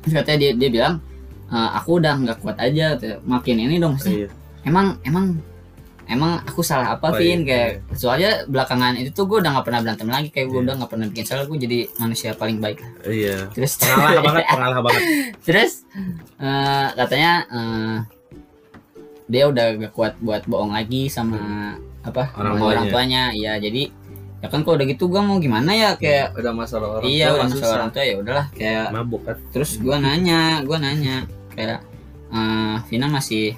terus 0.00 0.12
katanya 0.14 0.38
dia 0.38 0.50
dia 0.54 0.68
bilang 0.70 0.94
"Eh, 1.46 1.70
aku 1.74 1.96
udah 1.96 2.14
nggak 2.18 2.38
kuat 2.38 2.56
aja 2.56 2.96
makin 3.22 3.56
ini 3.60 3.76
dong 3.76 3.96
sih 3.96 4.24
Iya. 4.24 4.28
emang 4.62 4.96
emang 5.02 5.36
emang 6.04 6.42
aku 6.42 6.60
salah 6.60 6.92
apa 6.92 7.08
Oh, 7.08 7.16
Vin 7.16 7.40
iya. 7.40 7.46
kayak 7.46 7.70
soalnya 7.94 8.30
belakangan 8.44 8.96
itu 8.96 9.10
tuh 9.10 9.24
gue 9.24 9.38
udah 9.38 9.50
nggak 9.50 9.64
pernah 9.64 9.80
berantem 9.80 10.08
lagi 10.08 10.28
kayak 10.28 10.46
gue 10.46 10.54
Iya. 10.54 10.64
udah 10.64 10.74
nggak 10.76 10.90
pernah 10.90 11.06
bikin 11.08 11.24
salah 11.24 11.44
gue 11.44 11.58
jadi 11.58 11.78
manusia 11.96 12.30
paling 12.32 12.58
baik 12.58 12.78
lah. 12.78 12.90
Iya. 13.06 13.36
terus 13.50 13.72
Pengalah 13.78 14.22
banget, 14.22 14.44
pengalah 14.52 14.80
banget. 14.82 15.02
terus 15.40 15.72
eh, 16.36 16.86
katanya 16.94 17.32
eh, 17.48 17.96
dia 19.24 19.44
udah 19.46 19.64
gak 19.78 19.92
kuat 19.92 20.14
buat 20.18 20.42
bohong 20.44 20.72
lagi 20.72 21.06
sama 21.06 21.38
apa 22.02 22.34
Orang 22.34 22.58
orang 22.58 22.84
tuanya. 22.84 22.90
tuanya 22.90 23.22
iya 23.32 23.52
jadi 23.56 23.88
ya 24.42 24.50
kan 24.50 24.60
kalau 24.60 24.74
udah 24.74 24.86
gitu 24.86 25.06
gue 25.06 25.20
mau 25.20 25.38
gimana 25.38 25.70
ya 25.70 25.90
kayak 25.94 26.34
Udah 26.34 26.50
masalah 26.52 26.88
orang 26.92 27.06
iya 27.06 27.30
udah 27.30 27.38
mah 27.38 27.46
masalah 27.46 27.62
susah. 27.62 27.76
orang 27.76 27.90
tua 27.90 28.02
ya 28.02 28.14
udahlah 28.18 28.46
kayak 28.52 28.86
Mabuk 28.90 29.20
kan. 29.22 29.36
terus 29.48 29.70
gue 29.76 29.96
nanya 29.96 30.40
gue 30.60 30.76
nanya 30.76 31.16
kayak 31.48 31.78
eh 32.28 32.76
Vina 32.88 33.06
masih 33.06 33.54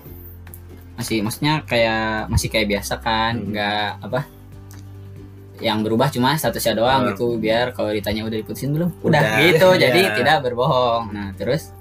masih 0.95 1.17
maksudnya 1.21 1.65
kayak 1.65 2.29
masih 2.29 2.49
kayak 2.49 2.69
biasa 2.71 2.95
kan 2.99 3.33
Hmm. 3.35 3.49
nggak 3.51 3.91
apa 4.03 4.21
yang 5.57 5.81
berubah 5.81 6.11
cuma 6.11 6.35
statusnya 6.35 6.77
doang 6.77 7.01
Hmm. 7.03 7.11
gitu 7.11 7.27
biar 7.35 7.73
kalau 7.73 7.89
ditanya 7.89 8.23
udah 8.23 8.37
diputusin 8.37 8.71
belum 8.71 8.91
udah, 9.01 9.09
Udah. 9.17 9.41
gitu 9.41 9.69
Iya. 9.71 9.81
jadi 9.81 10.01
tidak 10.15 10.37
berbohong 10.45 11.05
nah 11.11 11.33
terus 11.33 11.73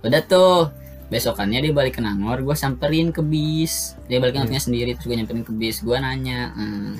udah 0.00 0.20
tuh 0.22 0.68
besokannya 1.06 1.60
dia 1.60 1.72
balik 1.72 1.96
ke 1.96 2.00
Nangor 2.00 2.38
gue 2.38 2.54
samperin 2.54 3.10
ke 3.10 3.20
bis 3.20 3.96
dia 4.06 4.16
balik 4.16 4.36
Hmm. 4.38 4.52
sendiri 4.54 4.94
terus 4.94 5.04
gue 5.04 5.16
nyamperin 5.16 5.42
ke 5.42 5.52
bis 5.52 5.80
gue 5.80 5.96
nanya 5.96 6.52
"Hmm, 6.52 6.92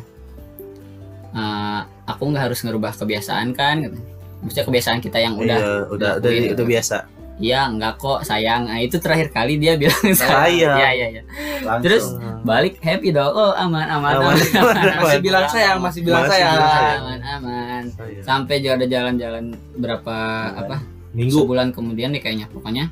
eh, 1.34 1.80
aku 2.04 2.22
nggak 2.26 2.44
harus 2.46 2.60
ngerubah 2.60 2.94
kebiasaan 2.94 3.52
kan 3.52 3.82
gitu. 3.82 3.98
maksudnya 4.38 4.64
kebiasaan 4.64 4.98
kita 5.00 5.18
yang 5.18 5.34
udah 5.34 5.56
Iya, 5.56 5.74
udah 5.88 6.10
udah 6.16 6.30
Lakuin. 6.30 6.52
udah 6.52 6.66
biasa. 6.66 6.96
Iya 7.34 7.66
enggak 7.66 7.98
kok 7.98 8.22
sayang 8.22 8.62
nah, 8.64 8.78
itu 8.78 8.94
terakhir 8.96 9.28
kali 9.28 9.58
dia 9.58 9.74
bilang 9.80 9.98
Sayang. 10.06 10.78
Iya 10.78 10.88
iya 10.92 11.06
iya 11.10 11.22
Langsung. 11.60 11.82
Terus 11.82 12.04
balik 12.42 12.78
happy 12.78 13.10
dong 13.10 13.26
oh 13.28 13.50
aman 13.52 13.82
aman 13.84 14.12
Aman, 14.14 14.38
aman, 14.38 14.38
aman, 14.54 15.02
Masih 15.02 15.18
bilang 15.18 15.46
sayang, 15.48 15.78
masih 15.78 16.00
bilang 16.00 16.22
Masih 16.22 16.30
sayang. 16.32 16.54
bilang 16.54 16.70
sayang. 16.70 17.00
aman 17.00 17.20
aman 17.26 17.82
Sayang. 17.90 18.22
sampai 18.22 18.54
juga 18.58 18.72
ada 18.76 18.86
jalan-jalan 18.86 19.44
berapa 19.74 20.16
apa 20.54 20.76
Minggu. 21.10 21.34
sebulan 21.36 21.68
kemudian 21.70 22.10
deh 22.10 22.18
kayaknya 22.18 22.46
pokoknya 22.48 22.86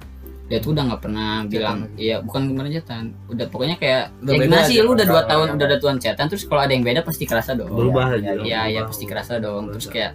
dia 0.53 0.61
tuh 0.61 0.71
udah 0.71 0.85
nggak 0.85 1.01
pernah 1.01 1.31
bilang 1.45 1.89
iya 1.97 2.21
bukan 2.21 2.45
kemarin 2.45 2.73
jatan 2.75 3.05
udah 3.27 3.47
pokoknya 3.49 3.77
kayak 3.77 4.13
Udah 4.21 4.29
ya 4.29 4.37
beda 4.37 4.45
gimana 4.47 4.69
sih 4.69 4.77
lu 4.79 4.91
udah 4.93 5.07
dua 5.09 5.23
tahun 5.25 5.47
udah 5.57 5.67
ada 5.67 5.79
tuan 5.79 5.97
chatan 5.97 6.27
terus 6.29 6.45
kalau 6.45 6.61
ada 6.61 6.71
yang 6.71 6.85
beda 6.85 7.01
pasti 7.01 7.25
kerasa 7.25 7.51
dong 7.53 7.73
Berubah 7.73 8.13
Iya, 8.13 8.37
aja. 8.37 8.43
iya 8.45 8.61
iya 8.69 8.81
pasti 8.85 9.05
kerasa 9.05 9.41
dong 9.41 9.73
terus 9.73 9.89
kayak 9.89 10.13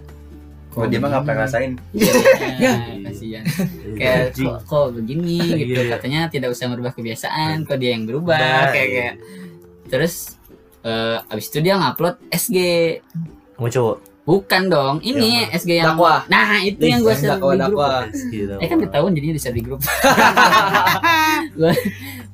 Kalau 0.68 0.86
dia 0.86 1.00
mah 1.00 1.10
nggak 1.10 1.22
pernah 1.24 1.36
ngerasain. 1.42 1.72
Iya, 1.90 2.12
Ya. 2.62 2.72
kasihan. 3.02 3.42
Iya, 3.42 3.96
Kayak 3.96 4.18
anjing. 4.30 4.46
kok, 4.46 4.58
kok 4.62 4.86
begini 4.94 5.36
gitu. 5.56 5.72
Iya, 5.74 5.80
iya. 5.80 5.90
Katanya 5.90 6.20
tidak 6.28 6.48
usah 6.54 6.66
merubah 6.68 6.92
kebiasaan, 6.92 7.66
kok 7.66 7.78
dia 7.80 7.90
yang 7.92 8.04
berubah 8.06 8.38
Bah, 8.38 8.70
kayak 8.70 8.86
iya. 8.86 8.94
kayak. 8.94 9.14
Terus 9.88 10.14
eh 10.78 11.18
abis 11.24 11.50
itu 11.50 11.58
dia 11.60 11.74
ngupload 11.74 12.20
SG. 12.30 12.56
Sama 13.56 13.68
cowok. 13.68 13.96
Bukan 14.28 14.68
dong, 14.68 15.00
ini 15.00 15.48
SG 15.48 15.74
yang 15.74 15.96
Dakwah. 15.96 16.28
Nah, 16.28 16.60
itu 16.60 16.84
yang 16.84 17.00
gue 17.00 17.10
share 17.10 17.32
Dakwah, 17.32 17.50
di 17.50 17.58
grup. 17.64 17.80
dakwah. 17.80 17.98
Gitu. 18.12 18.54
Eh 18.60 18.66
kan 18.68 18.78
ketahuan 18.78 19.10
jadinya 19.10 19.32
di 19.32 19.40
share 19.40 19.56
di 19.56 19.62
grup. 19.64 19.80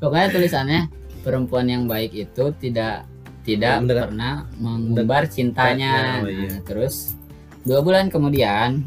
Pokoknya 0.01 0.27
tulisannya 0.29 0.81
perempuan 1.23 1.65
yang 1.67 1.83
baik 1.87 2.11
itu 2.13 2.45
tidak 2.59 3.07
tidak 3.45 3.79
Mendengar- 3.79 4.09
pernah 4.11 4.33
mengumbar 4.57 5.23
cintanya. 5.29 6.21
Nah, 6.21 6.21
oh 6.21 6.29
iya. 6.29 6.49
Nah, 6.51 6.59
terus 6.65 7.13
dua 7.63 7.79
bulan 7.79 8.09
kemudian 8.09 8.85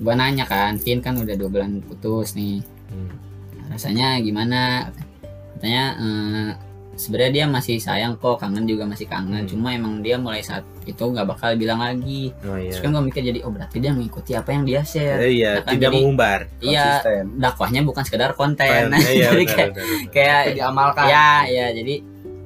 gua 0.00 0.12
nanya 0.16 0.42
kan, 0.42 0.74
Vin 0.76 0.98
kan 0.98 1.14
udah 1.14 1.34
dua 1.36 1.48
bulan 1.48 1.78
putus 1.78 2.34
nih, 2.34 2.58
Hmm. 2.90 3.12
rasanya 3.68 4.18
gimana? 4.18 4.90
Katanya 5.54 5.84
eh, 5.94 6.50
sebenarnya 6.92 7.32
dia 7.32 7.46
masih 7.46 7.76
sayang 7.76 8.14
kok 8.14 8.36
kangen 8.36 8.62
juga 8.62 8.84
masih 8.84 9.04
kangen 9.04 9.42
Hmm. 9.42 9.48
cuma 9.48 9.72
emang 9.72 9.98
dia 9.98 10.16
mulai 10.16 10.40
saat 10.40 10.60
itu 10.82 11.00
nggak 11.00 11.24
bakal 11.26 11.52
bilang 11.54 11.78
lagi 11.78 12.30
Oh 12.42 12.54
iya. 12.54 12.68
terus 12.68 12.80
kan 12.80 12.92
gue 12.92 13.02
mikir 13.02 13.22
jadi 13.24 13.40
oh 13.42 13.50
berarti 13.50 13.76
dia 13.78 13.90
mengikuti 13.90 14.32
apa 14.32 14.50
yang 14.50 14.62
dia 14.62 14.80
share 14.82 15.18
Eh, 15.18 15.32
iya, 15.34 15.50
Nah, 15.54 15.62
kan 15.62 15.72
tidak 15.72 15.82
jadi- 15.82 15.96
mengumbar. 15.98 16.40
iya 16.60 16.84
Konsisten. 17.00 17.24
dakwahnya 17.38 17.80
bukan 17.82 18.02
sekedar 18.02 18.30
konten 18.32 18.84
Iya, 18.92 19.26
jadi 19.26 19.40
benar, 19.40 19.48
kayak 19.48 19.68
benar, 19.70 19.86
benar. 19.86 20.10
kayak 20.10 20.40
diamalkan 20.52 21.04
ya 21.06 21.28
ya 21.46 21.66
jadi 21.72 21.94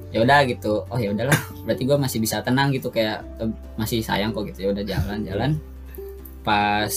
ya 0.07 0.19
udah 0.23 0.39
gitu 0.45 0.73
oh 0.85 0.97
ya 0.97 1.09
udahlah 1.11 1.35
berarti 1.61 1.83
gue 1.83 1.97
masih 1.97 2.17
bisa 2.17 2.39
tenang 2.39 2.71
gitu 2.71 2.87
kayak 2.87 3.27
masih 3.75 3.99
sayang 3.99 4.31
kok 4.31 4.47
gitu 4.47 4.63
ya 4.63 4.69
udah 4.71 4.83
jalan-jalan 4.85 5.59
pas 6.41 6.93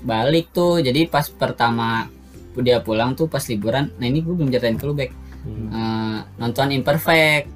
balik 0.00 0.48
tuh 0.50 0.80
jadi 0.80 1.04
pas 1.06 1.28
pertama 1.28 2.08
dia 2.56 2.76
pulang 2.78 3.12
tuh 3.12 3.24
pas 3.24 3.40
liburan 3.42 3.92
nah 3.94 4.06
ini 4.06 4.20
gue 4.20 4.32
belum 4.32 4.48
ceritain 4.48 4.74
ke 4.74 4.84
lu 4.84 4.92
Bek 4.92 5.12
Hmm. 5.40 5.68
Eh, 5.70 6.18
nonton 6.36 6.68
Imperfect 6.70 7.48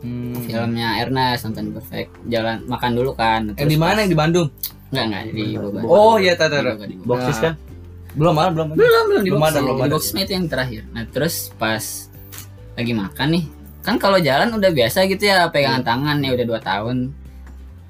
Hmm. 0.00 0.34
filmnya 0.42 0.98
Ernest 0.98 1.46
nonton 1.46 1.70
Imperfect 1.70 2.10
jalan 2.26 2.66
makan 2.66 2.90
dulu 2.92 3.14
kan 3.14 3.54
Yang 3.54 3.68
di 3.68 3.78
mana 3.78 4.02
yang 4.02 4.10
di 4.10 4.18
Bandung? 4.18 4.48
enggak 4.90 5.04
enggak 5.06 5.22
di 5.30 5.44
Bogor 5.54 5.82
Oh 5.84 6.14
iya, 6.16 6.34
tahu 6.34 6.50
Di 6.50 6.58
di 6.86 6.96
Bogor. 6.98 7.22
Boxes 7.22 7.38
kan? 7.38 7.54
Belum 8.12 8.34
ada, 8.34 8.50
belum 8.50 8.66
ada. 8.68 8.76
belum 8.76 9.02
belum 9.06 9.22
di 9.22 9.30
Belum 9.30 9.42
ada, 9.42 9.58
belum 9.58 9.72
di 9.72 9.82
ada. 9.82 9.94
box 9.94 10.04
itu 10.12 10.32
yang 10.32 10.46
terakhir 10.46 10.82
nah 10.90 11.04
terus 11.06 11.34
pas 11.54 11.84
lagi 12.72 12.92
makan 12.92 13.28
nih 13.30 13.44
kan 13.80 13.94
kalau 13.96 14.18
jalan 14.18 14.48
udah 14.52 14.70
biasa 14.70 14.98
gitu 15.06 15.22
ya 15.24 15.48
pegangan 15.48 15.80
tangan 15.82 16.16
ya 16.18 16.30
udah 16.32 16.46
dua 16.46 16.60
tahun 16.60 16.96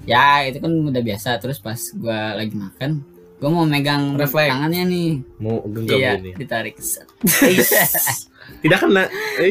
ya 0.02 0.42
itu 0.44 0.58
kan 0.58 0.68
udah 0.68 1.00
biasa 1.00 1.38
terus 1.38 1.58
pas 1.58 1.78
gua 1.92 2.34
lagi 2.34 2.52
makan 2.52 3.02
gua 3.38 3.50
mau 3.50 3.64
megang 3.64 4.14
Refleks. 4.14 4.46
tangannya 4.48 4.82
nih 4.84 5.08
Mau 5.38 5.58
genggam 5.64 5.96
iya 5.96 6.10
ini. 6.14 6.30
ditarik. 6.34 6.74
Tidak 8.62 8.78
kena. 8.78 9.04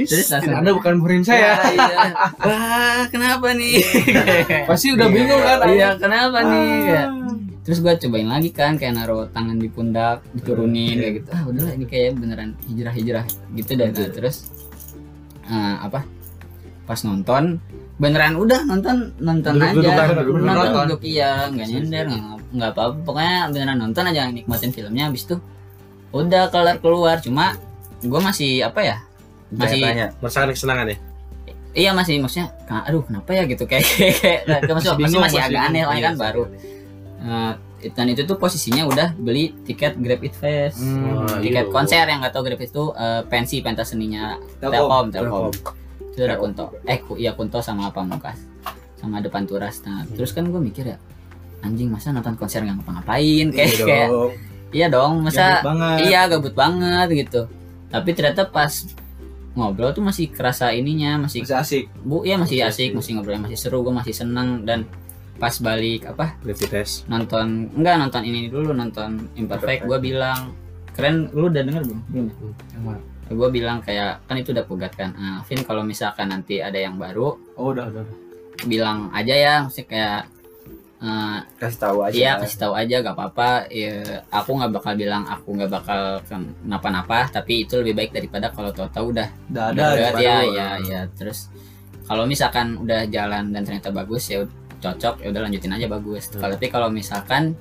Terus 0.08 0.28
langsung 0.32 0.56
Anda 0.56 0.72
bukan 0.72 0.94
murim 1.04 1.22
saya. 1.28 1.60
Ya, 1.60 1.74
iya. 1.76 1.98
wah 2.40 3.04
kenapa 3.12 3.52
nih? 3.52 3.84
Pasti 4.70 4.96
udah 4.96 5.08
bingung 5.12 5.42
kan? 5.44 5.58
iya 5.68 5.90
kenapa 6.00 6.40
nih? 6.48 6.72
Ya. 6.88 7.06
terus 7.62 7.78
gua 7.78 7.94
cobain 7.94 8.26
lagi 8.26 8.50
kan 8.50 8.74
kayak 8.74 8.98
naruh 8.98 9.30
tangan 9.30 9.54
di 9.62 9.70
pundak 9.70 10.26
diturunin 10.34 10.98
kayak 10.98 11.14
gitu. 11.22 11.28
Ah 11.30 11.44
udahlah 11.46 11.74
ini 11.78 11.86
kayak 11.86 12.18
beneran 12.18 12.58
hijrah 12.66 12.94
hijrah 12.96 13.26
gitu 13.54 13.72
dan 13.78 13.94
nah, 13.94 14.10
terus 14.10 14.50
eh, 15.46 15.76
apa? 15.78 16.02
Pas 16.90 17.00
nonton 17.06 17.62
beneran 18.02 18.34
udah 18.34 18.66
nonton 18.66 19.14
nonton 19.22 19.62
Duduk-duduk 19.62 19.94
aja. 19.94 20.00
kan, 20.00 20.08
duduk-duduk 20.18 20.42
nonton 20.42 20.66
nonton. 20.74 20.84
duduk 20.90 21.02
iya 21.06 21.32
nggak 21.54 21.68
nyender 21.70 22.06
nggak 22.10 22.24
nggak 22.50 22.70
apa 22.74 22.82
apa 22.82 22.98
pokoknya 23.06 23.38
beneran 23.54 23.78
nonton 23.78 24.04
aja 24.10 24.22
nikmatin 24.34 24.72
filmnya. 24.74 25.04
Habis 25.14 25.24
itu 25.30 25.36
udah 26.12 26.44
kelar 26.50 26.82
keluar 26.82 27.22
cuma 27.22 27.56
gue 28.02 28.20
masih 28.20 28.52
apa 28.62 28.80
ya 28.82 28.98
masih 29.50 29.80
tanya 29.80 30.08
Merasakan 30.18 30.50
kesenangan 30.52 30.88
ya? 30.88 30.98
iya 31.72 31.92
masih 31.92 32.20
maksudnya 32.20 32.52
"Ka- 32.66 32.84
aduh 32.84 33.00
kenapa 33.02 33.32
ya? 33.32 33.44
gitu. 33.46 33.64
Kayak 33.64 33.86
kayak, 33.88 34.16
kayak 34.20 34.40
masih, 34.50 34.74
masih, 34.76 34.92
Bingung, 34.98 35.24
masih 35.24 35.40
masih 35.40 35.40
agak 35.42 35.62
aneh 35.64 35.80
Iya, 35.80 35.86
soalnya 35.86 36.04
kan 36.04 36.16
baru. 36.18 36.44
Eh, 37.22 37.54
dan 37.90 38.06
itu 38.08 38.22
tuh 38.24 38.36
posisinya 38.36 38.84
udah 38.86 39.08
beli 39.16 39.56
tiket 39.64 39.96
Grab 39.96 40.20
It 40.20 40.36
Fest. 40.36 40.84
Hmm. 40.84 41.26
Tiket 41.40 41.66
iya. 41.66 41.72
konser 41.72 42.04
yang 42.04 42.20
nggak 42.20 42.32
tahu 42.32 42.44
Grab 42.44 42.60
It 42.60 42.70
itu 42.70 42.84
eh, 42.94 43.22
pensi 43.26 43.60
pentas 43.60 43.88
seninya 43.90 44.36
Telkom. 44.58 45.10
Telkom 45.10 45.52
itu 46.12 46.20
ada 46.22 46.36
Kunto. 46.36 46.76
Eh 46.84 47.00
ku, 47.00 47.16
iya 47.16 47.32
Kunto 47.32 47.60
sama 47.60 47.88
Pamungkas 47.90 48.36
sama 48.96 49.18
depan 49.18 49.44
Turas 49.44 49.82
nah 49.82 50.06
terus 50.06 50.30
kan 50.30 50.46
gue 50.46 50.62
mikir 50.62 50.86
ya 50.86 50.98
anjing 51.62 51.90
masa 51.90 52.12
nonton 52.12 52.36
konser 52.36 52.62
nggak 52.62 52.78
ngapa-ngapain? 52.78 53.48
Kayak 53.50 53.70
Iya 53.72 53.86
kayak 53.86 54.08
dong. 54.10 54.32
iya 54.72 54.86
dong 54.88 55.14
masa 55.22 55.44
Gabut 55.56 55.68
banget. 55.68 55.98
iya 56.04 56.22
gabut 56.28 56.54
banget 56.54 57.08
gitu 57.18 57.42
tapi 57.92 58.10
ternyata 58.16 58.48
pas 58.48 58.72
ngobrol 59.52 59.92
tuh 59.92 60.04
masih 60.04 60.32
kerasa 60.32 60.72
ininya 60.72 61.20
masih 61.28 61.44
masih 61.44 61.58
asik 61.60 61.84
bu 62.08 62.24
ya 62.24 62.40
masih 62.40 62.64
Masih 62.64 62.72
asik 62.72 62.88
asik. 62.88 62.96
masih 62.96 63.12
ngobrol 63.20 63.40
masih 63.44 63.58
seru 63.60 63.84
gue 63.84 63.94
masih 63.94 64.16
seneng 64.16 64.64
dan 64.64 64.88
pas 65.36 65.52
balik 65.60 66.08
apa 66.08 66.38
Gravity 66.40 66.68
test. 66.72 67.04
nonton 67.12 67.68
enggak 67.76 68.00
nonton 68.00 68.22
ini 68.24 68.48
dulu 68.48 68.72
nonton 68.72 69.28
imperfect 69.36 69.84
gue 69.84 70.00
bilang 70.00 70.56
keren 70.96 71.28
lu 71.36 71.52
udah 71.52 71.64
denger 71.68 71.84
belum 71.84 72.00
belum 72.14 72.26
ya? 72.32 72.96
gue 73.32 73.50
bilang 73.52 73.80
kayak 73.80 74.24
kan 74.28 74.36
itu 74.40 74.52
udah 74.52 74.66
pugat 74.68 74.92
kan 74.96 75.16
nah, 75.16 75.40
Vin 75.48 75.64
kalau 75.64 75.84
misalkan 75.88 76.32
nanti 76.32 76.60
ada 76.60 76.76
yang 76.76 77.00
baru 77.00 77.36
oh 77.56 77.66
udah 77.72 77.88
udah 77.92 78.04
bilang 78.68 79.10
aja 79.16 79.34
ya 79.34 79.54
maksudnya 79.66 79.88
kayak 79.88 80.22
eh, 81.02 81.38
kasih 81.58 81.80
tahu 81.82 81.98
aja 82.06 82.14
Iya 82.16 82.32
kasih 82.38 82.58
tahu 82.62 82.74
aja 82.78 82.96
gak 83.02 83.16
apa-apa. 83.18 83.50
Ya, 83.68 84.22
aku 84.30 84.50
nggak 84.54 84.72
bakal 84.72 84.94
bilang 84.94 85.24
aku 85.26 85.48
nggak 85.58 85.72
bakal 85.72 86.02
kenapa-napa. 86.24 87.28
Tapi 87.28 87.66
itu 87.66 87.82
lebih 87.82 87.94
baik 87.98 88.12
daripada 88.14 88.54
kalau 88.54 88.70
tahu-tahu 88.70 89.12
udah 89.12 89.28
udah 89.50 89.66
ada 89.74 89.84
ya, 89.98 90.10
ya, 90.16 90.38
ya, 90.46 90.68
ya. 90.80 91.02
Terus 91.18 91.50
kalau 92.06 92.24
misalkan 92.26 92.78
udah 92.78 93.10
jalan 93.10 93.50
dan 93.50 93.62
ternyata 93.66 93.90
bagus 93.90 94.30
ya 94.30 94.46
cocok 94.78 95.22
ya 95.22 95.28
udah 95.30 95.42
lanjutin 95.46 95.74
aja 95.74 95.88
bagus. 95.90 96.30
Hmm. 96.30 96.42
Kalau 96.42 96.54
tapi 96.58 96.68
kalau 96.70 96.90
misalkan 96.90 97.54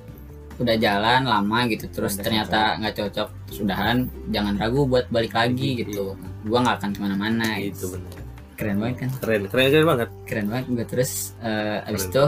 udah 0.59 0.77
jalan 0.77 1.25
lama 1.25 1.59
gitu 1.65 1.89
terus 1.89 2.13
Nggak 2.13 2.25
ternyata 2.27 2.59
nggak 2.77 2.93
cocok 2.93 3.27
sudahan 3.49 3.97
jangan 4.29 4.53
ragu 4.61 4.85
buat 4.85 5.09
balik 5.09 5.33
lagi 5.33 5.81
gitu 5.81 6.13
gua 6.45 6.61
nggak 6.61 6.77
akan 6.77 6.89
ke 6.93 6.99
mana-mana 7.01 7.47
Itu 7.57 7.65
gitu 7.65 7.85
benar. 7.97 8.13
keren 8.53 8.75
banget 8.77 8.95
kan 9.01 9.09
Keren, 9.17 9.41
keren, 9.49 9.69
keren 9.73 9.85
banget. 9.89 10.09
keren 10.29 10.45
banget 10.53 10.65
gua 10.69 10.85
terus 10.85 11.33
eh, 11.41 11.81
abis 11.89 12.05
Keren 12.05 12.13
itu. 12.13 12.23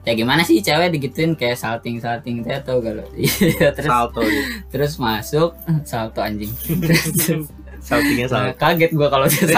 Ya 0.00 0.12
gimana 0.12 0.40
sih 0.40 0.58
cewek 0.58 0.88
digituin 0.90 1.32
kayak 1.34 1.54
salting 1.54 2.00
salting 2.00 2.40
teh 2.40 2.56
tau 2.60 2.80
gak 2.80 2.96
lo? 2.96 3.04
Iya, 3.12 3.68
terus 3.70 3.86
salto. 3.86 4.20
dia. 4.20 4.44
terus 4.68 4.92
masuk 4.96 5.50
salto 5.90 6.20
anjing. 6.20 6.48
Terus, 6.56 7.46
Saltingnya 7.80 8.24
eh, 8.24 8.30
salto. 8.30 8.56
kaget 8.56 8.90
gua 8.92 9.08
kalau 9.08 9.26
terus 9.32 9.56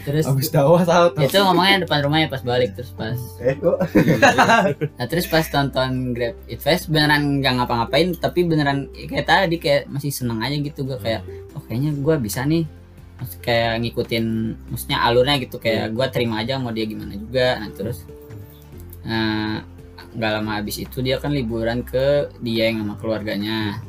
terus 0.00 0.24
abis 0.24 0.48
dakwah 0.48 0.80
saut 0.80 1.12
itu 1.12 1.36
ngomongnya 1.36 1.84
depan 1.84 2.00
rumahnya 2.00 2.26
pas 2.26 2.40
balik 2.40 2.72
terus 2.72 2.88
pas 2.90 3.18
eh 3.38 3.52
kok? 3.52 3.76
Nah 4.96 5.06
terus 5.06 5.28
pas 5.28 5.44
tonton 5.44 6.16
Grab 6.16 6.40
It 6.46 6.58
Fest 6.58 6.88
beneran 6.88 7.38
nggak 7.38 7.52
ngapa-ngapain 7.60 8.16
tapi 8.16 8.48
beneran 8.48 8.88
kayak 8.96 9.26
tadi 9.28 9.60
kayak 9.60 9.82
masih 9.86 10.08
seneng 10.08 10.40
aja 10.40 10.56
gitu 10.56 10.82
gua 10.82 10.96
kayak 10.96 11.20
oh 11.52 11.62
kayaknya 11.62 11.92
gua 11.98 12.16
bisa 12.16 12.42
nih. 12.42 12.64
Maksud- 13.20 13.42
kayak 13.44 13.84
ngikutin 13.84 14.24
maksudnya 14.72 14.98
alurnya 15.04 15.36
gitu 15.36 15.60
kayak 15.60 15.92
gua 15.92 16.08
terima 16.08 16.40
aja 16.40 16.56
mau 16.56 16.72
dia 16.72 16.88
gimana 16.88 17.12
juga. 17.12 17.60
Nah 17.60 17.68
terus 17.68 18.02
eh, 19.10 19.56
nggak 20.14 20.30
lama 20.38 20.62
habis 20.62 20.78
itu 20.78 21.02
dia 21.02 21.18
kan 21.18 21.34
liburan 21.34 21.82
ke 21.82 22.30
dia 22.38 22.70
yang 22.70 22.86
sama 22.86 22.94
keluarganya. 22.98 23.82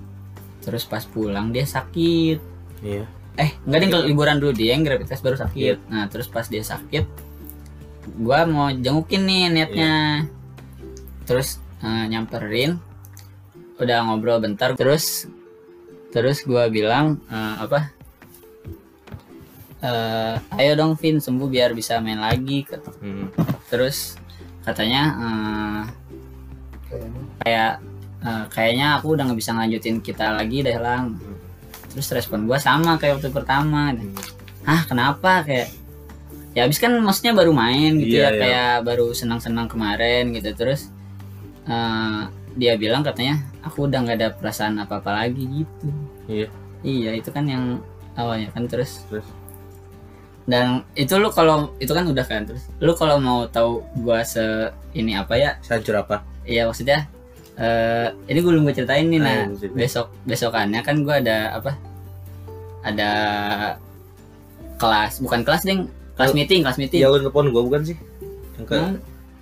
Terus 0.61 0.85
pas 0.89 1.05
pulang 1.05 1.53
dia 1.53 1.65
sakit. 1.65 2.39
Iya. 2.81 3.05
eh 3.39 3.55
enggak 3.63 3.79
deh 3.79 3.89
kalau 3.95 4.05
liburan 4.09 4.37
dulu 4.43 4.51
dia 4.51 4.75
yang 4.75 4.83
rapid 4.83 5.07
test 5.07 5.23
baru 5.23 5.37
sakit. 5.39 5.87
Nah 5.87 6.09
terus 6.11 6.27
pas 6.27 6.45
dia 6.49 6.65
sakit 6.65 7.05
gua 8.17 8.43
mau 8.49 8.69
jengukin 8.73 9.23
nih 9.23 9.47
niatnya. 9.53 10.25
Terus 11.25 11.61
eh, 11.85 12.05
nyamperin 12.09 12.77
udah 13.81 14.05
ngobrol 14.05 14.37
bentar 14.37 14.77
terus 14.77 15.25
terus 16.13 16.43
gua 16.45 16.67
bilang 16.69 17.21
eh, 17.31 17.55
apa? 17.61 17.79
Eh, 19.81 20.35
ayo 20.61 20.71
dong 20.77 20.93
Vin 20.93 21.17
sembuh 21.17 21.49
biar 21.49 21.73
bisa 21.73 21.97
main 21.97 22.21
lagi 22.21 22.61
kata. 22.61 22.91
Hmm. 23.01 23.33
terus 23.71 24.20
katanya 24.61 25.01
eh, 25.17 25.81
kayak 27.41 27.71
eh, 28.21 28.45
kayaknya 28.49 28.87
aku 28.99 29.15
udah 29.15 29.23
nggak 29.25 29.39
bisa 29.39 29.51
ngelanjutin 29.51 29.97
kita 29.99 30.35
lagi 30.35 30.61
deh 30.61 30.77
lang 30.77 31.17
terus 31.91 32.07
respon 32.11 32.45
gua 32.45 32.55
sama 32.55 32.95
kayak 32.95 33.19
waktu 33.19 33.29
pertama 33.29 33.91
ah 34.63 34.81
kenapa 34.85 35.43
kayak 35.43 35.67
ya 36.51 36.63
abis 36.63 36.77
kan 36.77 36.91
maksudnya 36.93 37.33
baru 37.33 37.51
main 37.51 37.95
gitu 37.97 38.19
Iya, 38.19 38.27
ya 38.27 38.29
iya. 38.29 38.39
kayak 38.39 38.73
baru 38.85 39.07
senang-senang 39.11 39.67
kemarin 39.67 40.31
gitu 40.31 40.51
terus 40.53 40.91
eh, 41.65 42.21
dia 42.53 42.75
bilang 42.75 43.01
katanya 43.01 43.39
aku 43.63 43.87
udah 43.87 44.03
nggak 44.03 44.17
ada 44.19 44.29
perasaan 44.35 44.75
apa-apa 44.77 45.25
lagi 45.25 45.43
gitu 45.63 45.87
Iya. 46.27 46.47
iya 46.83 47.11
itu 47.15 47.31
kan 47.31 47.47
yang 47.47 47.79
awalnya 48.13 48.51
kan 48.51 48.67
terus 48.67 49.03
Terus? 49.07 49.25
Dan 50.51 50.65
itu 50.93 51.15
lu 51.15 51.29
kalau 51.29 51.55
itu 51.77 51.89
kan 51.89 52.03
udah 52.03 52.21
kan 52.21 52.43
terus 52.43 52.67
lu 52.77 52.91
kalau 52.91 53.15
mau 53.17 53.47
tahu 53.47 53.71
gua 53.97 54.19
se 54.21 54.43
ini 54.91 55.15
apa 55.15 55.33
ya 55.33 55.55
Sancur 55.61 55.95
apa? 55.97 56.27
Iya 56.43 56.67
maksudnya 56.67 57.07
eh 57.53 58.07
ini 58.25 58.37
gue 58.37 58.49
belum 58.49 58.63
gue 58.63 58.75
ceritain 58.75 59.05
nih 59.05 59.17
nah 59.17 59.37
Ayo, 59.45 59.53
ceritain. 59.55 59.77
besok 59.77 60.07
besokannya 60.23 60.81
kan 60.81 60.95
gue 60.99 61.15
ada 61.15 61.37
apa 61.53 61.71
ada 62.81 63.11
kelas 64.77 65.19
bukan 65.19 65.41
kelas 65.41 65.63
ding 65.63 65.85
kelas 66.13 66.29
Oh, 66.29 66.35
meeting 66.35 66.61
kelas 66.61 66.77
meeting 66.77 66.99
Iya 66.99 67.07
lu 67.07 67.17
nelpon 67.19 67.49
gua 67.49 67.61
bukan 67.61 67.81
sih? 67.83 67.97
Yang 68.55 68.65
ke 68.65 68.75
Hmm, 68.75 68.97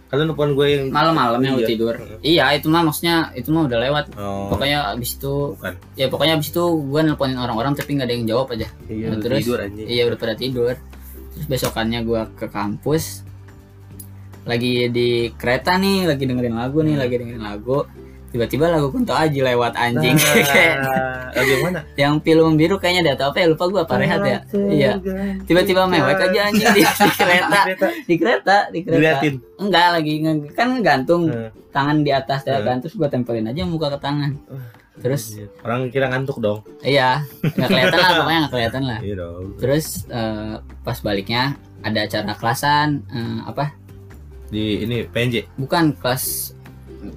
Kalian 0.10 0.26
nelpon 0.27 0.52
gue 0.52 0.68
yang 0.68 0.84
malam-malam 0.90 1.38
yang 1.40 1.53
Iya. 1.53 1.60
gue 1.60 1.69
tidur 1.69 1.94
iya 2.22 2.45
itu 2.52 2.65
mah 2.68 2.81
maksudnya 2.81 3.30
itu 3.31 3.48
mah 3.48 3.64
udah 3.64 3.77
lewat 3.80 4.06
Oh, 4.15 4.49
pokoknya 4.49 4.90
abis 4.91 5.15
itu 5.15 5.34
bukan. 5.53 5.73
ya 5.94 6.06
pokoknya 6.07 6.34
abis 6.36 6.49
itu 6.49 6.64
gue 6.65 7.02
nelponin 7.02 7.38
orang-orang 7.38 7.72
tapi 7.73 7.94
nggak 7.94 8.03
ada 8.03 8.15
yang 8.15 8.26
jawab 8.26 8.48
aja 8.49 8.68
Iya, 8.84 9.06
Nah, 9.07 9.18
terus- 9.18 9.45
tidur 9.45 9.60
anjing. 9.60 9.86
iya 9.86 10.03
udah 10.03 10.18
pada 10.18 10.34
tidur 10.34 10.73
terus 11.40 11.48
besokannya 11.48 12.03
gue 12.03 12.22
ke 12.36 12.52
kampus 12.52 13.24
lagi 14.44 14.91
di 14.91 15.32
kereta 15.40 15.80
nih 15.80 16.03
lagi 16.03 16.28
dengerin 16.28 16.60
lagu 16.60 16.84
nih 16.84 16.99
lagi 16.99 17.16
dengerin 17.16 17.44
lagu 17.48 17.88
tiba-tiba 18.30 18.70
lagu 18.70 18.90
Kunto 18.90 19.12
Aji 19.12 19.42
lewat 19.42 19.74
anjing. 19.74 20.14
Nah, 20.14 21.30
lagu 21.36 21.50
yang 21.50 21.64
mana? 21.64 21.80
yang 21.96 22.14
film 22.20 22.56
biru 22.56 22.78
kayaknya 22.78 23.02
dia 23.04 23.14
atau 23.16 23.30
apa 23.30 23.38
ya? 23.40 23.48
Lupa 23.48 23.66
gua 23.66 23.82
apa 23.84 23.96
rehat 23.98 24.22
ya? 24.22 24.40
Iya. 24.54 24.92
tiba-tiba 25.44 25.86
mewek 25.86 26.18
aja 26.20 26.40
anjing 26.48 26.70
di, 26.72 26.82
di 27.06 27.12
kereta. 27.12 27.60
Di 28.06 28.16
kereta. 28.16 28.58
Di 28.70 28.80
kereta 28.82 28.98
Diliatin. 28.98 29.36
enggak 29.58 29.88
lagi 29.92 30.14
kan 30.52 30.70
gantung 30.80 31.24
Eh, 31.28 31.50
tangan 31.70 32.02
di 32.02 32.10
atas 32.10 32.42
Eh. 32.44 32.58
kan 32.60 32.78
terus 32.80 32.94
gua 32.94 33.08
tempelin 33.08 33.46
aja 33.46 33.62
muka 33.64 33.90
ke 33.90 34.00
tangan. 34.00 34.32
Terus? 35.00 35.40
orang 35.64 35.88
kira 35.88 36.12
ngantuk 36.12 36.38
dong. 36.38 36.60
iya 36.82 37.24
nggak 37.42 37.68
kelihatan 37.68 37.98
lah 37.98 38.12
pokoknya 38.20 38.40
nggak 38.40 38.54
kelihatan 38.54 38.84
lah. 38.84 39.00
Iya 39.00 39.16
dong. 39.18 39.44
terus 39.56 39.86
eh, 40.06 40.54
pas 40.84 40.98
baliknya 41.00 41.44
ada 41.80 42.04
acara 42.04 42.36
kelasan 42.36 43.02
eh, 43.08 43.40
apa? 43.44 43.72
Di 44.50 44.82
ini 44.82 45.06
PNJ 45.06 45.56
bukan 45.56 45.94
kelas 45.96 46.52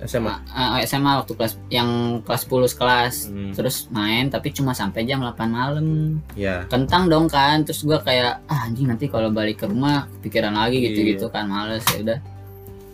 SMA. 0.03 0.35
eh, 0.49 0.85
SMA 0.85 1.13
waktu 1.17 1.33
kelas 1.33 1.53
yang 1.69 1.89
kelas 2.21 2.43
10 2.45 2.73
kelas 2.73 3.15
Hmm. 3.27 3.51
terus 3.53 3.87
main 3.89 4.27
tapi 4.27 4.51
cuma 4.51 4.71
sampai 4.73 5.03
jam 5.03 5.19
8 5.19 5.49
malam 5.49 5.87
Ya. 6.33 6.63
kentang 6.67 7.07
dong 7.07 7.27
kan 7.27 7.63
terus 7.63 7.83
gua 7.83 7.99
kayak 7.99 8.47
ah 8.47 8.61
anjing 8.63 8.87
nanti 8.87 9.07
kalau 9.07 9.29
balik 9.29 9.59
ke 9.59 9.67
rumah 9.67 10.07
pikiran 10.21 10.53
lagi 10.53 10.79
Iya. 10.79 10.87
gitu-gitu 10.89 11.27
kan 11.29 11.47
males 11.47 11.83
ya 11.89 11.99
udah 12.01 12.19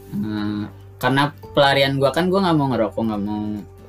Eh, 0.08 0.64
karena 0.96 1.22
pelarian 1.52 1.94
gua 1.94 2.08
kan 2.08 2.26
gua 2.26 2.40
nggak 2.42 2.56
mau 2.56 2.68
ngerokok 2.68 3.02
nggak 3.02 3.20
mau 3.22 3.40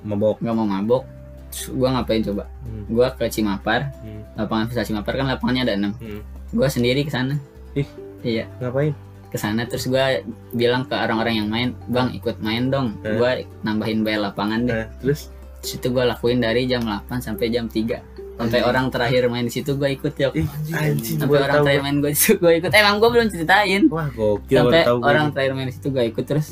Mabok. 0.01 0.35
nggak 0.39 0.53
mau 0.53 0.67
mabok 0.67 1.03
Terus 1.49 1.65
gua 1.73 1.89
ngapain 1.91 2.21
coba 2.21 2.43
Hmm. 2.61 2.83
gua 2.85 3.07
ke 3.09 3.25
Cimapar 3.27 3.89
Hmm. 3.97 4.21
lapangan 4.35 4.67
futsal 4.67 4.85
Cimapar 4.85 5.13
kan 5.13 5.25
lapangannya 5.25 5.63
ada 5.63 5.73
enam 5.73 5.91
Hmm. 5.95 6.19
gua 6.51 6.67
sendiri 6.67 7.01
ke 7.01 7.09
sana 7.09 7.39
Ih. 7.73 7.87
iya 8.21 8.45
Ngapain? 8.59 8.91
Ke 9.29 9.37
sana 9.37 9.65
terus 9.65 9.85
gua 9.85 10.19
bilang 10.51 10.83
ke 10.83 10.93
orang-orang 10.93 11.37
yang 11.37 11.47
main 11.47 11.69
bang 11.85 12.09
ikut 12.11 12.37
main 12.39 12.67
dong. 12.67 12.97
Eh. 13.01 13.15
gua 13.15 13.37
nambahin 13.61 14.01
bayar 14.01 14.27
lapangan 14.27 14.65
deh. 14.65 14.73
Nah, 14.75 14.87
terus? 14.99 15.29
Terus 15.59 15.71
itu 15.75 15.87
gua 15.89 16.07
lakuin 16.07 16.37
dari 16.37 16.65
jam 16.65 16.81
8 16.81 17.07
sampai 17.19 17.47
jam 17.47 17.65
3 17.65 18.01
sampai 18.39 18.63
orang 18.63 18.87
terakhir 18.87 19.27
main 19.27 19.43
di 19.43 19.51
situ 19.51 19.75
gua 19.75 19.91
ikut 19.91 20.15
ya 20.15 20.31
sampai 20.31 21.37
orang 21.37 21.59
tahu 21.59 21.65
terakhir 21.67 21.81
main 21.83 21.97
situ 22.09 22.33
gua 22.35 22.51
ikut. 22.55 22.71
Emang 22.71 22.95
gua 22.97 23.09
belum 23.11 23.27
ceritain. 23.27 23.81
Wah, 23.91 24.07
gokil 24.09 24.55
sampai 24.55 24.71
baru 24.71 24.87
tahu 24.87 24.97
gua 24.97 25.09
orang 25.09 25.25
ini. 25.25 25.33
terakhir 25.35 25.51
main 25.53 25.67
di 25.67 25.75
situ 25.75 25.87
gua 25.91 26.03
ikut. 26.03 26.23
Terus 26.23 26.47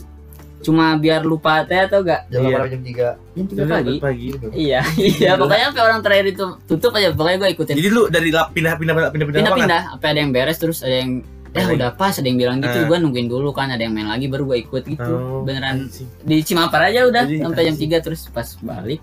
cuma 0.57 0.97
biar 0.97 1.21
lupa 1.21 1.61
teh 1.63 1.77
atau 1.77 2.01
gak 2.01 2.27
Jam 2.27 2.41
Iya. 2.43 2.57
8 2.59 2.73
jam 2.73 2.81
3 2.81 3.07
jam 3.37 3.45
3 3.45 3.55
Terus 3.55 3.69
pagi? 3.69 3.95
pagi. 4.01 4.27
iya 4.57 4.81
iya 4.97 5.31
pokoknya 5.39 5.69
sampai 5.69 5.83
orang 5.85 6.01
terakhir 6.01 6.25
itu 6.33 6.45
tutup 6.65 6.91
aja 6.97 7.13
pokoknya 7.13 7.37
gua 7.39 7.49
ikutin. 7.53 7.75
Jadi 7.77 7.89
lu 7.93 8.03
dari 8.09 8.29
lap 8.33 8.51
pindah 8.51 8.73
pindah 8.75 8.93
pindah 8.97 9.09
pindah 9.13 9.25
pindah 9.31 9.41
pindah-pindah 9.47 9.81
apa 9.95 10.05
ada 10.11 10.19
yang 10.19 10.31
beres 10.33 10.57
terus 10.57 10.81
ada 10.81 10.97
yang 10.97 11.21
eh 11.47 11.55
Main 11.55 11.65
lagi. 11.65 11.75
udah 11.75 11.89
pas 11.93 12.11
ada 12.11 12.23
yang 12.23 12.37
bilang 12.37 12.57
gitu 12.57 12.77
Ah. 12.77 12.85
gua 12.85 12.97
nungguin 12.97 13.25
dulu 13.25 13.49
kan 13.49 13.67
ada 13.67 13.79
yang 13.79 13.91
main 13.91 14.05
lagi 14.05 14.25
baru 14.25 14.43
gua 14.45 14.57
ikut 14.57 14.83
gitu. 14.83 15.07
Oh, 15.09 15.41
beneran 15.41 15.85
anjing. 15.85 16.07
di 16.19 16.35
Cimapar 16.41 16.81
aja 16.85 17.03
udah 17.03 17.23
sampai 17.23 17.61
jam 17.63 17.75
3 17.75 17.99
terus 17.99 18.27
pas 18.27 18.47
balik 18.57 18.99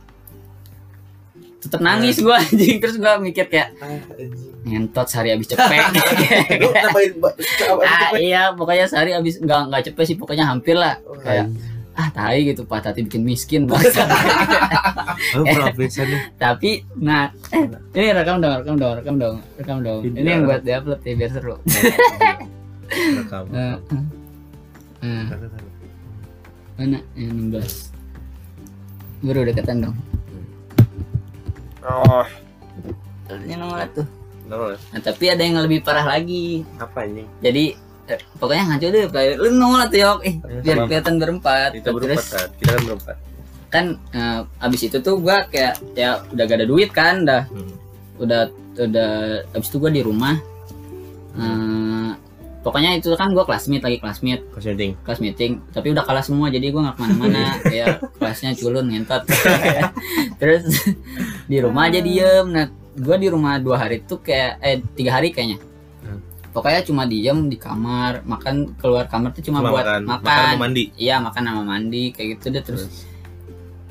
tetep 1.59 1.81
nangis 1.81 2.19
gua 2.19 2.37
anjing. 2.45 2.77
Terus 2.77 2.97
gua 2.97 3.17
mikir 3.17 3.47
kayak 3.47 3.73
Ah, 3.77 3.97
ngentot 4.63 5.07
sehari 5.07 5.31
habis 5.31 5.49
cepet. 5.51 5.73
Ah, 7.83 8.13
iya 8.15 8.53
pokoknya 8.53 8.85
sehari 8.85 9.13
habis 9.13 9.37
nggak 9.37 9.61
nggak 9.69 9.83
cepet 9.87 10.05
sih 10.05 10.17
pokoknya 10.17 10.45
hampir 10.45 10.75
lah. 10.75 11.01
Oh, 11.03 11.17
kayak 11.17 11.49
ah 11.95 12.09
tai 12.11 12.43
gitu 12.43 12.67
patah 12.67 12.91
hati 12.91 13.07
bikin 13.07 13.23
miskin 13.23 13.63
profesional. 13.71 14.19
tapi 16.43 16.83
nah 16.99 17.31
eh, 17.55 17.71
ini 17.95 18.11
rekam 18.11 18.43
dong 18.43 18.55
rekam 18.63 18.77
dong 18.77 18.95
rekam 18.99 19.15
dong 19.19 19.37
rekam 19.59 19.79
dong. 19.81 20.01
Ini 20.03 20.27
yang 20.27 20.43
buat 20.47 20.67
diupload 20.67 21.01
ya 21.07 21.15
biar 21.15 21.31
seru. 21.31 21.57
Rekam. 22.95 23.45
Eh, 23.51 23.77
eh. 23.91 24.05
Eh, 25.03 25.27
mana? 26.79 26.99
Yang 27.17 27.91
16 29.23 29.25
baru 29.25 29.41
deketan 29.49 29.79
dong. 29.89 29.97
Oh, 31.85 32.27
ini 33.31 33.55
nomor 33.57 33.89
tuh 33.93 34.07
nah 34.45 35.01
tapi 35.01 35.33
ada 35.33 35.41
yang 35.41 35.57
lebih 35.65 35.81
parah 35.81 36.05
lagi. 36.05 36.69
Apa 36.77 37.09
anjing? 37.09 37.29
jadi 37.41 37.65
eh, 38.07 38.21
pokoknya 38.35 38.65
ngaco 38.67 38.87
deh 38.87 39.05
player 39.07 39.35
lu 39.35 39.49
nongol 39.53 39.85
tuh 39.87 39.99
yok 39.99 40.19
eh 40.23 40.35
biar 40.61 40.77
kelihatan 40.85 41.15
berempat 41.17 41.71
Kita 41.73 41.89
berempat 41.89 42.05
terus 42.11 42.25
kan. 42.31 42.49
Kita 42.55 42.71
kan 42.71 42.83
berempat. 42.85 43.17
kan 43.67 43.85
eh, 44.11 44.41
abis 44.61 44.81
itu 44.85 44.99
tuh 44.99 45.17
gua 45.17 45.47
kayak 45.47 45.75
ya 45.93 46.23
udah 46.27 46.45
gak 46.45 46.59
ada 46.59 46.67
duit 46.67 46.91
kan 46.91 47.23
dah 47.23 47.43
Hmm. 47.47 47.75
udah 48.17 48.43
udah 48.77 49.11
abis 49.51 49.69
itu 49.69 49.79
gua 49.79 49.89
di 49.89 50.01
rumah 50.01 50.37
Eh, 51.35 52.11
pokoknya 52.61 52.95
itu 52.95 53.11
kan 53.13 53.29
gua 53.31 53.43
kelas 53.43 53.67
meet 53.67 53.83
lagi 53.83 53.99
kelas 53.99 54.23
meet 54.23 54.41
Pas 54.49 54.63
meeting. 54.63 54.95
kelas 55.03 55.19
meeting 55.19 55.53
tapi 55.69 55.91
udah 55.91 56.01
kalah 56.01 56.23
semua 56.23 56.47
jadi 56.47 56.71
gua 56.71 56.81
nggak 56.85 56.95
ke 56.95 57.01
mana-mana 57.03 57.43
kayak 57.61 57.89
kelasnya 58.19 58.51
culun 58.55 58.87
ngentot 58.87 59.23
terus 60.41 60.63
di 61.45 61.59
rumah 61.59 61.89
aja 61.89 61.99
diem 61.99 62.47
nah 62.47 62.67
gua 62.95 63.17
di 63.17 63.27
rumah 63.27 63.59
dua 63.59 63.77
hari 63.77 64.01
tuh 64.01 64.19
kayak 64.19 64.61
eh 64.61 64.79
tiga 64.95 65.11
hari 65.13 65.29
kayaknya. 65.29 65.59
Pokoknya 66.55 66.81
cuma 66.83 67.03
diem 67.05 67.39
di 67.45 67.59
kamar 67.59 68.23
makan 68.23 68.55
keluar 68.75 69.05
kamar 69.05 69.31
tuh 69.31 69.43
cuma, 69.43 69.59
Cuma 69.59 69.71
buat 69.71 69.83
makan, 69.83 70.01
makan, 70.07 70.23
makan 70.25 70.57
mandi. 70.57 70.85
iya 70.97 71.19
makan 71.19 71.43
sama 71.43 71.63
mandi 71.67 72.05
kayak 72.09 72.39
gitu 72.39 72.47
deh 72.49 72.63
terus 72.63 72.87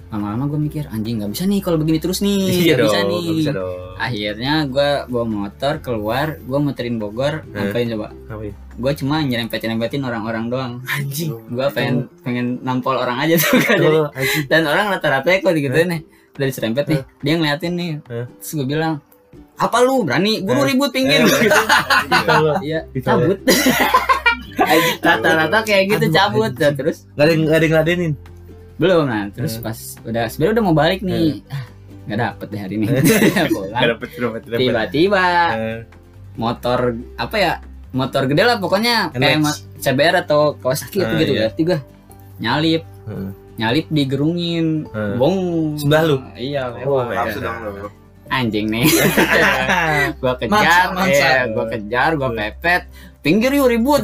lama-lama 0.08 0.46
gue 0.46 0.62
mikir 0.62 0.86
anjing 0.88 1.18
nggak 1.18 1.32
bisa 1.32 1.44
nih 1.44 1.58
kalau 1.60 1.76
begini 1.76 1.98
terus 1.98 2.22
nih 2.22 2.38
Iya 2.38 2.54
nggak 2.54 2.78
dong, 2.78 2.86
bisa 2.86 3.00
nih 3.04 3.24
bisa 3.36 3.52
dong. 3.52 3.78
akhirnya 3.98 4.54
gue 4.64 4.90
bawa 5.08 5.26
motor 5.26 5.74
keluar 5.80 6.38
gue 6.38 6.60
muterin 6.60 6.96
Bogor 6.96 7.42
Eh. 7.44 7.66
ngapain 7.66 7.90
coba 7.90 8.08
Ngapain? 8.30 8.54
gue 8.54 8.92
cuma 8.96 9.16
nyerempet 9.20 9.58
nyerempetin 9.60 10.02
orang-orang 10.02 10.46
doang 10.48 10.74
Anjing. 10.96 11.34
gue 11.34 11.66
pengen 11.70 11.96
pengen 12.22 12.62
nampol 12.62 12.94
orang 12.94 13.18
aja 13.20 13.36
tuh 13.36 13.58
kan 13.58 13.74
jadi 13.76 14.00
dan 14.48 14.62
orang 14.64 14.86
rata-rata 14.88 15.34
kok 15.34 15.50
gitu 15.52 15.82
nih 15.84 16.06
dari 16.32 16.52
serempet 16.52 16.86
nih 16.88 17.02
dia 17.20 17.34
ngeliatin 17.34 17.74
nih 17.74 17.92
Eh. 18.06 18.26
terus 18.38 18.52
gue 18.54 18.68
bilang 18.68 19.02
apa 19.56 19.78
lu? 19.82 20.04
Berani? 20.04 20.42
Buru 20.42 20.66
Eh. 20.66 20.74
ribut 20.74 20.92
pinggir. 20.92 21.22
Eh. 21.22 21.30
gitu. 21.30 21.62
Kalau 22.26 22.56
iya. 22.62 22.80
Gitu 22.90 23.06
cabut. 23.06 23.38
Rata-rata 25.04 25.60
kayak 25.66 25.84
gitu 25.98 26.06
Aduh, 26.08 26.14
cabut. 26.14 26.52
Nah, 26.56 26.72
terus? 26.74 26.98
Nggak 27.14 27.26
ada 27.26 27.32
yang 27.32 27.42
nggak 27.44 27.84
ada 27.84 27.94
belum 28.74 29.06
nah. 29.06 29.24
Terus 29.30 29.54
Eh. 29.58 29.62
pas 29.62 29.78
udah 30.04 30.24
sebenarnya 30.30 30.54
udah 30.60 30.66
mau 30.66 30.76
balik 30.76 31.02
nih. 31.02 31.46
Ah, 31.48 31.64
nggak 32.10 32.20
dapet 32.20 32.48
deh 32.50 32.60
hari 32.62 32.74
ini. 32.82 32.88
Tiba-tiba 34.60 35.24
Eh, 35.54 35.80
motor 36.36 36.80
apa 37.16 37.36
ya 37.38 37.54
motor 37.94 38.26
gede 38.26 38.44
lah 38.44 38.58
pokoknya. 38.58 39.14
Kayak 39.14 39.46
CBR 39.80 40.16
atau 40.26 40.58
Kawasaki 40.58 41.06
apa 41.06 41.14
gitu 41.22 41.32
iya. 41.34 41.40
berarti 41.46 41.62
gua 41.64 41.80
nyalip. 42.42 42.84
Heeh. 43.08 43.30
nyalip 43.54 43.86
digerungin 43.94 44.90
bong. 45.22 45.78
Sebelah 45.78 46.04
lu? 46.10 46.18
iya 46.34 46.74
Oh, 46.90 47.06
iya. 48.34 48.40
anjing 48.40 48.68
nih 48.68 48.86
gua 50.20 50.34
kejar 50.36 50.86
maksa. 50.92 51.08
iya, 51.08 51.34
gua 51.48 51.66
kejar 51.68 52.12
gua 52.16 52.30
pepet 52.32 52.82
pinggir 53.20 53.52
yuk 53.52 53.68
ribut 53.68 54.02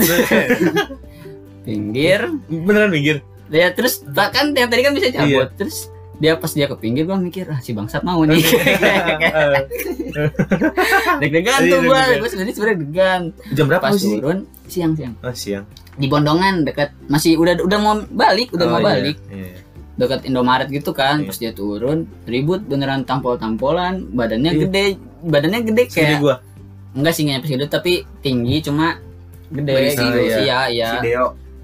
pinggir 1.66 2.30
Beneran 2.46 2.90
minggir. 2.90 3.20
ya 3.48 3.70
terus 3.70 4.06
bahkan 4.06 4.54
yang 4.54 4.68
tadi 4.68 4.82
kan 4.82 4.94
bisa 4.94 5.10
cabut 5.10 5.50
Iya. 5.50 5.56
terus 5.56 5.90
dia 6.16 6.36
pas 6.36 6.50
dia 6.50 6.66
ke 6.66 6.76
pinggir 6.76 7.04
gua 7.04 7.16
mikir 7.16 7.48
ah 7.48 7.58
si 7.58 7.72
bangsat 7.72 8.02
mau 8.02 8.22
nih 8.22 8.40
deg-degan 11.20 11.60
Iya, 11.60 11.70
tuh 11.70 11.80
gua 11.84 12.02
deg-degan. 12.02 12.20
gua 12.20 12.28
sebenarnya 12.28 12.54
sebenarnya 12.54 12.78
deg-degan 12.78 13.22
Jam 13.52 13.66
berapa 13.66 13.84
pas 13.86 13.96
sih? 13.96 14.14
turun 14.14 14.38
siang 14.66 14.94
siang 14.94 15.14
Oh, 15.20 15.34
siang. 15.34 15.66
di 15.96 16.08
Bondongan 16.08 16.64
dekat 16.64 16.96
masih 17.06 17.36
udah 17.36 17.60
udah 17.60 17.78
mau 17.78 17.96
balik 18.10 18.52
udah 18.52 18.66
Oh, 18.66 18.72
mau 18.72 18.80
iya. 18.80 18.88
balik 18.90 19.18
Iya. 19.26 19.52
Dekat 20.00 20.24
Indomaret 20.24 20.68
gitu 20.68 20.90
kan 20.92 21.20
Iya. 21.20 21.28
pas 21.28 21.38
dia 21.38 21.52
turun 21.52 22.08
ribut 22.24 22.64
beneran 22.64 23.04
tampol-tampolan 23.04 24.08
badannya 24.10 24.52
Iya. 24.52 24.62
gede 24.64 24.86
badannya 25.22 25.60
gede 25.66 25.84
Segede 25.86 26.00
kayak 26.08 26.20
gua. 26.20 26.36
enggak 26.92 27.14
sih 27.14 27.24
nggak 27.24 27.44
segitu 27.44 27.68
tapi 27.68 27.94
tinggi 28.20 28.56
cuma 28.62 28.98
gede 29.50 29.72
Berisi, 29.72 30.00
gitu 30.00 30.20
iya. 30.20 30.34
sih 30.34 30.46
ya 30.46 30.60
ya 30.72 30.90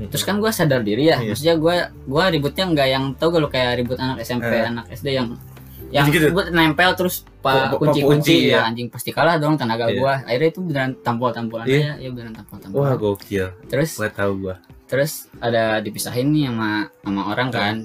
terus 0.06 0.22
kan 0.22 0.38
gua 0.38 0.52
sadar 0.52 0.82
diri 0.82 1.08
ya 1.08 1.18
Iya. 1.18 1.32
maksudnya 1.32 1.56
gua 1.56 1.76
gua 2.04 2.24
ributnya 2.28 2.68
nggak 2.68 2.88
yang 2.88 3.04
tau 3.16 3.32
gak 3.32 3.40
lo 3.40 3.48
kayak 3.48 3.80
ribut 3.80 3.96
anak 3.96 4.20
SMP 4.20 4.46
Eh. 4.46 4.68
anak 4.68 4.86
SD 4.90 5.08
yang 5.10 5.40
yang 5.88 6.06
Gitu-gitu. 6.06 6.30
ribut 6.30 6.52
nempel 6.52 6.92
terus 6.94 7.24
pa 7.40 7.70
Pa- 7.70 7.70
pa- 7.70 7.80
kunci 7.80 8.02
kunci, 8.02 8.04
kunci 8.04 8.36
iya. 8.50 8.60
ya 8.60 8.68
anjing 8.68 8.90
pasti 8.90 9.10
kalah 9.10 9.38
dong 9.38 9.56
tenaga 9.56 9.88
Iya. 9.88 9.96
gua 9.96 10.14
akhirnya 10.20 10.50
itu 10.50 10.60
beneran 10.60 10.92
tampol-tampolan 11.00 11.66
Iya. 11.66 11.78
aja 11.80 11.92
ya 11.96 12.10
beneran 12.12 12.34
Wah, 12.34 12.40
tampol-tampolan 12.42 12.94
gokil. 12.98 13.48
terus 13.66 13.92
Gua 13.96 14.10
tahu 14.12 14.32
gua. 14.42 14.56
terus 14.86 15.12
ada 15.40 15.80
dipisahin 15.80 16.30
nih 16.30 16.46
sama 16.46 16.70
sama 17.00 17.22
orang 17.28 17.50
kan 17.50 17.76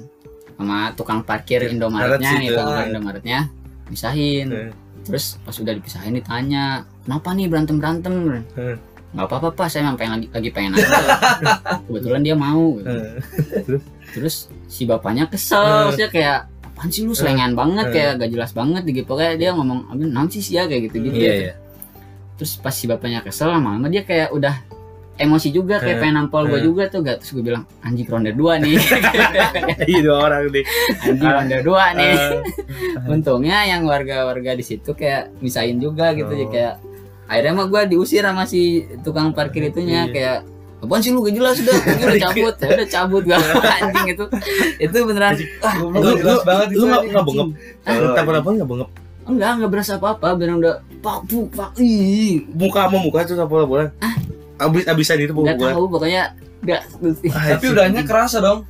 sama 0.61 0.79
tukang 0.93 1.21
parkir 1.21 1.61
Iya, 1.61 1.73
Indomaretnya 1.73 2.21
Maret 2.31 2.41
nih 2.41 2.49
tukang 2.51 2.69
parkir 2.69 2.91
Indomaretnya. 2.93 3.39
Pisahin. 3.87 4.47
Eh. 4.51 4.71
terus 5.01 5.41
pas 5.41 5.57
udah 5.57 5.73
dipisahin 5.73 6.13
ditanya 6.13 6.65
kenapa 7.03 7.33
nih 7.33 7.49
berantem 7.49 7.77
berantem? 7.77 8.15
Eh. 8.55 8.77
nggak 9.11 9.27
apa 9.27 9.35
apa 9.41 9.49
pak 9.51 9.67
saya 9.67 9.83
emang 9.83 9.99
pengen 9.99 10.13
lagi 10.15 10.27
lagi 10.31 10.51
pengen 10.53 10.71
aja. 10.77 10.87
Kebetulan 11.89 12.21
dia 12.21 12.37
mau 12.37 12.79
gitu. 12.79 12.95
Terus? 14.11 14.47
Si 14.67 14.87
bapaknya 14.87 15.27
kesel 15.27 15.91
maksudnya 15.91 16.09
kayak 16.09 16.39
apaan 16.63 16.89
sih 16.89 17.03
lu 17.03 17.13
selengan 17.13 17.53
banget 17.53 17.91
kayak 17.91 18.13
gak 18.19 18.31
jelas 18.31 18.51
banget 18.53 18.83
gitu. 18.87 19.03
Pokoknya 19.05 19.35
dia 19.35 19.51
ngomong 19.51 19.91
abis 19.91 20.07
nanti 20.07 20.39
sih 20.39 20.55
ya 20.55 20.65
kayak 20.65 20.83
gitu 20.87 20.97
gitu 21.03 21.17
Iya, 21.19 21.33
iya. 21.35 21.55
terus 22.39 22.55
pas 22.57 22.71
si 22.71 22.87
bapaknya 22.87 23.21
kesel 23.21 23.51
lama-lama 23.51 23.89
dia 23.89 24.01
kayak 24.01 24.31
udah 24.31 24.55
emosi 25.21 25.49
juga 25.53 25.77
kayak 25.77 26.01
pengen 26.01 26.17
nampol 26.17 26.49
gue 26.49 26.61
juga 26.65 26.89
tuh 26.89 27.05
gak? 27.05 27.21
Terus 27.21 27.31
gue 27.37 27.45
bilang 27.45 27.63
anjing 27.85 28.09
ronde 28.09 28.33
dua 28.33 28.57
nih. 28.57 28.75
Iya 29.91 30.01
dua 30.01 30.17
orang 30.25 30.49
nih. 30.49 30.65
anjing 31.05 31.31
ronde 31.31 31.59
dua 31.61 31.85
nih. 31.93 32.13
Eh, 32.17 32.33
untungnya 33.13 33.59
yang 33.69 33.85
warga-warga 33.85 34.57
di 34.57 34.65
situ 34.65 34.91
kayak 34.93 35.37
misain 35.39 35.77
juga 35.77 36.17
gitu 36.17 36.33
ya 36.33 36.47
kayak 36.49 36.75
akhirnya 37.31 37.53
mah 37.55 37.67
gue 37.69 37.83
diusir 37.93 38.25
sama 38.25 38.43
si 38.43 38.83
tukang 39.05 39.31
parkir 39.31 39.69
itunya 39.69 40.09
Iya. 40.09 40.13
kayak 40.13 40.39
apaan 40.81 40.99
sih 40.99 41.13
lu? 41.13 41.21
Gak 41.23 41.37
jelas 41.37 41.57
udah. 41.61 41.77
Udah 41.77 42.19
cabut 42.19 42.55
ya 42.57 42.69
udah 42.75 42.89
cabut 42.89 43.23
gak 43.29 43.41
anjing 43.79 44.07
itu. 44.17 44.25
Itu 44.81 44.97
beneran 45.05 45.37
ah, 45.61 45.75
lu 45.79 46.11
lu 46.17 46.35
lu 46.73 46.85
nggak 46.89 47.25
bengep. 47.29 47.49
Telepon 47.85 48.35
apa 48.35 48.49
nggak 48.57 48.71
bengep? 48.73 48.91
enggak 49.21 49.63
enggak 49.63 49.71
berasa 49.71 49.95
apa-apa 49.95 50.35
beneran 50.35 50.59
udah 50.59 50.75
pak 51.05 51.23
pu 51.31 51.47
pak 51.55 51.71
ih. 51.79 52.43
Muka 52.51 52.89
sama 52.91 52.99
muka 52.99 53.23
tuh 53.23 53.39
sama 53.39 53.63
bola. 53.63 53.87
Abis 54.03 54.40
abisan 54.61 55.17
itu 55.19 55.33
nggak 55.33 55.35
pukul 55.35 55.57
bola. 55.59 55.73
tahu 55.73 55.85
pokoknya 55.89 56.23
nggak 56.61 56.81
Tapi 57.51 57.67
udahnya 57.67 58.03
kerasa 58.05 58.39
dong. 58.39 58.61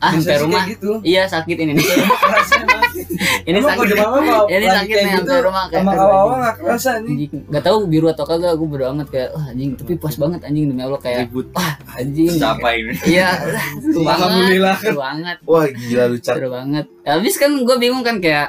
ah 0.00 0.16
sampai 0.16 0.40
rumah 0.40 0.64
gitu. 0.64 0.96
iya 1.02 1.28
sakit 1.28 1.60
ini 1.60 1.76
nih 1.76 1.84
banget. 1.84 3.04
ini 3.42 3.52
Emang 3.54 3.76
sakit 3.76 3.92
kalau 3.92 4.48
ini 4.48 4.64
sakit 4.64 4.94
nih 4.96 5.04
gitu, 5.12 5.28
sampai 5.28 5.44
rumah 5.44 5.64
kayak 5.68 5.84
awal-awal 5.84 6.08
anjing. 6.08 6.40
nggak 6.40 6.56
kerasa 6.56 6.90
nih. 6.96 7.10
anjing 7.12 7.30
nggak 7.46 7.62
tahu 7.62 7.76
biru 7.84 8.06
atau 8.08 8.24
kagak 8.24 8.50
aku 8.50 8.64
bodo 8.64 8.84
amat 8.90 9.08
kayak 9.08 9.28
wah 9.30 9.44
anjing 9.46 9.70
tapi 9.76 9.92
puas 9.94 10.16
banget 10.16 10.40
anjing 10.42 10.64
demi 10.66 10.80
allah 10.80 10.96
kayak 10.96 11.28
Ribut. 11.28 11.52
wah 11.52 11.72
anjing 11.92 12.32
Siapa 12.32 12.68
ini? 12.72 12.92
iya 13.06 13.28
banget 13.92 14.08
Alhamdulillah. 14.08 14.76
seru 14.80 14.96
banget 14.98 15.36
Wah 15.44 15.64
gila 15.68 16.04
lu 16.06 16.16
seru 16.16 16.48
banget 16.48 16.86
habis 17.04 17.34
kan 17.36 17.50
gue 17.52 17.76
bingung 17.76 18.00
kan 18.00 18.16
kayak 18.18 18.48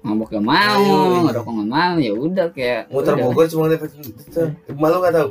mabok 0.00 0.28
gak 0.30 0.44
mau 0.44 0.84
ngerokok 1.24 1.52
gak 1.54 1.70
mau 1.70 1.94
ya 1.96 2.12
udah 2.12 2.46
kayak 2.52 2.88
Muter. 2.88 3.16
Bogor 3.16 3.44
cuma 3.46 3.68
dapat. 3.68 3.88
Malu 4.72 4.96
nggak 4.98 5.12
tahu. 5.14 5.28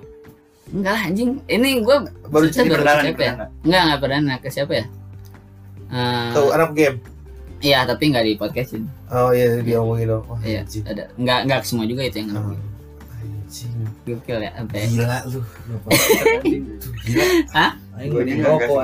Enggak 0.72 0.92
lah 0.92 1.04
anjing 1.06 1.32
ini 1.46 1.70
gue 1.80 1.98
Baru 2.26 2.46
baru 2.46 2.72
perdana. 2.72 3.02
siapa 3.02 3.22
ya? 3.22 3.34
enggak 3.62 3.82
enggak 3.84 4.00
pernah 4.00 4.38
ke 4.38 4.50
siapa 4.50 4.74
ya 4.76 4.86
Eh, 5.90 6.30
Tahu 6.32 6.48
anak 6.52 6.72
game. 6.74 6.98
iya 7.60 7.82
tapi 7.82 8.04
nggak 8.08 8.22
di 8.22 8.34
podcastin 8.36 8.86
Oh 9.10 9.30
iya 9.30 9.58
dia 9.60 9.82
ngomongin 9.82 10.06
dong. 10.08 10.24
Wah, 10.26 10.38
iya 10.42 10.62
anjing. 10.62 10.86
ada 10.86 11.10
enggak 11.16 11.40
enggak 11.44 11.60
semua 11.64 11.84
juga 11.84 12.02
itu 12.04 12.18
yang 12.20 12.30
Oh, 12.30 12.34
ngomongin 12.46 12.62
Anjing. 13.10 13.74
gokil 14.06 14.40
ya 14.40 14.52
sampai 14.54 14.80
Gila 14.86 15.18
lu. 15.26 15.42
Gila. 17.04 17.26
Aing 18.00 18.16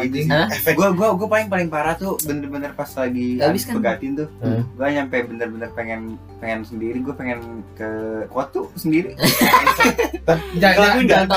ini 0.04 0.20
nggak? 0.28 0.48
Efek 0.52 0.76
Gue 0.76 0.90
gue 0.92 1.08
gue 1.16 1.28
paling 1.28 1.48
paling 1.48 1.70
parah 1.72 1.96
tuh 1.96 2.20
bener-bener 2.22 2.76
pas 2.76 2.92
lagi 2.92 3.40
Habis 3.40 3.64
kan? 3.64 3.80
pegatin 3.80 4.12
tuh. 4.14 4.28
Hmm. 4.44 4.68
Gue 4.76 4.88
nyampe 4.92 5.18
bener-bener 5.24 5.70
pengen 5.72 6.02
pengen 6.38 6.62
sendiri. 6.62 7.00
Gue 7.00 7.16
pengen 7.16 7.40
ke 7.74 7.90
kota 8.28 8.68
sendiri. 8.76 9.16
Jangan 10.60 11.06
jangan 11.06 11.28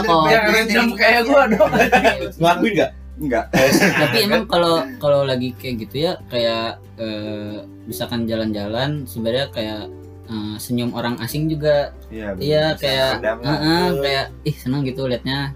random 0.48 0.88
kayak 0.94 1.22
gua 1.24 1.42
dong. 1.46 1.70
Ngelakuin 2.40 2.72
nggak? 2.74 2.90
Enggak. 3.18 3.44
tapi 3.50 4.16
emang 4.24 4.46
kalau 4.52 4.86
kalau 4.96 5.20
lagi 5.26 5.50
kayak 5.54 5.86
gitu 5.86 6.06
ya 6.06 6.12
kayak 6.26 6.78
eh, 6.96 7.58
misalkan 7.84 8.24
jalan-jalan 8.24 9.02
sebenarnya 9.04 9.46
kayak 9.50 9.82
eh, 10.26 10.54
senyum 10.56 10.94
orang 10.94 11.18
asing 11.18 11.50
juga 11.50 11.90
Iya. 12.08 12.32
iya 12.40 12.64
kayak 12.72 13.20
lah. 13.20 13.36
Heeh, 13.44 13.84
kayak 14.00 14.26
ih 14.42 14.56
senang 14.56 14.80
gitu 14.80 15.04
liatnya 15.04 15.52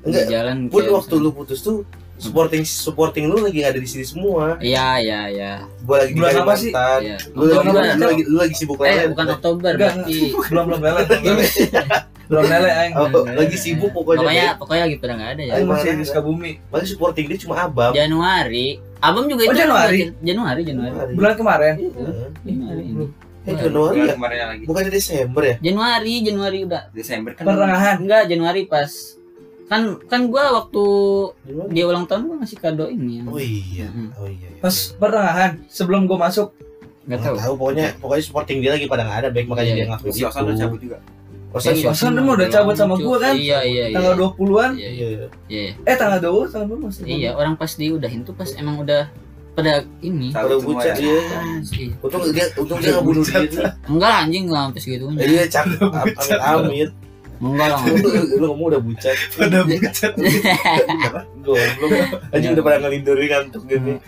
Enggak. 0.00 0.24
Di 0.24 0.30
jalan 0.30 0.56
Pun 0.66 0.80
kayak 0.80 0.94
waktu 0.94 1.14
lu 1.16 1.30
putus 1.30 1.60
tuh 1.60 1.82
supporting 2.14 2.62
supporting 2.62 3.24
lu 3.26 3.38
lagi 3.38 3.58
nggak 3.58 3.72
ada 3.72 3.80
di 3.80 3.86
sini 3.86 4.02
semua. 4.02 4.58
iya 4.58 4.98
iya 4.98 5.20
iya 5.28 5.52
Gua 5.80 6.02
lagi 6.02 6.10
di 6.10 6.18
Bulan 6.18 6.34
apa 6.36 6.54
sih? 6.54 6.70
Iya 6.70 7.16
Lu 7.30 7.42
lagi, 7.44 7.56
Oktober. 7.62 7.82
lu 7.94 8.04
lagi 8.04 8.22
lu 8.24 8.36
lagi 8.36 8.54
sibuk 8.54 8.76
eh 8.76 8.86
lele. 8.88 9.04
bukan 9.10 9.26
Oktober 9.32 9.70
Enggak, 9.72 9.94
berarti 9.94 10.18
Belum 10.50 10.64
belum 10.66 10.80
lele. 10.82 11.02
belum 12.28 12.44
lele. 12.44 12.70
Aing. 12.70 12.92
Oh, 12.92 13.06
lagi 13.24 13.56
sibuk 13.56 13.90
pokoknya. 13.90 14.20
pokoknya 14.20 14.20
Pokoknya 14.20 14.46
pokoknya 14.56 14.82
lagi 14.84 14.96
pada 14.98 15.12
nggak 15.14 15.30
ada 15.30 15.42
ya 15.42 15.52
Aing 15.54 15.66
masih 15.66 15.88
di 15.94 16.04
Sukabumi. 16.04 16.50
paling 16.66 16.86
supporting 16.86 17.24
dia 17.26 17.38
cuma 17.38 17.54
abang. 17.60 17.92
Januari 17.92 18.68
Abang 18.98 19.26
juga 19.26 19.42
Oh, 19.42 19.48
itu 19.48 19.56
Januari? 19.56 19.98
Januari 20.20 20.60
Januari 20.62 21.14
Bulan 21.14 21.34
kemarin. 21.34 21.74
Heeh. 21.78 22.26
Januari 22.44 22.82
ini. 22.84 23.04
Eh 23.46 23.54
Januari 23.54 23.94
Bulan 23.96 24.10
ya? 24.10 24.14
kemarin 24.18 24.38
lagi. 24.50 24.64
Bukannya 24.66 24.90
Desember 24.90 25.42
ya? 25.44 25.56
Januari 25.62 26.14
Januari 26.20 26.58
udah 26.66 26.82
Desember 26.90 27.30
kan. 27.32 27.46
Pertengahan. 27.46 27.96
enggak 27.96 28.22
Januari 28.26 28.66
pas 28.66 28.90
kan 29.68 29.80
kan 30.04 30.20
gua 30.26 30.44
waktu 30.54 30.84
Januari. 31.42 31.70
dia 31.70 31.84
ulang 31.84 32.04
tahun 32.04 32.22
gua 32.24 32.36
ngasih 32.38 32.58
kado 32.58 32.86
ini 32.86 33.20
Oh 33.22 33.36
iya. 33.36 33.86
Oh 34.16 34.24
iya. 34.24 34.48
iya. 34.48 34.58
Pas 34.58 34.72
pertengahan 34.92 35.60
sebelum 35.66 36.04
gua 36.04 36.18
masuk. 36.22 36.50
nggak 37.04 37.20
tahu 37.22 37.34
tahu 37.36 37.52
pokoknya 37.54 37.86
pokoknya 37.96 38.20
supporting 38.22 38.58
dia 38.58 38.70
lagi 38.70 38.84
pada 38.84 39.00
nggak 39.02 39.18
ada 39.18 39.28
baik 39.30 39.46
makanya 39.46 39.64
Iya. 39.66 39.76
dia 39.78 39.86
ngakuin 39.88 40.12
Si 40.12 40.22
Osan 40.22 40.42
udah 40.42 40.56
cabut 40.58 40.80
juga. 40.82 40.98
Kosan 41.48 41.72
Ya, 41.74 41.88
Kosan 41.88 42.10
dia 42.10 42.20
mah 42.20 42.34
udah 42.34 42.48
cabut 42.50 42.74
sama 42.74 42.94
gua 42.94 43.16
kan? 43.18 43.34
iya 43.34 43.58
iya 43.62 43.84
iya 43.86 43.96
Tanggal 43.96 44.14
20-an. 44.36 44.70
iya 44.74 44.88
iya 44.90 45.06
Iya. 45.08 45.26
iya 45.48 45.72
Eh 45.82 45.96
tanggal 45.96 46.18
20 46.22 46.52
tanggal 46.52 46.68
20 46.70 46.84
masih. 46.84 47.02
iya 47.06 47.30
orang 47.32 47.54
pas 47.54 47.72
diudahin 47.72 48.20
tuh 48.22 48.32
pas 48.32 48.48
emang 48.52 48.76
udah 48.78 49.08
pada 49.50 49.72
ini 49.98 50.28
Kalau 50.30 50.60
iya. 50.60 51.16
Ah, 51.32 51.58
sih. 51.62 51.88
Untung 51.98 52.28
dia 52.28 52.46
untung 52.54 52.76
dia 52.76 52.92
nggak 52.92 53.02
bunuh 53.02 53.24
diri. 53.24 53.56
enggak 53.88 54.06
lah, 54.06 54.20
anjing 54.22 54.44
nggak 54.46 54.62
sampai 54.62 54.80
segitunya 54.80 55.18
Iya 55.18 55.42
cak 55.46 55.64
amit 55.80 56.16
amit. 56.38 56.90
Enggak 57.38 57.68
lah 57.70 57.80
Lu 58.38 58.44
ngomong 58.50 58.66
udah 58.74 58.80
bucat. 58.82 59.16
Pada 59.34 59.62
bucat. 59.62 60.12
Goblok. 61.42 61.70
Anjing 62.34 62.52
udah 62.58 62.64
pada 62.64 62.76
ngelindurin 62.82 63.28
ngantuk 63.30 63.62
gitu. 63.66 63.98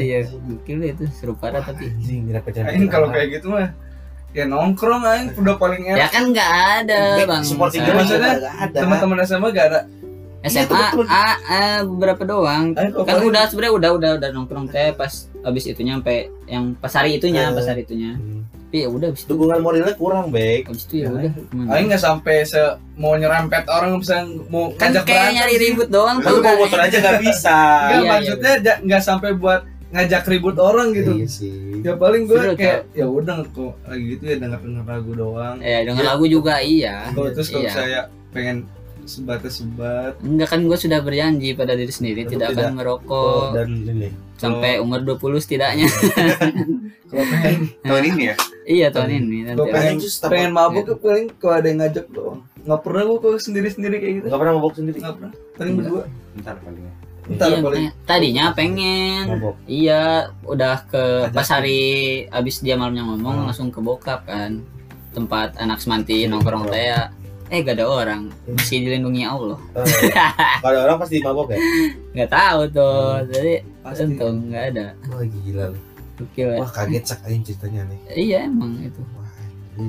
iya 0.00 0.24
gokil 0.24 0.80
itu 0.82 1.04
seru 1.12 1.36
parah 1.36 1.60
tapi 1.60 1.92
Anjing. 1.92 2.32
Aing 2.32 2.88
kalau 2.88 3.12
kayak 3.12 3.40
gitu 3.40 3.52
mah 3.52 3.76
ya 4.32 4.48
nongkrong 4.48 5.04
aing 5.04 5.36
udah 5.36 5.60
paling 5.60 5.84
ya 5.84 6.00
enak. 6.00 6.08
kan 6.08 6.24
nggak 6.32 6.50
ada 6.80 7.00
bang 7.28 7.42
supporting 7.44 7.84
dia 7.84 7.92
maksudnya. 7.92 8.32
Teman-teman 8.72 9.20
SMA 9.22 9.48
gak 9.52 9.66
ada. 9.68 9.80
SMA 10.42 10.64
temen-temen. 10.64 11.06
A, 11.12 11.28
A 11.44 11.62
beberapa 11.84 12.22
doang 12.24 12.72
kan 12.72 12.88
udah 13.20 13.44
sebenarnya 13.46 13.72
udah 13.76 13.90
udah 13.94 14.10
udah 14.16 14.28
nongkrong 14.32 14.66
teh 14.72 14.96
pas 14.96 15.12
abis 15.44 15.68
itunya 15.68 16.00
sampai 16.00 16.32
yang 16.48 16.72
pas 16.72 16.90
hari 16.90 17.20
itunya 17.20 17.52
pas 17.52 17.68
hari 17.68 17.84
itunya 17.84 18.16
Hmm. 18.16 18.42
Tapi 18.72 18.76
ya 18.78 18.88
udah 18.88 19.08
abis 19.12 19.20
itu 19.20 19.28
Dukungan 19.28 19.60
moralnya 19.60 19.92
kurang 19.94 20.32
baik. 20.32 20.64
abis 20.64 20.88
itu 20.88 20.94
ya 20.98 21.12
udah 21.12 21.28
Aing 21.68 21.86
nggak 21.86 22.00
sampai 22.00 22.40
se 22.40 22.56
mau 22.96 23.12
nyerempet 23.12 23.68
orang 23.68 24.00
misalnya 24.00 24.40
mau 24.48 24.72
kan 24.72 24.88
ngajak 24.88 25.04
kayak 25.04 25.12
berantem 25.20 25.36
nyari 25.36 25.52
sih. 25.52 25.60
ribut 25.62 25.88
doang 25.92 26.16
kan. 26.18 26.32
mau 26.32 26.54
motor 26.56 26.80
aja 26.80 26.96
nggak 26.98 27.20
bisa. 27.20 27.58
Enggak, 27.84 27.92
Iya, 27.92 28.08
maksudnya 28.08 28.52
nggak 28.80 29.02
sampai 29.02 29.30
buat 29.34 29.60
ngajak 29.92 30.22
ribut 30.26 30.56
orang 30.56 30.88
gitu. 30.90 31.12
Iya 31.12 31.28
sih. 31.28 31.84
Ya 31.84 31.92
paling 31.94 32.24
gue 32.24 32.40
kayak 32.56 32.80
ya 32.90 33.04
udah 33.04 33.44
kok 33.46 33.76
lagi 33.84 34.04
gitu 34.10 34.24
ya 34.24 34.36
denger 34.38 34.60
denger 34.62 34.84
lagu 34.88 35.10
doang. 35.12 35.56
ya 35.60 35.78
dengan 35.84 36.04
lagu 36.06 36.24
juga 36.24 36.54
iya 36.58 37.12
Kalau 37.12 37.28
terus 37.28 37.48
kalau 37.48 37.62
Iya. 37.62 37.72
saya 37.74 38.00
pengen 38.32 38.64
sebatas 39.04 39.58
sebat 39.58 40.14
enggak 40.22 40.48
kan 40.48 40.62
gue 40.62 40.78
sudah 40.78 40.98
berjanji 40.98 41.52
pada 41.52 41.74
diri 41.74 41.90
sendiri 41.90 42.24
tidak 42.24 42.54
tidak- 42.54 42.70
akan 42.70 42.72
merokok 42.72 43.42
Oh, 43.42 43.52
dan 43.52 43.68
ini. 43.82 44.08
sampai 44.38 44.78
umur 44.78 45.02
20 45.02 45.36
setidaknya 45.38 45.90
kalau 47.10 47.24
pengen 47.28 47.54
Tahun 47.84 48.04
ini 48.06 48.24
ya. 48.24 48.36
Iya 48.64 48.86
tahun 48.88 49.10
ini 49.20 49.38
nanti 49.44 49.58
Gua 49.58 49.68
pengen- 49.68 50.00
pengen 50.24 50.50
mabuk 50.50 50.84
tuh 50.84 50.96
paling 50.96 51.26
kalau 51.34 51.54
ada 51.54 51.66
yang 51.66 51.78
ngajak 51.78 52.06
doang. 52.08 52.40
Nggak 52.60 52.80
pernah 52.80 53.02
gue 53.04 53.18
kalau 53.18 53.38
sendiri 53.38 53.68
sendiri 53.68 53.96
kayak 53.96 54.14
gitu. 54.16 54.26
Nggak 54.26 54.40
pernah 54.40 54.54
mabok 54.54 54.72
sendiri. 54.72 54.96
Nggak 54.98 55.14
pernah. 55.16 55.32
Paling 55.52 55.72
Enggak. 55.72 55.84
berdua. 55.84 56.04
Paling. 56.58 56.78
ya. 56.78 56.92
Ntar 57.22 57.46
Iya, 57.46 57.58
paling. 57.60 57.86
tadinya 58.02 58.44
pengen 58.50 59.22
Mabok. 59.28 59.54
iya 59.64 60.02
udah 60.42 60.74
ke 60.84 61.04
Ajak. 61.22 61.30
pas 61.32 61.48
hari 61.48 61.80
abis 62.28 62.58
dia 62.58 62.74
malamnya 62.74 63.02
ngomong 63.04 63.36
Hmm. 63.36 63.46
langsung 63.46 63.68
ke 63.68 63.78
bokap 63.78 64.26
kan 64.26 64.58
tempat 65.10 65.54
anak 65.54 65.78
semanti 65.78 66.26
nongkrong 66.26 66.66
teh 66.66 66.82
ya 66.88 67.14
eh 67.46 67.60
gak 67.60 67.76
ada 67.76 67.86
orang 67.86 68.26
masih 68.48 68.82
dilindungi 68.82 69.22
Allah 69.22 69.54
Kalau 70.58 70.66
ada 70.68 70.80
orang 70.82 70.98
pasti 70.98 71.20
mabok 71.20 71.46
ya. 71.48 71.58
nggak 72.16 72.30
tahu 72.32 72.60
tuh 72.72 73.00
jadi 73.28 73.54
Pasti. 73.80 74.02
untung 74.04 74.36
nggak 74.48 74.64
ada 74.72 74.86
Wah 75.06 75.22
gila 75.22 75.64
lu. 75.68 75.78
Gokil 76.22 76.48
ya. 76.48 76.58
Wah 76.58 76.70
kaget 76.70 77.04
sak 77.04 77.20
aing 77.24 77.42
ceritanya 77.42 77.82
nih. 77.84 77.98
iya 78.16 78.38
emang 78.44 78.78
itu 78.78 79.02
Wah, 79.12 79.30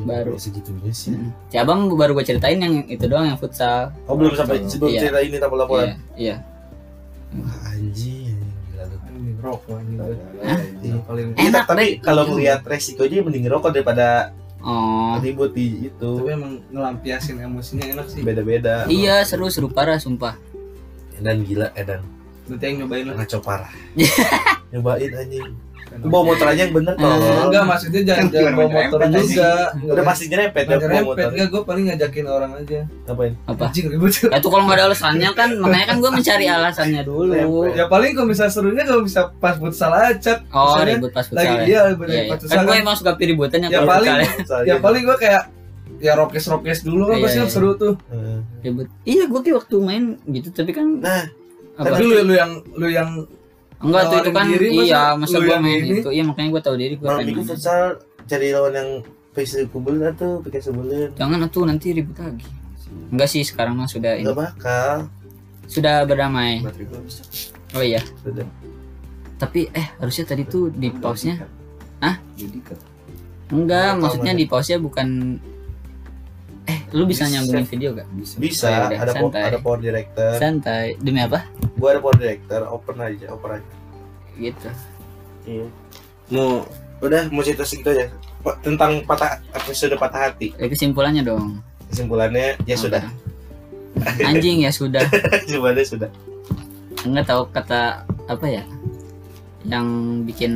Baru. 0.07 0.35
segitunya 0.37 0.89
sih. 0.89 1.11
Hmm. 1.11 1.29
si 1.45 1.55
abang 1.55 1.85
baru 1.89 2.13
gue 2.13 2.25
ceritain 2.25 2.55
yang 2.55 2.87
itu 2.87 3.03
doang 3.03 3.25
yang 3.25 3.35
futsal 3.35 3.91
Oh 4.05 4.15
belum 4.15 4.33
sampai 4.33 4.63
sebelum 4.63 4.89
Iya. 4.89 4.99
cerita 5.01 5.19
ini 5.21 5.35
tanpa 5.37 5.55
laporan. 5.59 5.85
iya 5.85 5.95
iya 6.15 6.35
Wah, 7.33 7.57
anjing, 7.67 8.37
gila 8.67 8.83
lu. 8.85 8.97
Rokok 9.39 9.73
anjing. 9.75 9.97
Iya, 10.79 10.95
Enak, 11.41 11.63
tapi 11.65 11.97
kalau 11.97 12.29
melihat 12.29 12.61
resikonya 12.61 13.19
mending 13.19 13.43
ngerokok 13.43 13.71
daripada 13.71 14.31
oh 14.59 15.17
ribut 15.17 15.51
di 15.51 15.87
itu. 15.87 16.09
tapi 16.15 16.29
emang 16.31 16.63
ngelampiasin 16.69 17.35
emosinya 17.37 17.85
enak 17.91 18.07
sih. 18.07 18.21
Beda-beda. 18.21 18.85
iya 18.87 19.21
seru 19.21 19.47
seru 19.47 19.67
parah 19.67 19.97
sumpah 19.97 20.37
Dan 21.15 21.43
gila 21.43 21.73
Edan. 21.73 22.05
Nanti 22.45 22.63
yang 22.65 22.75
nyobain 22.81 23.03
lah. 23.05 23.15
Ngaco 23.17 23.37
parah. 23.39 23.71
Nyobain 24.71 25.11
anjing. 25.13 25.51
Bawa 25.95 26.23
motor 26.25 26.45
aja 26.47 26.61
yang 26.61 26.73
bener 26.73 26.93
Eh, 26.93 26.99
kalau. 26.99 27.45
Enggak 27.45 27.63
maksudnya 27.63 28.01
jangan 28.03 28.19
Kan 28.19 28.33
jangan 28.33 28.53
bawa 28.53 28.69
motor 28.71 28.99
juga. 29.09 29.49
Udah 29.77 30.03
pasti 30.03 30.23
nyerempet 30.25 30.63
ya 30.63 30.77
bawa 30.79 31.01
motor. 31.05 31.27
enggak 31.29 31.47
gue 31.47 31.61
paling 31.63 31.83
ngajakin 31.85 32.25
orang 32.25 32.51
aja. 32.55 32.79
Ngapain? 33.03 33.33
apa 33.45 33.63
Anjing 33.63 33.85
ribut. 33.87 34.11
Ya 34.15 34.27
itu 34.33 34.47
kalau 34.47 34.63
nggak 34.63 34.77
ada 34.77 34.85
alasannya 34.87 35.29
kan 35.31 35.49
makanya 35.61 35.85
kan 35.85 35.97
gue 35.97 36.11
mencari 36.11 36.45
alasannya 36.45 37.01
dulu. 37.03 37.31
Ya 37.69 37.85
paling 37.85 38.11
kalau 38.11 38.27
bisa 38.27 38.43
serunya 38.47 38.83
kalau 38.83 39.01
bisa 39.01 39.21
pas 39.37 39.53
futsal 39.53 39.91
aja. 39.91 40.33
Oh 40.49 40.73
Misalnya 40.73 40.93
ribut 40.93 41.11
pas 41.11 41.25
lagi 41.25 41.35
futsal 41.45 41.53
ya. 41.53 41.63
dia 41.63 41.79
ribut 41.87 42.05
Iya, 42.05 42.19
pas 42.19 42.25
iya. 42.25 42.33
futsal 42.35 42.49
Kan 42.49 42.61
gue 42.61 42.71
kan. 42.71 42.81
emang 42.81 42.95
suka 42.95 43.11
ributan 43.15 43.57
ya 43.57 43.63
Ya 43.63 43.69
kalau 43.75 43.89
paling 43.89 44.11
ya. 44.63 44.75
Paling 44.77 45.01
gue 45.03 45.17
kayak 45.17 45.43
ya 45.99 46.13
rokes 46.13 46.45
rokes 46.45 46.79
dulu 46.81 47.03
kan 47.05 47.15
Iya, 47.15 47.23
pasti 47.23 47.39
iya. 47.39 47.47
seru 47.47 47.71
tuh 47.73 47.93
Eh, 48.09 48.39
ribut 48.61 48.87
iya 49.03 49.23
gue 49.23 49.39
kayak 49.39 49.57
waktu 49.59 49.75
main 49.77 50.03
gitu 50.27 50.49
tapi 50.49 50.71
kan 50.71 50.87
Nah, 50.99 51.23
tapi 51.75 52.01
lu 52.01 52.21
lu 52.23 52.33
yang 52.33 52.51
lu 52.71 52.87
yang 52.87 53.09
enggak 53.83 54.03
tuh 54.07 54.17
itu 54.23 54.31
kan 54.31 54.45
diri, 54.47 54.67
iya 54.87 55.03
masa 55.19 55.37
gue 55.43 55.51
yang 55.51 55.63
main 55.63 55.79
ini? 55.83 55.99
itu 55.99 56.09
iya 56.15 56.23
makanya 56.23 56.49
gue 56.55 56.61
tahu 56.63 56.75
diri 56.79 56.93
gue 56.95 57.03
malam 57.03 57.19
pengen 57.19 57.27
minggu 57.35 57.43
main. 57.43 57.51
futsal 57.51 57.83
cari 58.23 58.47
lawan 58.55 58.73
yang 58.73 58.89
PC 59.35 59.51
kumpulin 59.69 60.13
tuh 60.15 60.39
pakai 60.39 60.61
sebulan 60.63 61.09
jangan 61.19 61.39
tuh 61.51 61.63
nanti 61.67 61.87
ribut 61.91 62.15
lagi. 62.15 62.47
Enggak 63.09 63.29
sih 63.29 63.41
sekarang 63.41 63.73
mah 63.73 63.89
sudah 63.89 64.13
ini. 64.17 64.25
Nggak 64.29 64.37
bakal. 64.37 65.09
Sudah 65.65 66.05
berdamai. 66.05 66.61
Gua 66.61 67.81
oh 67.81 67.83
iya. 67.83 68.01
Sudah. 68.21 68.45
tapi 69.41 69.67
eh 69.75 69.87
harusnya 69.99 70.23
tadi 70.23 70.47
tuh 70.47 70.71
di 70.71 70.87
pause 70.87 71.27
nya 71.27 71.43
jadi 72.37 72.59
kan 72.63 72.79
enggak 73.51 73.91
maksudnya 73.99 74.33
di 74.37 74.45
pause 74.47 74.71
nya 74.71 74.79
bukan 74.79 75.35
eh 76.63 76.79
lu 76.95 77.03
bisa, 77.03 77.27
Bisa. 77.27 77.33
nyambungin 77.33 77.67
video 77.67 77.89
gak? 77.91 78.07
Bisa. 78.39 78.67
Ya 78.67 78.77
udah, 78.87 78.99
ada 78.99 79.11
po- 79.17 79.31
ada 79.33 79.59
power 79.59 79.79
director. 79.79 80.31
Santai. 80.39 80.95
Demi 80.97 81.19
apa? 81.19 81.43
Gua 81.75 81.95
ada 81.95 81.99
power 81.99 82.15
director 82.15 82.63
open 82.67 82.97
aja 82.99 83.25
open 83.31 83.59
aja. 83.59 83.71
Gitu. 84.39 84.69
Iya. 85.43 85.67
Mau 86.31 86.63
udah 87.03 87.27
mau 87.29 87.43
cerita 87.43 87.67
segitu 87.67 87.91
aja. 87.91 88.07
Pa- 88.39 88.59
tentang 88.59 89.03
patah 89.03 89.43
episode 89.51 89.95
patah 89.99 90.31
hati. 90.31 90.55
Eh, 90.55 90.71
kesimpulannya 90.71 91.23
dong. 91.23 91.59
Kesimpulannya 91.91 92.55
ya 92.63 92.75
sudah. 92.75 93.03
Apa? 93.93 94.25
anjing 94.25 94.65
ya 94.65 94.71
sudah. 94.73 95.05
Kesimpulannya 95.45 95.85
sudah. 95.85 96.09
Enggak 97.03 97.29
tahu 97.29 97.45
kata 97.51 98.07
apa 98.25 98.45
ya? 98.47 98.63
Yang 99.63 99.87
bikin 100.25 100.53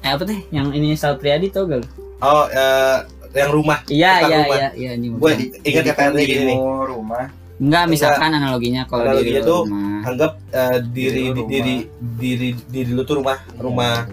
eh 0.00 0.10
apa 0.10 0.24
teh? 0.24 0.40
Yang 0.50 0.66
ini 0.76 0.88
Sal 0.96 1.16
Priadi 1.16 1.48
tau 1.48 1.68
gak 1.68 1.84
oh 2.22 2.46
eh, 2.48 2.98
yang 3.32 3.50
rumah 3.50 3.78
iya 3.88 4.12
iya 4.22 4.38
rumah. 4.44 4.56
iya 4.56 4.68
iya 4.76 4.90
ini 4.94 5.06
gue 5.12 5.30
ingat 5.64 5.84
kata 5.90 6.02
gini 6.14 6.44
nih. 6.52 6.58
rumah? 6.88 7.24
Enggak 7.62 7.84
misalkan 7.86 8.30
analoginya 8.34 8.82
kalau 8.84 9.06
Analoginya 9.06 9.38
di 9.38 9.46
tuh 9.46 9.60
rumah. 9.70 10.00
anggap 10.02 10.32
eh, 10.50 10.78
diri 10.82 11.24
Diri 11.30 11.42
diri 11.46 11.76
diri 12.18 12.48
diri 12.66 12.90
lu 12.90 13.02
tuh 13.02 13.22
rumah 13.22 13.38
rumah. 13.54 14.08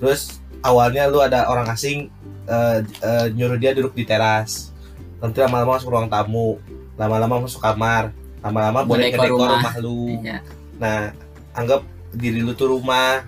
terus 0.00 0.40
awalnya 0.60 1.04
lu 1.06 1.20
ada 1.20 1.44
orang 1.46 1.68
asing 1.68 2.08
eh, 2.48 2.78
eh, 2.82 3.26
nyuruh 3.30 3.58
dia 3.60 3.76
duduk 3.76 3.92
di 3.92 4.02
teras. 4.02 4.72
Nanti 5.20 5.38
lama-lama 5.40 5.76
masuk 5.76 5.92
ruang 5.92 6.08
tamu 6.08 6.56
lama-lama 6.96 7.44
masuk 7.44 7.60
kamar 7.60 8.08
lama-lama 8.40 8.80
boleh 8.82 9.12
ngedekor 9.12 9.44
rumah. 9.44 9.52
rumah 9.60 9.74
lu. 9.78 10.00
Iya. 10.24 10.38
Nah 10.80 11.12
anggap 11.52 11.80
diri 12.16 12.40
lu 12.40 12.56
tuh 12.56 12.72
rumah. 12.72 13.26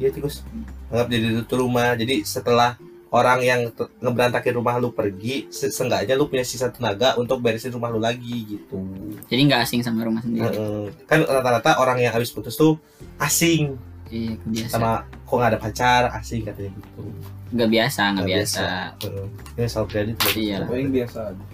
Iya 0.00 0.08
tikus. 0.10 0.40
Anggap 0.88 1.06
diri 1.12 1.28
lu 1.28 1.42
tuh 1.44 1.60
rumah. 1.60 1.92
Jadi 1.92 2.24
setelah 2.24 2.80
orang 3.10 3.40
yang 3.40 3.60
ngeberantakin 3.98 4.52
rumah 4.52 4.76
lu 4.76 4.90
pergi 4.90 5.48
se- 5.48 5.68
seenggaknya 5.68 6.12
lu 6.12 6.26
punya 6.26 6.42
sisa 6.42 6.68
tenaga 6.68 7.16
untuk 7.16 7.38
beresin 7.38 7.70
rumah 7.70 7.88
lu 7.88 7.96
lagi 7.98 8.44
gitu. 8.46 8.78
Jadi 9.24 9.40
nggak 9.44 9.60
asing 9.62 9.80
sama 9.80 10.02
rumah 10.02 10.20
sendiri? 10.20 10.44
Heeh. 10.46 10.84
kan 11.04 11.22
rata-rata 11.22 11.78
orang 11.78 11.98
yang 11.98 12.12
habis 12.12 12.28
putus 12.28 12.52
tuh 12.52 12.76
asing. 13.16 13.80
Iya 14.08 14.40
sama 14.66 14.90
kok 15.04 15.34
nggak 15.34 15.50
ada 15.50 15.58
pacar 15.58 16.02
asing 16.14 16.40
katanya 16.42 16.72
gitu. 16.74 17.02
Nggak 17.48 17.68
biasa 17.70 18.02
nggak 18.10 18.26
biasa, 18.26 18.64
Heeh. 18.98 19.26
ini 19.54 19.66
soal 19.66 19.84
kredit 19.84 20.16
Iya. 20.28 20.56
gitu. 20.58 20.64
paling 20.66 20.90
biasa 20.90 21.18
aja. 21.26 21.44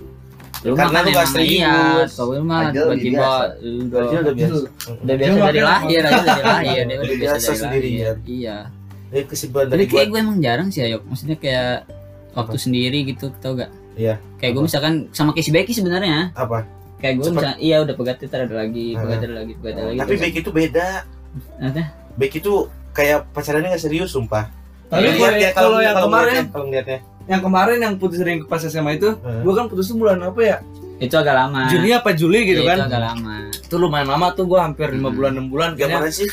Lu 0.65 0.73
Karena 0.73 0.91
kan 0.91 1.03
lu 1.03 1.11
nggak 1.13 1.27
emang 1.29 1.45
iya 1.45 1.75
lu 2.09 2.43
mah 2.43 2.61
tiba-tiba 2.73 3.27
biasa. 3.61 4.17
udah 4.17 4.35
biasa. 4.35 4.55
Udah 4.97 5.15
biasa 5.15 5.35
Dia 5.35 5.45
dari 5.45 5.61
makan 5.61 5.65
lahir 5.67 6.01
aja 6.01 6.19
dari 6.25 6.43
lahir 6.43 6.83
dia 6.85 6.97
udah 6.97 7.17
biasa 7.17 7.35
biasa 7.35 7.47
dari 7.47 7.59
sendirian. 7.59 8.01
lahir. 8.01 8.17
iya 8.25 8.57
dari 9.15 9.85
gua. 9.85 9.95
kayak 9.95 10.09
gue 10.09 10.19
emang 10.21 10.39
jarang 10.39 10.69
sih 10.69 10.83
ayo 10.83 10.99
maksudnya 11.01 11.37
kayak 11.37 11.87
waktu 12.33 12.57
sendiri 12.57 13.07
gitu 13.07 13.31
tau 13.37 13.55
gak? 13.55 13.71
Iya. 13.95 14.19
kayak 14.37 14.53
gue 14.53 14.63
misalkan 14.65 15.07
sama 15.11 15.31
kayak 15.31 15.47
si 15.47 15.53
Becky 15.53 15.71
sebenarnya. 15.71 16.35
Apa? 16.35 16.67
Kayak 16.99 17.15
gue 17.17 17.31
misalnya 17.31 17.59
iya 17.59 17.77
udah 17.79 17.95
pegat 17.95 18.19
ntar 18.21 18.43
ada 18.43 18.55
lagi 18.57 18.93
pegat 18.93 19.21
ada 19.21 19.35
lagi 19.37 19.53
pegat 19.55 19.75
ada 19.77 19.85
lagi 19.87 19.99
tapi 19.99 20.15
Becky 20.19 20.39
itu 20.41 20.51
beda. 20.51 20.89
Apa? 21.61 21.83
Becky 22.15 22.39
itu 22.39 22.55
kayak 22.91 23.31
pacarannya 23.31 23.71
nggak 23.71 23.81
serius 23.81 24.11
sumpah. 24.11 24.51
Tapi 24.85 25.11
kalau- 25.13 25.35
ya, 25.37 25.51
kalau 25.53 25.79
yang 25.79 25.95
kalau 25.95 26.07
kemarin 26.09 26.27
ngeliatnya- 26.29 26.51
kalau 26.51 26.67
ngeliatnya. 26.67 26.99
yang 27.25 27.41
kemarin 27.41 27.79
yang 27.81 27.95
putus 27.97 28.19
dari 28.19 28.43
pas 28.43 28.61
SMA 28.61 28.91
itu 28.95 29.09
gua 29.17 29.53
kan 29.55 29.67
putus 29.67 29.87
tuh 29.87 29.97
bulan 29.97 30.19
apa 30.21 30.41
ya? 30.41 30.57
Itu 30.97 31.15
agak 31.15 31.35
lama. 31.37 31.67
Juni 31.67 31.91
apa 31.91 32.11
Juli 32.13 32.47
gitu 32.47 32.63
Iya, 32.63 32.69
kan? 32.69 32.77
itu 32.77 32.85
agak 32.89 33.03
lama. 33.05 33.35
Itu 33.51 33.75
lumayan 33.77 34.07
lama 34.07 34.27
tuh 34.31 34.45
gua 34.45 34.63
hampir 34.63 34.91
lima 34.91 35.07
Hmm. 35.07 35.17
bulan 35.17 35.31
enam 35.33 35.47
bulan 35.49 35.69
yang 35.73 35.89
kayaknya. 35.89 35.99
mana 36.01 36.11
sih 36.11 36.29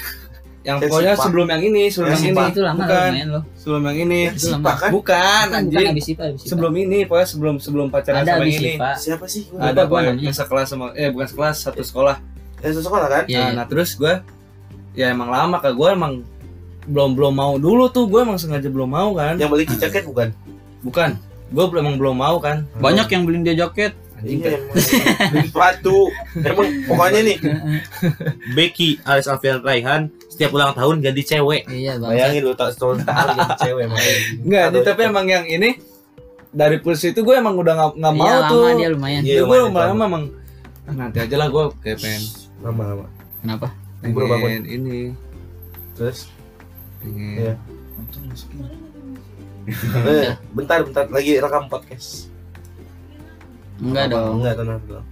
yang 0.61 0.77
Yang 0.77 0.93
pokoknya 0.93 1.13
Sipa. 1.13 1.23
sebelum 1.25 1.47
yang 1.49 1.61
ini 1.63 1.83
sebelum 1.89 2.09
Yang 2.09 2.21
yang 2.21 2.29
ini. 2.31 2.51
Itu 2.53 2.61
lama 2.61 2.77
bukan. 2.77 3.09
lumayan 3.09 3.29
loh. 3.29 3.43
Sebelum 3.57 3.81
yang 3.81 3.97
ini. 3.99 4.19
Itu 4.29 4.37
Sipa 4.37 4.53
lama. 4.53 4.71
kan 4.77 4.89
bukan 4.93 5.45
bukan 5.49 5.61
Sipa 5.65 5.89
abis 5.89 6.05
Sipa. 6.05 6.23
sebelum 6.45 6.73
ini 6.75 6.97
pokoknya 7.03 7.27
sebelum 7.27 7.55
sebelum 7.57 7.87
pacaran 7.89 8.21
ada 8.21 8.31
sama 8.31 8.43
yang 8.45 8.61
ini. 8.61 8.73
Siapa 8.95 9.25
sih? 9.25 9.43
Gua 9.49 9.59
Ada 9.63 9.81
gua 9.85 9.99
yang 10.13 10.35
sekelas 10.35 10.67
sama 10.69 10.85
eh 10.93 11.09
bukan 11.09 11.27
sekelas 11.27 11.55
satu 11.59 11.81
sekolah. 11.81 12.15
Yang 12.61 12.71
satu 12.77 12.85
sekolah 12.87 13.07
kan? 13.09 13.23
Nah, 13.25 13.49
nah 13.57 13.65
terus 13.65 13.89
gua 13.93 14.21
ya 14.93 15.09
emang 15.09 15.29
lama 15.29 15.57
kak. 15.57 15.73
Gua 15.73 15.91
emang 15.91 16.21
belum 16.83 17.13
belum 17.13 17.33
mau. 17.33 17.53
Dulu 17.57 17.89
tuh 17.89 18.05
gua 18.05 18.21
emang 18.21 18.37
sengaja 18.37 18.69
belum 18.69 18.89
mau 18.89 19.13
kan? 19.13 19.41
Yang 19.41 19.49
beli 19.49 19.65
jaket 19.65 20.05
bukan? 20.05 20.29
Bukan. 20.81 21.17
Gua 21.49 21.65
belum 21.67 21.83
emang 21.83 21.97
belum 21.97 22.15
mau 22.15 22.37
kan? 22.37 22.69
Banyak 22.77 23.09
yang 23.09 23.25
beliin 23.25 23.41
dia 23.41 23.57
jaket. 23.57 23.97
Anjing 24.21 24.37
Iya, 24.45 24.61
sepatu. 25.49 26.13
Emang 26.37 26.69
pokoknya 26.85 27.25
nih. 27.25 27.37
Becky 28.55 29.01
alias 29.01 29.25
Alfian 29.25 29.61
Raihan 29.61 30.13
setiap 30.41 30.57
ulang 30.57 30.73
tahun 30.73 30.95
ganti 31.05 31.21
cewek. 31.21 31.61
Iya 31.69 32.01
bang 32.01 32.09
bayangin 32.09 32.41
lu 32.41 32.53
tak 32.57 32.73
setahun 32.73 32.97
ganti 33.05 33.45
cewek 33.61 33.85
Enggak, 34.41 34.63
Aduh, 34.73 34.81
tapi 34.81 35.01
emang 35.05 35.25
yang 35.29 35.45
ini 35.45 35.77
dari 36.49 36.81
putus 36.81 37.05
itu 37.05 37.21
gue 37.21 37.35
emang 37.37 37.53
udah 37.53 37.73
nggak 37.77 37.91
nggak 38.01 38.13
iya 38.17 38.19
mau 38.19 38.27
lama 38.27 38.49
tuh. 38.49 38.61
dia 38.73 38.89
lumayan. 38.89 39.21
Iya, 39.21 39.41
gue 39.45 39.57
lumayan, 39.61 39.93
lama-lama 39.93 40.03
emang. 40.09 40.23
Ah, 40.89 40.93
nanti 40.97 41.17
aja 41.21 41.35
lah 41.37 41.47
gue 41.47 41.63
kayak 41.85 41.97
pengen. 42.01 42.23
Lama-lama 42.59 43.05
kenapa? 43.39 43.67
Libur 44.01 44.25
bangun. 44.25 44.41
pengen 44.41 44.63
ini. 44.65 44.99
Terus? 45.93 46.27
Pengen 46.97 47.37
Iya. 47.37 47.53
eh, 50.09 50.33
bentar 50.57 50.81
bentar. 50.81 51.05
Lagi 51.05 51.37
rekam 51.37 51.69
podcast. 51.69 52.33
Enggak 53.77 54.09
dong. 54.09 54.41
Enggak 54.41 54.57
tenang 54.57 54.79
tenang. 54.89 55.05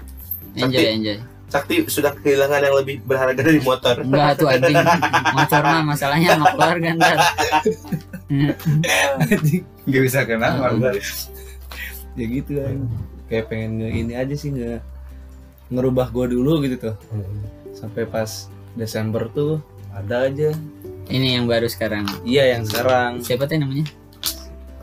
Enjoy 0.57 0.85
enjoy 0.89 1.17
Sakti 1.49 1.81
sudah 1.89 2.13
kehilangan 2.13 2.61
yang 2.61 2.75
lebih 2.77 3.01
berharga 3.01 3.41
dari 3.41 3.57
motor. 3.59 3.97
Enggak 3.99 4.37
tuh 4.37 4.47
anjing. 4.47 4.77
Motor 5.33 5.61
mah 5.65 5.81
masalahnya 5.83 6.37
sama 6.37 6.47
keluarga 6.53 6.87
ntar. 6.93 7.17
Nggak 9.89 10.01
bisa 10.05 10.19
kenal 10.25 10.53
Enggak. 10.69 11.01
ya 12.17 12.25
gitu 12.25 12.51
kan 12.59 12.77
kayak 13.31 13.45
pengen 13.47 13.71
nge 13.79 13.89
ini 13.95 14.13
aja 14.13 14.35
sih 14.35 14.49
nggak 14.51 14.81
ngerubah 15.69 16.13
gue 16.13 16.25
dulu 16.33 16.61
gitu 16.61 16.75
tuh. 16.77 16.95
Sampai 17.73 18.05
pas 18.05 18.45
Desember 18.77 19.25
tuh 19.29 19.57
ada 19.89 20.29
aja. 20.29 20.53
Ini 21.09 21.41
yang 21.41 21.49
baru 21.49 21.65
sekarang. 21.65 22.05
Iya 22.21 22.57
yang 22.57 22.63
sekarang. 22.69 23.25
Siapa 23.25 23.49
tuh 23.49 23.57
namanya? 23.57 23.89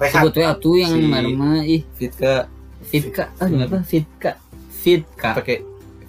Rehat. 0.03 0.19
Sebut 0.19 0.35
ya 0.35 0.51
tuh 0.59 0.77
yang 0.77 0.95
Si- 0.99 1.07
marma 1.07 1.63
ih. 1.63 1.87
Fitka. 1.95 2.51
Fitka 2.83 3.31
ah 3.39 3.47
apa 3.47 3.79
Fitka. 3.83 4.39
Fitka. 4.71 5.31
Pakai 5.35 5.63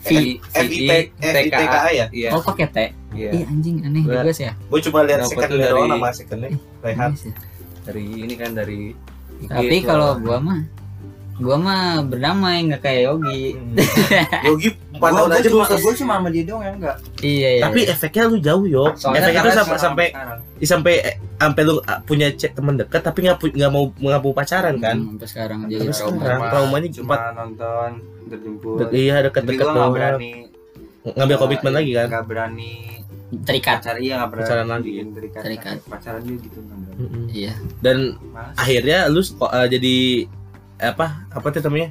K 0.07 1.61
A. 1.61 1.89
ya? 1.89 2.05
Iya. 2.09 2.29
Oh 2.31 2.41
pakai 2.41 2.65
T? 2.67 2.77
Iya. 3.11 3.29
Ih 3.33 3.43
anjing 3.45 3.83
aneh 3.83 4.03
juga 4.03 4.31
sih 4.31 4.45
ya. 4.47 4.53
Gue 4.67 4.79
cuma 4.79 5.03
lihat 5.03 5.19
Dapet 5.21 5.31
second 5.33 5.49
tuh 5.49 5.57
dari- 5.57 5.73
doang 5.73 5.89
nama 5.89 6.07
secondnya. 6.09 6.49
Rehat. 6.81 7.09
Aneh 7.09 7.19
sih. 7.19 7.33
dari 7.83 8.03
ini 8.03 8.35
kan 8.35 8.51
dari 8.51 8.91
tapi 9.47 9.79
kalau 9.79 10.19
gua 10.19 10.41
mah 10.41 10.59
gua 11.37 11.55
mah 11.55 11.81
berdamai 12.03 12.67
nggak 12.67 12.81
kayak 12.81 13.01
Yogi. 13.05 13.55
Yogi 14.49 14.69
empat 14.97 15.11
tahun 15.13 15.29
aja 15.31 15.47
cuma 15.47 15.63
gue 15.67 15.93
cuma 15.95 16.13
sama 16.17 16.27
dia 16.27 16.43
doang 16.43 16.63
yang 16.63 16.75
enggak. 16.75 16.95
Iya 17.19 17.49
iya 17.53 17.63
tapi 17.63 17.79
efeknya 17.85 18.23
lu 18.25 18.37
jauh 18.37 18.65
yo. 18.65 18.83
Efeknya 18.91 19.41
tuh 19.41 19.53
sampai 19.55 19.77
sampai 19.77 20.07
sampai 20.59 20.93
eh, 20.99 21.15
sampai 21.37 21.61
lu 21.63 21.73
ah, 21.83 21.99
punya 22.01 22.27
cek 22.29 22.51
teman 22.53 22.75
dekat 22.75 23.01
tapi 23.01 23.19
nggak 23.23 23.37
nggak 23.39 23.71
mau 23.71 23.83
nggak 23.91 24.19
mau 24.19 24.33
pacaran 24.33 24.75
kan? 24.77 24.95
Hmm, 24.95 25.07
sampai 25.15 25.27
sekarang 25.29 25.59
jadi 25.65 25.79
Tapi 25.79 25.93
trauma. 25.93 26.17
sekarang 26.17 26.41
traumanya 26.49 26.89
cuma 26.91 27.07
empat 27.07 27.21
nonton 27.33 27.89
terjemput. 28.27 28.77
De- 28.81 28.91
iya 28.91 29.15
deket-deket 29.21 29.63
nggak 29.63 29.77
doang. 29.77 29.93
berani. 29.93 30.31
Ngambil 31.07 31.37
komitmen 31.37 31.71
lagi 31.71 31.91
kan? 31.93 32.07
Nggak 32.09 32.25
berani 32.25 32.71
terikat. 33.43 33.77
pacar 33.79 33.95
iya 33.97 34.13
nggak 34.17 34.29
berani 34.31 34.43
Pacaran 34.43 34.67
lagi. 34.67 34.91
terikat, 35.07 35.41
Terikat. 35.43 35.77
pacaran 35.85 36.21
juga 36.21 36.39
gitu 36.41 36.57
nggak 36.59 36.77
berani. 36.79 37.27
Iya. 37.29 37.53
Dan 37.79 37.97
akhirnya 38.53 38.97
lu 39.07 39.21
kok 39.21 39.51
eh, 39.51 39.67
jadi 39.69 39.95
apa? 40.79 41.05
Apa 41.29 41.47
tuh 41.49 41.61
namanya? 41.63 41.89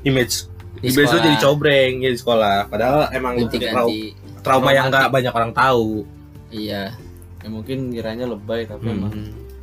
Image 0.00 0.46
di 0.80 0.88
sekolah. 0.88 1.12
jadi 1.20 1.36
cobreng 1.38 1.92
ya 1.98 2.10
di 2.10 2.18
sekolah. 2.18 2.56
Padahal 2.66 3.00
emang 3.10 3.32
lu 3.34 3.46
punya 3.46 3.68
trau- 3.70 3.92
trauma 4.40 4.70
yang 4.70 4.86
nggak 4.88 5.08
banyak 5.08 5.32
orang 5.32 5.52
tahu. 5.52 6.06
Iya. 6.48 6.94
Ya 7.38 7.48
mungkin 7.48 7.90
kiranya 7.90 8.26
lebay 8.26 8.64
tapi 8.64 8.88
emang 8.88 9.12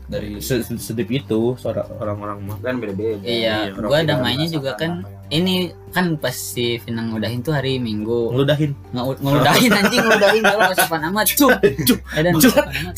dari 0.05 0.37
Se- 0.37 0.61
se- 0.61 0.77
sedip 0.77 1.09
itu 1.09 1.55
suara 1.55 1.83
orang-orang 1.95 2.37
mah. 2.41 2.57
Kan 2.59 2.77
beda 2.77 2.93
beda 2.93 3.23
Iya, 3.23 3.73
orang 3.73 3.89
gua 3.89 3.99
damainya 4.01 4.47
juga 4.47 4.71
kan 4.75 5.01
ini 5.33 5.73
kan 5.95 6.19
pas 6.19 6.35
si 6.35 6.77
Finang 6.83 7.15
udahin 7.15 7.39
tuh 7.41 7.55
hari 7.55 7.79
Minggu. 7.79 8.29
Ngeludahin. 8.35 8.75
Nge- 8.91 9.19
ngeludahin 9.23 9.71
anjing 9.79 10.01
ngeludahin 10.03 10.41
kalau 10.43 10.59
nggak 10.67 10.77
sopan 10.77 11.01
amat. 11.09 11.25
Cum 11.33 11.51
ada 12.13 12.27
nggak 12.29 12.43
sopan 12.43 12.67
amat. 12.67 12.95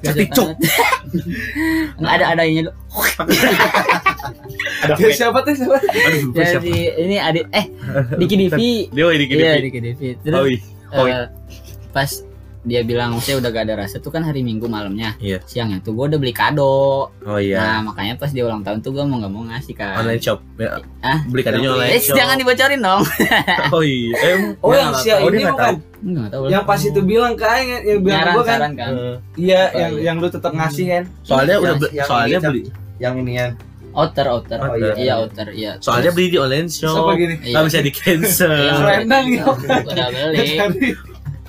Nggak 0.00 0.12
sopan 0.16 0.56
amat. 0.56 0.56
nggak 2.00 2.12
ada 2.16 2.24
adanya 2.32 2.60
lu. 2.66 2.72
Ada 4.80 4.94
siapa 5.12 5.38
tuh 5.44 5.52
siapa? 5.56 5.76
aduh 5.80 6.32
jadi 6.32 6.76
ini 7.04 7.16
adik 7.20 7.44
eh 7.52 7.66
Diki 8.16 8.36
Divi 8.36 8.88
dia 8.90 9.06
ini 9.12 9.24
gini 9.28 9.40
iya 9.40 9.52
Diki 9.60 9.80
Divi 9.80 10.08
terus 10.24 10.36
oh, 10.40 10.46
iya. 10.46 10.60
oh, 10.96 11.06
eh, 11.06 11.26
pas 11.92 12.10
dia 12.62 12.80
bilang 12.82 13.16
saya 13.18 13.36
udah 13.36 13.48
gak 13.48 13.64
ada 13.64 13.74
rasa 13.78 13.96
tuh 13.96 14.08
kan 14.08 14.20
hari 14.20 14.40
Minggu 14.40 14.64
malamnya 14.64 15.16
Iya. 15.16 15.40
siangnya 15.42 15.80
tuh 15.80 15.92
gue 15.92 16.04
udah 16.06 16.16
beli 16.16 16.30
kado. 16.30 17.08
Oh 17.08 17.38
iya. 17.38 17.56
Nah 17.56 17.78
makanya 17.86 18.14
pas 18.14 18.28
dia 18.28 18.42
ulang 18.42 18.60
tahun 18.60 18.78
tuh 18.78 18.92
gue 18.92 19.00
mau 19.00 19.16
nggak 19.16 19.28
mau 19.28 19.44
ngasih 19.44 19.72
kan 19.72 19.96
online 19.98 20.18
shop? 20.18 20.44
Ya, 20.54 20.76
Ah? 21.00 21.24
beli 21.24 21.40
kadonya 21.40 21.68
online 21.70 21.90
eh 21.90 22.00
shop. 22.00 22.14
jangan 22.14 22.36
dibocorin 22.36 22.78
dong. 22.78 23.02
Oh 23.72 23.80
iya. 23.80 24.12
Eh, 24.14 24.36
Oh 24.60 24.72
yang 24.72 24.92
si 24.94 25.08
Oh, 25.08 25.24
dia 25.24 25.28
ini 25.30 25.42
nggak 25.42 25.54
bukan? 25.54 25.74
nggak 26.02 26.28
tahu. 26.28 26.42
Yang 26.46 26.64
pas 26.66 26.80
itu 26.82 27.00
bilang 27.02 27.34
kan 27.34 27.58
yang, 27.58 27.82
yang 27.82 28.00
bilang 28.02 28.24
gua 28.30 28.42
kan? 28.42 28.58
saran 28.58 28.72
kan? 28.74 28.90
Eh, 28.90 29.16
Iya, 29.40 29.60
Oh, 29.66 29.78
yang 29.78 29.92
iya. 29.92 30.02
yang 30.02 30.16
lu 30.16 30.28
tetap 30.28 30.52
ngasih 30.52 30.84
kan? 30.86 31.02
soalnya 31.22 31.54
Yang- 31.54 31.64
udah 31.64 31.90
yang 31.90 32.06
soalnya 32.06 32.38
beli. 32.42 32.62
Yang 32.98 33.14
ini 33.18 33.32
ya 33.34 33.46
outer 33.90 34.26
outer. 34.28 34.58
Oh, 34.60 34.76
iya. 34.76 34.92
iya 34.94 35.12
outer 35.16 35.46
iya. 35.50 35.72
Soalnya 35.78 36.12
beli 36.12 36.28
di 36.28 36.36
online 36.36 36.68
shop. 36.68 36.92
Siapa 36.94 37.12
gini? 37.16 37.34
iya. 37.40 37.52
nggak 37.52 37.64
bisa 37.66 37.78
di 37.78 37.88
Iya, 37.88 37.96
cancel 37.96 38.52
Selendang, 38.70 39.24
udah- 39.26 39.40
yuk. 39.40 39.56
udah 39.88 40.06
beli 40.12 40.90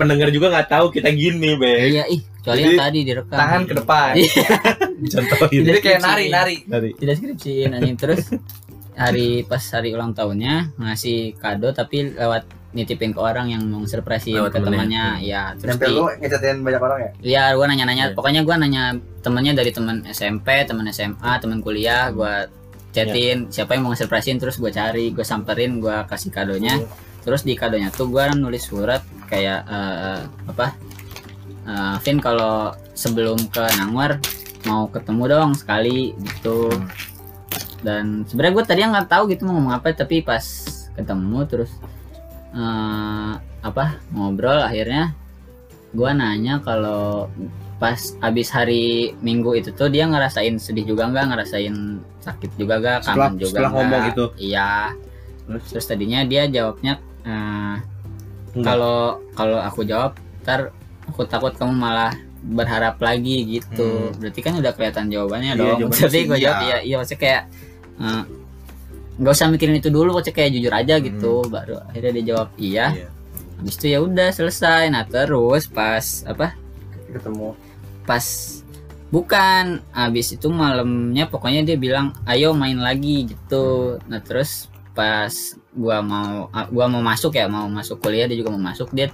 pendengar 0.02 0.28
juga 0.34 0.48
nggak 0.50 0.68
tahu 0.74 0.86
kita 0.90 1.14
gini 1.14 1.54
be. 1.54 1.74
Iya 1.94 2.04
ih 2.10 2.22
kecuali 2.42 2.62
yang 2.66 2.82
tadi 2.82 3.00
direkam. 3.06 3.38
Tangan 3.38 3.62
ke 3.70 3.74
depan. 3.78 4.12
Iya. 4.18 4.46
contohin. 5.14 5.62
Jadi 5.70 5.80
kayak 5.82 6.00
nari-nari. 6.02 6.56
dari 6.66 6.90
di 6.98 7.06
deskripsiin 7.06 7.70
anjing. 7.78 7.98
Terus 8.02 8.22
hari 8.98 9.46
pas 9.46 9.62
hari 9.62 9.94
ulang 9.94 10.12
tahunnya 10.18 10.76
ngasih 10.78 11.38
kado 11.38 11.70
tapi 11.72 12.12
lewat 12.18 12.44
nitipin 12.72 13.12
ke 13.12 13.20
orang 13.20 13.52
yang 13.52 13.64
mau 13.68 13.84
surprisein 13.84 14.40
Lewat 14.40 14.56
ke 14.56 14.60
temennya. 14.64 15.20
temannya. 15.20 15.28
Ya 15.28 15.42
terus 15.60 15.76
nempel 15.76 15.90
di 15.92 15.96
lu 15.96 16.04
ngecatin 16.08 16.58
banyak 16.64 16.82
orang 16.82 16.98
ya? 17.00 17.10
Ya 17.22 17.44
gua 17.56 17.66
nanya-nanya. 17.68 18.06
Iya. 18.12 18.16
pokoknya 18.16 18.42
gua 18.48 18.56
nanya 18.58 18.84
temennya 19.22 19.54
dari 19.54 19.72
teman 19.76 19.98
SMP 20.08 20.48
teman 20.64 20.86
SMA 20.90 21.32
teman 21.44 21.60
kuliah 21.60 22.10
gua 22.16 22.48
chatin 22.92 23.48
siapa 23.48 23.76
yang 23.76 23.88
mau 23.88 23.96
surprisein 23.96 24.40
terus 24.40 24.60
gua 24.60 24.72
cari 24.72 25.12
gua 25.12 25.26
samperin 25.28 25.84
gua 25.84 26.08
kasih 26.08 26.32
kadonya. 26.32 26.80
Terus 27.22 27.46
di 27.46 27.54
kadonya 27.54 27.92
tuh 27.92 28.08
gua 28.10 28.32
nulis 28.32 28.66
surat 28.66 29.04
kayak 29.32 29.64
eh, 29.64 30.20
apa 30.46 30.76
eh, 31.64 31.96
Vin 32.04 32.20
kalau 32.20 32.70
sebelum 32.92 33.40
ke 33.48 33.64
Nangwar 33.80 34.20
mau 34.62 34.86
ketemu 34.86 35.24
dong 35.26 35.52
sekali 35.56 36.12
gitu 36.14 36.70
dan 37.82 38.28
sebenarnya 38.30 38.54
gue 38.54 38.66
tadi 38.68 38.80
nggak 38.84 39.10
tahu 39.10 39.24
gitu 39.28 39.42
mau 39.44 39.58
ngomong 39.58 39.74
apa 39.74 39.90
tapi 39.92 40.22
pas 40.22 40.44
ketemu 40.94 41.40
terus 41.48 41.72
eh, 42.52 43.34
apa 43.62 43.86
ngobrol 44.12 44.60
akhirnya 44.60 45.16
gua 45.92 46.12
nanya 46.12 46.60
kalau 46.60 47.28
pas 47.76 47.98
abis 48.22 48.48
hari 48.48 49.12
minggu 49.20 49.58
itu 49.58 49.74
tuh 49.74 49.90
dia 49.90 50.06
ngerasain 50.06 50.56
sedih 50.56 50.86
juga 50.88 51.10
nggak 51.10 51.26
ngerasain 51.28 51.76
sakit 52.22 52.54
juga 52.54 52.78
gak 52.78 52.98
Setelah- 53.02 53.18
kangen 53.28 53.34
juga 53.36 53.50
setelah 53.50 53.70
nggak? 53.70 53.82
ngomong 53.82 54.04
itu? 54.08 54.26
iya 54.40 54.72
terus 55.68 55.86
tadinya 55.86 56.22
dia 56.22 56.46
jawabnya 56.46 56.94
eh, 57.26 57.76
Enggak. 57.82 57.82
Kalau 58.60 59.24
kalau 59.32 59.60
aku 59.64 59.88
jawab 59.88 60.20
ntar 60.44 60.76
aku 61.08 61.24
takut 61.24 61.56
kamu 61.56 61.72
malah 61.72 62.12
berharap 62.42 62.98
lagi 63.00 63.46
gitu. 63.60 64.12
Berarti 64.18 64.40
kan 64.42 64.58
udah 64.58 64.74
kelihatan 64.74 65.08
jawabannya 65.08 65.54
Iya, 65.56 65.62
dong. 65.62 65.78
jawabannya 65.88 66.10
sih 66.10 66.24
gue 66.26 66.40
jawab 66.42 66.60
iya. 66.60 66.68
iya 66.68 66.78
iya 66.82 66.96
maksudnya 66.98 67.22
kayak 67.22 67.42
eh, 68.02 68.24
nggak 69.22 69.34
usah 69.38 69.48
mikirin 69.54 69.78
itu 69.78 69.90
dulu 69.94 70.10
maksudnya 70.18 70.36
kayak 70.42 70.52
jujur 70.58 70.74
aja 70.74 70.96
gitu. 70.98 71.34
Baru 71.46 71.76
akhirnya 71.86 72.12
dia 72.18 72.26
jawab 72.34 72.50
iya. 72.58 72.86
Iya. 72.98 73.08
habis 73.62 73.76
itu 73.78 73.86
ya 73.94 74.00
udah 74.02 74.30
selesai. 74.34 74.90
Nah 74.90 75.06
terus 75.06 75.70
pas 75.70 76.26
apa? 76.26 76.58
Ketemu. 77.14 77.54
Pas 78.10 78.26
bukan. 79.14 79.86
Habis 79.94 80.34
itu 80.34 80.50
malamnya 80.50 81.30
pokoknya 81.30 81.62
dia 81.62 81.78
bilang 81.78 82.18
ayo 82.26 82.58
main 82.58 82.82
lagi 82.82 83.30
gitu. 83.30 84.02
Nah 84.10 84.18
terus 84.18 84.71
pas 84.92 85.32
gua 85.72 86.04
mau 86.04 86.52
ah, 86.52 86.68
gua 86.68 86.86
mau 86.92 87.04
masuk 87.04 87.36
ya 87.36 87.48
mau 87.48 87.68
masuk 87.72 88.00
kuliah 88.04 88.28
dia 88.28 88.38
juga 88.38 88.52
mau 88.52 88.62
masuk 88.62 88.92
dia 88.92 89.10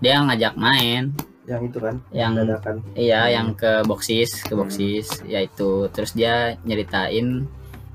dia 0.00 0.20
ngajak 0.20 0.54
main. 0.56 1.12
Yang 1.44 1.62
itu 1.68 1.78
kan? 1.80 1.96
Yang 2.08 2.32
dadakan. 2.40 2.74
iya 2.96 3.28
yang 3.28 3.52
ke 3.52 3.84
boksis 3.84 4.44
ke 4.44 4.56
boksis 4.56 5.24
ya 5.28 5.44
itu 5.44 5.92
terus 5.92 6.16
dia 6.16 6.56
nyeritain 6.64 7.44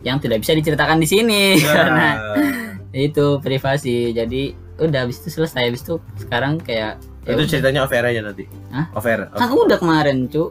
yang 0.06 0.18
tidak 0.22 0.46
bisa 0.46 0.54
diceritakan 0.54 1.02
di 1.02 1.08
sini. 1.10 1.44
Karena 1.62 2.10
Nah, 2.90 3.00
itu 3.06 3.38
privasi. 3.42 4.12
Jadi 4.14 4.54
udah 4.82 5.06
habis 5.06 5.22
itu 5.22 5.30
selesai. 5.30 5.70
Habis 5.70 5.82
itu 5.86 5.96
sekarang 6.18 6.58
kayak 6.62 6.98
ya 7.28 7.36
itu 7.38 7.46
ceritanya 7.46 7.86
off 7.86 7.94
air 7.94 8.06
aja 8.10 8.22
nanti? 8.26 8.50
Hah? 8.74 8.90
off 8.96 9.06
air 9.06 9.30
kan 9.30 9.54
udah 9.54 9.78
kemarin 9.78 10.26
cu 10.26 10.50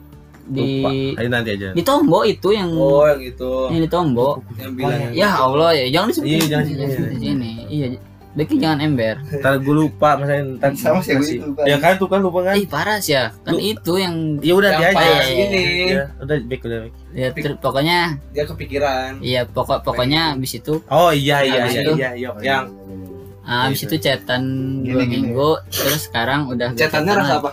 di 0.49 0.81
lupa 0.81 0.91
Ayo 1.15 1.29
nanti 1.29 1.51
aja. 1.53 1.69
di 1.70 1.83
tombo 1.83 2.25
itu 2.25 2.49
yang 2.51 2.70
Oh, 2.70 3.05
yang 3.05 3.20
itu. 3.23 3.53
yang 3.69 3.81
di 3.81 3.89
tombo 3.89 4.41
Yang 4.55 4.73
bilang 4.75 5.01
ya 5.12 5.29
Allah 5.37 5.70
ya 5.73 5.85
jangan 5.91 6.07
disebut 6.09 6.27
Iya, 6.27 6.39
jangan 6.41 6.49
Jangan 6.49 6.65
disebut. 6.65 6.89
disebut 6.89 7.20
sini 7.20 7.53
iya 7.69 7.87
Becky 8.31 8.55
jangan 8.55 8.79
ember. 8.81 9.19
Ntar 9.35 9.59
gue 9.59 9.75
lupa 9.77 10.15
masalah 10.15 10.47
ntar 10.55 10.70
Sama 10.73 11.01
sih, 11.01 11.16
gue 11.16 11.43
lupa. 11.43 11.62
ya 11.65 11.75
kan 11.77 11.99
tuh 11.99 12.07
kan 12.07 12.20
lupa 12.20 12.39
kan? 12.45 12.55
Ih 12.55 12.65
parah 12.65 12.97
sih 12.97 13.11
ya. 13.12 13.35
Kan 13.37 13.51
Lu- 13.51 13.59
itu 13.59 13.93
yang 13.95 14.15
ya 14.39 14.53
udah 14.55 14.70
Yang 14.70 14.95
aja. 14.95 15.03
Iya, 15.03 15.23
ini 15.27 15.62
ya 15.91 16.05
udah 16.19 16.37
back 16.41 16.61
udah 16.62 16.79
back 16.79 16.95
ya 17.11 17.29
ter- 17.35 17.59
pokoknya 17.59 17.99
dia 18.31 18.45
kepikiran. 18.45 19.11
iya 19.19 19.41
pokok 19.43 19.83
pokoknya 19.83 20.39
abis 20.39 20.55
itu 20.57 20.79
oh 20.87 21.11
iya 21.11 21.43
iya 21.43 21.61
Habis 21.61 21.73
iya 21.73 21.83
itu? 21.83 21.93
iya 21.97 22.11
iya. 22.15 22.29
Yang 22.39 22.65
ah, 23.43 23.66
abis 23.66 23.81
itu 23.83 23.97
cetan 23.99 24.43
dua 24.81 25.03
minggu 25.03 25.51
terus 25.66 26.07
sekarang 26.07 26.47
udah 26.47 26.69
Cetannya 26.70 27.11
chatan 27.11 27.19
rasa 27.19 27.35
apa? 27.35 27.51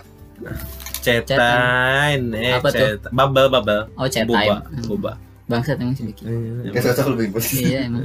Cetan 1.06 2.19
eh 2.34 2.57
Apa 2.57 2.69
tuh? 2.73 2.98
cet 2.98 3.02
bubble 3.14 3.48
bubble. 3.53 3.84
Oh 3.95 4.10
chat 4.10 4.26
boba 4.26 4.65
time. 4.65 4.90
Boba 4.90 5.14
bangsat 5.45 5.77
emang 5.77 5.94
sih 5.94 6.10
Becky 6.10 6.26
kayak 6.73 6.84
cocok 6.90 7.06
lebih 7.14 7.38
bos 7.38 7.48
iya 7.53 7.86
emang. 7.86 8.02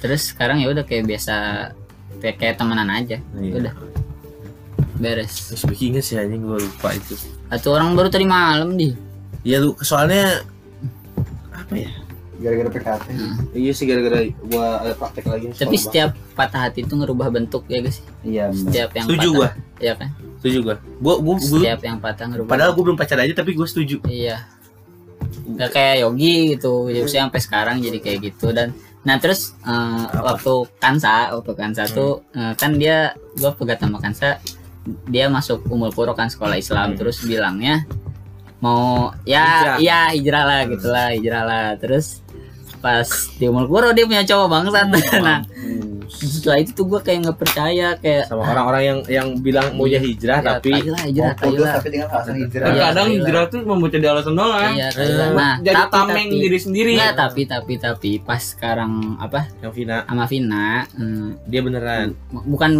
Terus 0.00 0.32
sekarang 0.32 0.60
ya 0.60 0.72
udah 0.72 0.84
kayak 0.84 1.04
biasa 1.04 1.34
kayak, 2.20 2.36
kayak 2.40 2.54
temenan 2.56 2.88
aja. 2.88 3.20
Iya. 3.36 3.52
udah. 3.60 3.74
Beres. 4.96 5.52
Terus 5.52 5.62
inget 5.80 6.04
sih 6.04 6.16
anjing 6.16 6.44
gue 6.44 6.58
lupa 6.60 6.96
itu. 6.96 7.12
Atau 7.52 7.76
orang 7.76 7.92
baru 7.92 8.08
tadi 8.08 8.24
malam 8.24 8.76
di. 8.78 8.96
Ya 9.44 9.60
lu 9.60 9.76
soalnya 9.84 10.40
apa 11.52 11.74
ya 11.76 11.90
gara-gara 12.42 12.70
PKT. 12.70 13.06
Iya 13.54 13.72
sih 13.72 13.84
gara-gara 13.86 14.18
gua 14.50 14.82
ada 14.82 14.94
praktek 14.98 15.24
lagi 15.30 15.44
nih 15.50 15.56
tapi 15.56 15.76
sekolah. 15.78 15.84
setiap 15.86 16.10
patah 16.34 16.60
hati 16.66 16.82
itu 16.82 16.94
ngerubah 16.94 17.28
bentuk 17.30 17.62
ya 17.70 17.78
guys 17.78 18.02
iya 18.26 18.50
setiap 18.50 18.90
yang 18.98 19.06
setuju 19.06 19.28
patah 19.30 19.38
gua. 19.38 19.48
Ya 19.78 19.92
kan? 19.94 20.08
Setuju 20.42 20.58
gua. 20.60 20.76
Gua 20.98 21.14
gua, 21.22 21.34
gua 21.38 21.58
setiap 21.62 21.80
yang 21.86 21.98
patah 22.02 22.26
ngerubah. 22.30 22.50
Padahal 22.50 22.70
gua 22.74 22.84
belum 22.90 22.98
pacar 22.98 23.18
aja 23.22 23.34
tapi 23.36 23.54
gua 23.54 23.66
setuju. 23.70 24.02
Iya. 24.10 24.42
Nggak 25.44 25.70
kayak 25.70 25.96
Yogi 26.02 26.34
gitu. 26.58 26.90
Jadi 26.90 27.06
saya 27.06 27.22
sampai 27.28 27.42
sekarang 27.42 27.76
jadi 27.78 27.98
kayak 28.02 28.18
gitu. 28.32 28.50
Dan 28.50 28.74
nah 29.04 29.20
terus 29.20 29.52
eh, 29.62 30.06
waktu 30.10 30.54
Kansa 30.80 31.36
waktu 31.36 31.52
Kansa 31.54 31.84
tuh 31.86 32.24
eh, 32.34 32.52
kan 32.58 32.74
dia 32.74 33.14
gua 33.38 33.54
pegat 33.54 33.78
sama 33.78 34.02
Kansa. 34.02 34.42
Dia 35.08 35.30
masuk 35.30 35.64
umul 35.70 35.94
puro 35.94 36.12
kan 36.18 36.26
sekolah 36.26 36.58
Islam. 36.58 36.98
Terus 36.98 37.22
bilangnya 37.22 37.86
mau 38.64 39.12
ya 39.28 39.76
Hijrah. 39.76 39.76
ya 39.76 40.00
hijrah 40.16 40.44
lah 40.48 40.60
gitulah 40.66 41.08
hijrah 41.12 41.44
lah. 41.44 41.66
Terus 41.76 42.23
pas 42.84 43.08
di 43.40 43.48
puro 43.48 43.88
dia 43.96 44.04
punya 44.04 44.24
cowok 44.28 44.46
bangsat. 44.52 44.86
Nah 45.24 45.40
setelah 46.14 46.58
itu 46.62 46.70
tuh 46.76 46.84
gue 46.86 47.00
kayak 47.00 47.18
nggak 47.26 47.38
percaya 47.40 47.88
kayak 47.98 48.28
sama 48.28 48.44
orang-orang 48.44 48.82
yang 48.84 48.98
yang 49.08 49.28
bilang 49.40 49.72
mau 49.74 49.88
ya 49.88 49.98
hijrah 49.98 50.38
ya, 50.40 50.46
tapi 50.56 50.70
tai 50.76 50.88
lah 50.92 51.02
hijrah 51.08 51.32
mau 51.34 51.52
tapi 51.64 51.88
dengan 51.90 52.08
alasan 52.12 52.34
hijrah. 52.38 52.66
Iya, 52.70 52.82
kadang 52.92 53.08
iya. 53.08 53.16
hijrah 53.18 53.44
tuh 53.48 53.60
membuat 53.64 53.90
jadi 53.96 54.06
alasan 54.12 54.34
doang. 54.36 54.72
iya 54.76 54.88
lah. 54.92 55.30
nah 55.32 55.54
Jadi 55.58 55.74
tapi 55.74 55.92
tameng 55.96 56.28
tapi. 56.28 56.42
diri 56.44 56.58
sendiri. 56.60 56.92
Enggak, 56.94 57.14
tapi 57.16 57.42
tapi 57.48 57.72
tapi. 57.80 58.10
Pas 58.20 58.42
sekarang 58.44 58.92
apa? 59.18 59.40
Yang 59.64 59.72
Vina. 59.74 59.96
Sama 60.06 60.24
Vina 60.28 60.68
hmm, 60.92 61.28
dia 61.48 61.60
beneran. 61.64 62.06
Bukan 62.30 62.70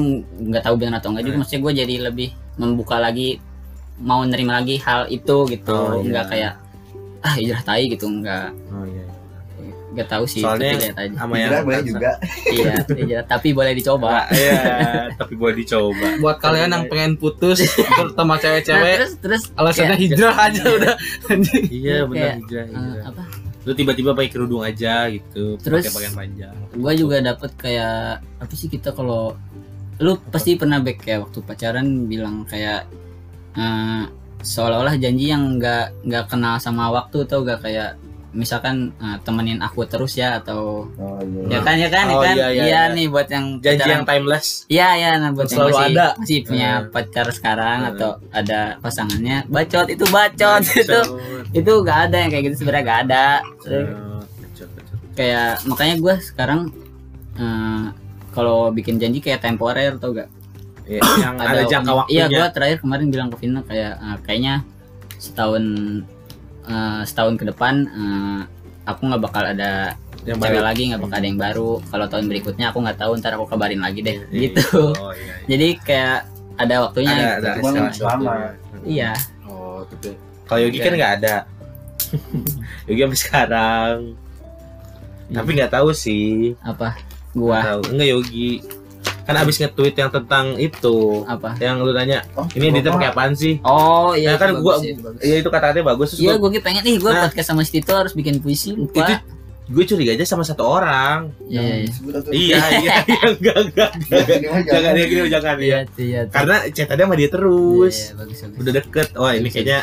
nggak 0.52 0.62
tahu 0.62 0.74
benar 0.76 1.00
atau 1.00 1.10
enggak 1.12 1.24
juga 1.24 1.32
Hmm. 1.34 1.40
maksudnya 1.42 1.62
gue 1.66 1.72
jadi 1.82 1.94
lebih 2.12 2.28
membuka 2.60 2.96
lagi 3.02 3.42
mau 3.98 4.22
nerima 4.22 4.62
lagi 4.62 4.78
hal 4.78 5.10
itu 5.10 5.36
gitu. 5.50 5.74
Oh, 5.74 5.98
iya. 5.98 6.10
nggak 6.12 6.26
kayak 6.30 6.52
ah 7.24 7.34
hijrah 7.40 7.62
tai 7.64 7.88
gitu 7.88 8.06
nggak. 8.06 8.52
Oh 8.70 8.84
iya 8.84 9.13
nggak 9.94 10.08
tahu 10.08 10.24
sih 10.26 10.42
Soalnya 10.42 10.66
tapi 10.68 10.82
lihat 10.82 10.96
aja. 10.98 11.14
sama 11.16 11.34
yang 11.34 11.62
boleh 11.62 11.82
juga. 11.82 12.10
Iya 12.46 12.72
hijrah 12.84 13.24
tapi 13.24 13.48
boleh 13.50 13.72
dicoba. 13.72 14.08
Iya 14.28 14.60
tapi 15.14 15.34
boleh 15.34 15.54
dicoba. 15.56 16.06
Buat 16.18 16.36
kalian 16.38 16.70
yang 16.70 16.84
pengen 16.86 17.12
putus 17.14 17.62
terutama 17.64 18.34
nah, 18.34 18.42
cewek-cewek 18.42 18.94
terus 18.98 19.14
terus. 19.16 19.42
alasannya 19.54 19.94
kayak, 19.94 20.02
hijrah 20.04 20.34
aja 20.36 20.62
udah. 20.68 20.94
iya 21.70 21.94
Kayak, 21.96 22.08
bener 22.08 22.30
hijrah 22.36 22.64
eh, 22.64 22.68
hijrah 22.68 23.04
apa? 23.08 23.22
Lu 23.64 23.72
tiba-tiba 23.72 24.10
pakai 24.12 24.28
kerudung 24.28 24.60
aja 24.60 25.08
gitu 25.08 25.56
Terus- 25.56 25.88
pakai 25.88 25.94
pakaian 25.94 26.14
panjang. 26.14 26.54
gue 26.70 26.92
juga 26.94 27.16
dapet 27.18 27.50
kayak 27.54 27.96
apa 28.20 28.52
sih 28.52 28.66
kita 28.66 28.90
kalau 28.90 29.32
lu 29.96 30.18
pasti 30.26 30.52
pernah 30.54 30.78
back 30.78 31.00
kayak 31.00 31.22
waktu 31.22 31.38
pacaran 31.40 31.86
bilang 32.04 32.42
kayak 32.44 32.84
eh, 33.54 34.04
seolah-olah 34.40 34.98
janji 34.98 35.30
yang 35.30 35.56
nggak 35.56 36.04
nggak 36.04 36.24
kenal 36.28 36.58
sama 36.58 36.92
waktu 36.92 37.24
atau 37.24 37.40
gak 37.40 37.64
kayak 37.64 37.96
misalkan 38.34 38.76
eh, 38.94 39.16
temenin 39.20 39.58
aku 39.58 39.82
terus 39.84 40.12
ya 40.12 40.36
atau 40.36 40.90
Oh 40.92 41.16
iya. 41.20 41.46
ya 41.48 41.60
kan 41.60 41.74
ya 41.76 41.88
kan 41.88 42.04
ya 42.04 42.12
Oh, 42.12 42.20
kan 42.20 42.34
iya, 42.34 42.48
iya, 42.48 42.62
iya 42.62 42.64
iya. 42.66 42.82
nih 42.90 43.06
buat 43.06 43.26
yang 43.26 43.46
janji 43.58 43.78
pacaran. 43.78 43.92
yang 43.92 44.04
timeless 44.04 44.46
Iya 44.66 44.88
iya 44.92 45.10
nah 45.16 45.30
buat 45.30 45.46
yang 45.46 45.56
Selalu 45.56 45.70
masih, 45.72 45.86
ada. 45.88 46.06
masih 46.16 46.38
punya 46.42 46.70
Hmm. 46.74 46.88
pacar 46.90 47.26
sekarang 47.30 47.78
Hmm. 47.80 47.90
atau 47.90 48.10
ada 48.30 48.60
pasangannya 48.78 49.36
bacot 49.46 49.86
itu 49.88 50.04
bacot 50.06 50.62
itu 50.76 50.98
itu 51.54 51.72
gak 51.80 51.98
ada 52.04 52.16
yang 52.18 52.30
kayak 52.30 52.44
gitu 52.44 52.56
sebenarnya 52.60 52.84
gak 52.84 53.00
ada 53.04 53.26
Terus 53.60 53.88
kayak 55.12 55.62
makanya 55.64 55.94
gue 55.96 56.14
sekarang 56.24 56.60
eh, 57.34 57.84
kalau 58.30 58.68
bikin 58.68 58.98
janji 58.98 59.18
kayak 59.20 59.40
temporer 59.40 59.94
tau 59.96 60.10
gak 60.12 60.26
Iya, 60.84 61.00
yang 61.16 61.40
ada, 61.40 61.64
jangka 61.64 61.92
waktu- 61.94 62.12
iya 62.12 62.24
waktunya 62.24 62.36
gue 62.36 62.46
terakhir 62.50 62.78
kemarin 62.78 63.06
bilang 63.08 63.28
ke 63.28 63.36
Vina 63.38 63.60
kayak 63.62 63.92
eh, 63.94 64.16
kayaknya 64.20 64.54
setahun 65.16 65.64
eh, 66.64 67.00
setahun 67.02 67.34
ke 67.34 67.44
depan 67.44 67.74
eh, 67.84 68.40
aku 68.84 69.00
nggak 69.04 69.22
bakal 69.22 69.42
ada 69.42 69.96
yang 70.24 70.36
cewek 70.36 70.56
baru. 70.56 70.64
lagi 70.64 70.82
nggak 70.88 71.02
bakal 71.02 71.16
ada 71.16 71.26
yang 71.26 71.40
baru. 71.40 71.70
Kalau 71.84 72.06
tahun 72.06 72.24
berikutnya 72.26 72.66
aku 72.68 72.78
nggak 72.80 72.98
tahu 72.98 73.12
ntar 73.18 73.32
aku 73.32 73.44
kabarin 73.46 73.78
lagi 73.78 74.00
deh 74.00 74.16
Iya. 74.24 74.40
gitu. 74.48 74.92
Oh 74.92 75.12
iya 75.12 75.34
jadi 75.50 75.66
kayak 75.78 76.18
ada 76.54 76.74
waktunya 76.82 77.10
ada 77.10 77.20
gitu. 77.20 77.34
ada 77.36 77.50
Cuman 77.54 77.72
istilah 77.74 78.08
lama. 78.08 78.24
waktunya. 78.24 78.50
iya. 78.86 79.10
Oh 79.44 79.80
tapi 79.84 80.08
kalau 80.44 80.60
Yogi 80.60 80.78
kan 80.78 80.86
Iya. 80.86 80.96
nggak 80.96 81.14
ada. 81.18 81.34
Yogi 82.86 83.00
sampai 83.02 83.18
sekarang. 83.18 83.96
Tapi 85.26 85.50
nggak 85.50 85.72
tahu 85.72 85.88
sih. 85.90 86.52
Apa? 86.60 86.94
Gua. 87.32 87.58
Tahu. 87.60 87.80
Enggak 87.90 88.08
Yogi 88.10 88.48
kan 89.24 89.34
abis 89.36 89.56
nge-tweet 89.56 89.94
yang 89.94 90.08
tentang 90.08 90.54
itu 90.56 91.24
apa? 91.24 91.56
yang 91.56 91.80
lu 91.80 91.90
nanya 91.90 92.20
Oh, 92.32 92.44
ini 92.52 92.68
dia 92.70 92.86
pakai 92.86 93.08
apaan 93.08 93.32
sih? 93.32 93.56
Oh 93.60 94.12
iya 94.12 94.32
Nah, 94.32 94.38
kan 94.38 94.48
itu 94.50 94.60
gua- 94.60 94.76
bagus, 94.76 94.84
iya. 94.84 94.94
Iya 95.24 95.36
itu 95.40 95.48
kata-katanya 95.48 95.84
bagus. 95.86 96.08
Iya 96.14 96.32
gua- 96.36 96.50
gue 96.50 96.60
pengen 96.60 96.84
ih 96.84 96.96
gue 96.96 97.08
Nah. 97.08 97.24
podcast 97.24 97.48
sama 97.48 97.62
si 97.62 97.72
Tito 97.72 97.92
harus 97.92 98.12
bikin 98.12 98.38
puisi 98.38 98.70
lupa. 98.70 99.00
Itu- 99.00 99.32
gue 99.64 99.84
curiga 99.86 100.12
aja 100.12 100.24
sama 100.24 100.44
satu 100.44 100.60
orang. 100.62 101.32
Iya 101.48 101.62
iya. 101.80 101.88
Atau- 101.88 102.32
iya 102.32 102.60
iya 102.84 102.94
iya 103.02 103.20
enggak 103.32 103.56
enggak. 103.64 103.90
Jangan 104.04 104.38
jangan. 104.60 104.62
jangan 105.32 105.56
iya 105.58 105.78
ya 105.80 105.80
iya 105.96 106.20
karena 106.28 106.56
chatnya 106.68 107.02
sama 107.02 107.16
dia 107.16 107.28
terus. 107.28 107.94
Iya, 107.96 108.04
iya, 108.04 108.14
bagus, 108.14 108.38
bagus. 108.38 108.58
udah 108.60 108.72
deket. 108.74 109.08
Wah 109.16 109.32
ini 109.32 109.48
kayaknya 109.48 109.78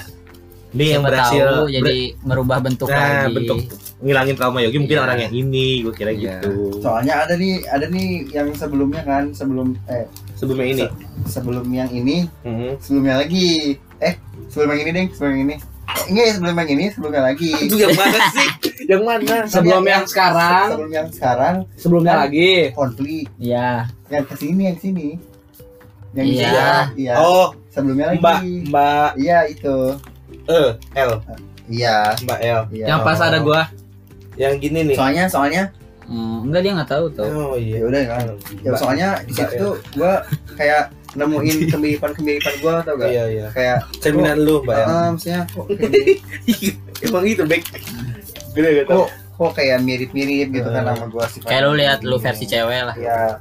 ini 0.71 0.85
yang 0.89 1.03
berhasil 1.03 1.43
tahu 1.43 1.61
ber- 1.61 1.71
jadi 1.73 1.97
merubah 2.21 2.57
bentuk 2.59 2.87
nah 2.87 2.97
lagi 3.21 3.33
bentuk 3.33 3.57
ngilangin 3.99 4.33
trauma 4.33 4.59
Yogi 4.59 4.77
mungkin 4.77 4.97
Iya. 4.97 5.03
orang 5.03 5.19
yang 5.19 5.33
ini 5.35 5.65
gue 5.81 5.93
kira 5.93 6.09
Iya. 6.09 6.39
gitu 6.39 6.79
Soalnya 6.79 7.13
ada 7.21 7.33
nih, 7.35 7.61
ada 7.65 7.85
nih 7.85 8.07
yang 8.29 8.49
sebelumnya 8.51 9.01
kan, 9.01 9.29
sebelum 9.29 9.77
eh 9.85 10.07
sebelumnya 10.33 10.67
ini 10.67 10.85
sebelum 11.23 11.65
yang 11.69 11.87
ini, 11.87 12.25
Mhm. 12.41 12.79
sebelumnya 12.79 13.15
lagi. 13.17 13.77
Eh, 13.99 14.17
sebelum 14.47 14.69
yang 14.71 14.81
ini 14.81 14.91
deh, 14.91 15.05
sebelum 15.11 15.31
yang 15.31 15.43
ini. 15.45 15.55
Enggak 16.01 16.23
ya, 16.23 16.33
sebelum 16.33 16.55
yang 16.55 16.69
ini, 16.71 16.85
sebelumnya 16.89 17.21
lagi. 17.21 17.51
itu 17.61 17.75
yang 17.77 17.93
mana 17.93 18.19
sih 18.31 18.49
yang 18.83 19.03
mana 19.03 19.37
Sebelum 19.45 19.83
yang 19.85 20.03
sekarang, 20.03 20.67
Sebelum 20.71 20.91
yang 20.91 21.07
sekarang 21.11 21.55
sebelumnya 21.75 22.13
lagi. 22.17 22.51
konflik. 22.73 23.27
iya 23.37 23.85
Yang 24.07 24.23
ke 24.25 24.35
sini, 24.39 24.61
yang 24.65 24.75
ke 24.75 24.81
sini. 24.81 25.07
Yang 26.11 26.25
Iya. 26.27 26.49
ini, 26.89 27.05
iya. 27.05 27.13
oh 27.19 27.53
Sebelumnya 27.69 28.05
lagi. 28.09 28.19
mbak 28.19 28.37
mbak 28.67 29.09
Iya, 29.15 29.39
itu. 29.47 29.77
Eh 30.45 30.69
L 30.97 31.11
Iya. 31.67 32.15
mbak 32.19 32.39
L 32.39 32.61
Iya. 32.69 32.85
Yang 32.87 32.99
pas 33.01 33.19
ada 33.19 33.39
gua. 33.39 33.61
yang 34.33 34.55
gini 34.57 34.79
nih 34.83 34.95
Soalnya, 34.95 35.25
soalnya, 35.27 35.63
Hmm, 36.01 36.43
enggak 36.43 36.61
dia 36.61 36.71
nggak 36.73 36.89
tahu 36.89 37.05
tuh 37.09 37.23
oh 37.23 37.53
ya 37.53 37.77
iya 37.77 37.79
udah 37.81 38.01
kan. 38.05 38.23
Ya, 38.57 38.67
Mbak- 38.67 38.77
soalnya 38.77 39.09
di 39.21 39.31
situ 39.31 39.53
tuh 39.55 39.73
gua 39.93 40.13
kayak 40.53 40.83
nemuin 41.13 41.55
kemiripan-kemiripan 41.71 42.53
gua 42.59 42.73
tau 42.81 42.95
gak? 42.95 43.07
iya 43.07 43.23
iya 43.29 43.45
Kayak 43.49 43.77
cerminan 43.97 44.37
lu 44.37 44.59
mbak 44.61 44.75
Ah, 44.81 45.07
maksudnya 45.09 45.47
kok 45.47 45.67
emang 47.05 47.23
itu 47.23 47.43
baik 47.43 47.63
gede 48.51 48.69
gitu 48.77 48.91
kok, 48.93 49.07
kok 49.09 49.51
kayak 49.53 49.77
mirip-mirip 49.79 50.47
gitu 50.51 50.67
kan 50.67 50.83
sama 50.85 51.05
gua 51.07 51.25
sih. 51.25 51.39
kayak 51.39 51.61
lu 51.63 51.73
lihat 51.73 51.99
lu 52.01 52.17
versi 52.17 52.43
cewek 52.45 52.81
lah 52.83 52.95
Ya. 52.97 53.39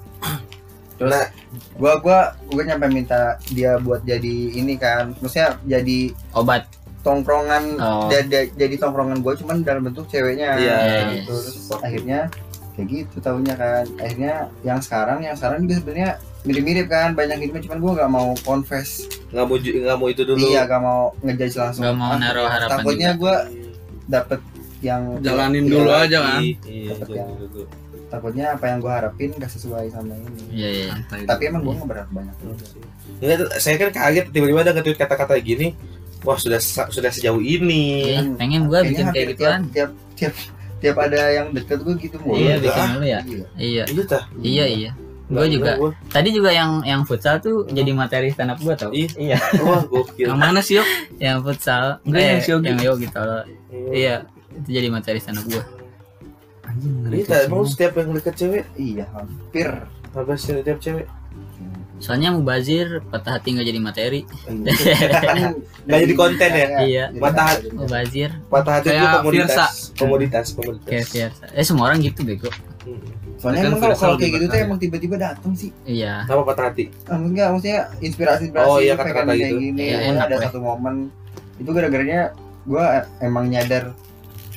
Terus 0.95 1.11
Nah. 1.11 1.27
gua 1.75 1.93
gua 1.99 2.19
gua 2.47 2.63
nyampe 2.63 2.87
minta 2.89 3.21
dia 3.49 3.79
buat 3.79 4.05
jadi 4.05 4.37
ini 4.53 4.77
kan. 4.77 5.17
Maksudnya 5.17 5.57
jadi 5.65 5.99
obat 6.31 6.69
tongkrongan 7.01 7.65
Oh. 7.77 8.09
da- 8.09 8.27
jadi 8.51 8.75
tongkrongan 8.77 9.21
gua 9.21 9.35
cuman 9.35 9.61
dalam 9.61 9.83
bentuk 9.83 10.07
ceweknya. 10.07 10.57
Iya. 10.57 10.79
Gitu. 11.15 11.33
Terus 11.33 11.69
akhirnya 11.75 12.29
kayak 12.73 12.87
gitu 12.89 13.17
tahunya 13.19 13.55
kan. 13.55 13.85
Akhirnya 13.97 14.35
yang 14.61 14.79
sekarang 14.79 15.19
yang 15.21 15.35
sekarang 15.35 15.65
juga 15.65 15.75
sebenarnya 15.79 16.11
mirip-mirip 16.41 16.87
kan 16.87 17.13
banyak 17.13 17.37
gitu 17.43 17.69
cuman 17.69 17.79
gua 17.79 17.93
nggak 17.95 18.11
mau 18.11 18.29
confess 18.41 19.05
nggak 19.29 19.45
mau 19.45 19.57
nggak 19.57 19.97
mau 19.99 20.09
itu 20.09 20.23
dulu 20.25 20.41
iya 20.41 20.65
gak 20.65 20.81
mau 20.81 21.13
ngejudge 21.21 21.53
langsung 21.55 21.85
nggak 21.85 21.95
mau 21.95 22.17
naruh 22.17 22.49
harapan 22.49 22.71
takutnya 22.75 23.11
gua 23.13 23.35
dapet 24.07 24.41
yang 24.81 25.21
Jalanin 25.21 25.63
Iya, 25.63 25.71
dulu 25.71 25.91
aja 25.93 26.19
kan. 26.19 26.41
iya 26.41 26.57
iya, 26.65 26.93
yang- 26.97 27.37
dulu. 27.37 27.63
takutnya 28.09 28.47
apa 28.51 28.65
yang 28.67 28.79
gua 28.81 28.93
harapin 28.97 29.31
gak 29.37 29.53
sesuai 29.53 29.93
sama 29.93 30.17
ini 30.17 30.43
iya 30.51 30.69
iya 30.73 30.93
tapi 31.29 31.43
emang 31.47 31.61
gua 31.61 31.77
ngeberat 31.77 32.09
banyak 32.09 32.35
Enggak, 33.21 33.37
tuh, 33.37 33.49
saya 33.55 33.77
kan 33.77 33.89
kaget 33.93 34.25
tiba-tiba 34.33 34.61
ada 34.63 34.73
nge-tweet 34.73 34.97
kata-kata 34.97 35.37
gini 35.39 35.77
wah 36.25 36.39
sudah 36.39 36.61
sudah 36.91 37.11
sejauh 37.11 37.41
ini. 37.41 38.17
Iya, 38.17 38.21
pengen 38.37 38.69
gua 38.69 38.81
Kayaknya 38.85 38.91
bikin 38.91 39.05
kayak 39.05 39.15
hampir 39.15 39.29
gituan. 39.35 39.61
tiap, 39.71 39.71
tiap 39.73 39.91
tiap 40.17 40.35
tiap 40.81 40.97
ada 40.97 41.21
yang 41.29 41.47
deket 41.53 41.79
gua 41.85 41.95
gitu 41.97 42.17
mulu 42.25 42.37
iya 42.41 42.55
bikin 42.57 42.85
dulu 42.97 43.07
ya? 43.07 43.21
Iya. 43.25 43.47
iya. 43.57 43.85
Iya 43.87 44.25
iya 44.41 44.65
iya. 44.67 44.91
Gue 45.31 45.47
juga. 45.47 45.79
Gua- 45.79 45.95
tadi 46.11 46.29
juga 46.35 46.51
yang 46.51 46.83
yang 46.83 47.07
futsal 47.07 47.39
tuh 47.39 47.63
jadi 47.71 47.95
materi 47.95 48.35
stand 48.35 48.51
up 48.51 48.59
gue 48.59 48.75
tau? 48.75 48.91
Iya. 48.91 49.09
iya. 49.15 49.39
Wah 49.63 49.87
gokil. 49.87 50.27
Yang 50.27 50.39
mana 50.43 50.59
sih, 50.59 50.75
Yok? 50.83 50.89
yang 51.23 51.39
futsal. 51.47 52.03
Enggak, 52.03 52.19
eh, 52.19 52.27
yang 52.27 52.41
si 52.43 52.51
Yogi. 52.51 52.67
yang 52.67 52.81
Yogi 52.83 53.07
tau. 53.15 53.47
Iya. 53.71 54.15
Itu 54.51 54.69
jadi 54.75 54.89
materi 54.91 55.19
stand 55.23 55.39
up 55.39 55.47
gue 55.47 55.63
Anjing, 56.67 57.27
tak 57.27 57.51
mau 57.51 57.63
setiap 57.67 57.99
yang 57.99 58.11
deket 58.15 58.35
cewek? 58.35 58.65
Iya 58.75 59.07
hampir. 59.15 59.69
Apa 60.11 60.35
sih 60.35 60.55
setiap 60.59 60.79
cewek 60.83 61.07
soalnya 62.01 62.33
mubazir 62.33 63.05
patah 63.13 63.37
hati 63.37 63.53
nggak 63.55 63.69
jadi 63.69 63.81
materi. 63.81 64.21
Kan 64.25 64.65
Nggak 65.87 66.01
jadi 66.09 66.15
konten 66.17 66.51
ya? 66.51 66.67
Iya. 66.81 67.05
Kan 67.13 67.35
hati. 67.37 67.69
mubazir. 67.77 68.31
Patah 68.49 68.73
hati 68.81 68.87
itu 68.91 69.07
komoditas. 69.21 69.73
Komoditas 69.95 70.47
komoditas. 70.57 70.89
Kayak 70.89 71.07
biasa 71.13 71.43
eh 71.53 71.65
semua 71.65 71.85
orang 71.93 71.99
gitu 72.01 72.21
bego. 72.25 72.51
Hmm. 72.81 72.97
soalnya 73.41 73.61
Kan 73.65 73.73
emang 73.73 73.97
kalau 73.97 74.17
kayak 74.21 74.33
gitu 74.37 74.45
tuh 74.53 74.59
emang 74.61 74.79
tiba-tiba 74.81 75.17
datang 75.17 75.53
sih. 75.57 75.71
Iya. 75.85 76.25
Kenapa 76.29 76.43
patah 76.53 76.65
hati? 76.73 76.85
Ah, 77.09 77.17
enggak 77.17 77.47
maksudnya 77.53 77.81
inspirasi 78.01 78.43
inspirasi 78.53 78.69
Oh, 78.69 78.81
iya, 78.81 78.93
kata-kata 78.97 79.33
kayak 79.33 79.49
gitu. 79.49 79.57
gini 79.61 79.81
Iya, 79.81 79.97
enak, 80.13 80.25
ada 80.29 80.37
satu 80.49 80.59
momen. 80.61 81.09
Itu 81.57 81.71
gara-garanya 81.73 82.33
gue 82.69 82.85
emang 83.25 83.49
nyadar 83.49 83.97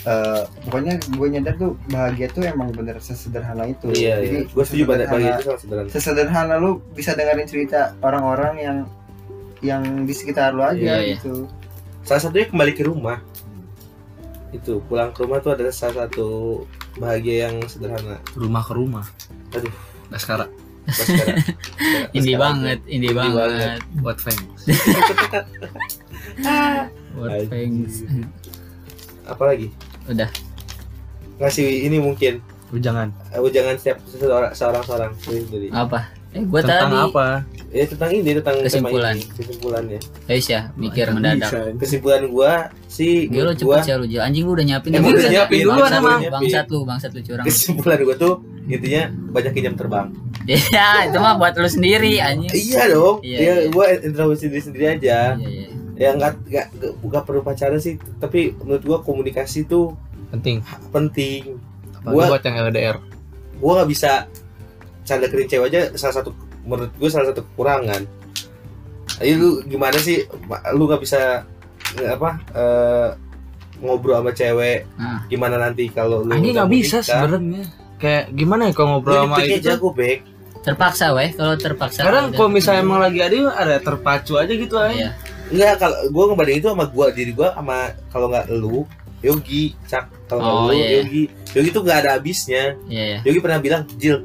eh, 0.04 0.42
pokoknya 0.64 0.94
gue 1.00 1.28
nyadar 1.30 1.56
tuh 1.56 1.72
bahagia 1.88 2.28
tuh 2.28 2.44
emang 2.44 2.70
bener 2.72 3.00
sesederhana 3.00 3.66
itu. 3.66 3.88
Iya 3.90 4.20
Jadi, 4.20 4.38
iya 4.38 4.52
gue 4.52 4.64
setuju 4.64 4.84
bagi 4.84 5.04
sesederhana- 5.04 5.40
itu 5.40 5.52
sederhana 5.58 5.90
sesederhana. 5.90 6.54
Lu 6.58 6.72
bisa 6.92 7.12
dengerin 7.14 7.48
cerita 7.48 7.80
orang-orang 8.00 8.54
yang 8.58 8.78
yang 9.64 9.84
di 10.04 10.12
sekitar 10.12 10.52
lu 10.52 10.60
aja 10.60 10.76
Iya, 10.76 10.96
iya. 11.00 11.16
gitu. 11.16 11.48
Salah 12.04 12.20
satunya 12.22 12.48
kembali 12.48 12.72
ke 12.74 12.84
rumah. 12.84 13.24
Itu 14.52 14.84
pulang 14.86 15.10
ke 15.12 15.24
rumah 15.24 15.40
tuh 15.40 15.56
adalah 15.56 15.72
salah 15.72 16.06
satu 16.06 16.62
bahagia 16.96 17.48
yang 17.48 17.64
sederhana. 17.66 18.20
Rumah 18.36 18.64
ke 18.64 18.74
rumah. 18.76 19.06
Aduh. 19.56 19.72
Nah, 20.12 20.20
sekarang. 20.20 20.52
Indie 22.12 22.36
Sekarang. 22.36 22.60
banget 22.60 22.80
indie 22.86 23.08
Indie 23.08 23.16
banget. 23.16 23.40
banget. 23.40 23.80
what 24.04 24.20
fame. 24.20 24.44
what 27.16 27.32
tuh. 27.48 28.28
apalagi 29.24 29.72
udah. 30.06 30.30
Ngasih 31.38 31.68
ini 31.86 31.98
mungkin. 31.98 32.40
Lu 32.70 32.78
jangan. 32.78 33.14
eh, 33.30 33.40
jangan 33.50 33.74
setiap 33.78 33.98
seorang 34.08 34.52
seorang 34.52 34.84
seorang 34.84 35.12
sendiri. 35.20 35.70
Apa? 35.70 36.10
Eh 36.34 36.42
gue 36.42 36.60
Tentang 36.60 36.90
tadi 36.90 36.98
apa? 37.08 37.28
ya 37.70 37.86
tentang 37.86 38.10
ini 38.10 38.38
tentang 38.38 38.56
Kesimpulan. 38.62 39.14
ini. 39.18 39.26
kesimpulannya 39.34 40.00
Guys 40.26 40.46
ya 40.46 40.70
mikir 40.74 41.10
mendadak. 41.10 41.50
kesimpulan 41.78 42.22
gua 42.26 42.70
sih 42.86 43.26
Gila 43.26 43.50
lo 43.50 43.54
gua 43.56 43.82
cepet 43.82 43.90
ya 43.90 43.96
lu 43.98 44.06
anjing 44.22 44.44
lu 44.46 44.54
udah 44.54 44.62
nyiapin 44.64 44.90
Emang 44.94 45.10
udah 45.10 45.26
nyiapin 45.26 45.58
Bangsat 45.58 45.74
duluan 45.74 45.90
lu, 45.90 45.98
emang. 46.00 46.20
bangsat 46.38 46.66
lu 46.70 46.80
bangsat 46.86 47.12
lu 47.14 47.22
curang. 47.24 47.46
Kesimpulan 47.46 47.98
gua 48.02 48.16
tuh 48.16 48.34
intinya 48.66 49.04
banyak 49.32 49.54
jam 49.56 49.74
terbang. 49.74 50.08
Iya 50.46 50.88
itu 51.06 51.18
mah 51.18 51.34
buat 51.36 51.54
lu 51.54 51.66
sendiri 51.68 52.14
anjing. 52.20 52.50
Iya 52.52 52.82
dong. 52.90 53.18
Iya, 53.22 53.38
ya 53.38 53.54
iya. 53.56 53.70
gua 53.70 53.86
introspeksi 53.92 54.44
sendiri 54.44 54.62
sendiri 54.64 54.86
aja. 54.92 55.18
Iya 55.34 55.50
iya 55.50 55.68
ya 56.04 56.12
nggak 56.14 56.34
nggak 56.44 56.68
bukan 57.00 57.22
perlu 57.24 57.42
pacaran 57.42 57.78
sih 57.78 57.96
tapi 58.18 58.52
menurut 58.58 58.84
gua 58.84 59.00
komunikasi 59.00 59.64
tuh 59.64 59.96
Penting. 60.30 60.60
penting 60.90 61.56
Apalagi 61.96 62.16
Gua- 62.18 62.30
buat 62.30 62.44
yang 62.44 62.58
LDR. 62.66 62.98
gua 63.56 63.72
nggak 63.78 63.90
bisa 63.90 64.12
canda 65.04 65.26
kering 65.26 65.48
cewek 65.48 65.68
aja 65.68 65.82
salah 65.94 66.16
satu 66.16 66.36
menurut 66.62 66.92
gua 66.94 67.10
salah 67.10 67.28
satu 67.28 67.42
kekurangan 67.46 68.04
Ayo 69.16 69.34
lu 69.36 69.50
gimana 69.64 69.96
sih 69.96 70.26
lu 70.74 70.84
nggak 70.84 71.00
bisa 71.00 71.46
nggak 71.94 72.14
apa 72.14 72.30
eh, 72.52 73.10
ngobrol 73.80 74.18
sama 74.18 74.32
cewek 74.32 74.90
Ah. 74.96 75.22
gimana 75.26 75.56
nanti 75.58 75.88
kalau 75.88 76.22
lu 76.22 76.32
udah 76.32 76.40
nggak 76.58 76.72
bisa 76.72 76.98
sebenarnya. 77.00 77.64
Kayak 77.96 78.34
gimana 78.34 78.68
ya 78.68 78.74
kalau 78.74 78.90
ngobrol 78.94 79.16
sama 79.22 79.38
itu? 79.40 79.62
jago 79.62 79.92
bek 79.92 80.20
terpaksa 80.60 81.12
weh 81.12 81.30
kalau 81.30 81.56
terpaksa 81.56 82.00
Sekarang 82.00 82.32
kalau 82.32 82.50
misalnya 82.50 82.82
emang 82.82 83.00
lagi 83.00 83.20
ada 83.20 83.36
ada 83.54 83.76
terpacu 83.78 84.36
aja 84.36 84.50
gitu 84.50 84.76
aja. 84.76 84.92
iya 84.92 85.10
Enggak, 85.54 85.74
kalau 85.78 85.96
gua 86.10 86.24
ngebanding 86.28 86.58
itu 86.58 86.68
sama 86.68 86.86
gua 86.88 87.06
diri 87.10 87.32
gua 87.32 87.54
sama 87.54 87.78
kalau 88.10 88.28
nggak 88.28 88.46
lu 88.52 88.84
Yogi 89.22 89.78
cak 89.86 90.10
kalau 90.26 90.42
Oh, 90.42 90.52
lu 90.68 90.76
iya. 90.76 91.00
Yogi 91.00 91.24
Yogi 91.54 91.70
tuh 91.70 91.82
nggak 91.82 91.98
ada 92.02 92.10
habisnya 92.18 92.74
Iya 92.86 93.04
ya. 93.06 93.18
Yogi 93.24 93.40
pernah 93.40 93.60
bilang 93.62 93.86
Jil 93.96 94.20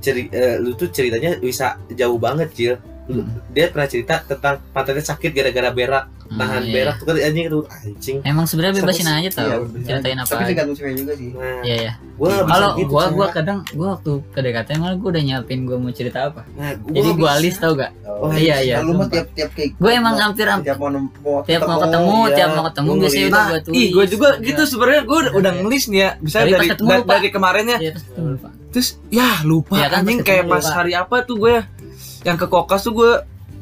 ceri 0.00 0.26
eh, 0.26 0.56
lu 0.56 0.72
tuh 0.72 0.88
ceritanya 0.88 1.36
bisa 1.36 1.76
jauh 1.92 2.16
banget 2.16 2.48
Jil 2.50 2.74
Lu- 3.12 3.26
dia 3.50 3.66
pernah 3.66 3.84
cerita 3.84 4.14
tentang 4.20 4.62
pantatnya 4.70 5.02
sakit 5.04 5.30
gara-gara 5.30 5.70
berak 5.70 6.04
nahan 6.30 6.62
iya, 6.62 6.72
berak 6.72 6.94
tuh 6.96 7.04
kan 7.04 7.16
anjing 7.18 7.44
itu 7.44 7.60
anjing 7.66 8.16
Emang 8.22 8.46
sebenarnya 8.46 8.74
bebasin 8.78 9.02
Sampai- 9.02 9.18
aja 9.20 9.30
tau. 9.34 9.42
Iya, 9.42 9.56
Ceritain 9.82 10.14
apa 10.16 10.30
Tapi 10.30 10.42
tergantung 10.46 10.76
cewek 10.76 10.94
juga 10.94 11.12
sih. 11.12 11.30
nah 11.32 11.60
Iya 11.60 11.76
ya. 11.76 11.92
gua 12.14 12.30
Kalau 12.46 12.68
gitu, 12.72 12.86
gua 12.88 13.04
gua 13.10 13.26
kadang 13.28 13.58
gua 13.68 13.88
waktu 13.92 14.12
PDKT 14.30 14.68
malah 14.78 14.94
gua 14.94 15.08
udah 15.10 15.22
nyiapin 15.22 15.58
gua 15.64 15.76
mau 15.76 15.90
cerita 15.90 16.30
apa. 16.30 16.46
nah, 16.54 16.70
gua 16.76 16.94
Jadi 16.94 17.08
gua 17.12 17.32
bisa. 17.32 17.42
list 17.42 17.58
tau 17.58 17.72
gak? 17.74 17.90
Oh, 18.06 18.30
iya, 18.30 18.56
iya. 18.60 18.78
Kalau 18.78 18.86
lu 18.86 19.00
mah 19.00 19.08
tiap-tiap 19.08 19.50
kayak 19.50 19.70
Gua 19.74 19.90
emang 19.90 20.14
hampir 20.14 20.46
tiap 20.46 20.78
mau 20.78 20.88
mau 20.88 21.42
tiap 21.42 21.60
mau 21.64 21.78
ketemu, 21.80 22.16
iya. 22.22 22.34
tiap 22.36 22.48
mau 22.52 22.64
ketemu 22.64 22.88
Gua 22.88 23.00
biasanya 23.00 23.26
udah 23.26 23.34
Nah, 23.34 23.48
gua 23.48 23.60
tulis. 23.60 23.74
ih 23.74 23.88
gue 23.90 24.04
juga 24.06 24.28
gitu 24.38 24.62
sebenarnya 24.62 25.02
gue 25.02 25.18
udah, 25.18 25.32
udah 25.34 25.52
ngelis 25.58 25.84
nih 25.88 25.98
ya. 25.98 26.10
Bisa 26.20 26.36
dari 26.40 26.68
dari 27.02 27.28
kemarinnya. 27.28 27.78
Iya, 27.80 27.92
terus 28.70 28.88
ya 29.10 29.42
lupa 29.42 29.74
Iya 29.74 29.88
kan, 29.88 30.06
anjing 30.06 30.22
kayak 30.22 30.46
pas 30.46 30.62
hari 30.64 30.94
apa 30.94 31.26
tuh 31.26 31.42
gue 31.42 31.58
yang 32.22 32.36
ke 32.36 32.46
kokas 32.46 32.82
tuh 32.82 32.92
gue 32.92 33.12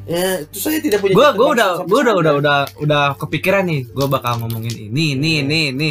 ya 0.04 0.40
itu 0.40 0.56
saya 0.58 0.80
tidak 0.80 0.98
punya 1.00 1.14
gue 1.14 1.26
gue 1.28 1.36
terbang 1.36 1.52
udah 1.54 1.70
gue 1.84 1.98
udah 2.00 2.14
udah 2.16 2.32
udah 2.36 2.58
udah 2.80 3.02
kepikiran 3.16 3.64
nih 3.64 3.86
gue 3.86 4.06
bakal 4.06 4.40
ngomongin 4.40 4.74
ini 4.88 5.14
ini 5.14 5.30
ini 5.42 5.60
ini 5.70 5.90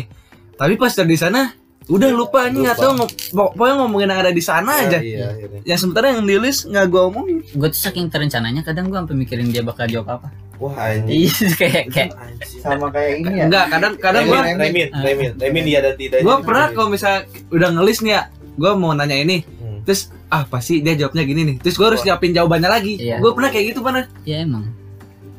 tapi 0.54 0.74
pas 0.74 0.90
dari 0.92 1.14
sana 1.14 1.54
udah 1.88 2.10
lupa 2.12 2.52
nih 2.52 2.68
Lupa. 2.68 2.76
atau 2.76 2.90
pokoknya 3.32 3.74
ngomongin 3.78 4.12
yang 4.12 4.20
ada 4.20 4.34
di 4.34 4.44
sana 4.44 4.84
aja 4.84 5.00
iya, 5.00 5.32
iya. 5.32 5.64
yang 5.64 5.80
sementara 5.80 6.12
yang 6.12 6.26
di 6.26 6.36
list 6.36 6.68
nggak 6.68 6.86
gue 6.86 7.00
omongin 7.00 7.40
Gua 7.56 7.72
tuh 7.72 7.80
saking 7.80 8.12
terencananya 8.12 8.60
kadang 8.60 8.92
gua 8.92 9.00
sampai 9.00 9.16
mikirin 9.16 9.48
dia 9.48 9.64
bakal 9.64 9.88
jawab 9.88 10.20
apa. 10.20 10.28
wah 10.58 10.76
anjing 10.76 11.32
Iya 11.32 11.48
kayak 11.62 11.84
kayak 11.88 12.12
sama 12.60 12.92
kayak 12.92 13.24
ini 13.24 13.40
ya. 13.40 13.46
enggak 13.48 13.66
kadang 13.72 13.94
kadang 13.96 14.24
Remin, 14.26 14.36
gue 14.36 14.60
Remin, 14.60 14.88
Remin, 14.98 15.32
Remin 15.40 15.64
dia 15.64 15.80
dan 15.80 15.96
tidak. 15.96 16.20
gue 16.20 16.36
pernah 16.44 16.66
kalau 16.76 16.90
misalnya 16.90 17.22
udah 17.48 17.70
ngelis 17.72 18.00
nih 18.04 18.12
ya 18.12 18.22
gue 18.58 18.72
mau 18.74 18.92
nanya 18.92 19.16
ini 19.16 19.38
Hmm. 19.48 19.80
terus 19.86 20.12
ah 20.28 20.44
pasti 20.44 20.80
dia 20.80 20.94
jawabnya 20.94 21.24
gini 21.24 21.42
nih 21.44 21.56
terus 21.58 21.76
gue 21.76 21.86
harus 21.86 22.02
Wah. 22.02 22.14
siapin 22.14 22.32
jawabannya 22.32 22.70
lagi 22.70 22.94
Iya. 22.96 23.18
gue 23.18 23.32
pernah 23.32 23.48
kayak 23.48 23.66
gitu 23.70 23.80
mana 23.80 24.06
ya 24.24 24.42
emang 24.42 24.66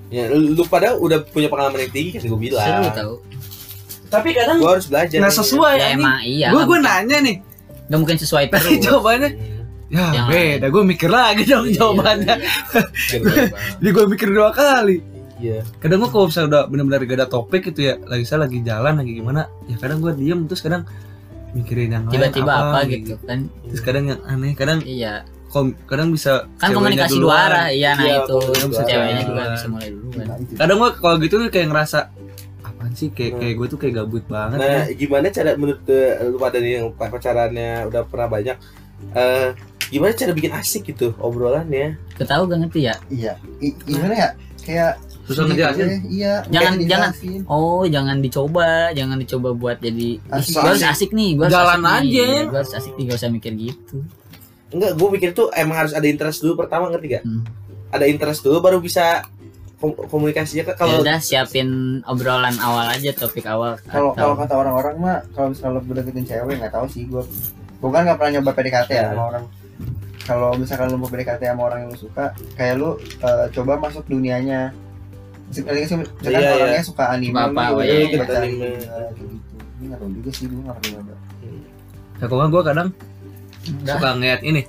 Ya, 0.09 0.25
lu, 0.27 0.57
pada 0.65 0.97
udah 0.97 1.21
punya 1.23 1.47
pengalaman 1.47 1.85
yang 1.85 1.93
tinggi 1.93 2.11
kan 2.11 2.25
gue 2.25 2.41
bilang. 2.41 2.65
seru 2.65 2.89
tau. 2.91 3.15
tapi 4.09 4.33
kadang 4.33 4.57
Gue 4.57 4.73
harus 4.73 4.89
belajar. 4.89 5.21
nggak 5.21 5.35
sesuai 5.35 5.73
Ya 5.75 5.85
anjing. 5.85 5.99
emang 5.99 6.17
iya. 6.23 6.49
gue 6.49 6.63
gue 6.65 6.79
nanya 6.81 7.19
nih 7.21 7.37
nggak 7.85 7.99
mungkin 7.99 8.17
sesuai 8.17 8.45
tapi 8.49 8.65
terus. 8.75 8.85
jawabannya 8.85 9.31
ya 9.89 10.05
Yang 10.11 10.27
beda 10.27 10.67
gue 10.67 10.83
mikir 10.87 11.11
lagi 11.11 11.43
dong 11.45 11.65
Iya, 11.65 11.75
jawabannya 11.75 12.35
iya. 12.35 12.49
jadi 13.79 13.89
gue 13.91 14.05
mikir 14.07 14.29
dua 14.31 14.49
kali 14.51 14.97
Iya. 15.39 15.61
kadang 15.79 16.01
gue 16.01 16.09
kalau 16.09 16.27
misalnya 16.27 16.49
udah 16.51 16.63
benar-benar 16.67 17.01
gak 17.05 17.15
ada 17.15 17.29
topik 17.29 17.63
gitu 17.63 17.81
ya 17.85 17.95
lagi 18.03 18.25
saya 18.25 18.43
lagi 18.43 18.59
jalan 18.59 18.95
lagi 18.97 19.13
gimana 19.13 19.41
ya 19.65 19.77
kadang 19.77 20.01
gue 20.01 20.13
diem 20.15 20.41
terus 20.45 20.59
kadang 20.59 20.83
mikirin 21.51 21.89
yang 21.91 22.05
lain 22.05 22.13
Tiba-tiba 22.13 22.53
apa 22.53 22.79
gitu 22.85 23.15
kan. 23.21 23.39
terus 23.65 23.81
kadang 23.81 24.05
yang 24.07 24.21
aneh 24.23 24.53
kadang 24.53 24.79
Iya. 24.81 25.25
kom- 25.49 25.77
kadang 25.85 26.09
bisa 26.11 26.45
Kan 26.57 26.71
komunikasi 26.71 27.17
dua 27.17 27.37
arah. 27.43 27.67
Iya 27.69 27.91
nah 27.93 28.05
Iya, 28.05 28.17
itu 28.23 28.37
dua 28.69 28.83
ceweknya 28.83 29.23
juga 29.23 29.43
bisa 29.51 29.67
mulai 29.67 29.89
dulu 29.89 30.09
kan. 30.13 30.27
kadang 30.55 30.77
gue 30.79 30.91
kalau 30.95 31.17
gitu 31.19 31.35
tuh 31.37 31.49
kayak 31.49 31.69
ngerasa 31.69 31.99
apaan 32.61 32.93
sih 32.93 33.09
kayak 33.09 33.33
kayak 33.39 33.55
gue 33.57 33.67
tuh 33.67 33.79
kayak 33.79 33.95
gabut 33.97 34.25
banget 34.27 34.59
Nah, 34.59 34.69
ya. 34.69 34.83
gimana 34.93 35.27
cara 35.29 35.51
menurut 35.55 35.81
eh, 35.87 36.21
lu 36.23 36.37
pada 36.37 36.59
nih 36.59 36.73
yang 36.77 36.87
pacarannya 36.93 37.71
udah 37.87 38.03
pernah 38.05 38.29
banyak 38.29 38.57
eh 39.11 39.49
gimana 39.89 40.13
cara 40.13 40.33
bikin 40.33 40.53
asik 40.53 40.83
gitu 40.87 41.17
obrolannya? 41.17 41.97
Ketahu 42.15 42.45
gak 42.45 42.61
ngerti 42.61 42.81
ya? 42.83 42.95
Iya. 43.09 43.33
I- 43.59 43.79
gimana 43.81 44.13
ya? 44.13 44.29
Kayak 44.61 45.01
susah 45.29 45.45
ngejelasin 45.45 45.85
gue, 45.85 45.99
Iya. 46.11 46.35
Jangan- 46.47 46.81
jangan. 46.81 47.11
dijelasin. 47.13 47.41
Oh 47.47 47.85
jangan 47.85 48.17
dicoba, 48.19 48.69
jangan 48.91 49.17
dicoba 49.17 49.49
buat 49.53 49.77
jadi 49.77 50.17
Asik. 50.27 50.57
Gue 50.57 50.65
harus 50.67 50.83
asik 50.83 51.11
nih, 51.13 51.31
gue 51.35 51.47
Jalan 51.47 51.79
asik 51.79 51.85
nih. 52.03 52.09
aja. 52.09 52.29
Gue 52.45 52.59
harus 52.59 52.73
asik 52.73 52.93
nih, 52.95 53.05
gak 53.05 53.19
usah 53.19 53.31
mikir 53.31 53.53
gitu. 53.55 53.97
Enggak, 54.69 54.91
gue 54.95 55.09
pikir 55.15 55.31
tuh 55.33 55.49
emang 55.53 55.77
harus 55.79 55.93
ada 55.93 56.05
interest 56.05 56.41
dulu 56.41 56.59
pertama 56.59 56.89
ngerti 56.89 57.07
gak? 57.11 57.23
Hmm. 57.23 57.45
Ada 57.89 58.05
interest 58.05 58.41
dulu 58.43 58.59
baru 58.59 58.79
bisa 58.79 59.25
kom- 59.77 59.97
komunikasinya 60.03 60.65
kan 60.67 60.75
Ya 60.75 60.79
kalau 60.79 60.97
udah 61.01 61.19
siapin 61.19 61.69
obrolan 62.03 62.57
awal 62.59 62.89
aja, 62.89 63.13
topik 63.13 63.45
awal. 63.45 63.77
Kalau 63.83 64.11
Atau- 64.11 64.17
kalau 64.19 64.35
kata 64.37 64.55
orang-orang 64.55 64.95
mah 64.97 65.17
kalau 65.31 65.53
misalnya 65.53 65.79
lu 65.79 65.95
deketin 65.95 66.25
cewek 66.27 66.57
nggak 66.59 66.69
tahu 66.71 66.87
sih 66.87 67.05
gue. 67.05 67.23
Gue 67.79 67.91
kan 67.91 68.03
nggak 68.03 68.17
pernah 68.17 68.33
nyoba 68.35 68.51
PDKT 68.53 68.91
ya 68.91 69.05
sama 69.09 69.25
orang. 69.29 69.45
Kalau 70.21 70.53
misalkan 70.53 70.87
lu 70.89 70.99
mau 70.99 71.09
PDKT 71.09 71.43
sama 71.43 71.63
orang 71.65 71.79
yang 71.81 71.91
lu 71.91 71.99
suka, 71.99 72.25
kayak 72.53 72.75
lu 72.77 72.91
eh, 73.19 73.47
coba 73.51 73.73
masuk 73.79 74.05
dunianya. 74.05 74.77
Sih, 75.49 75.63
misalkan 75.65 76.29
Iya, 76.29 76.39
iya. 76.39 76.51
orangnya 76.55 76.85
suka 76.85 77.05
anime, 77.09 77.33
Suka 77.33 77.49
apa, 77.49 77.63
oh, 77.71 77.81
ya, 77.81 77.89
iya, 77.89 78.05
gitu, 78.05 78.17
baca 78.19 78.35
anime. 78.35 78.45
anime, 78.45 78.69
kayak 78.79 79.11
gitu. 79.11 79.25
Ini 79.79 79.85
nggak 79.87 79.99
tahu 79.99 80.11
juga 80.13 80.31
sih, 80.31 80.45
gue 80.45 80.61
nggak 80.61 80.77
pernah 80.77 80.93
nyoba. 80.95 81.15
ya 82.19 82.27
kalau 82.27 82.47
gue 82.49 82.63
kadang 82.63 82.89
suka 83.81 84.09
ngeliat 84.13 84.43
ini 84.43 84.63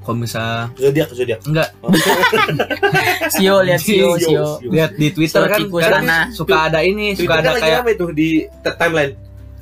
kalau 0.00 0.16
misalnya 0.18 0.60
zodiak 0.74 1.08
zodiak. 1.10 1.40
enggak 1.44 1.68
Sio 3.34 3.56
lihat 3.60 3.80
Sio, 3.80 4.10
Sio. 4.16 4.60
lihat 4.64 4.92
di 4.94 5.08
Twitter 5.10 5.44
kan 5.44 5.60
sana. 5.70 6.18
suka 6.30 6.68
ada 6.68 6.80
ini 6.80 7.12
Twitter 7.12 7.24
suka 7.24 7.34
ada 7.34 7.42
kan 7.42 7.52
lagi 7.52 7.64
kayak 7.64 7.78
rame 7.80 7.92
tuh 7.94 8.10
di 8.12 8.28
timeline. 8.62 9.12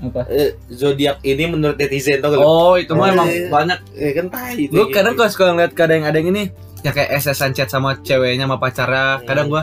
Apa? 0.00 0.20
Eh, 0.28 0.50
zodiak 0.68 1.22
ini 1.22 1.44
menurut 1.46 1.76
netizen 1.76 2.18
tau 2.18 2.30
gak 2.30 2.42
oh 2.42 2.74
itu 2.74 2.90
mah 2.92 3.02
Oh, 3.04 3.14
emang 3.14 3.28
iya. 3.28 3.46
banyak 3.48 3.78
Eh, 3.94 4.10
kan 4.12 4.26
tai 4.28 4.54
itu. 4.60 4.72
gue 4.72 4.84
kadang 4.90 5.14
kalau 5.14 5.30
suka 5.30 5.44
ngeliat 5.48 5.72
kadang 5.72 6.02
ada 6.02 6.16
yang 6.16 6.30
ini 6.30 6.50
ya 6.82 6.90
kayak 6.90 7.14
SS 7.14 7.38
chat 7.52 7.66
sama 7.66 7.94
ceweknya 7.96 8.46
sama 8.46 8.58
pacarnya 8.58 9.22
kadang 9.22 9.46
gue 9.46 9.62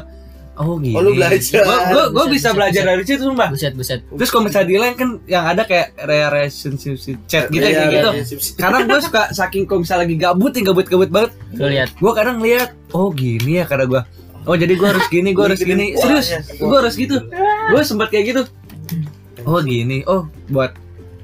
oh 0.59 0.75
gini 0.75 0.91
Oh, 0.91 1.01
lu 1.01 1.15
belajar. 1.15 1.63
gue 1.63 1.77
gue 1.87 2.03
gue 2.05 2.19
Buset, 2.19 2.29
bisa 2.29 2.47
buset, 2.47 2.53
belajar 2.53 2.81
buset. 2.81 2.91
dari 2.91 3.03
situ 3.05 3.21
sumpah. 3.23 3.47
Buset, 3.49 3.73
buset. 3.73 3.99
terus 4.05 4.29
kalau 4.29 4.43
misalnya 4.43 4.67
di 4.67 4.75
lain 4.75 4.93
kan 4.93 5.09
yang 5.25 5.43
ada 5.45 5.63
kayak 5.63 5.87
relationship 6.03 6.99
chat 7.25 7.47
gitu 7.47 7.61
Iya, 7.61 7.87
kayak 7.87 8.27
gitu. 8.27 8.35
kadang 8.55 8.83
gue 8.85 8.99
suka 8.99 9.31
saking 9.31 9.63
kalau 9.63 9.81
misalnya 9.81 10.03
lagi 10.03 10.15
gabut 10.15 10.51
nih 10.51 10.63
gabut 10.63 10.85
gabut 10.85 11.09
banget 11.09 11.31
Lu 11.53 11.65
lihat. 11.65 11.89
gue 11.93 12.11
kadang 12.13 12.37
lihat 12.39 12.69
oh 12.91 13.07
gini 13.09 13.51
ya 13.55 13.65
kata 13.65 13.85
gue 13.85 14.01
oh 14.41 14.55
jadi 14.55 14.73
gue 14.73 14.87
harus 14.89 15.05
gini 15.07 15.29
gue 15.31 15.45
harus 15.45 15.61
gini. 15.61 15.85
Serius 15.95 16.27
gue 16.51 16.77
harus 16.77 16.95
gitu. 16.95 17.17
gue 17.69 17.81
sempat 17.81 18.07
kayak 18.09 18.25
gitu. 18.29 18.41
Oh 19.43 19.59
gini. 19.59 20.03
Oh 20.03 20.27
buat 20.47 20.75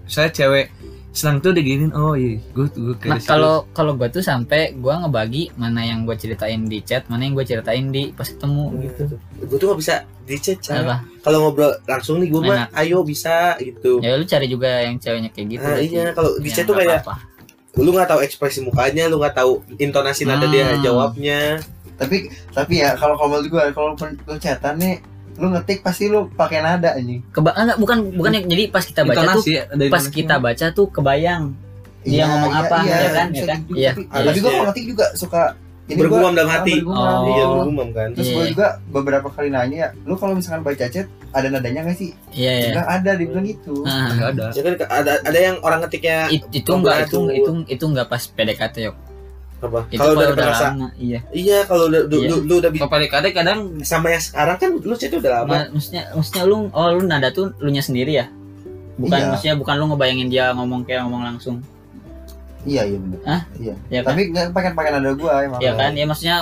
saya 0.06 0.30
cewek 0.30 0.72
senang 1.16 1.40
tuh 1.40 1.50
diginin 1.50 1.96
oh 1.96 2.12
iya 2.12 2.36
gue 2.52 2.68
gue 2.68 2.92
Nah, 3.08 3.16
kayak 3.16 3.24
kalau 3.24 3.64
kalau 3.72 3.96
gue 3.96 4.12
tuh 4.12 4.20
sampai 4.20 4.76
gue 4.76 4.92
ngebagi 4.92 5.56
mana 5.56 5.80
yang 5.80 6.04
gue 6.04 6.12
ceritain 6.14 6.60
di 6.62 6.84
chat, 6.84 7.08
mana 7.08 7.24
yang 7.24 7.34
gue 7.34 7.48
ceritain 7.48 7.88
di 7.88 8.12
pas 8.12 8.28
ketemu 8.28 8.66
gitu. 8.84 9.04
Gue 9.42 9.56
tuh 9.56 9.68
gak 9.72 9.80
bisa 9.80 9.96
di 10.22 10.36
chat. 10.36 10.60
Apa? 10.76 11.08
Kalau 11.22 11.38
ngobrol 11.42 11.72
langsung 11.86 12.20
nih 12.20 12.28
gue 12.28 12.42
mah 12.44 12.68
ayo 12.76 13.00
bisa 13.02 13.56
gitu. 13.58 14.04
Ya 14.04 14.14
lu 14.14 14.24
cari 14.24 14.46
juga 14.46 14.84
yang 14.84 15.00
ceweknya 15.00 15.32
kayak 15.32 15.48
gitu. 15.50 15.64
Nah, 15.64 15.80
iya 15.80 16.06
kalau 16.12 16.36
di 16.36 16.50
Ya, 16.52 16.54
chat 16.54 16.66
tuh 16.68 16.76
kayak 16.76 17.00
apa-apa. 17.00 17.16
lu 17.76 17.90
nggak 17.92 18.08
tahu 18.08 18.20
ekspresi 18.20 18.60
mukanya, 18.62 19.08
lu 19.08 19.16
nggak 19.16 19.36
tahu 19.36 19.52
intonasi 19.78 20.24
nada 20.24 20.46
dia 20.46 20.68
Hmm. 20.70 20.84
jawabnya. 20.84 21.60
Tapi 21.96 22.28
tapi 22.52 22.84
ya 22.84 22.92
kalau 22.94 23.16
kalau 23.16 23.40
gue 23.40 23.64
kalau 23.72 23.96
lu 23.96 24.36
chatan 24.36 24.76
nih, 24.76 25.00
lu 25.36 25.48
ngetik 25.50 25.80
pasti 25.82 26.06
lu 26.06 26.28
pakai 26.30 26.60
nada 26.60 26.94
anjing. 26.94 27.20
Keba 27.30 27.52
enggak, 27.54 27.78
bukan 27.78 27.98
bukan 28.14 28.32
yang 28.34 28.46
jadi 28.48 28.64
pas 28.68 28.82
kita 28.82 29.02
baca 29.02 29.12
tuh 29.12 29.24
intonasi 29.26 29.52
ya, 29.52 29.64
ada 29.66 29.84
pas 29.86 29.86
intonasi. 30.00 30.10
kita 30.14 30.36
baca 30.38 30.66
tuh 30.72 30.88
kebayang 30.90 31.44
Dia 32.02 32.24
ngomong 32.24 32.54
apa, 32.54 32.78
ya 32.82 33.10
kan, 33.10 33.28
bisa 33.28 33.42
ya 33.42 33.48
kan? 33.48 33.60
gitu. 33.62 33.74
Iya. 33.76 33.92
Tapi, 33.92 34.02
Harusnya. 34.06 34.26
tapi 34.26 34.38
gue 34.38 34.52
kalau 34.52 34.66
ngetik 34.66 34.86
juga 34.86 35.06
suka 35.14 35.42
gua- 35.86 35.98
Bergumam 35.98 36.32
dalam 36.34 36.48
ah, 36.48 36.54
hati. 36.56 36.72
bergumam. 36.76 37.02
Oh. 37.02 37.26
Iya 37.28 37.44
bergumam 37.48 37.88
kan. 37.92 38.08
Terus 38.14 38.26
Iya. 38.26 38.36
gue 38.36 38.46
juga 38.52 38.68
beberapa 38.88 39.28
kali 39.28 39.50
nanya 39.50 39.78
ya, 39.78 39.90
lu 40.02 40.14
kalau 40.14 40.34
misalkan 40.34 40.62
baca 40.62 40.86
chat 40.86 41.06
ada 41.30 41.48
nadanya 41.48 41.82
nggak 41.84 41.98
sih? 41.98 42.12
iya 42.32 42.52
iya 42.56 42.68
bilang 42.72 42.88
ada, 42.88 43.12
gitu. 43.44 43.74
Nggak 43.84 44.30
ada 44.32 44.46
Ya 44.50 44.62
kan 44.62 44.74
ada 44.88 45.12
ada 45.20 45.40
yang 45.42 45.56
orang 45.60 45.80
ketiknya 45.84 46.30
it- 46.30 46.48
itu 46.50 46.70
enggak 46.70 47.06
itu 47.06 47.18
itu 47.32 47.52
itu 47.68 47.84
enggak 47.86 48.08
pas 48.08 48.22
PDKT 48.24 48.76
yok 48.84 48.96
apa? 49.58 49.80
itu 49.88 49.96
Kalau 49.96 50.14
udah 50.14 50.28
udah 50.28 50.46
merasa 50.46 50.66
lama 50.70 50.88
iya 50.96 51.20
iya 51.32 51.58
kalau 51.64 51.88
udah 51.88 52.02
lu, 52.04 52.16
Iya. 52.18 52.28
lu, 52.28 52.36
lu 52.44 52.54
udah 52.58 52.70
kalau 52.72 52.90
PDKT 52.92 53.26
kadang 53.32 53.60
sama 53.82 54.08
yang 54.10 54.20
sekarang 54.20 54.58
kan 54.58 54.72
lu 54.78 54.94
chat 54.94 55.12
udah 55.12 55.32
lama. 55.34 55.52
Ma- 55.56 55.70
maksudnya 55.72 56.04
maksudnya 56.12 56.44
lu 56.44 56.58
oh 56.70 56.88
lu 56.92 57.02
nada 57.04 57.30
tuh 57.30 57.56
lu 57.58 57.70
nya 57.70 57.80
sendiri 57.80 58.12
ya 58.14 58.26
bukan 58.96 59.16
Iya. 59.18 59.28
maksudnya 59.30 59.56
bukan 59.56 59.76
lu 59.76 59.86
ngebayangin 59.88 60.28
dia 60.28 60.52
ngomong 60.52 60.84
kayak 60.84 61.04
ngomong 61.04 61.24
langsung 61.26 61.60
Iya 62.64 62.82
iya 62.84 62.98
benar. 62.98 63.20
Hah? 63.24 63.42
Iya. 63.56 63.76
ya 63.90 64.00
kan 64.02 64.12
Tapi 64.12 64.22
nggak 64.28 64.46
pakai 64.52 64.72
pakai 64.74 64.92
nada 64.92 65.12
gue 65.12 65.32
emang. 65.40 65.60
ya 65.60 65.72
kan 65.74 65.92
ya 65.94 66.06
maksudnya 66.06 66.38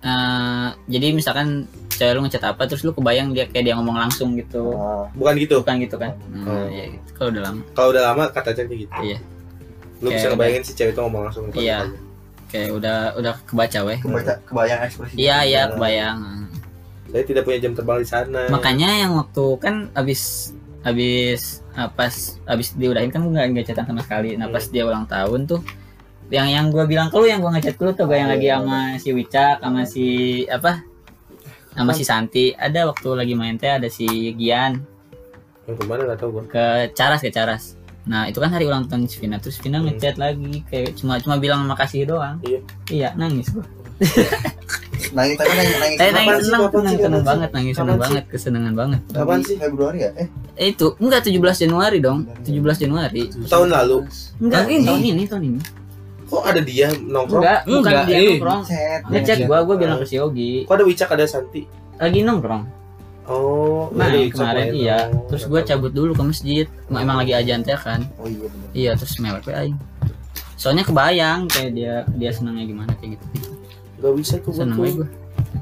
eh, 0.00 0.66
jadi 0.88 1.06
misalkan 1.12 1.48
cewek 1.90 2.12
lu 2.12 2.22
ngechat 2.22 2.42
apa 2.42 2.62
terus 2.64 2.82
lu 2.82 2.90
kebayang 2.90 3.30
dia 3.30 3.44
kayak 3.46 3.64
dia 3.64 3.74
ngomong 3.74 3.94
langsung 3.94 4.32
gitu 4.34 4.72
Ah, 4.74 5.06
Bukan 5.12 5.36
gitu. 5.36 5.60
bukan 5.60 5.76
gitu 5.78 5.94
kan 5.94 6.16
Oh. 6.42 6.66
ya 6.66 6.88
gitu. 6.88 7.08
kalau 7.14 7.28
udah 7.30 7.42
lama 7.44 7.60
Kalau 7.70 7.88
udah 7.90 8.02
lama 8.04 8.22
kata 8.28 8.50
kayak 8.52 8.68
gitu. 8.80 8.98
Iya. 8.98 9.18
Lu 10.00 10.08
bisa 10.08 10.18
Kayak 10.18 10.30
ngebayangin 10.32 10.62
si 10.64 10.72
cewek 10.72 10.90
itu 10.90 11.00
ngomong 11.00 11.22
langsung. 11.22 11.44
Iya. 11.52 11.78
Kayak 12.52 12.70
udah 12.76 13.16
udah 13.16 13.34
kebaca 13.48 13.80
weh. 13.88 13.98
Kebaca 13.98 14.32
kebayang 14.44 14.80
ekspresi. 14.84 15.14
iya 15.16 15.40
iya 15.48 15.62
kebayang. 15.72 16.18
Saya 17.08 17.24
tidak 17.24 17.42
punya 17.48 17.58
jam 17.60 17.72
terbang 17.72 17.98
di 18.04 18.08
sana. 18.08 18.42
makanya 18.52 18.88
yang 18.92 19.16
waktu 19.16 19.44
kan 19.56 19.88
abis 19.96 20.52
abis 20.84 21.64
ah, 21.72 21.88
pas 21.88 22.40
abis 22.44 22.76
diudahin 22.76 23.08
kan 23.08 23.24
gue 23.24 23.32
nggak 23.32 23.48
nggak 23.56 23.66
chatan 23.72 23.88
sama 23.88 24.04
sekali. 24.04 24.36
Nah 24.36 24.52
pas 24.52 24.64
dia 24.68 24.84
ulang 24.84 25.08
tahun 25.08 25.48
tuh 25.48 25.64
yang 26.28 26.48
yang 26.48 26.66
gue 26.68 26.84
bilang 26.88 27.08
ke 27.08 27.16
lu 27.16 27.28
yang 27.28 27.40
gue 27.40 27.52
ngechat 27.52 27.76
ke 27.76 27.82
lu 27.84 27.92
tuh 27.96 28.08
gue 28.08 28.16
yang 28.16 28.28
lagi 28.28 28.48
sama 28.48 28.96
si 29.00 29.08
Wicak 29.16 29.56
sama 29.64 29.80
si 29.88 30.06
apa? 30.48 30.84
Sama 31.72 31.96
si 31.96 32.04
Santi. 32.04 32.52
Ada 32.52 32.84
waktu 32.84 33.08
lagi 33.16 33.32
main 33.32 33.56
teh 33.56 33.72
ada 33.72 33.88
si 33.88 34.04
Gian. 34.36 34.84
Yang 35.64 35.76
ke 35.80 35.84
mana 35.88 36.04
nggak 36.04 36.20
tahu 36.20 36.30
gua. 36.36 36.44
Ke 36.48 36.92
Caras 36.92 37.24
ke 37.24 37.32
Caras 37.32 37.81
nah 38.02 38.26
itu 38.26 38.42
kan 38.42 38.50
hari 38.50 38.66
ulang 38.66 38.90
tahun 38.90 39.06
Vina. 39.06 39.38
Terus 39.38 39.62
Vina 39.62 39.78
Hmm. 39.78 39.86
ngechat 39.90 40.18
lagi 40.18 40.66
kayak 40.66 40.98
cuma 40.98 41.22
cuma 41.22 41.38
bilang 41.38 41.62
makasih 41.70 42.06
doang. 42.06 42.42
Iya. 42.42 42.60
iya 42.90 43.08
nangis 43.14 43.50
gua. 43.54 43.62
Nangis 45.12 45.36
tapi 45.38 45.52
nangis 45.54 45.76
nangis. 45.78 45.98
Saya 45.98 46.10
kapan 46.10 46.24
nangis 46.24 46.48
Kapan 46.48 46.82
senang 46.82 47.22
sih? 47.22 47.26
banget 47.26 47.50
nangis 47.52 47.74
sih? 47.76 47.84
banget 47.84 48.24
kesenangan 48.26 48.74
banget. 48.74 49.00
Kapan 49.12 49.38
sih? 49.44 49.56
Februari 49.60 49.98
ya? 50.02 50.10
Eh. 50.18 50.28
Eh 50.58 50.66
itu 50.74 50.86
enggak 50.98 51.20
17 51.26 51.62
Januari 51.68 51.98
dong. 52.02 52.18
17 52.42 52.82
Januari. 52.82 53.22
Tahun 53.28 53.68
lalu. 53.70 53.98
Enggak 54.42 54.62
ini? 54.66 54.86
tahun 54.86 55.02
ini. 55.02 55.22
tahun 55.28 55.42
ini. 55.46 55.60
Kok 56.32 56.44
ada 56.48 56.60
dia 56.64 56.88
nongkrong? 56.96 57.42
Enggak 57.44 57.58
bukan 57.68 57.92
dia 58.08 58.16
eh. 58.16 58.26
nongkrong. 58.34 58.62
Chat 58.64 59.00
ngechat 59.06 59.38
gua 59.46 59.58
gua 59.62 59.76
bilang 59.78 59.98
ke 60.00 60.06
si 60.08 60.16
Yogi. 60.18 60.64
Kok 60.66 60.74
ada 60.74 60.84
Wicak 60.88 61.08
ada 61.12 61.24
Santi? 61.28 61.62
Lagi 62.00 62.20
nongkrong 62.26 62.81
oh 63.26 63.86
nah 63.94 64.08
kemarin 64.10 64.74
iya. 64.74 64.98
Oh, 65.08 65.26
terus 65.30 65.46
tahu. 65.46 65.62
cabut 65.62 65.92
dulu 65.92 66.10
ke 66.12 66.22
masjid. 66.22 66.66
Emang 66.88 67.18
lagi 67.18 67.32
ajan 67.32 67.62
teh 67.62 67.74
kan? 67.74 68.02
Oh 68.18 68.26
iya 68.26 68.38
benar 68.42 68.68
iya 68.72 68.90
terus 68.98 69.14
mewek 69.18 69.46
we 69.46 69.52
aing. 69.52 69.76
Soalnya 70.58 70.82
kebayang 70.82 71.46
kayak 71.46 71.70
dia 71.74 71.94
dia 72.14 72.30
senangnya 72.30 72.66
gimana 72.66 72.90
kayak 72.98 73.18
gitu. 73.18 73.24
Nggak 73.98 74.12
bisa 74.18 74.34
tuh 74.38 74.52
we 74.78 74.90
gua. 74.94 75.06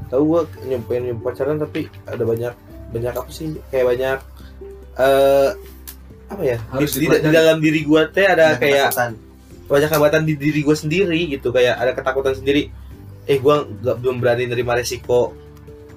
Tahu 0.08 0.22
gua 0.24 0.40
nyampein 0.64 1.02
nyampe 1.06 1.22
pacaran 1.22 1.56
tapi 1.56 1.86
ada 2.04 2.22
banyak 2.22 2.52
banyak 2.90 3.12
apa 3.12 3.30
sih? 3.30 3.56
Kayak 3.68 3.86
banyak 3.96 4.18
eh 4.96 5.50
apa 6.30 6.42
ya? 6.42 6.58
Di, 6.58 6.70
Harus 6.76 6.92
di- 6.94 7.08
di 7.10 7.30
dalam 7.30 7.56
diri 7.58 7.80
gua 7.82 8.06
teh 8.06 8.24
ada 8.24 8.54
Ada 8.54 8.60
kayak 8.60 8.88
ketakutan. 8.90 9.12
banyak 9.70 9.90
hambatan 9.90 10.22
di 10.26 10.34
diri 10.34 10.60
gua 10.62 10.76
sendiri 10.76 11.20
gitu. 11.28 11.48
Kayak 11.50 11.76
ada 11.78 11.92
ketakutan 11.92 12.34
sendiri. 12.34 12.72
Eh 13.28 13.36
gua 13.38 13.62
nggak 13.62 13.96
belum 14.00 14.16
berani 14.18 14.48
nerima 14.48 14.74
resiko 14.74 15.36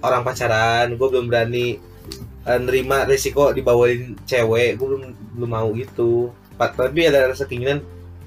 orang 0.04 0.22
pacaran 0.22 0.92
gua 1.00 1.08
belum 1.10 1.32
berani 1.32 1.80
eh, 2.44 2.60
nerima 2.60 3.08
resiko 3.08 3.56
dibawain 3.56 4.20
cewek 4.28 4.76
gua 4.76 4.88
belum 4.94 5.02
belum 5.40 5.50
mau 5.50 5.70
gitu. 5.74 6.30
Tapi 6.60 7.10
ada 7.10 7.32
rasa 7.32 7.48
keinginan 7.48 7.80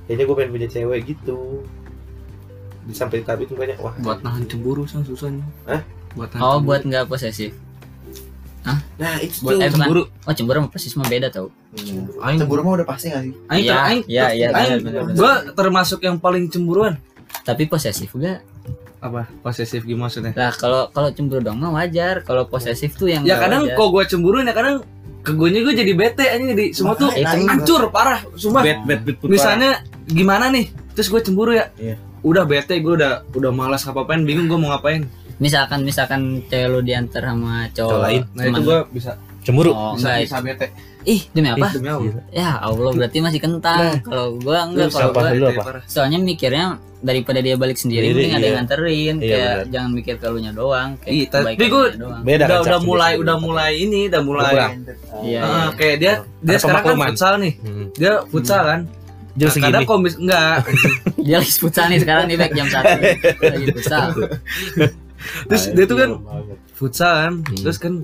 kayaknya 0.08 0.24
gua 0.24 0.36
pengen 0.40 0.52
punya 0.56 0.68
cewek 0.72 1.00
gitu. 1.14 1.62
Di 2.86 2.94
sampai 2.94 3.22
tahap 3.22 3.44
itu 3.44 3.52
banyak 3.54 3.76
wah. 3.82 3.94
Buat 4.00 4.22
nahan 4.24 4.46
cemburu 4.46 4.86
sang 4.86 5.02
susahnya 5.04 5.44
Hah? 5.66 5.82
buat 6.16 6.32
nahan 6.32 6.42
oh 6.42 6.50
cemburu. 6.56 6.66
buat 6.66 6.80
nggak 6.86 7.04
posesif? 7.06 7.52
Nah 8.96 9.20
itu 9.20 9.44
buat 9.44 9.60
eh, 9.60 9.70
cemburu. 9.70 10.02
Oh 10.24 10.32
cemburu 10.34 10.56
sama 10.64 10.70
posesif 10.72 10.96
mah 10.96 11.08
beda 11.10 11.28
tau. 11.28 11.52
Hmm. 11.76 12.08
Aing- 12.24 12.40
cemburu 12.40 12.60
mah 12.64 12.72
udah 12.80 12.86
pasti 12.88 13.12
gak 13.12 13.22
sih 13.28 13.34
Aing 13.52 13.62
Iya, 13.62 13.74
ter- 13.74 13.86
aing 13.86 14.02
iya, 14.08 14.24
iya, 14.32 14.48
gua 15.12 15.32
termasuk 15.52 16.00
yang 16.02 16.16
paling 16.16 16.48
cemburuan. 16.48 16.96
Tapi 17.44 17.68
posesif 17.68 18.10
enggak 18.16 18.40
apa? 19.06 19.22
Posesif 19.40 19.82
gimana 19.82 20.08
maksudnya? 20.08 20.32
Lah 20.34 20.52
kalau 20.52 20.90
kalau 20.90 21.08
cemburu 21.10 21.40
dong 21.40 21.58
mah 21.58 21.72
wajar. 21.72 22.22
Kalau 22.22 22.46
posesif 22.46 22.94
tuh 22.94 23.08
yang 23.08 23.22
ya 23.22 23.38
kadang 23.38 23.66
wajar. 23.66 23.78
kok 23.78 23.88
gua 23.88 24.04
cemburuin 24.04 24.46
ya 24.46 24.54
kadang 24.54 24.76
ke 25.26 25.34
gue 25.34 25.48
gue 25.50 25.74
jadi 25.74 25.92
bete 25.98 26.22
aja 26.22 26.38
jadi 26.38 26.70
semua 26.70 26.94
tuh 26.94 27.10
Makanya, 27.10 27.26
itu 27.34 27.46
hancur 27.50 27.82
parah 27.90 28.22
sumpah. 28.38 28.62
Bad 28.62 28.78
bad 28.86 29.00
bad 29.02 29.16
misalnya 29.26 29.82
gimana 30.06 30.54
nih? 30.54 30.70
Terus 30.94 31.10
gue 31.10 31.20
cemburu 31.20 31.50
ya? 31.50 31.66
Iya. 31.74 31.98
udah 32.22 32.42
bete 32.46 32.78
gue 32.78 32.94
udah 32.94 33.26
udah 33.34 33.50
malas 33.50 33.82
ngapain 33.82 34.22
bingung 34.22 34.46
gue 34.46 34.54
mau 34.54 34.70
ngapain. 34.70 35.02
Misalkan 35.42 35.82
misalkan 35.82 36.46
cewek 36.46 36.70
lu 36.70 36.80
diantar 36.80 37.26
sama 37.26 37.66
cowok, 37.74 37.90
Cowok 37.90 38.02
lain. 38.06 38.22
nah 38.34 38.42
cuman- 38.46 38.54
itu 38.54 38.60
gue 38.62 38.78
bisa 38.94 39.10
cemburu. 39.42 39.70
Oh, 39.74 39.94
bisa 39.94 40.08
enggak. 40.14 40.22
bisa 40.26 40.38
bete 40.42 40.66
ih 41.06 41.22
demi 41.30 41.48
apa? 41.48 41.70
Demi 41.70 41.86
Allah. 41.86 42.22
Ya 42.34 42.50
Allah 42.58 42.90
berarti 42.92 43.18
masih 43.22 43.38
kentang 43.38 44.02
kalau 44.02 44.36
gua 44.36 44.66
enggak 44.66 44.90
kalau 44.90 45.14
apa 45.14 45.20
gua 45.22 45.30
dulu 45.32 45.46
apa? 45.54 45.70
soalnya 45.86 46.18
mikirnya 46.18 46.64
daripada 46.98 47.38
dia 47.38 47.54
balik 47.54 47.78
sendiri 47.78 48.10
mending 48.10 48.32
ada 48.32 48.40
iya. 48.40 48.46
yang 48.46 48.56
nganterin 48.58 49.14
Iya, 49.16 49.22
kayak 49.22 49.46
benar. 49.46 49.70
jangan 49.70 49.90
mikir 49.94 50.14
kelunya 50.18 50.50
doang 50.50 50.90
kayak 50.98 51.14
Iya, 51.14 51.26
tapi 51.30 51.66
doang. 51.94 52.22
beda 52.26 52.44
udah 52.44 52.48
kan, 52.50 52.66
udah 52.66 52.80
mulai 52.82 53.06
sendiri. 53.06 53.22
udah 53.22 53.36
mulai 53.38 53.70
ini 53.78 54.00
udah 54.10 54.22
mulai 54.26 54.52
iya 54.52 54.68
iya. 55.22 55.40
kayak 55.72 55.96
dia 56.02 56.12
dia 56.42 56.56
Ada 56.56 56.60
sekarang 56.60 56.82
kan 56.82 56.96
futsal 57.06 57.34
nih. 57.38 57.52
Hmm. 57.62 57.86
dia 57.94 58.12
futsal 58.26 58.62
kan? 58.66 58.80
Jam 59.36 59.46
Nah, 59.46 59.52
segini. 59.52 59.66
kadang 59.68 59.84
komis 59.84 60.14
enggak. 60.16 60.58
Dia 61.26 61.36
lagi 61.36 61.52
futsal 61.52 61.86
nih 61.92 62.00
sekarang 62.00 62.24
nih 62.24 62.36
back 62.40 62.52
jam 62.56 62.66
satu. 62.72 62.96
Lagi 63.52 63.66
futsal. 63.68 64.06
Terus 65.44 65.64
dia 65.74 65.84
tuh 65.84 65.96
kan 66.00 66.10
futsal 66.72 67.12
kan? 67.20 67.34
Hmm. 67.44 67.60
terus 67.60 67.76
kan 67.76 67.94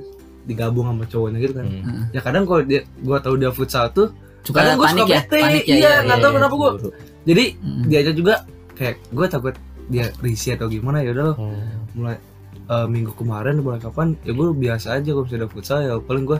digabung 0.42 0.84
sama 0.84 1.04
cowoknya 1.04 1.38
gitu 1.38 1.54
kan 1.54 1.66
Hmm. 1.66 2.02
ya 2.10 2.20
kadang 2.20 2.44
kalau 2.44 2.62
dia 2.62 2.80
gua 2.98 3.18
tahu 3.18 3.34
dia 3.36 3.50
futsal 3.50 3.86
tuh 3.90 4.10
suka 4.42 4.58
Kadang 4.58 4.76
gua 4.76 4.86
panik 4.88 5.02
suka 5.02 5.10
ya 5.10 5.20
bete, 5.22 5.38
panik 5.38 5.62
ya 5.62 5.66
iya, 5.66 5.76
iya, 5.78 5.90
nggak 6.02 6.16
iya, 6.18 6.22
tahu 6.22 6.30
iya. 6.30 6.36
kenapa 6.36 6.54
gua 6.54 6.70
Cemburu. 6.72 6.90
jadi 7.22 7.44
Mm. 7.56 7.82
dia 7.86 7.98
aja 7.98 8.12
juga 8.12 8.34
kayak 8.72 8.96
gue 9.08 9.26
takut 9.28 9.54
dia 9.86 10.04
risih 10.18 10.52
atau 10.52 10.66
gimana 10.66 10.98
ya 11.00 11.10
udah 11.12 11.26
Hmm. 11.34 11.62
mulai 11.92 12.16
eh, 12.64 12.86
minggu 12.86 13.12
kemarin 13.12 13.54
mulai 13.58 13.78
kapan 13.78 14.14
ya 14.20 14.32
gue 14.32 14.48
biasa 14.52 14.86
aja 14.96 15.08
gue 15.08 15.22
bisa 15.22 15.36
ada 15.36 15.46
futsal 15.46 15.78
ya 15.80 15.94
paling 15.98 16.24
gue 16.24 16.38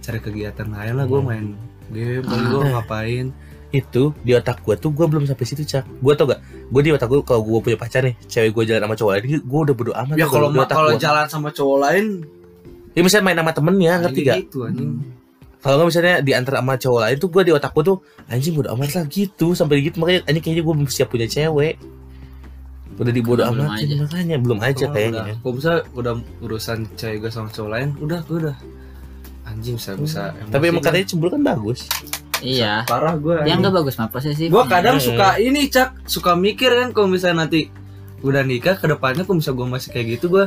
cari 0.00 0.18
kegiatan 0.18 0.66
lain 0.66 0.94
lah 0.94 1.04
gue 1.04 1.20
Hmm. 1.20 1.28
main 1.28 1.46
game 1.88 2.22
paling 2.22 2.46
gue 2.48 2.62
ngapain 2.68 3.26
itu 3.70 4.14
di 4.22 4.30
otak 4.32 4.62
gua 4.62 4.74
tuh 4.74 4.88
gua 4.88 5.10
belum 5.10 5.26
sampai 5.26 5.42
situ 5.44 5.62
cak 5.62 5.82
gua 5.98 6.14
tau 6.14 6.30
gak 6.30 6.38
gua 6.70 6.78
di 6.78 6.90
otak 6.90 7.10
gua 7.10 7.26
kalau 7.26 7.42
gua 7.42 7.58
punya 7.58 7.74
pacar 7.74 8.02
nih 8.02 8.14
cewek 8.24 8.54
gua 8.54 8.62
jalan 8.62 8.86
sama 8.86 8.94
cowok 8.94 9.10
lain 9.12 9.24
gua 9.42 9.60
udah 9.60 9.74
bodo 9.74 9.92
amat 9.92 10.14
ya 10.14 10.26
kalau 10.26 10.48
kalau 10.64 10.90
jalan 10.94 11.26
sama 11.26 11.50
cowok 11.50 11.78
lain 11.82 12.06
ya 12.94 13.00
misalnya 13.00 13.24
main 13.24 13.38
sama 13.38 13.52
temennya 13.52 13.92
ngerti 14.00 14.20
kayak 14.20 14.30
gak 14.30 14.40
gitu 14.44 14.58
anjing. 14.62 14.90
Kalau 15.58 15.74
nggak 15.76 15.88
misalnya 15.88 16.14
diantar 16.20 16.54
sama 16.56 16.74
cowok 16.74 17.00
lain 17.00 17.16
tuh 17.16 17.28
gua 17.28 17.42
di 17.42 17.50
otak 17.50 17.70
gua 17.70 17.84
tuh 17.84 17.96
anjing 18.26 18.52
bodo 18.52 18.68
amat 18.70 18.90
lah 18.92 19.04
gitu 19.06 19.46
sampai 19.52 19.80
gitu. 19.80 19.96
Makanya 19.98 20.20
anjing 20.24 20.42
kayaknya 20.42 20.62
gua 20.62 20.74
belum 20.74 20.88
siap 20.88 21.08
punya 21.08 21.24
cewek. 21.24 21.74
Udah 22.94 23.10
dibodo 23.10 23.42
Belum 23.42 23.66
amatin 23.66 23.86
aja. 23.88 23.96
makanya 23.98 24.36
belum 24.38 24.58
aja 24.60 24.84
kayaknya. 24.88 25.22
udah- 25.24 25.38
kalau 25.40 25.54
bisa 25.54 25.70
udah 25.92 26.12
urusan 26.38 26.78
cewek 26.94 27.16
gue 27.18 27.30
sama 27.32 27.48
cowok 27.48 27.70
lain 27.70 27.88
udah 27.98 28.20
gue 28.22 28.38
udah. 28.40 28.56
Anjing 29.44 29.74
bisa 29.74 29.92
bisa 29.94 30.22
tapi 30.48 30.70
emang 30.70 30.78
katanya 30.80 31.04
cemburu 31.04 31.34
kan 31.34 31.42
bagus. 31.44 31.90
Iya. 32.38 32.86
Parah 32.86 33.16
gue 33.16 33.34
yang 33.44 33.58
enggak 33.58 33.74
bagus 33.74 33.96
mah 33.96 34.06
posesif. 34.06 34.46
Gue 34.46 34.64
kadang 34.64 34.96
Hmm. 34.96 35.06
suka 35.06 35.28
ini 35.38 35.66
cak. 35.66 36.06
Suka 36.06 36.32
mikir 36.34 36.70
kan 36.70 36.92
kalau 36.92 37.08
misalnya 37.08 37.44
nanti 37.44 37.66
udah 38.20 38.40
nikah 38.40 38.76
ke 38.76 38.86
depannya 38.86 39.24
kalau 39.24 39.36
misalnya 39.36 39.58
gue 39.58 39.66
masih 39.70 39.88
kayak 39.90 40.06
gitu 40.14 40.26
gue 40.30 40.44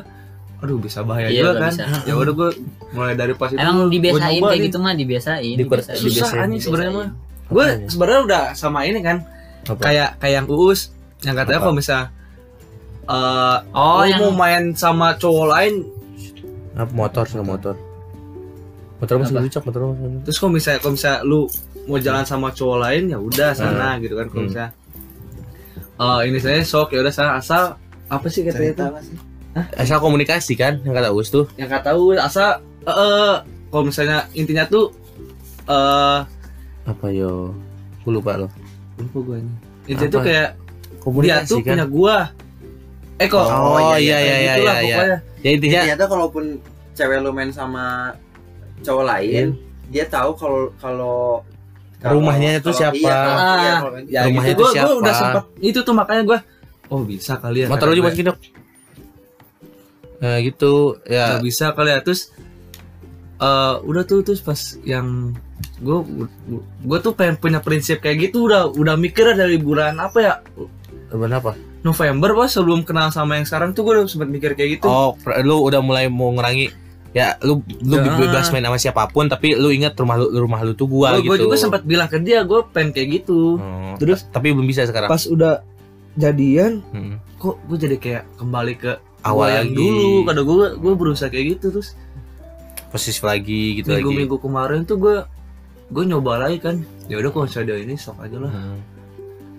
aduh 0.58 0.78
bisa 0.78 1.00
bahaya 1.02 1.28
Iya, 1.28 1.42
juga 1.44 1.52
kan 1.60 1.72
bisa. 1.72 1.86
ya 2.02 2.14
udah 2.14 2.34
gue 2.34 2.50
mulai 2.92 3.14
dari 3.14 3.34
pas 3.34 3.48
itu 3.48 3.58
emang 3.58 3.88
dibiasain 3.88 4.40
kayak 4.40 4.52
nih. 4.52 4.66
gitu 4.66 4.78
mah 4.78 4.94
dibiasain 4.94 5.42
Di- 5.44 5.58
dibiasain. 5.60 5.96
susah 5.96 6.08
dibiasain, 6.08 6.42
anjing 6.44 6.62
sebenarnya 6.62 6.92
mah 6.92 7.08
gue 7.48 7.66
sebenarnya 7.86 8.22
udah 8.24 8.44
sama 8.54 8.80
ini 8.84 9.00
kan 9.00 9.18
Apa? 9.64 9.80
kayak 9.80 10.10
kayak 10.18 10.34
yang 10.36 10.48
uus 10.48 10.90
yang 11.20 11.36
katanya 11.36 11.60
kalau 11.62 11.76
misalnya 11.76 12.06
eh 13.06 13.58
oh 13.72 14.04
yang 14.04 14.20
mau 14.20 14.34
main 14.36 14.64
sama 14.74 15.14
cowok 15.14 15.46
lain 15.48 15.74
apa 16.76 16.92
motor 16.92 17.24
sama 17.24 17.46
motor 17.48 17.76
motor 18.98 19.16
masih 19.16 19.32
Apa? 19.32 19.44
lucu 19.44 19.60
motor 19.62 19.80
masih 19.88 20.22
terus 20.24 20.38
kalau 20.38 20.52
misalnya 20.52 20.80
kalau 20.80 20.94
misalnya 20.94 21.20
lu 21.22 21.40
mau 21.86 21.98
jalan 21.98 22.24
sama 22.24 22.50
cowok 22.50 22.78
lain 22.82 23.04
ya 23.08 23.18
udah 23.18 23.50
sana 23.52 23.96
gitu 23.98 24.14
kan 24.14 24.26
kalau 24.26 24.42
Hmm. 24.42 24.50
misalnya 24.50 24.72
eh 25.98 26.20
ini 26.26 26.38
saya 26.38 26.62
sok 26.62 26.92
ya 26.92 27.00
udah 27.00 27.10
sana 27.12 27.32
asal 27.38 27.78
apa 28.08 28.26
sih 28.26 28.42
katanya 28.42 28.72
itu 28.72 28.86
sih 29.64 29.82
asal 29.82 29.98
komunikasi 29.98 30.54
kan 30.54 30.74
yang 30.84 30.94
kata 30.94 31.10
Us 31.10 31.30
tuh. 31.30 31.46
Yang 31.56 31.68
nggak 31.72 31.84
tahu 31.88 32.02
asal 32.14 32.62
eh 32.84 32.92
eh, 32.92 33.34
kalau 33.68 33.84
misalnya 33.84 34.28
intinya 34.32 34.64
tuh 34.66 34.94
eh 35.66 36.20
apa 36.84 37.06
yo? 37.10 37.56
Gue 38.04 38.12
lupa 38.14 38.38
loh. 38.38 38.52
Lupa 38.98 39.18
gue 39.24 39.38
ini. 39.42 39.54
Intinya 39.88 40.10
Apa? 40.10 40.16
tuh 40.16 40.22
kayak 40.24 40.50
dia 40.54 41.00
komunikasi 41.02 41.50
tuh 41.50 41.60
kan? 41.60 41.70
punya 41.76 41.86
gua. 41.88 42.18
Eh 43.18 43.28
kok? 43.28 43.42
Oh, 43.42 43.98
iya, 43.98 43.98
iya, 43.98 44.16
kayak 44.16 44.22
iya, 44.22 44.54
gitulah 44.54 44.78
iya, 44.78 44.98
iya. 45.02 45.18
ya 45.42 45.50
intinya 45.50 45.80
ternyata 45.82 46.06
kalaupun 46.06 46.44
cewek 46.94 47.18
lu 47.18 47.32
main 47.32 47.50
sama 47.50 48.14
cowok 48.82 49.06
lain 49.06 49.58
dia 49.88 50.06
tahu 50.06 50.34
kalau 50.34 50.62
kalau 50.76 51.18
kalau- 51.98 52.14
Rumahnya 52.20 52.62
itu 52.62 52.70
kalau- 52.70 52.78
siapa? 52.78 52.94
iya, 52.94 53.10
kalau- 53.10 53.38
iya, 53.58 53.72
Ah, 53.74 53.80
kalau- 53.82 53.94
ya 54.06 54.22
Rumahnya 54.28 54.52
gitu 54.52 54.62
itu 54.62 54.64
gua, 54.66 54.84
gua 54.86 54.96
udah 54.98 55.14
siapa? 55.14 55.40
sempet 55.40 55.44
itu 55.64 55.80
tuh 55.82 55.94
makanya 55.96 56.22
gua 56.26 56.40
oh 56.88 57.02
bisa 57.02 57.34
kali 57.38 57.58
ya 57.64 57.68
motor 57.68 57.86
lu 57.86 57.90
kata 57.90 57.98
juga 57.98 58.08
masukin 58.12 58.26
dok 58.28 58.38
nah 60.18 60.38
gitu. 60.38 60.98
Ya. 61.06 61.38
Nggak 61.38 61.46
bisa 61.46 61.66
kali 61.72 61.92
ya. 61.92 62.00
Terus 62.02 62.34
eh 63.38 63.76
udah 63.80 64.04
tuh 64.04 64.22
terus 64.22 64.42
pas 64.42 64.58
yang 64.82 65.38
gue 65.78 65.98
gue 66.82 66.98
tuh 67.00 67.14
pengen 67.14 67.38
punya 67.38 67.60
prinsip 67.60 68.00
kayak 68.00 68.30
gitu. 68.30 68.46
Udah 68.46 68.66
udah 68.68 68.96
mikir 68.96 69.30
dari 69.32 69.58
bulan 69.58 69.98
apa 69.98 70.18
ya? 70.18 70.34
Kenapa 71.08 71.54
November 71.80 72.34
pas 72.36 72.50
sebelum 72.50 72.82
kenal 72.82 73.10
sama 73.10 73.38
yang 73.38 73.46
sekarang 73.46 73.72
tuh 73.72 73.86
gue 73.86 73.94
udah 73.96 74.06
sempat 74.06 74.28
mikir 74.28 74.54
kayak 74.54 74.78
gitu. 74.78 74.86
Oh 74.86 75.14
lu 75.40 75.62
udah 75.64 75.80
mulai 75.80 76.10
mau 76.10 76.30
ngurangi 76.30 76.74
ya 77.16 77.34
lu 77.40 77.62
lu 77.80 77.96
Ya. 77.96 78.14
bebas 78.16 78.52
main 78.52 78.62
sama 78.62 78.78
siapa 78.78 79.08
pun 79.08 79.26
tapi 79.26 79.54
lu 79.54 79.70
ingat 79.70 79.96
rumah 79.96 80.18
lu 80.18 80.28
rumah 80.36 80.62
lu 80.62 80.74
tuh 80.74 80.86
gua 80.86 81.16
gue 81.16 81.26
gitu. 81.26 81.48
juga 81.48 81.56
sempat 81.58 81.82
bilang 81.82 82.06
ke 82.06 82.20
dia 82.20 82.44
gue 82.44 82.60
pengen 82.68 82.92
kayak 82.92 83.22
gitu. 83.22 83.58
Oh, 83.58 83.96
Terus? 83.96 84.28
tapi 84.28 84.52
belum 84.52 84.66
bisa 84.66 84.84
sekarang. 84.84 85.08
pas 85.08 85.24
udah 85.24 85.64
jadian 86.14 86.82
Hmm. 86.90 87.18
kok 87.38 87.58
gue 87.64 87.78
jadi 87.80 87.98
kayak 87.98 88.24
kembali 88.36 88.74
ke 88.76 88.92
awal 89.24 89.48
yang 89.50 89.70
dulu 89.72 90.24
kada 90.24 90.42
gue 90.42 90.66
gue 90.78 90.94
berusaha 90.94 91.30
kayak 91.30 91.58
gitu 91.58 91.80
terus 91.80 91.98
posisi 92.88 93.20
lagi 93.22 93.82
gitu 93.82 93.92
lagi. 93.92 94.00
minggu-minggu 94.04 94.38
kemarin 94.40 94.82
tuh 94.84 94.98
gue 94.98 95.16
gue 95.88 96.04
nyoba 96.04 96.48
lagi 96.48 96.60
kan. 96.60 96.76
Ya 97.08 97.16
udah 97.18 97.32
kalau 97.32 97.48
dia 97.48 97.78
ini 97.80 97.96
sok 97.96 98.20
aja 98.20 98.38
lah. 98.38 98.52
Hmm. 98.52 98.80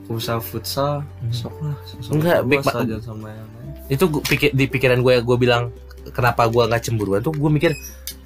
usaha 0.08 0.40
futsal 0.40 1.04
Hmm. 1.20 1.32
sok 1.32 1.52
lah. 1.60 1.76
Sok 1.84 2.16
Enggak, 2.16 2.38
Big, 2.48 2.64
sama 2.64 3.28
yang 3.28 3.48
lain. 3.52 3.92
Itu 3.92 4.08
gua 4.08 4.24
pikir 4.24 4.56
di 4.56 4.64
pikiran 4.64 5.04
gue 5.04 5.20
gue 5.20 5.36
bilang 5.36 5.68
kenapa 6.16 6.48
gue 6.48 6.64
nggak 6.64 6.80
cemburuan? 6.80 7.20
Tuh 7.20 7.36
gue 7.36 7.50
mikir 7.52 7.76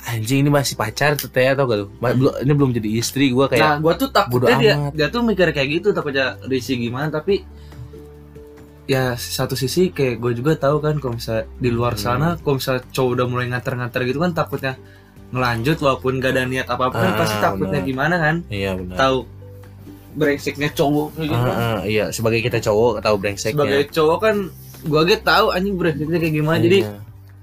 anjing 0.02 0.42
ini 0.42 0.50
masih 0.50 0.74
pacar 0.74 1.14
tuh 1.14 1.30
teh 1.30 1.46
atau 1.46 1.66
gak 1.66 1.86
Ma- 1.98 2.14
belum 2.14 2.34
ini 2.38 2.52
belum 2.54 2.70
jadi 2.74 2.88
istri 2.98 3.30
gue 3.30 3.38
Nah, 3.38 3.50
kayak 3.50 3.66
gua 3.78 3.92
tuh 3.94 4.10
bodo 4.30 4.46
takutnya 4.46 4.58
dia 4.58 4.74
dia 4.94 5.06
tuh 5.10 5.22
mikir 5.22 5.46
kayak 5.50 5.68
gitu 5.78 5.88
takutnya 5.90 6.38
risih 6.46 6.74
gimana 6.74 7.06
tapi 7.06 7.42
ya 8.84 9.14
satu 9.14 9.54
sisi 9.54 9.88
kayak 9.88 10.18
gue 10.18 10.32
juga 10.34 10.58
tahu 10.58 10.78
kan 10.78 10.96
kalau 10.96 11.14
misalnya 11.14 11.46
di 11.56 11.68
luar 11.68 11.94
Hmm. 11.94 12.02
sana 12.02 12.28
kalau 12.36 12.56
misalnya 12.56 12.82
cowok 12.88 13.10
udah 13.12 13.26
mulai 13.26 13.46
nganter-nganter 13.48 14.00
gitu 14.04 14.18
kan 14.18 14.32
takutnya 14.32 14.74
ngelanjut 15.30 15.78
walaupun 15.78 16.18
gak 16.18 16.32
ada 16.32 16.44
niat 16.44 16.66
apa 16.66 16.82
apa 16.84 16.96
kan 16.96 17.08
Ah, 17.08 17.16
pasti 17.16 17.36
takutnya 17.38 17.78
benar. 17.78 17.88
gimana 17.88 18.14
kan 18.18 18.36
iya 18.48 18.70
benar 18.72 18.96
tahu 18.96 19.18
brengseknya 20.12 20.68
cowok 20.70 21.08
gitu 21.16 21.32
Ah, 21.32 21.40
kan. 21.40 21.54
ah, 21.54 21.80
iya 21.84 22.04
sebagai 22.10 22.40
kita 22.40 22.60
cowok 22.60 23.00
tahu 23.00 23.16
brengseknya 23.16 23.56
sebagai 23.56 23.82
cowok 23.88 24.18
kan 24.20 24.36
gua 24.84 25.00
aja 25.02 25.16
tahu 25.16 25.46
anjing 25.48 25.74
brengseknya 25.74 26.18
kayak 26.18 26.34
gimana 26.34 26.58
jadi 26.58 26.78
Iya. 26.82 26.92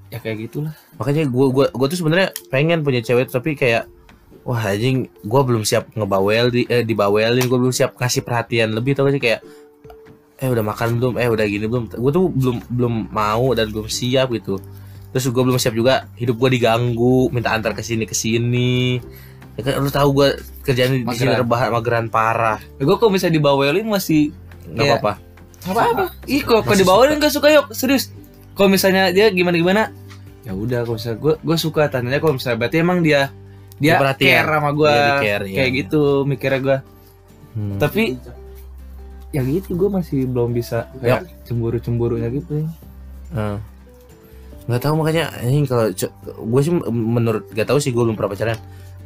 ya 0.10 0.18
kayak 0.20 0.38
gitulah 0.44 0.74
makanya 0.96 1.24
gue 1.26 1.46
gua 1.50 1.66
gua 1.68 1.88
tuh 1.88 1.98
sebenarnya 1.98 2.30
pengen 2.48 2.84
punya 2.84 3.00
cewek 3.00 3.26
tapi 3.28 3.56
kayak 3.56 3.90
wah 4.42 4.62
anjing 4.66 5.10
gue 5.20 5.42
belum 5.42 5.64
siap 5.64 5.90
ngebawel 5.92 6.50
di 6.50 6.62
eh, 6.66 6.82
dibawelin 6.82 7.42
gue 7.44 7.58
belum 7.58 7.72
siap 7.72 7.94
kasih 7.94 8.22
perhatian 8.22 8.70
lebih 8.70 8.94
tau 8.94 9.04
gak 9.04 9.14
sih 9.14 9.24
kayak 9.24 9.42
eh 10.40 10.48
udah 10.48 10.64
makan 10.64 10.98
belum? 10.98 11.14
Eh 11.16 11.28
udah 11.28 11.46
gini 11.46 11.66
belum? 11.66 11.92
Gue 11.92 12.12
tuh 12.12 12.32
belum 12.32 12.58
belum 12.68 12.94
mau 13.12 13.52
dan 13.52 13.68
belum 13.70 13.86
siap 13.86 14.32
gitu. 14.32 14.56
Terus 15.10 15.26
gue 15.28 15.44
belum 15.44 15.58
siap 15.58 15.74
juga 15.74 16.08
hidup 16.16 16.38
gue 16.38 16.50
diganggu 16.56 17.28
minta 17.30 17.52
antar 17.52 17.76
ke 17.76 17.82
sini 17.82 18.04
ke 18.04 18.14
sini. 18.14 19.00
Ya 19.54 19.62
kan 19.62 19.84
lu 19.84 19.92
tahu 19.92 20.10
gue 20.16 20.28
kerjaan 20.64 21.04
di 21.04 21.16
sini 21.16 21.36
rebahan 21.36 21.70
mageran 21.70 22.08
parah. 22.08 22.64
Ya, 22.80 22.84
gua 22.84 22.96
kalau 22.96 23.12
misalnya 23.12 23.36
dibawelin 23.36 23.84
masih 23.84 24.32
nggak 24.66 24.86
Iya. 24.86 24.94
apa-apa. 24.96 25.14
Apa 25.60 25.80
apa 25.84 26.04
ih 26.24 26.40
kalau 26.40 26.64
Masih 26.64 26.88
dibawelin 26.88 27.20
gak 27.20 27.34
suka. 27.36 27.52
yuk 27.52 27.68
serius. 27.76 28.16
Kalau 28.56 28.72
misalnya 28.72 29.12
dia 29.12 29.28
gimana 29.28 29.56
gimana 29.56 29.84
ya 30.40 30.56
udah 30.56 30.88
kalau 30.88 30.96
misalnya 30.96 31.20
gue 31.20 31.34
gue 31.36 31.58
suka 31.60 31.92
tandanya 31.92 32.20
kalau 32.20 32.34
misalnya 32.34 32.58
berarti 32.58 32.78
emang 32.80 33.04
dia 33.04 33.28
dia 33.76 34.00
care 34.16 34.48
sama 34.48 34.72
gue 34.72 34.92
care, 35.20 35.44
iya. 35.46 35.56
kayak 35.60 35.72
gitu 35.78 36.24
mikirnya 36.24 36.60
gue 36.60 36.78
Hmm. 37.50 37.76
tapi 37.76 38.14
ya 39.30 39.46
gitu 39.46 39.78
gue 39.78 39.90
masih 39.94 40.26
belum 40.26 40.58
bisa 40.58 40.90
kayak 40.98 41.30
cemburu 41.46 41.78
cemburunya 41.78 42.30
gitu. 42.34 42.66
Heeh. 43.34 43.58
nggak 44.70 44.86
tahu 44.86 45.02
makanya 45.02 45.34
ini 45.50 45.66
kalau 45.66 45.90
gue 45.90 46.62
sih 46.62 46.70
menurut 46.94 47.50
gak 47.58 47.74
tahu 47.74 47.82
sih 47.82 47.90
gue 47.90 48.04
belum 48.06 48.14
pernah 48.14 48.34
pacaran. 48.34 48.58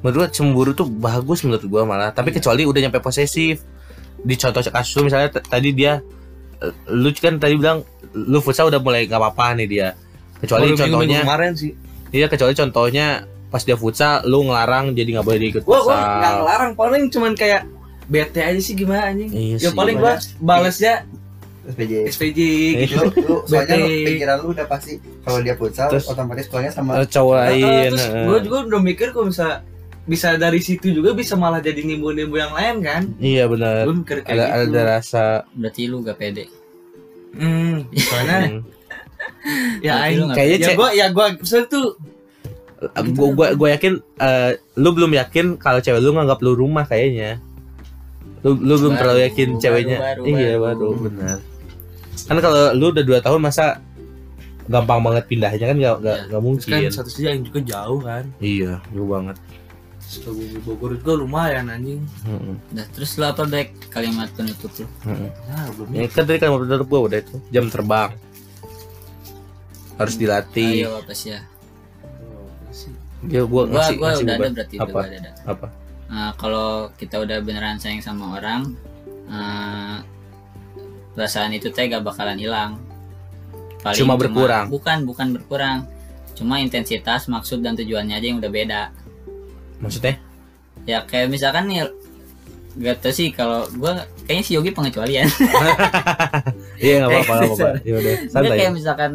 Menurut 0.04 0.16
gue 0.20 0.30
cemburu 0.36 0.72
tuh 0.76 0.88
bagus 0.92 1.48
menurut 1.48 1.64
gue 1.64 1.82
malah 1.88 2.12
tapi 2.12 2.36
kecuali 2.36 2.68
udah 2.68 2.80
nyampe 2.84 3.00
posesif. 3.00 3.64
Di 4.24 4.36
contoh 4.40 4.60
kasus 4.64 5.04
misalnya 5.04 5.40
tadi 5.40 5.72
dia 5.72 6.04
eh, 6.60 6.74
lu 6.92 7.12
kan 7.16 7.40
tadi 7.40 7.56
bilang 7.56 7.84
lu 8.12 8.44
futsal 8.44 8.68
udah 8.68 8.80
mulai 8.84 9.08
nggak 9.08 9.20
apa-apa 9.20 9.56
nih 9.60 9.68
dia. 9.68 9.88
Kecuali 10.44 10.76
minggu-minggu 10.76 11.00
contohnya 11.00 11.22
kemarin 11.24 11.52
sih. 11.56 11.72
Iya 12.12 12.28
kecuali 12.28 12.54
contohnya 12.56 13.08
pas 13.48 13.64
dia 13.64 13.78
futsal 13.80 14.26
lu 14.28 14.50
ngelarang 14.50 14.98
jadi 14.98 15.10
nggak 15.20 15.26
boleh 15.30 15.40
dia 15.40 15.50
ikut 15.54 15.64
gue 15.64 15.78
gue 15.80 15.94
nggak 15.94 16.12
futsal 16.18 16.34
ngelarang 16.42 16.72
paling 16.74 17.04
cuman 17.14 17.32
kayak 17.38 17.62
bete 18.06 18.40
aja 18.40 18.60
sih 18.60 18.74
gimana 18.74 19.10
anjing? 19.10 19.32
Iya 19.32 19.56
ya 19.58 19.70
paling 19.72 19.98
gue 19.98 20.14
balesnya 20.40 21.04
SPJ 21.64 21.94
SPJ 22.12 22.40
gitu. 22.84 22.96
Lu, 23.00 23.12
lu 23.16 23.36
soalnya 23.48 23.76
lu, 23.80 23.88
pikiran 24.04 24.36
lu 24.44 24.48
udah 24.52 24.68
pasti 24.68 25.00
kalau 25.24 25.40
dia 25.40 25.56
futsal 25.56 25.88
Terus- 25.88 26.08
otomatis 26.08 26.46
pulangnya 26.48 26.74
sama 26.76 27.00
Eh, 27.00 27.08
cowok 27.08 27.36
lain 27.40 27.90
terus 27.90 28.04
heeh. 28.04 28.26
gue 28.28 28.38
juga 28.44 28.58
udah 28.68 28.82
mikir 28.84 29.08
kalau 29.12 29.32
bisa 29.32 29.64
bisa 30.04 30.36
dari 30.36 30.60
situ 30.60 30.92
juga 30.92 31.16
bisa 31.16 31.40
malah 31.40 31.64
jadi 31.64 31.80
nimbu-nimbu 31.80 32.36
yang 32.36 32.52
lain 32.52 32.76
kan? 32.84 33.02
Iya 33.18 33.48
benar. 33.48 33.88
Mikir 33.88 34.20
kayak 34.20 34.36
ada 34.36 34.46
gitu. 34.68 34.76
ada 34.76 34.82
rasa. 35.00 35.24
Berarti 35.56 35.82
lu 35.88 36.04
gak 36.04 36.20
pede. 36.20 36.46
hmm, 37.34 37.90
soalnya 37.98 38.38
hmm. 38.46 38.62
ya 39.88 39.94
aing 40.06 40.30
kayaknya 40.36 40.68
ya 40.70 40.76
gue 40.76 40.90
ya 40.94 41.06
gue 41.10 41.26
misalnya 41.40 41.66
tuh 41.66 41.86
gue 42.84 43.28
gue 43.34 43.48
gue 43.56 43.70
yakin 43.74 43.94
eh, 44.20 44.52
lu 44.76 44.90
belum 44.92 45.12
yakin 45.16 45.46
kalau 45.56 45.80
cewek 45.80 45.98
lu 45.98 46.12
nganggap 46.14 46.40
lu 46.44 46.52
rumah 46.54 46.84
kayaknya 46.84 47.40
lu 48.44 48.50
lu 48.56 48.74
belum 48.78 48.94
Baru, 48.94 49.00
terlalu 49.00 49.20
yakin 49.24 49.50
baru, 49.50 49.62
ceweknya. 49.62 49.98
baru, 49.98 50.22
iya 50.26 50.52
baru. 50.54 50.88
baru 50.90 50.90
benar. 51.02 51.38
Kan 52.24 52.38
kalau 52.38 52.62
lu 52.72 52.86
udah 52.90 53.04
dua 53.04 53.20
tahun 53.20 53.40
masa 53.40 53.80
gampang 54.64 55.00
banget 55.00 55.24
pindahnya 55.26 55.66
kan? 55.66 55.78
Gak, 55.78 55.96
gak, 56.00 56.18
Iya. 56.18 56.30
gak 56.30 56.42
mungkin 56.42 56.70
kan 56.70 56.92
satu 56.94 57.10
sisi 57.10 57.24
yang 57.26 57.42
juga 57.42 57.60
jauh 57.62 58.00
kan? 58.00 58.24
Iya 58.38 58.84
jauh 58.90 59.08
banget. 59.08 59.38
Sukabumi 60.04 60.60
Bogor 60.60 60.94
juga 60.94 61.14
lumayan 61.16 61.68
anjing. 61.68 62.04
Heeh, 62.22 62.54
Nah, 62.70 62.86
terus 62.92 63.16
lu 63.16 63.24
apa 63.24 63.44
baik 63.44 63.90
kalimat 63.90 64.30
penutup 64.30 64.70
lu? 64.76 64.86
heeh. 65.02 65.30
nah 65.48 65.66
belum 65.74 65.88
ya 65.90 66.06
kan 66.06 66.24
tadi 66.24 66.38
kan 66.38 66.50
bener 66.54 66.80
gue 66.80 67.00
udah 67.02 67.20
itu 67.20 67.36
jam 67.50 67.66
terbang. 67.66 68.12
Harus 69.94 70.16
dilatih. 70.16 70.86
Ayo 70.86 71.00
apa 71.00 71.14
sih 71.14 71.32
ya? 71.32 71.42
ya 73.24 73.40
gue 73.40 73.48
Gua 73.48 73.64
ngasih 73.66 73.96
gua 73.96 74.08
ngasih 74.12 74.24
udah 74.24 74.36
ada 74.36 74.48
berarti 74.52 74.76
apa? 74.76 75.00
udah 75.00 75.08
ada. 75.16 75.32
apa 75.46 75.66
Nah, 76.14 76.38
kalau 76.38 76.94
kita 76.94 77.18
udah 77.26 77.42
beneran 77.42 77.82
sayang 77.82 78.06
sama 78.06 78.38
orang, 78.38 78.78
eh, 79.26 79.98
perasaan 81.18 81.58
itu 81.58 81.74
teh 81.74 81.90
gak 81.90 82.06
bakalan 82.06 82.38
hilang. 82.38 82.78
Paling 83.82 83.98
Cuma 83.98 84.14
berkurang. 84.14 84.70
Bukan, 84.70 85.10
bukan 85.10 85.28
berkurang. 85.34 85.90
Cuma 86.38 86.62
intensitas, 86.62 87.26
maksud 87.26 87.66
dan 87.66 87.74
tujuannya 87.74 88.14
aja 88.14 88.28
yang 88.30 88.38
udah 88.38 88.54
beda. 88.54 88.84
maksudnya 89.84 90.16
Ya 90.88 91.04
kayak 91.04 91.28
misalkan 91.28 91.68
nih 91.68 91.92
gak 92.80 93.04
tau 93.04 93.12
sih 93.12 93.36
kalau 93.36 93.68
gua 93.76 94.08
kayaknya 94.24 94.44
si 94.48 94.52
Yogi 94.56 94.72
pengecualian. 94.72 95.28
iya 96.84 97.04
nggak 97.04 97.10
apa-apa 97.12 97.34
nggak 97.36 97.52
apa-apa 98.32 98.48
ya 98.48 98.58
kayak 98.58 98.74
misalkan 98.74 99.12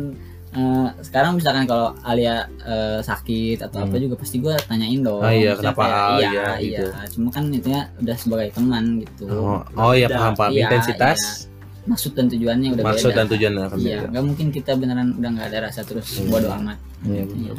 eh, 0.51 0.89
sekarang 1.01 1.37
misalkan 1.37 1.65
kalau 1.65 1.93
Alia 2.01 2.45
eh, 2.61 3.01
sakit 3.01 3.61
atau 3.61 3.83
apa 3.83 3.93
Hmm. 3.93 4.03
juga 4.03 4.15
pasti 4.17 4.37
gue 4.39 4.55
tanyain 4.63 5.01
dong. 5.01 5.21
Ah, 5.21 5.31
iya, 5.31 5.53
kenapa 5.53 5.83
kayak, 5.83 5.95
Al, 5.95 6.09
iya, 6.15 6.29
iya, 6.29 6.31
iya. 6.33 6.55
gitu. 6.59 6.85
Cuma 7.15 7.29
kan 7.29 7.45
itu 7.49 7.69
ya 7.69 7.83
udah 7.97 8.17
sebagai 8.17 8.49
teman 8.51 8.85
gitu. 8.99 9.25
oh, 9.27 9.61
oh 9.75 9.93
iya 9.93 10.07
paham 10.07 10.33
paham 10.33 10.53
Iya, 10.53 10.63
intensitas 10.67 11.47
Maksud 11.85 12.13
dan 12.13 12.29
tujuannya 12.29 12.69
udah 12.77 12.85
maksud 12.85 13.09
beda. 13.09 13.17
dan 13.17 13.27
tujuan 13.29 13.53
akan 13.57 13.77
Iya, 13.77 13.97
beda 13.97 14.07
nggak 14.11 14.25
mungkin 14.27 14.47
kita 14.51 14.71
beneran 14.75 15.09
udah 15.15 15.31
nggak 15.31 15.47
ada 15.49 15.59
rasa 15.65 15.81
terus 15.83 16.05
Iya. 16.15 16.29
bodo 16.29 16.49
amat. 16.55 16.79
Iya, 17.03 17.25
Iya. 17.25 17.53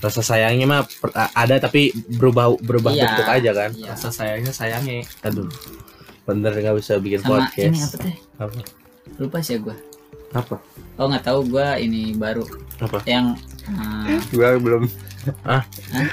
rasa 0.00 0.20
sayangnya 0.20 0.64
mah 0.66 0.80
ada 1.34 1.54
tapi 1.58 1.92
berubah 2.10 2.56
berubah 2.56 2.88
Iya. 2.90 3.04
bentuk 3.04 3.28
aja 3.28 3.50
kan 3.54 3.70
Iya. 3.70 3.92
rasa 3.92 4.08
sayangnya 4.08 4.48
sayangnya 4.50 5.04
aduh 5.20 5.44
bener 6.22 6.52
nggak 6.54 6.72
bisa 6.74 6.96
bikin 6.96 7.20
Sama 7.20 7.44
podcast 7.44 7.68
ini 7.68 7.78
apa 7.78 7.96
teh? 7.98 8.14
apa 8.38 8.60
Lupa 9.18 9.38
sih 9.40 9.52
ya 9.52 9.60
gue. 9.60 9.76
Apa 10.30 10.56
Oh 10.94 11.08
nggak 11.08 11.24
tahu 11.24 11.40
gue 11.48 11.66
ini 11.80 12.12
baru. 12.12 12.44
Apa? 12.78 13.00
Yang 13.08 13.40
eh, 13.72 14.20
gua 14.36 14.60
belum 14.60 14.82
Ah? 15.48 15.60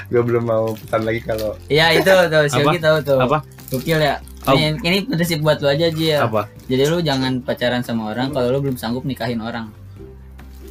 gua 0.08 0.22
belum 0.24 0.44
mau 0.44 0.72
pesan 0.76 1.02
lagi 1.04 1.20
kalau 1.20 1.52
Iya 1.68 1.96
itu 1.96 2.08
tuh, 2.08 2.44
si 2.48 2.56
Apa? 2.56 2.64
Yogi 2.64 2.78
tahu 2.80 2.96
tuh. 3.04 3.18
Apa? 3.20 3.38
Gokil 3.68 4.00
ya. 4.00 4.16
Oh. 4.48 4.56
Ini, 4.56 4.80
ini 4.80 4.98
prinsip 5.04 5.44
buat 5.44 5.60
lu 5.60 5.68
aja 5.68 5.92
Ji 5.92 6.16
ya. 6.16 6.24
apa 6.24 6.48
Jadi 6.66 6.82
lu 6.88 7.04
jangan 7.04 7.44
pacaran 7.44 7.84
sama 7.84 8.12
orang 8.12 8.32
kalau 8.32 8.48
lu 8.48 8.64
belum 8.64 8.76
sanggup 8.76 9.04
nikahin 9.04 9.40
orang. 9.40 9.68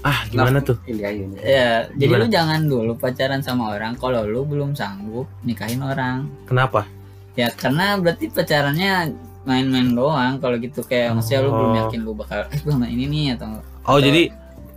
ah 0.02 0.24
gimana 0.30 0.62
tuh 0.62 0.78
ini 0.86 1.02
aja 1.04 1.20
ini. 1.20 1.36
Ya, 1.42 1.70
jadi 1.94 2.14
lu 2.16 2.28
jangan 2.30 2.62
dulu 2.64 2.96
pacaran 2.96 3.42
sama 3.42 3.74
orang 3.74 3.98
kalau 3.98 4.24
lu 4.24 4.46
belum 4.46 4.74
sanggup 4.74 5.26
nikahin 5.42 5.82
orang. 5.82 6.30
kenapa 6.46 6.86
Ya 7.34 7.50
karena 7.52 7.98
berarti 7.98 8.30
pacarannya 8.30 9.14
main-main 9.48 9.88
doang 9.90 10.34
kalau 10.38 10.56
gitu 10.58 10.84
kayak 10.84 11.16
maksudnya 11.16 11.40
lu 11.42 11.50
belum 11.50 11.70
Oh. 11.70 11.80
yakin 11.82 12.00
lu 12.02 12.12
bakal 12.14 12.44
eh 12.46 12.60
gua 12.60 12.74
sama 12.74 12.86
ini 12.86 13.08
nih 13.08 13.26
atau 13.34 13.48
oh 13.48 13.60
Atau- 13.88 14.04
jadi 14.04 14.22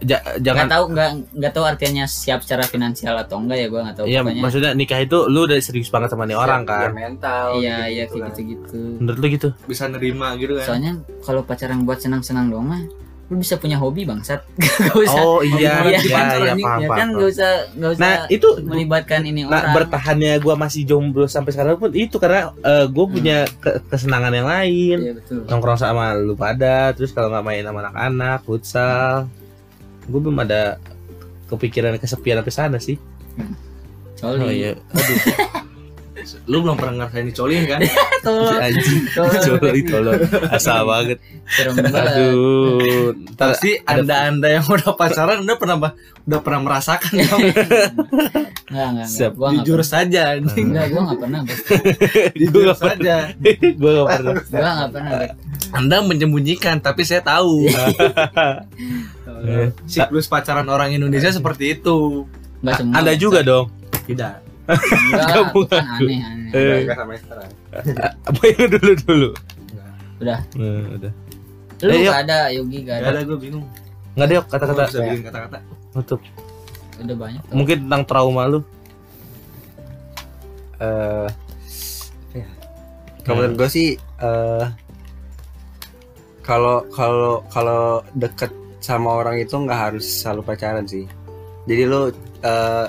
ja- 0.00 0.16
nggak 0.16 0.40
jangan 0.40 0.66
tahu 0.66 0.84
nggak 0.88 1.10
nggak 1.34 1.52
tahu 1.52 1.64
artinya 1.66 2.04
siap 2.06 2.40
secara 2.40 2.64
finansial 2.64 3.12
atau 3.14 3.36
enggak 3.36 3.58
ya 3.58 3.66
gua 3.66 3.80
nggak 3.82 3.96
tahu 3.98 4.06
Iya, 4.06 4.20
pokoknya. 4.22 4.40
maksudnya 4.40 4.70
nikah 4.72 4.96
itu 4.98 5.18
lu 5.26 5.40
udah 5.44 5.58
serius 5.58 5.88
banget 5.88 6.08
sama 6.08 6.24
nih 6.24 6.34
orang 6.34 6.62
kan 6.64 6.88
mental 6.90 7.46
Iya 7.56 7.84
iya 7.84 8.04
gitu-gitu 8.04 8.16
kayak 8.16 8.24
kan. 8.24 8.30
gitu-gitu. 8.32 8.80
menurut 8.96 9.18
lu 9.18 9.26
gitu 9.28 9.48
bisa 9.66 9.84
nerima 9.86 10.28
gitu 10.34 10.52
kan 10.54 10.64
Soalnya 10.64 10.92
kalau 11.20 11.42
pacaran 11.42 11.82
buat 11.82 11.98
senang-senang 11.98 12.48
doang 12.48 12.66
mah 12.66 12.82
lu 13.30 13.38
bisa 13.38 13.54
punya 13.56 13.78
hobi 13.78 14.02
bangsat. 14.02 14.42
Gak 14.58 14.90
usah. 14.92 15.22
oh 15.22 15.38
iya 15.40 15.86
Iya, 15.86 15.96
iya 15.96 15.98
iya 16.02 16.16
anjing. 16.18 16.60
paham 16.60 16.80
ya 16.80 16.88
kan 16.90 17.08
gak 17.12 17.28
usah 17.28 17.50
gak 17.72 17.90
usah 17.92 18.02
nah 18.02 18.14
itu 18.28 18.48
melibatkan 18.60 19.20
ini 19.22 19.40
nah 19.42 19.62
orang. 19.62 19.74
bertahannya 19.76 20.32
gua 20.38 20.54
masih 20.56 20.82
jomblo 20.82 21.24
sampai 21.24 21.50
sekarang 21.50 21.78
pun 21.78 21.90
itu 21.92 22.16
karena 22.16 22.50
eh, 22.58 22.86
gua 22.86 23.06
punya 23.06 23.36
ke- 23.56 23.78
kesenangan 23.86 24.34
yang 24.34 24.44
lain 24.44 24.98
Iya 25.00 25.12
betul. 25.14 25.46
nongkrong 25.46 25.78
sama 25.78 26.12
lu 26.12 26.34
pada 26.34 26.90
terus 26.90 27.10
kalau 27.10 27.30
nggak 27.30 27.44
main 27.44 27.62
sama 27.62 27.78
anak-anak 27.82 28.38
futsal 28.42 29.30
gue 30.02 30.18
belum 30.18 30.38
ada 30.40 30.82
kepikiran 31.46 31.94
kesepian 31.96 32.40
sampai 32.40 32.50
sana 32.52 32.78
sih 32.78 32.98
Coli. 34.16 34.42
oh 34.42 34.50
iya 34.50 34.72
aduh 34.90 35.16
lu 36.44 36.60
belum 36.60 36.74
pernah 36.74 36.94
ngerasain 37.02 37.26
dicolin 37.26 37.62
kan? 37.64 37.80
Tolong. 38.24 38.60
anjing. 38.60 39.00
Coli 39.16 39.80
tolong. 39.82 40.20
Asal 40.52 40.84
banget. 40.84 41.18
Serem 41.48 41.74
banget. 41.78 42.04
aduh. 42.20 43.16
Pasti 43.34 43.80
ada- 43.80 44.04
anda 44.04 44.16
anda 44.28 44.48
yang 44.60 44.64
udah 44.66 44.92
pacaran 44.92 45.40
udah 45.40 45.56
pernah 45.56 45.76
udah 46.20 46.40
pernah 46.44 46.60
merasakan 46.60 47.12
dong. 47.16 47.40
Enggak, 48.68 48.86
enggak, 48.92 49.06
Siap. 49.16 49.32
enggak. 49.32 49.32
Gua 49.34 49.48
enggak 49.48 49.64
jujur 49.64 49.80
saja 49.80 50.20
anjing. 50.34 50.66
Enggak, 50.68 50.86
gua 50.88 51.00
enggak 51.02 51.18
pernah. 51.18 51.40
Jujur 52.40 52.68
saja. 52.74 53.14
Gue 53.40 53.90
gak 53.90 54.06
pernah. 54.12 54.34
Gua 54.36 54.68
enggak 54.68 54.90
pernah. 54.92 55.12
Anda 55.70 55.96
menyembunyikan 56.02 56.76
tapi 56.78 57.02
saya 57.02 57.22
tahu. 57.22 57.64
Iya. 59.40 59.72
siklus 59.88 60.28
pacaran 60.28 60.68
orang 60.68 60.92
Indonesia 60.92 61.32
seperti 61.32 61.72
itu. 61.74 62.28
Enggak 62.60 62.74
semua. 62.78 62.94
anda 63.00 63.12
juga 63.16 63.40
dong. 63.40 63.72
Tidak 64.04 64.49
enggak 64.72 65.44
bukan 65.50 65.82
aneh 65.82 66.18
aneh 66.20 66.50
Eh. 66.50 66.78
Enggak 66.82 66.96
sama 66.96 67.12
sekarang. 67.16 67.50
Apa 68.28 68.40
yang 68.46 68.68
dulu 68.70 68.92
dulu? 69.00 69.30
udah 70.20 70.38
Nah, 70.52 70.84
udah. 70.94 71.12
lu 71.80 71.90
Eh, 71.90 72.04
gak 72.04 72.20
ada 72.24 72.38
Yogi 72.50 72.78
gak 72.82 72.96
Gak 72.98 73.08
ada 73.08 73.10
ada 73.14 73.20
gue 73.24 73.38
bingung. 73.38 73.66
Nggak 74.12 74.26
ada 74.26 74.34
yuk 74.34 74.44
kata-kata 74.46 74.82
Bisa 74.84 74.98
bikin 75.00 75.22
kata-kata. 75.24 75.58
nutup. 75.90 76.20
udah 76.98 77.16
banyak 77.16 77.40
tuh. 77.42 77.54
Mungkin 77.54 77.76
tentang 77.84 78.02
trauma 78.04 78.42
lu. 78.46 78.60
eh 80.78 81.28
ya. 82.32 82.46
kalau 83.22 83.36
menurut 83.38 83.56
gue 83.56 83.68
sih 83.68 83.88
eh 84.18 84.66
kalau 86.40 86.82
kalau 86.90 87.44
kalau 87.48 87.82
deket 88.14 88.48
sama 88.80 89.12
orang 89.14 89.36
itu 89.38 89.52
nggak 89.54 89.76
harus 89.92 90.04
selalu 90.04 90.40
pacaran 90.42 90.84
sih 90.84 91.04
jadi 91.64 91.84
lu 91.84 92.08
eh, 92.40 92.86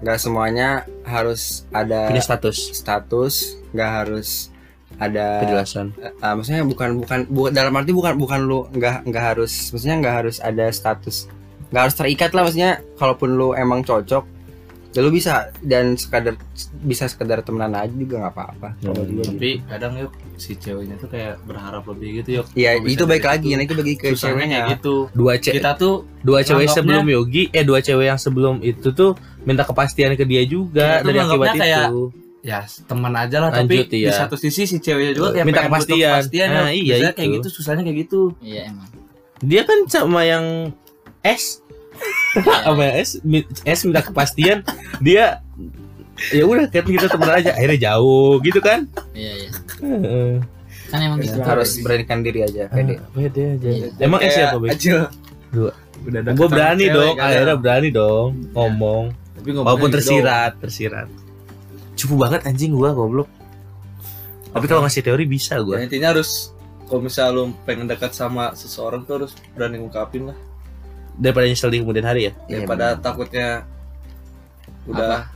nggak 0.00 0.16
semuanya 0.16 0.68
harus 1.02 1.64
ada 1.70 2.08
Punya 2.08 2.20
status, 2.20 2.56
status 2.72 3.34
nggak 3.70 3.90
harus 3.94 4.48
ada 4.96 5.40
penjelasan. 5.40 5.92
eh, 5.96 6.34
maksudnya 6.34 6.62
bukan 6.62 6.88
bukan 6.98 7.18
bu- 7.26 7.48
dalam 7.50 7.72
arti 7.72 7.90
bukan 7.90 8.16
bukan 8.16 8.40
lu 8.42 8.64
nggak 8.70 9.06
nggak 9.06 9.24
harus 9.26 9.70
maksudnya 9.70 9.96
nggak 9.98 10.14
harus 10.16 10.36
ada 10.38 10.66
status 10.68 11.28
nggak 11.68 11.82
harus 11.82 11.94
terikat 11.94 12.30
lah 12.32 12.42
maksudnya 12.42 12.70
kalaupun 12.96 13.30
lu 13.30 13.52
emang 13.52 13.80
cocok 13.80 14.24
ya 14.90 15.00
lu 15.00 15.10
bisa 15.10 15.32
dan 15.62 15.94
sekadar 15.94 16.34
bisa 16.82 17.06
sekedar 17.06 17.40
temenan 17.40 17.70
aja 17.72 17.90
juga 17.90 18.20
nggak 18.20 18.34
apa-apa 18.34 18.68
Hmm, 18.76 18.90
gue 18.90 19.04
gitu. 19.06 19.22
Tapi 19.30 19.50
kadang 19.64 19.92
yuk 19.96 20.10
si 20.34 20.52
ceweknya 20.54 20.98
tuh 20.98 21.06
kayak 21.06 21.38
berharap 21.44 21.86
lebih 21.86 22.20
gitu 22.20 22.42
yuk. 22.42 22.46
Iya 22.52 22.70
itu 22.76 23.04
baik 23.04 23.22
lagi 23.22 23.46
itu, 23.46 23.56
nah 23.56 23.62
itu 23.62 23.74
bagi 23.74 23.94
ke 23.94 24.06
Susahnya 24.10 24.34
ceweknya 24.34 24.58
gitu. 24.74 24.94
Dua 25.12 25.34
cewek 25.36 25.56
Kita 25.56 25.70
tuh 25.74 25.94
dua 26.20 26.40
cewek 26.42 26.66
sebelum 26.66 27.06
Yogi 27.06 27.42
eh 27.48 27.62
dua 27.62 27.78
cewek 27.78 28.06
yang 28.06 28.18
sebelum 28.18 28.58
itu 28.60 28.90
tuh 28.90 29.14
minta 29.40 29.62
kepastian 29.62 30.14
ke 30.14 30.24
dia 30.24 30.42
juga 30.42 31.00
dari 31.00 31.16
akibat 31.16 31.54
kayak 31.54 31.86
itu 31.88 32.02
ya 32.40 32.64
teman 32.88 33.12
aja 33.14 33.36
lah 33.36 33.50
Lanjut, 33.52 33.68
tapi 33.68 33.76
di 33.86 33.98
iya. 34.00 34.16
satu 34.16 34.32
sisi 34.34 34.64
si 34.64 34.80
ceweknya 34.80 35.12
juga 35.12 35.28
kayak 35.36 35.44
Minta 35.44 35.60
kepastian. 35.60 36.24
kepastian 36.24 36.48
Nah, 36.48 36.68
iya, 36.72 36.92
Biasanya 36.96 37.12
kayak 37.12 37.28
itu. 37.28 37.36
gitu 37.36 37.48
susahnya 37.52 37.82
kayak 37.84 37.98
gitu 38.08 38.20
iya 38.40 38.72
emang 38.72 38.88
dia 39.40 39.62
kan 39.62 39.78
sama 39.86 40.24
yang 40.24 40.72
S 41.20 41.60
sama 42.62 42.80
yang 42.82 42.96
S 42.96 43.10
mi- 43.20 43.48
S 43.64 43.80
minta 43.82 44.00
kepastian 44.00 44.62
dia 44.98 45.42
ya 46.30 46.44
udah 46.44 46.68
kan 46.68 46.84
kita 46.84 47.08
temenan 47.08 47.36
aja 47.36 47.50
akhirnya 47.52 47.90
jauh 47.90 48.38
gitu 48.40 48.60
kan? 48.60 48.86
Iya 49.12 49.32
iya. 49.36 49.50
Heeh. 49.80 50.32
kan 50.90 50.98
emang 51.00 51.18
Ya, 51.18 51.30
gitu. 51.30 51.38
Harus 51.40 51.70
beranikan 51.80 52.18
diri 52.20 52.42
aja 52.42 52.66
pede 52.68 52.98
pede 53.10 53.42
aja. 53.56 53.68
Iya. 53.68 53.86
emang 53.98 54.20
S 54.20 54.24
Kayak 54.30 54.34
siapa? 54.36 54.66
Acil. 54.68 54.98
Dua. 55.50 55.72
udah 56.00 56.20
gue 56.32 56.48
berani 56.48 56.86
dong 56.88 57.14
akhirnya 57.16 57.56
berani 57.56 57.88
dong 57.90 58.28
ngomong. 58.52 59.04
Tapi 59.36 59.48
ngomongnya 59.50 59.66
walaupun 59.66 59.88
gitu. 59.88 59.96
tersirat 59.98 60.52
tersirat. 60.58 61.08
Cupu 61.92 62.14
banget 62.16 62.40
anjing 62.44 62.72
gua 62.72 62.92
goblok. 62.92 63.28
Tapi 64.50 64.64
kalau 64.64 64.82
ngasih 64.82 65.02
teori 65.02 65.24
bisa 65.24 65.60
gua. 65.60 65.76
Ya, 65.76 65.84
intinya 65.84 66.12
harus 66.12 66.50
kalau 66.84 67.00
misalnya 67.00 67.32
lu 67.32 67.42
pengen 67.62 67.86
dekat 67.86 68.10
sama 68.10 68.50
seseorang 68.52 69.04
tuh 69.04 69.22
harus 69.22 69.32
berani 69.52 69.78
ngungkapin 69.78 70.32
lah 70.32 70.36
daripada 71.20 71.44
nyesel 71.44 71.68
di 71.68 71.78
kemudian 71.78 72.02
hari 72.02 72.20
ya? 72.26 72.32
Iya, 72.48 72.64
daripada 72.64 72.96
takutnya 72.96 73.48
udah 74.88 75.28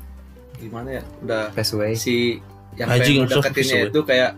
gimana 0.57 0.89
ya? 0.91 1.03
Udah 1.21 1.53
pass 1.53 1.71
away. 1.71 1.93
si 1.95 2.41
yang 2.75 2.89
Anjing, 2.91 3.23
pengen 3.23 3.39
deketinnya 3.39 3.77
kesel. 3.79 3.91
itu 3.93 4.01
kayak 4.03 4.31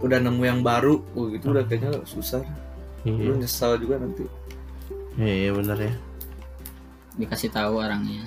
udah 0.00 0.18
nemu 0.20 0.42
yang 0.44 0.60
baru 0.60 1.00
oh 1.12 1.28
gitu 1.28 1.50
udah 1.50 1.64
kayaknya 1.66 2.00
susah. 2.04 2.40
Lu 3.04 3.12
iya 3.12 3.34
nyesal 3.36 3.76
juga 3.76 4.00
nanti. 4.00 4.24
Iya 5.14 5.52
benar 5.52 5.76
ya. 5.76 5.92
Dikasih 7.14 7.50
tahu 7.50 7.78
orangnya. 7.78 8.24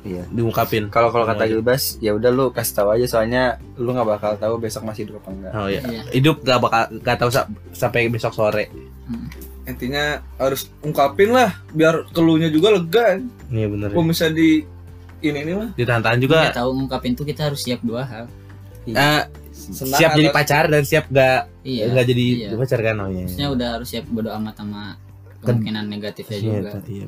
Iya. 0.00 0.24
Diungkapin. 0.32 0.88
Kalau 0.88 1.10
kalau 1.10 1.28
kata 1.28 1.44
Oh, 1.44 1.46
iya. 1.46 1.52
Gilbas 1.52 1.82
ya 1.98 2.14
udah 2.14 2.30
lu 2.30 2.48
kasih 2.48 2.74
tahu 2.74 2.88
aja 2.94 3.04
soalnya 3.04 3.42
lu 3.76 3.92
nggak 3.92 4.08
bakal 4.08 4.32
tahu 4.38 4.54
besok 4.56 4.86
masih 4.86 5.04
hidup 5.04 5.20
apa 5.20 5.28
enggak. 5.28 5.52
Oh 5.52 5.68
iya. 5.68 5.80
Iya. 5.82 6.02
hidup 6.10 6.36
gak 6.40 6.58
bakal 6.58 6.82
gak 7.00 7.16
tahu 7.18 7.30
sa- 7.30 7.50
sampai 7.72 8.08
besok 8.08 8.32
sore 8.32 8.70
intinya 9.70 10.18
harus 10.36 10.68
ungkapin 10.82 11.30
lah 11.30 11.54
biar 11.70 12.10
keluhnya 12.10 12.50
juga 12.50 12.74
lega. 12.74 13.22
Iya 13.48 13.66
benar 13.70 13.88
kalau 13.94 14.06
misalnya 14.06 14.34
di 14.36 14.50
ini 15.20 15.38
ini 15.44 15.52
mah. 15.54 15.68
Ditahan 15.78 16.00
Nggak 16.02 16.18
juga 16.20 16.38
tahu 16.52 16.70
ngungkapin 16.76 17.12
tuh 17.14 17.24
kita 17.24 17.48
harus 17.48 17.60
siap 17.62 17.80
dua 17.80 18.02
hal. 18.04 18.24
Eh, 18.90 19.22
senang 19.52 20.00
siap 20.00 20.10
jadi 20.16 20.28
pacar 20.32 20.64
dan 20.72 20.82
siap 20.88 21.06
gak 21.12 21.46
iya 21.62 21.92
nggak 21.92 22.06
jadi 22.08 22.26
iya. 22.48 22.56
pacar 22.56 22.80
kan 22.80 22.96
oh 23.04 23.08
iya. 23.12 23.28
Maksudnya 23.28 23.48
udah 23.52 23.68
harus 23.76 23.88
siap 23.92 24.04
bodo 24.08 24.30
amat 24.40 24.54
sama 24.56 24.96
kemungkinan 25.44 25.84
negatifnya 25.88 26.36
Iya, 26.36 26.44
juga. 26.48 26.70
iya. 26.88 27.06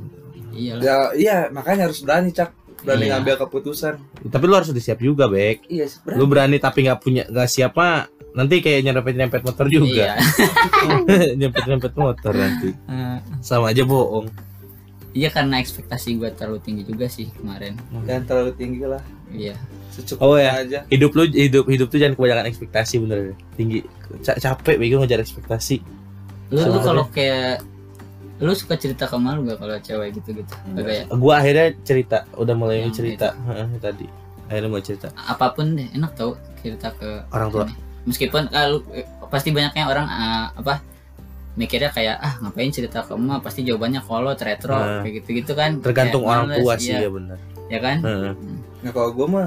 iya 0.53 0.73
lah 0.77 0.83
ya 0.85 0.97
iya 1.17 1.37
makanya 1.49 1.89
harus 1.89 2.05
berani 2.05 2.31
cak. 2.31 2.51
Berani 2.83 3.09
Iya. 3.09 3.11
ngambil 3.17 3.35
keputusan. 3.47 3.95
Tapi 4.29 4.45
lu 4.45 4.55
harus 4.59 4.69
udah 4.75 4.83
siap 4.85 5.01
juga 5.01 5.25
Bek. 5.33 5.65
Iya 5.71 5.89
sih 5.89 5.99
lu 6.13 6.25
berani 6.29 6.61
tapi 6.61 6.85
nggak 6.85 7.01
punya 7.01 7.23
nggak 7.33 7.49
siap 7.49 7.73
mah 7.73 8.12
nanti 8.33 8.59
kayak 8.59 8.81
nyerempet 8.83 9.13
nyerempet 9.13 9.43
motor 9.43 9.67
juga 9.67 9.93
iya. 10.09 10.15
nyerempet 11.33 11.63
nyerempet 11.65 11.93
motor 11.93 12.33
nanti. 12.33 12.71
Sama 13.41 13.71
aja 13.71 13.83
bohong. 13.83 14.29
Iya 15.13 15.29
karena 15.29 15.61
ekspektasi 15.61 16.17
gue 16.17 16.33
terlalu 16.33 16.59
tinggi 16.61 16.83
juga 16.83 17.05
sih 17.05 17.29
kemarin. 17.31 17.77
Jangan 18.03 18.25
terlalu 18.25 18.53
tinggi 18.55 18.81
lah. 18.83 19.03
Iya. 19.29 19.57
Secukupnya 19.93 20.25
Oh, 20.25 20.37
ya. 20.37 20.51
aja. 20.59 20.79
Hidup 20.89 21.13
lu 21.13 21.29
hidup 21.29 21.69
hidup 21.69 21.87
tuh 21.87 22.01
jangan 22.01 22.17
kebanyakan 22.17 22.49
ekspektasi 22.49 22.95
bener. 22.99 23.37
Tinggi. 23.53 23.85
Ca- 24.21 24.41
capek 24.41 24.81
bego 24.81 24.97
ngejar 24.99 25.21
ekspektasi. 25.21 25.85
Lu 26.49 26.61
lu 26.63 26.81
kalau 26.81 27.05
kayak 27.07 27.61
lu 28.41 28.57
suka 28.57 28.75
cerita 28.75 29.05
ke 29.05 29.15
malu 29.15 29.45
gak 29.47 29.61
kalau 29.61 29.77
cewek 29.79 30.17
gitu 30.17 30.35
gitu 30.35 30.51
Kagak 30.73 30.95
ya? 30.97 31.05
Gua 31.13 31.35
akhirnya 31.39 31.77
cerita. 31.85 32.25
Udah 32.33 32.57
mulai 32.57 32.81
Yang 32.83 33.05
cerita. 33.05 33.37
Heeh, 33.47 33.69
tadi. 33.79 34.07
Akhirnya 34.49 34.69
mulai 34.71 34.83
cerita. 34.83 35.13
Apa 35.15 35.53
pun 35.53 35.77
deh 35.77 35.93
enak 35.93 36.17
tau 36.17 36.35
cerita 36.59 36.89
ke 36.91 37.29
Orang 37.29 37.53
tua. 37.53 37.69
ini. 37.69 37.77
Meskipun 38.05 38.49
kalau 38.49 38.83
pasti 39.29 39.51
banyaknya 39.51 39.85
orang 39.85 40.05
ah, 40.05 40.47
apa 40.53 40.83
mikirnya 41.53 41.89
kayak 41.89 42.17
ah 42.17 42.35
ngapain 42.41 42.69
cerita 42.69 43.01
ke 43.01 43.13
emak? 43.13 43.41
Pasti 43.41 43.61
jawabannya 43.63 44.01
kolot 44.01 44.37
retro 44.37 44.73
Nah. 44.73 45.01
kayak 45.01 45.15
gitu 45.21 45.29
gitu 45.37 45.53
kan. 45.53 45.79
Tergantung 45.79 46.23
Kayak 46.23 46.33
orang 46.33 46.47
males, 46.47 46.59
tua 46.59 46.75
sih 46.77 46.91
iya, 46.91 46.99
ya 46.99 47.11
bener. 47.11 47.39
Ya 47.67 47.79
kan? 47.79 47.97
Heeh. 48.01 48.33
nah 48.81 48.91
kalau 48.91 49.11
gue 49.11 49.27
mah 49.27 49.47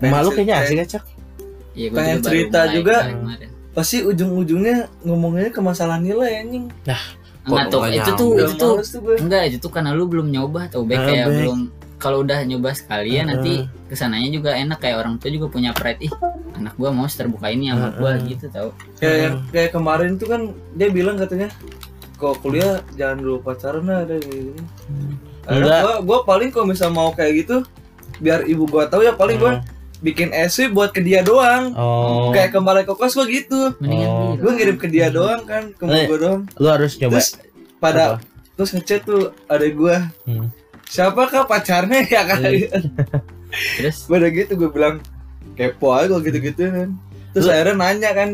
Malu 0.00 0.28
kayaknya 0.30 0.54
asik 0.58 0.76
ya 0.76 0.86
cak. 0.88 1.04
Iya 1.70 1.86
gua 1.88 1.98
Pengen 1.98 2.18
cerita 2.20 2.58
mulai 2.60 2.74
juga. 2.74 2.96
kemarin- 3.06 3.52
pasti 3.70 3.96
ujung-ujungnya 4.02 4.76
ngomongnya 5.04 5.48
ke 5.48 5.60
masalah 5.60 5.96
nilai 5.96 6.40
anjing. 6.40 6.66
Enggak 7.40 7.64
tuh 7.68 7.78
nggak 7.78 7.94
itu 7.94 8.10
tuh 8.12 8.30
itu 8.34 8.54
tuh 8.54 8.74
enggak 9.16 9.42
itu 9.46 9.56
tuh 9.56 9.70
karena 9.70 9.90
lu 9.92 10.04
belum 10.04 10.28
nyoba 10.28 10.66
tau 10.66 10.82
baik 10.82 10.98
Ah, 10.98 11.06
kayak 11.06 11.26
belum 11.30 11.58
kalau 12.00 12.24
udah 12.24 12.40
nyoba 12.42 12.72
sekali 12.72 13.14
ya 13.14 13.22
Ah, 13.22 13.26
nanti 13.30 13.52
ke 13.84 13.94
sananya 13.94 14.32
juga 14.32 14.50
enak 14.52 14.78
kayak 14.78 14.96
orang 14.98 15.14
tua 15.16 15.28
juga 15.28 15.46
punya 15.46 15.70
pride 15.70 16.00
ih 16.00 16.12
anak 16.54 16.74
gua 16.74 16.90
mau 16.90 17.04
terbuka 17.04 17.46
ini 17.46 17.68
sama 17.68 17.78
Ah, 17.78 17.92
gua 17.94 18.10
ah. 18.10 18.16
gitu 18.18 18.44
tau 18.48 18.70
kayak 18.96 19.36
kayak 19.48 19.70
kemarin 19.70 20.16
tuh 20.16 20.26
kan 20.26 20.40
dia 20.72 20.88
bilang 20.88 21.14
katanya 21.14 21.52
kalau 22.16 22.36
kuliah 22.36 22.80
jangan 22.92 23.16
dulu 23.18 23.36
pacaran 23.40 23.84
lah 23.84 24.02
ada 24.02 24.16
gini 24.16 24.56
Enggak. 25.46 25.80
gua 25.80 25.94
gua 26.00 26.18
paling 26.24 26.48
kalau 26.48 26.66
misal 26.66 26.88
mau 26.88 27.10
kayak 27.10 27.44
gitu 27.44 27.56
biar 28.16 28.44
ibu 28.44 28.64
gua 28.64 28.84
tahu 28.86 29.02
ya 29.02 29.12
paling 29.12 29.36
gua 29.36 29.60
bikin 29.98 30.32
SW 30.32 30.68
buat 30.70 30.90
ke 30.90 31.00
dia 31.00 31.20
doang 31.20 31.72
oh 31.74 32.28
kayak 32.30 32.50
kembali 32.50 32.82
ke 32.82 32.92
kos 32.92 33.12
gua 33.12 33.26
gitu 33.26 33.76
mendingan 33.78 34.08
Oh. 34.08 34.16
gitu. 34.30 34.40
gua 34.40 34.52
ngirim 34.54 34.76
ke 34.76 34.86
dia 34.86 35.08
doang 35.08 35.44
kan 35.44 35.68
ke 35.70 35.84
Eh. 35.84 36.06
gua 36.06 36.18
doang 36.18 36.40
lu 36.54 36.66
harus 36.66 36.96
nyoba 36.96 37.12
terus 37.14 37.28
pada 37.76 38.04
Apa? 38.06 38.24
terus 38.54 38.70
ngechat 38.70 39.00
tuh 39.02 39.32
ada 39.44 39.66
gua 39.70 40.08
Hmm. 40.24 40.48
Siapa 40.90 41.30
kah 41.30 41.46
pacarnya? 41.46 42.02
Ya 42.10 42.22
kan? 42.26 42.42
Terus? 43.78 44.06
Pada 44.06 44.26
gitu 44.28 44.52
gue 44.54 44.70
bilang 44.70 44.98
kepo 45.54 45.94
aja 45.94 46.10
kalau 46.10 46.22
gitu-gitu 46.22 46.70
kan. 46.70 46.88
Terus 47.30 47.46
Lu- 47.46 47.52
akhirnya 47.54 47.74
nanya 47.78 48.10
kan 48.10 48.28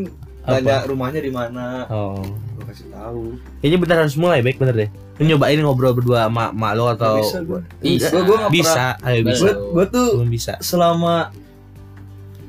Apa? 0.44 0.60
nanya 0.60 0.76
rumahnya 0.88 1.20
di 1.20 1.32
mana. 1.32 1.84
Oh. 1.88 2.20
Gue 2.56 2.64
kasih 2.68 2.88
tahu. 2.88 3.36
Kayaknya 3.60 3.78
bener 3.84 3.96
harus 4.04 4.16
mulai 4.16 4.40
baik 4.40 4.56
bener 4.56 4.74
deh. 4.76 4.90
Lu 5.16 5.22
nyobain 5.24 5.56
ngobrol 5.56 5.96
berdua 5.96 6.28
sama 6.28 6.52
mak 6.52 6.72
lo 6.76 6.92
atau 6.92 7.16
bisa 7.20 7.40
gue 7.40 7.60
Bisa. 7.80 8.12
gue 8.12 8.22
gue 8.24 8.36
nggak 8.36 8.52
bisa. 8.52 8.84
ayo 9.00 9.20
bisa. 9.24 9.48
gue 9.56 9.84
tuh 9.88 10.08
belum 10.20 10.28
bisa. 10.28 10.52
selama 10.60 11.32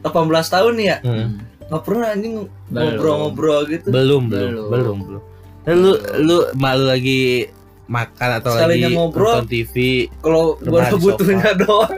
18 0.04 0.12
tahun 0.28 0.74
nih 0.76 0.88
ya. 0.88 0.98
Hmm. 1.04 1.30
nggak 1.68 1.84
pernah 1.84 2.08
anjing 2.16 2.36
ngobrol-ngobrol 2.72 3.68
gitu. 3.68 3.88
Belum 3.92 4.28
belum. 4.28 4.52
Belum. 4.52 4.68
belum 4.72 4.98
belum. 5.04 5.22
Lu 5.68 5.92
lu 6.24 6.38
mak 6.56 6.74
lu 6.76 6.86
lagi 6.88 7.48
makan 7.88 8.30
atau 8.38 8.52
Sekalinya 8.54 8.88
lagi 8.88 8.96
ngobrol. 8.96 9.34
nonton 9.34 9.48
TV 9.48 9.76
kalau 10.20 10.60
di 10.60 10.70
butuhnya 11.04 11.52
doang 11.56 11.96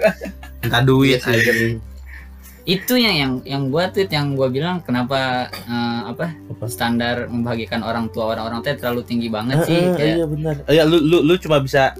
minta 0.61 0.80
duit 0.86 1.20
Iya 1.20 1.34
aja 1.34 1.52
itu 2.70 2.94
yang 3.02 3.16
yang 3.18 3.34
yang 3.44 3.64
gua 3.74 3.90
tuh 3.90 4.06
yang 4.06 4.38
gua 4.38 4.45
bilang 4.45 4.78
kenapa 4.86 5.49
eh, 5.49 6.02
apa, 6.06 6.38
Apa? 6.53 6.66
standar 6.70 7.26
membahagiakan 7.26 7.82
orang 7.82 8.06
tua 8.14 8.38
orang-orang 8.38 8.61
teh 8.61 8.78
terlalu 8.78 9.02
tinggi 9.02 9.26
banget 9.26 9.66
sih 9.66 9.74
Eh, 9.74 9.82
eh, 9.82 9.94
kayak 9.98 10.16
iya 10.16 10.26
benar. 10.30 10.56
Oh, 10.70 10.74
ya 10.74 10.84
lu 10.86 11.02
lu 11.02 11.26
lu 11.26 11.34
cuma 11.41 11.57
bisa 11.57 11.98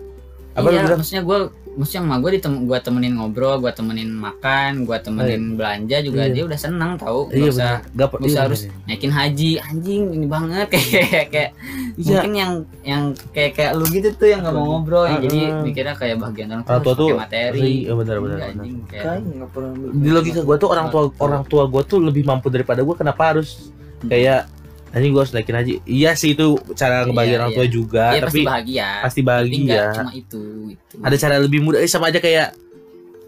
apa 0.54 0.68
iya, 0.70 0.86
maksudnya 0.86 1.24
gua 1.26 1.50
maksudnya 1.80 2.04
sama 2.04 2.20
gue 2.20 2.32
ditem 2.36 2.68
gue 2.68 2.78
temenin 2.78 3.14
ngobrol 3.16 3.56
gue 3.58 3.72
temenin 3.72 4.12
makan 4.12 4.84
gue 4.84 4.98
temenin 5.00 5.56
belanja 5.56 5.98
juga 6.00 6.22
Iya. 6.22 6.34
dia 6.36 6.44
udah 6.44 6.60
seneng 6.60 6.92
tahu 6.96 7.32
iya 7.32 7.40
gak 7.40 7.50
usah 7.50 7.74
Gak 7.90 8.08
nggak 8.12 8.20
usah 8.20 8.28
iya, 8.30 8.42
harus 8.44 8.62
benar. 8.62 8.84
naikin 8.86 9.12
haji 9.12 9.52
anjing 9.58 10.04
ini 10.12 10.28
banget 10.28 10.68
kayak 10.76 10.92
kayak 11.30 11.50
Iya. 11.96 12.04
mungkin 12.06 12.32
yang 12.34 12.52
yang 12.84 13.04
kayak 13.32 13.52
kayak 13.54 13.72
lu 13.74 13.86
gitu 13.88 14.12
tuh 14.12 14.28
yang 14.28 14.44
gak 14.44 14.52
mau 14.52 14.66
ngobrol 14.76 15.08
yang 15.08 15.22
jadi 15.22 15.40
Heeh. 15.40 15.62
mikirnya 15.64 15.96
kayak 15.96 16.16
bagian 16.20 16.48
orang 16.52 16.84
tua 16.84 16.94
tuh 16.94 17.08
materi 17.16 17.88
iya 17.88 17.94
benar 17.96 18.18
benar 18.20 18.36
Iya, 18.36 18.44
benar. 18.44 18.60
anjing 18.60 18.76
kayak 18.84 19.04
nggak 19.22 19.50
pernah 19.50 19.72
di 19.96 20.10
logika 20.12 20.42
gue 20.44 20.56
tuh 20.58 20.70
orang 20.70 20.88
tua 20.90 21.02
orang 21.18 21.44
tua 21.44 21.64
gue 21.66 21.82
tuh 21.84 22.00
lebih 22.00 22.24
mampu 22.24 22.48
daripada 22.48 22.84
gue 22.84 22.94
kenapa 22.94 23.24
harus 23.32 23.72
kayak 24.02 24.59
anjing 24.90 25.10
gue 25.10 25.20
harus 25.20 25.32
naikin 25.32 25.54
haji. 25.54 25.74
Iya 25.84 26.12
sih 26.14 26.34
itu 26.34 26.48
cara 26.74 27.06
Iya, 27.06 27.38
orang 27.38 27.50
iya. 27.50 27.56
tua 27.56 27.66
juga 27.68 28.06
Iya, 28.10 28.22
tapi 28.22 28.26
pasti 28.26 28.42
bahagia. 28.44 28.90
pasti 29.02 29.22
tapi 29.22 29.56
nggak 29.60 29.78
bahagia 29.80 29.96
cuma 29.96 30.12
itu 30.14 30.44
gitu. 30.70 30.96
ada 31.00 31.16
cara 31.16 31.36
lebih 31.38 31.60
mudah. 31.60 31.80
Eh, 31.80 31.88
sama 31.88 32.08
aja 32.08 32.18
kayak 32.18 32.54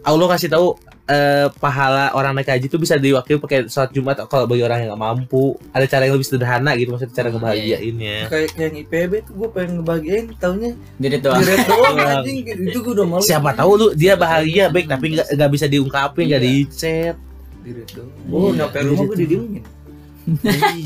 Allah 0.01 0.27
kasih 0.27 0.49
tahu 0.49 0.67
eh, 1.03 1.47
pahala 1.55 2.09
orang 2.11 2.33
naik 2.33 2.47
haji 2.47 2.65
itu 2.65 2.77
bisa 2.77 2.95
diwakili 2.95 3.37
pakai 3.37 3.67
sholat 3.67 3.91
Jumat 3.91 4.15
kalau 4.25 4.45
bagi 4.45 4.63
orang 4.63 4.81
yang 4.81 4.89
nggak 4.89 5.03
mampu. 5.03 5.53
Ada 5.69 5.85
cara 5.87 6.01
yang 6.03 6.15
lebih 6.15 6.25
sederhana 6.25 6.71
gitu 6.73 6.89
maksudnya 6.89 7.13
cara 7.13 7.27
Oh, 7.27 7.33
ngebahagiainnya. 7.35 8.17
Kayak 8.25 8.49
yang 8.55 8.73
IPB 8.79 9.11
tuh 9.21 9.33
gue 9.35 9.49
pengen 9.51 9.71
ngebagiin 9.77 10.25
taunya 10.35 10.71
Jadi 10.97 11.15
doang. 11.19 11.37
direct 11.37 11.67
doang 11.69 11.95
anjing. 11.99 12.37
Itu 12.63 12.79
gue 12.79 12.93
udah 12.95 13.07
malu. 13.07 13.21
Siapa 13.21 13.53
tahu 13.53 13.71
lu 13.75 13.87
dia 13.93 14.13
bahagia 14.15 14.65
baik 14.67 14.87
tapi 14.87 15.05
nggak 15.13 15.27
nggak 15.31 15.51
bisa 15.51 15.65
diungkapin 15.67 16.25
nggak 16.27 16.41
Iya. 16.41 16.49
di 16.49 16.55
chat 16.67 17.15
direct 17.61 17.91
doang. 17.93 18.09
Oh 18.25 18.49
Iya, 18.49 18.65
nyampe 18.65 18.77
rumah 18.81 19.05
gue 19.05 19.17
didiemin 19.19 19.63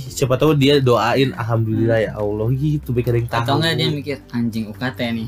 siapa 0.07 0.40
tahu 0.40 0.56
dia 0.56 0.80
doain 0.80 1.36
alhamdulillah 1.36 1.99
ya 1.99 2.12
Allah. 2.16 2.48
Gitu 2.52 2.90
ada 2.91 3.18
yang 3.20 3.30
tahu. 3.30 3.41
Atau 3.44 3.56
enggak 3.60 3.74
dia 3.76 3.90
mikir 3.91 4.18
anjing 4.32 4.66
UKT 4.72 4.99
nih. 5.12 5.28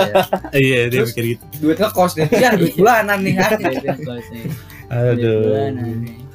Iya 0.66 0.80
dia 0.88 1.00
mikir 1.02 1.24
gitu. 1.34 1.44
duit 1.60 1.78
ngekos 1.78 2.12
deh. 2.14 2.28
Ya 2.32 2.54
duit 2.54 2.74
bulanan 2.74 3.18
nih 3.22 3.34
aduh. 4.86 5.74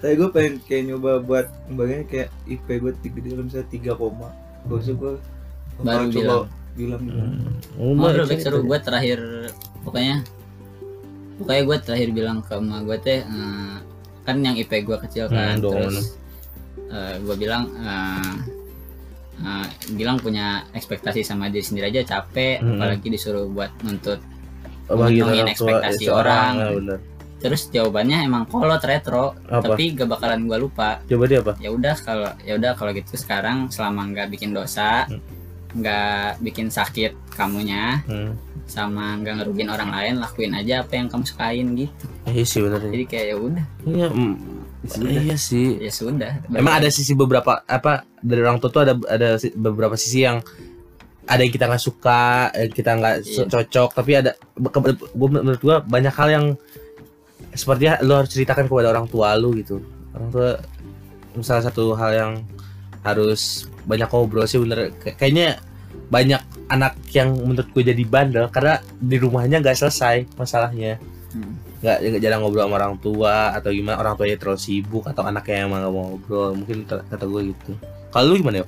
Tapi 0.01 0.13
gue 0.17 0.29
pengen 0.33 0.53
kayak 0.65 0.83
nyoba 0.91 1.11
buat 1.21 1.47
bagian 1.71 2.03
kayak 2.09 2.29
IP 2.45 2.67
gue 2.67 2.91
tiga 2.99 3.19
dalam 3.23 3.45
misalnya 3.47 3.67
tiga 3.69 3.91
koma. 3.95 4.29
Gak 4.67 4.77
usah 4.81 4.93
gue 4.97 5.13
Baru 5.81 6.05
coba 6.11 6.35
bilang. 6.75 7.01
gitu. 7.03 7.19
Oh, 7.79 7.95
Oh, 7.95 8.25
cek 8.27 8.39
seru 8.39 8.63
gue 8.63 8.79
terakhir 8.79 9.19
pokoknya 9.83 10.23
pokoknya 11.35 11.61
gue 11.65 11.77
terakhir 11.83 12.09
bilang 12.11 12.37
ke 12.45 12.53
emak 12.53 12.81
gue 12.85 12.97
teh 13.01 13.19
eh, 13.23 13.75
kan 14.21 14.35
yang 14.39 14.53
IP 14.53 14.85
gue 14.85 14.97
kecil 15.01 15.25
kan 15.27 15.57
Hmm, 15.57 16.20
dong. 16.91 16.97
terus 16.97 17.17
gue 17.21 17.35
bilang 17.37 17.63
eh, 17.73 18.33
eh, 19.39 19.67
bilang 19.91 20.17
punya 20.17 20.47
ekspektasi 20.69 21.21
sama 21.21 21.47
diri 21.47 21.63
sendiri 21.63 21.89
aja 21.89 22.01
capek 22.09 22.59
Hmm. 22.59 22.75
apalagi 22.75 23.07
disuruh 23.07 23.47
buat 23.47 23.71
nuntut 23.81 24.19
Bahagia 24.85 25.23
ngomongin 25.23 25.45
tua, 25.45 25.53
ekspektasi 25.55 26.03
seorang, 26.03 26.19
orang. 26.19 26.53
ya 26.53 26.75
bener. 26.75 26.97
terus 27.39 27.61
jawabannya 27.67 28.17
emang 28.21 28.43
kolot 28.45 28.83
retro 28.83 29.33
apa 29.47 29.63
tapi 29.65 29.95
gak 29.95 30.05
bakalan 30.05 30.45
gue 30.45 30.57
lupa 30.59 30.99
coba 31.01 31.23
dia 31.25 31.39
apa 31.39 31.53
ya 31.57 31.69
udah 31.69 31.95
kalau 31.97 32.29
ya 32.41 32.53
udah 32.53 32.71
kalau 32.75 32.91
gitu 32.91 33.15
sekarang 33.15 33.57
selama 33.67 34.05
nggak 34.07 34.27
bikin 34.29 34.51
dosa 34.51 35.07
Hmm. 35.07 35.23
nggak 35.71 36.43
bikin 36.43 36.67
sakit 36.67 37.15
kamunya 37.31 38.03
hmm. 38.03 38.35
sama 38.67 39.15
nggak 39.17 39.39
ngerugin 39.39 39.71
orang 39.71 39.89
lain 39.89 40.13
lakuin 40.19 40.51
aja 40.51 40.83
apa 40.83 40.93
yang 40.93 41.07
kamu 41.07 41.23
sukain 41.23 41.67
gitu 41.73 42.05
iya 42.27 42.43
sih 42.43 42.59
bener 42.59 42.83
jadi 42.83 43.05
kayak 43.05 43.25
ya 43.25 43.35
udah 43.39 43.65
iya 43.87 44.07
mm, 44.81 45.07
iya 45.07 45.37
sih. 45.37 45.77
Ya 45.77 45.91
sudah 45.93 46.41
Emang 46.49 46.81
ada 46.81 46.89
sisi 46.89 47.13
beberapa 47.13 47.61
apa 47.65 48.05
dari 48.21 48.41
orang 48.41 48.57
tua 48.57 48.69
tuh 48.73 48.81
ada 48.85 48.93
ada 49.07 49.37
beberapa 49.53 49.93
sisi 49.93 50.25
yang 50.25 50.41
ada 51.29 51.45
yang 51.45 51.53
kita 51.53 51.69
nggak 51.69 51.83
suka, 51.83 52.49
yang 52.57 52.71
kita 52.73 52.91
nggak 52.97 53.15
so- 53.23 53.47
cocok, 53.47 53.89
tapi 53.93 54.11
ada 54.17 54.33
gua 54.57 55.29
menurut 55.29 55.61
gua 55.61 55.77
banyak 55.85 56.11
hal 56.11 56.29
yang 56.33 56.45
sepertinya 57.53 58.01
lo 58.01 58.23
harus 58.23 58.31
ceritakan 58.33 58.65
kepada 58.65 58.89
orang 58.89 59.05
tua 59.07 59.37
lu 59.37 59.53
gitu. 59.55 59.79
Orang 60.17 60.29
tua 60.33 60.49
salah 61.39 61.63
satu 61.63 61.95
hal 61.95 62.11
yang 62.11 62.31
harus 63.05 63.69
banyak 63.85 64.09
ngobrol 64.09 64.45
sih 64.49 64.59
bener. 64.59 64.91
Kay- 64.99 65.15
kayaknya 65.15 65.61
banyak 66.11 66.41
anak 66.67 66.95
yang 67.15 67.31
menurut 67.35 67.67
gue 67.71 67.83
jadi 67.83 68.03
bandel 68.03 68.47
karena 68.51 68.79
di 68.99 69.15
rumahnya 69.19 69.63
nggak 69.63 69.77
selesai 69.77 70.27
masalahnya. 70.35 70.99
Hmm. 71.31 71.55
Nggak 71.81 71.97
nggak 71.99 72.21
jarang 72.21 72.39
ngobrol 72.39 72.63
sama 72.63 72.75
orang 72.77 72.95
tua 72.97 73.35
atau 73.51 73.69
gimana 73.69 73.97
orang 73.97 74.13
tuanya 74.13 74.37
terlalu 74.37 74.59
sibuk 74.59 75.03
atau 75.03 75.25
anaknya 75.25 75.65
emang 75.65 75.81
nggak 75.81 75.91
mau 75.91 76.03
ngobrol 76.09 76.49
mungkin 76.53 76.77
kata 76.85 77.25
gue 77.25 77.41
gitu. 77.49 77.71
Kalau 78.09 78.25
lu 78.27 78.35
gimana 78.37 78.61
ya 78.61 78.67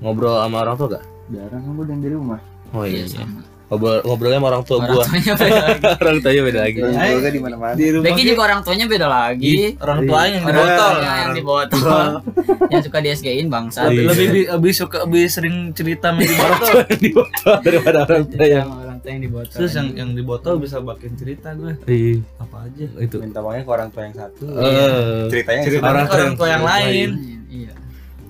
ngobrol 0.00 0.34
sama 0.36 0.56
orang 0.60 0.76
tua 0.76 0.88
gak 0.92 1.04
jarang 1.30 1.62
kan 1.62 1.72
gue 1.72 1.86
yang 1.88 2.02
di 2.02 2.10
rumah. 2.10 2.38
Oh 2.70 2.82
Iya, 2.82 2.90
iya, 2.92 3.06
iya. 3.06 3.22
sama. 3.22 3.40
ngobrol 3.64 3.96
ngobrolnya 4.04 4.36
sama 4.36 4.48
orang 4.50 4.62
tua 4.62 4.76
orang 4.76 4.88
gue 4.90 5.00
tuanya 5.00 5.32
beda 5.40 5.62
lagi. 5.64 5.80
Orang 5.96 6.16
tuanya 6.20 6.42
beda 6.44 6.60
lagi. 6.60 6.76
Gue 7.14 7.30
di 7.30 7.40
mana 7.40 7.56
mana 7.56 7.74
Di 7.74 7.86
rumah 7.88 8.04
Becky 8.04 8.22
juga 8.26 8.40
orang 8.44 8.60
tuanya 8.60 8.84
beda 8.84 9.06
lagi. 9.06 9.54
Orang 9.78 9.98
tuanya 10.04 10.34
yang 10.34 10.44
di 10.44 10.52
orang 10.52 10.66
botol. 10.68 10.94
yang 11.00 11.32
di 11.32 11.42
botol. 11.42 12.06
yang 12.72 12.82
suka 12.82 12.98
di 12.98 13.08
SG-in 13.10 13.48
bangsa 13.48 13.80
Iya. 13.86 13.88
Lebih 13.88 14.04
lebih 14.26 14.44
lebih 14.52 14.72
suka 14.74 14.96
lebih 15.06 15.24
sering 15.28 15.56
cerita 15.70 16.10
sama 16.10 16.20
botol. 16.50 16.74
di 16.92 17.08
botol 17.10 17.54
daripada 17.62 17.98
orang 18.02 18.22
tua 18.26 18.44
yang 18.44 18.68
Tua 19.04 19.12
yang 19.12 19.20
di 19.20 19.28
botol 19.28 19.52
Terus 19.60 19.72
yang 19.76 19.88
yang 19.92 20.10
di 20.16 20.22
botol 20.24 20.54
bisa 20.56 20.80
bakin 20.80 21.12
cerita 21.12 21.52
gue. 21.52 21.76
Iya, 21.84 22.24
apa 22.40 22.56
aja. 22.64 22.84
itu. 23.04 23.16
Minta 23.20 23.44
maunya 23.44 23.60
ke 23.60 23.70
orang 23.76 23.88
tua 23.92 24.02
yang 24.08 24.16
satu. 24.16 24.44
Eh, 24.48 25.28
ceritanya 25.28 25.58
yang 25.60 25.68
Cerita 25.68 25.84
Orang 25.84 26.06
orang, 26.08 26.08
orang 26.08 26.32
tua 26.40 26.48
yang 26.48 26.52
yang 26.56 26.64
lain. 26.64 27.08
iya. 27.52 27.72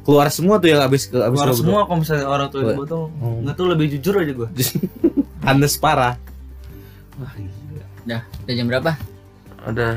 Keluar 0.02 0.28
semua 0.34 0.58
tuh 0.58 0.68
yang 0.74 0.82
abis 0.82 1.06
ke 1.06 1.16
abis 1.16 1.38
Keluar 1.38 1.54
semua 1.54 1.80
kalau 1.86 1.98
misalnya 2.02 2.26
orang 2.26 2.48
tua 2.50 2.60
di 2.66 2.74
botol. 2.74 3.02
Oh. 3.22 3.38
Nggak 3.38 3.54
tuh 3.54 3.66
lebih 3.70 3.86
jujur 3.94 4.14
aja 4.18 4.32
gue. 4.34 4.48
Anes 5.54 5.74
parah. 5.78 6.18
Udah 8.02 8.20
udah 8.26 8.54
jam 8.58 8.66
berapa? 8.66 8.90
Ada 9.62 9.88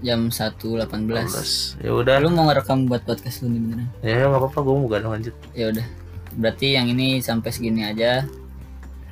jam 0.00 0.32
1.18 0.32 0.88
18 0.88 1.84
ya 1.84 1.90
udah. 1.92 2.16
Lu 2.24 2.32
mau 2.32 2.48
ngerekam 2.48 2.88
buat 2.88 3.04
podcast 3.04 3.44
lu 3.44 3.52
nih 3.52 3.60
beneran? 3.68 3.88
Ya 4.00 4.24
nggak 4.32 4.40
apa-apa 4.40 4.58
gue 4.64 4.74
mau 4.80 4.88
gadang 4.88 5.12
lanjut. 5.12 5.34
Ya 5.52 5.68
udah. 5.68 5.86
Berarti 6.40 6.72
yang 6.72 6.88
ini 6.88 7.20
sampai 7.20 7.52
segini 7.52 7.84
aja 7.84 8.24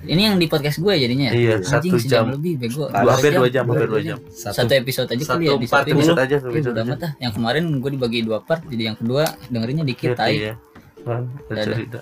ini 0.06 0.22
yang 0.22 0.36
di 0.36 0.46
podcast 0.46 0.78
gue 0.78 0.94
jadinya 0.94 1.26
ya 1.28 1.32
Iya, 1.32 1.54
Anjing, 1.58 1.92
satu 1.92 1.96
jam. 2.02 2.24
lebih 2.30 2.52
bego 2.56 2.86
dua 2.86 3.12
hampir 3.12 3.32
dua 3.32 3.48
jam 3.48 3.64
hampir 3.64 3.86
dua 3.86 4.00
jam 4.00 4.18
satu 4.28 4.72
episode 4.72 5.08
aja 5.08 5.20
satu 5.20 5.32
kali 5.32 5.44
ya 5.44 5.54
di 5.54 5.66
empat 5.66 5.84
episode 5.86 6.18
aja 6.18 6.34
satu 6.36 6.48
Oke, 6.48 6.56
episode 6.56 6.72
udah 6.72 6.84
amat 6.84 7.00
ah. 7.00 7.12
Yang 7.18 7.32
kemarin 7.34 7.64
gue 7.76 7.90
dibagi 7.92 8.18
dua 8.22 8.38
part, 8.40 8.62
jadi 8.64 8.82
yang 8.84 8.96
kedua 8.96 9.22
dengerinnya 9.46 9.84
dikit 9.84 10.08
Iya, 10.08 10.16
tai. 10.16 10.34
iya. 10.36 10.54
Kan, 11.02 11.22
cerita. 11.52 12.00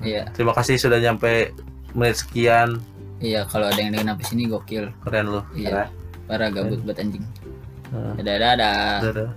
Iya, 0.00 0.22
terima 0.32 0.52
kasih 0.52 0.74
sudah 0.76 0.98
nyampe 0.98 1.52
menit 1.92 2.16
sekian 2.16 2.80
iya 3.18 3.44
kalau 3.44 3.68
ada 3.68 3.76
yang 3.76 3.92
dengerin 3.92 4.10
sampai 4.10 4.26
sini 4.26 4.42
gokil. 4.46 4.84
keren 5.00 5.26
loh 5.28 5.44
Iya. 5.52 5.86
Parah 6.24 6.48
gabut 6.48 6.80
buat 6.80 6.96
anjing. 6.96 7.22
Nah, 7.92 8.16
Dadah 8.16 8.36
dadah. 8.56 8.98
dadah 9.04 9.28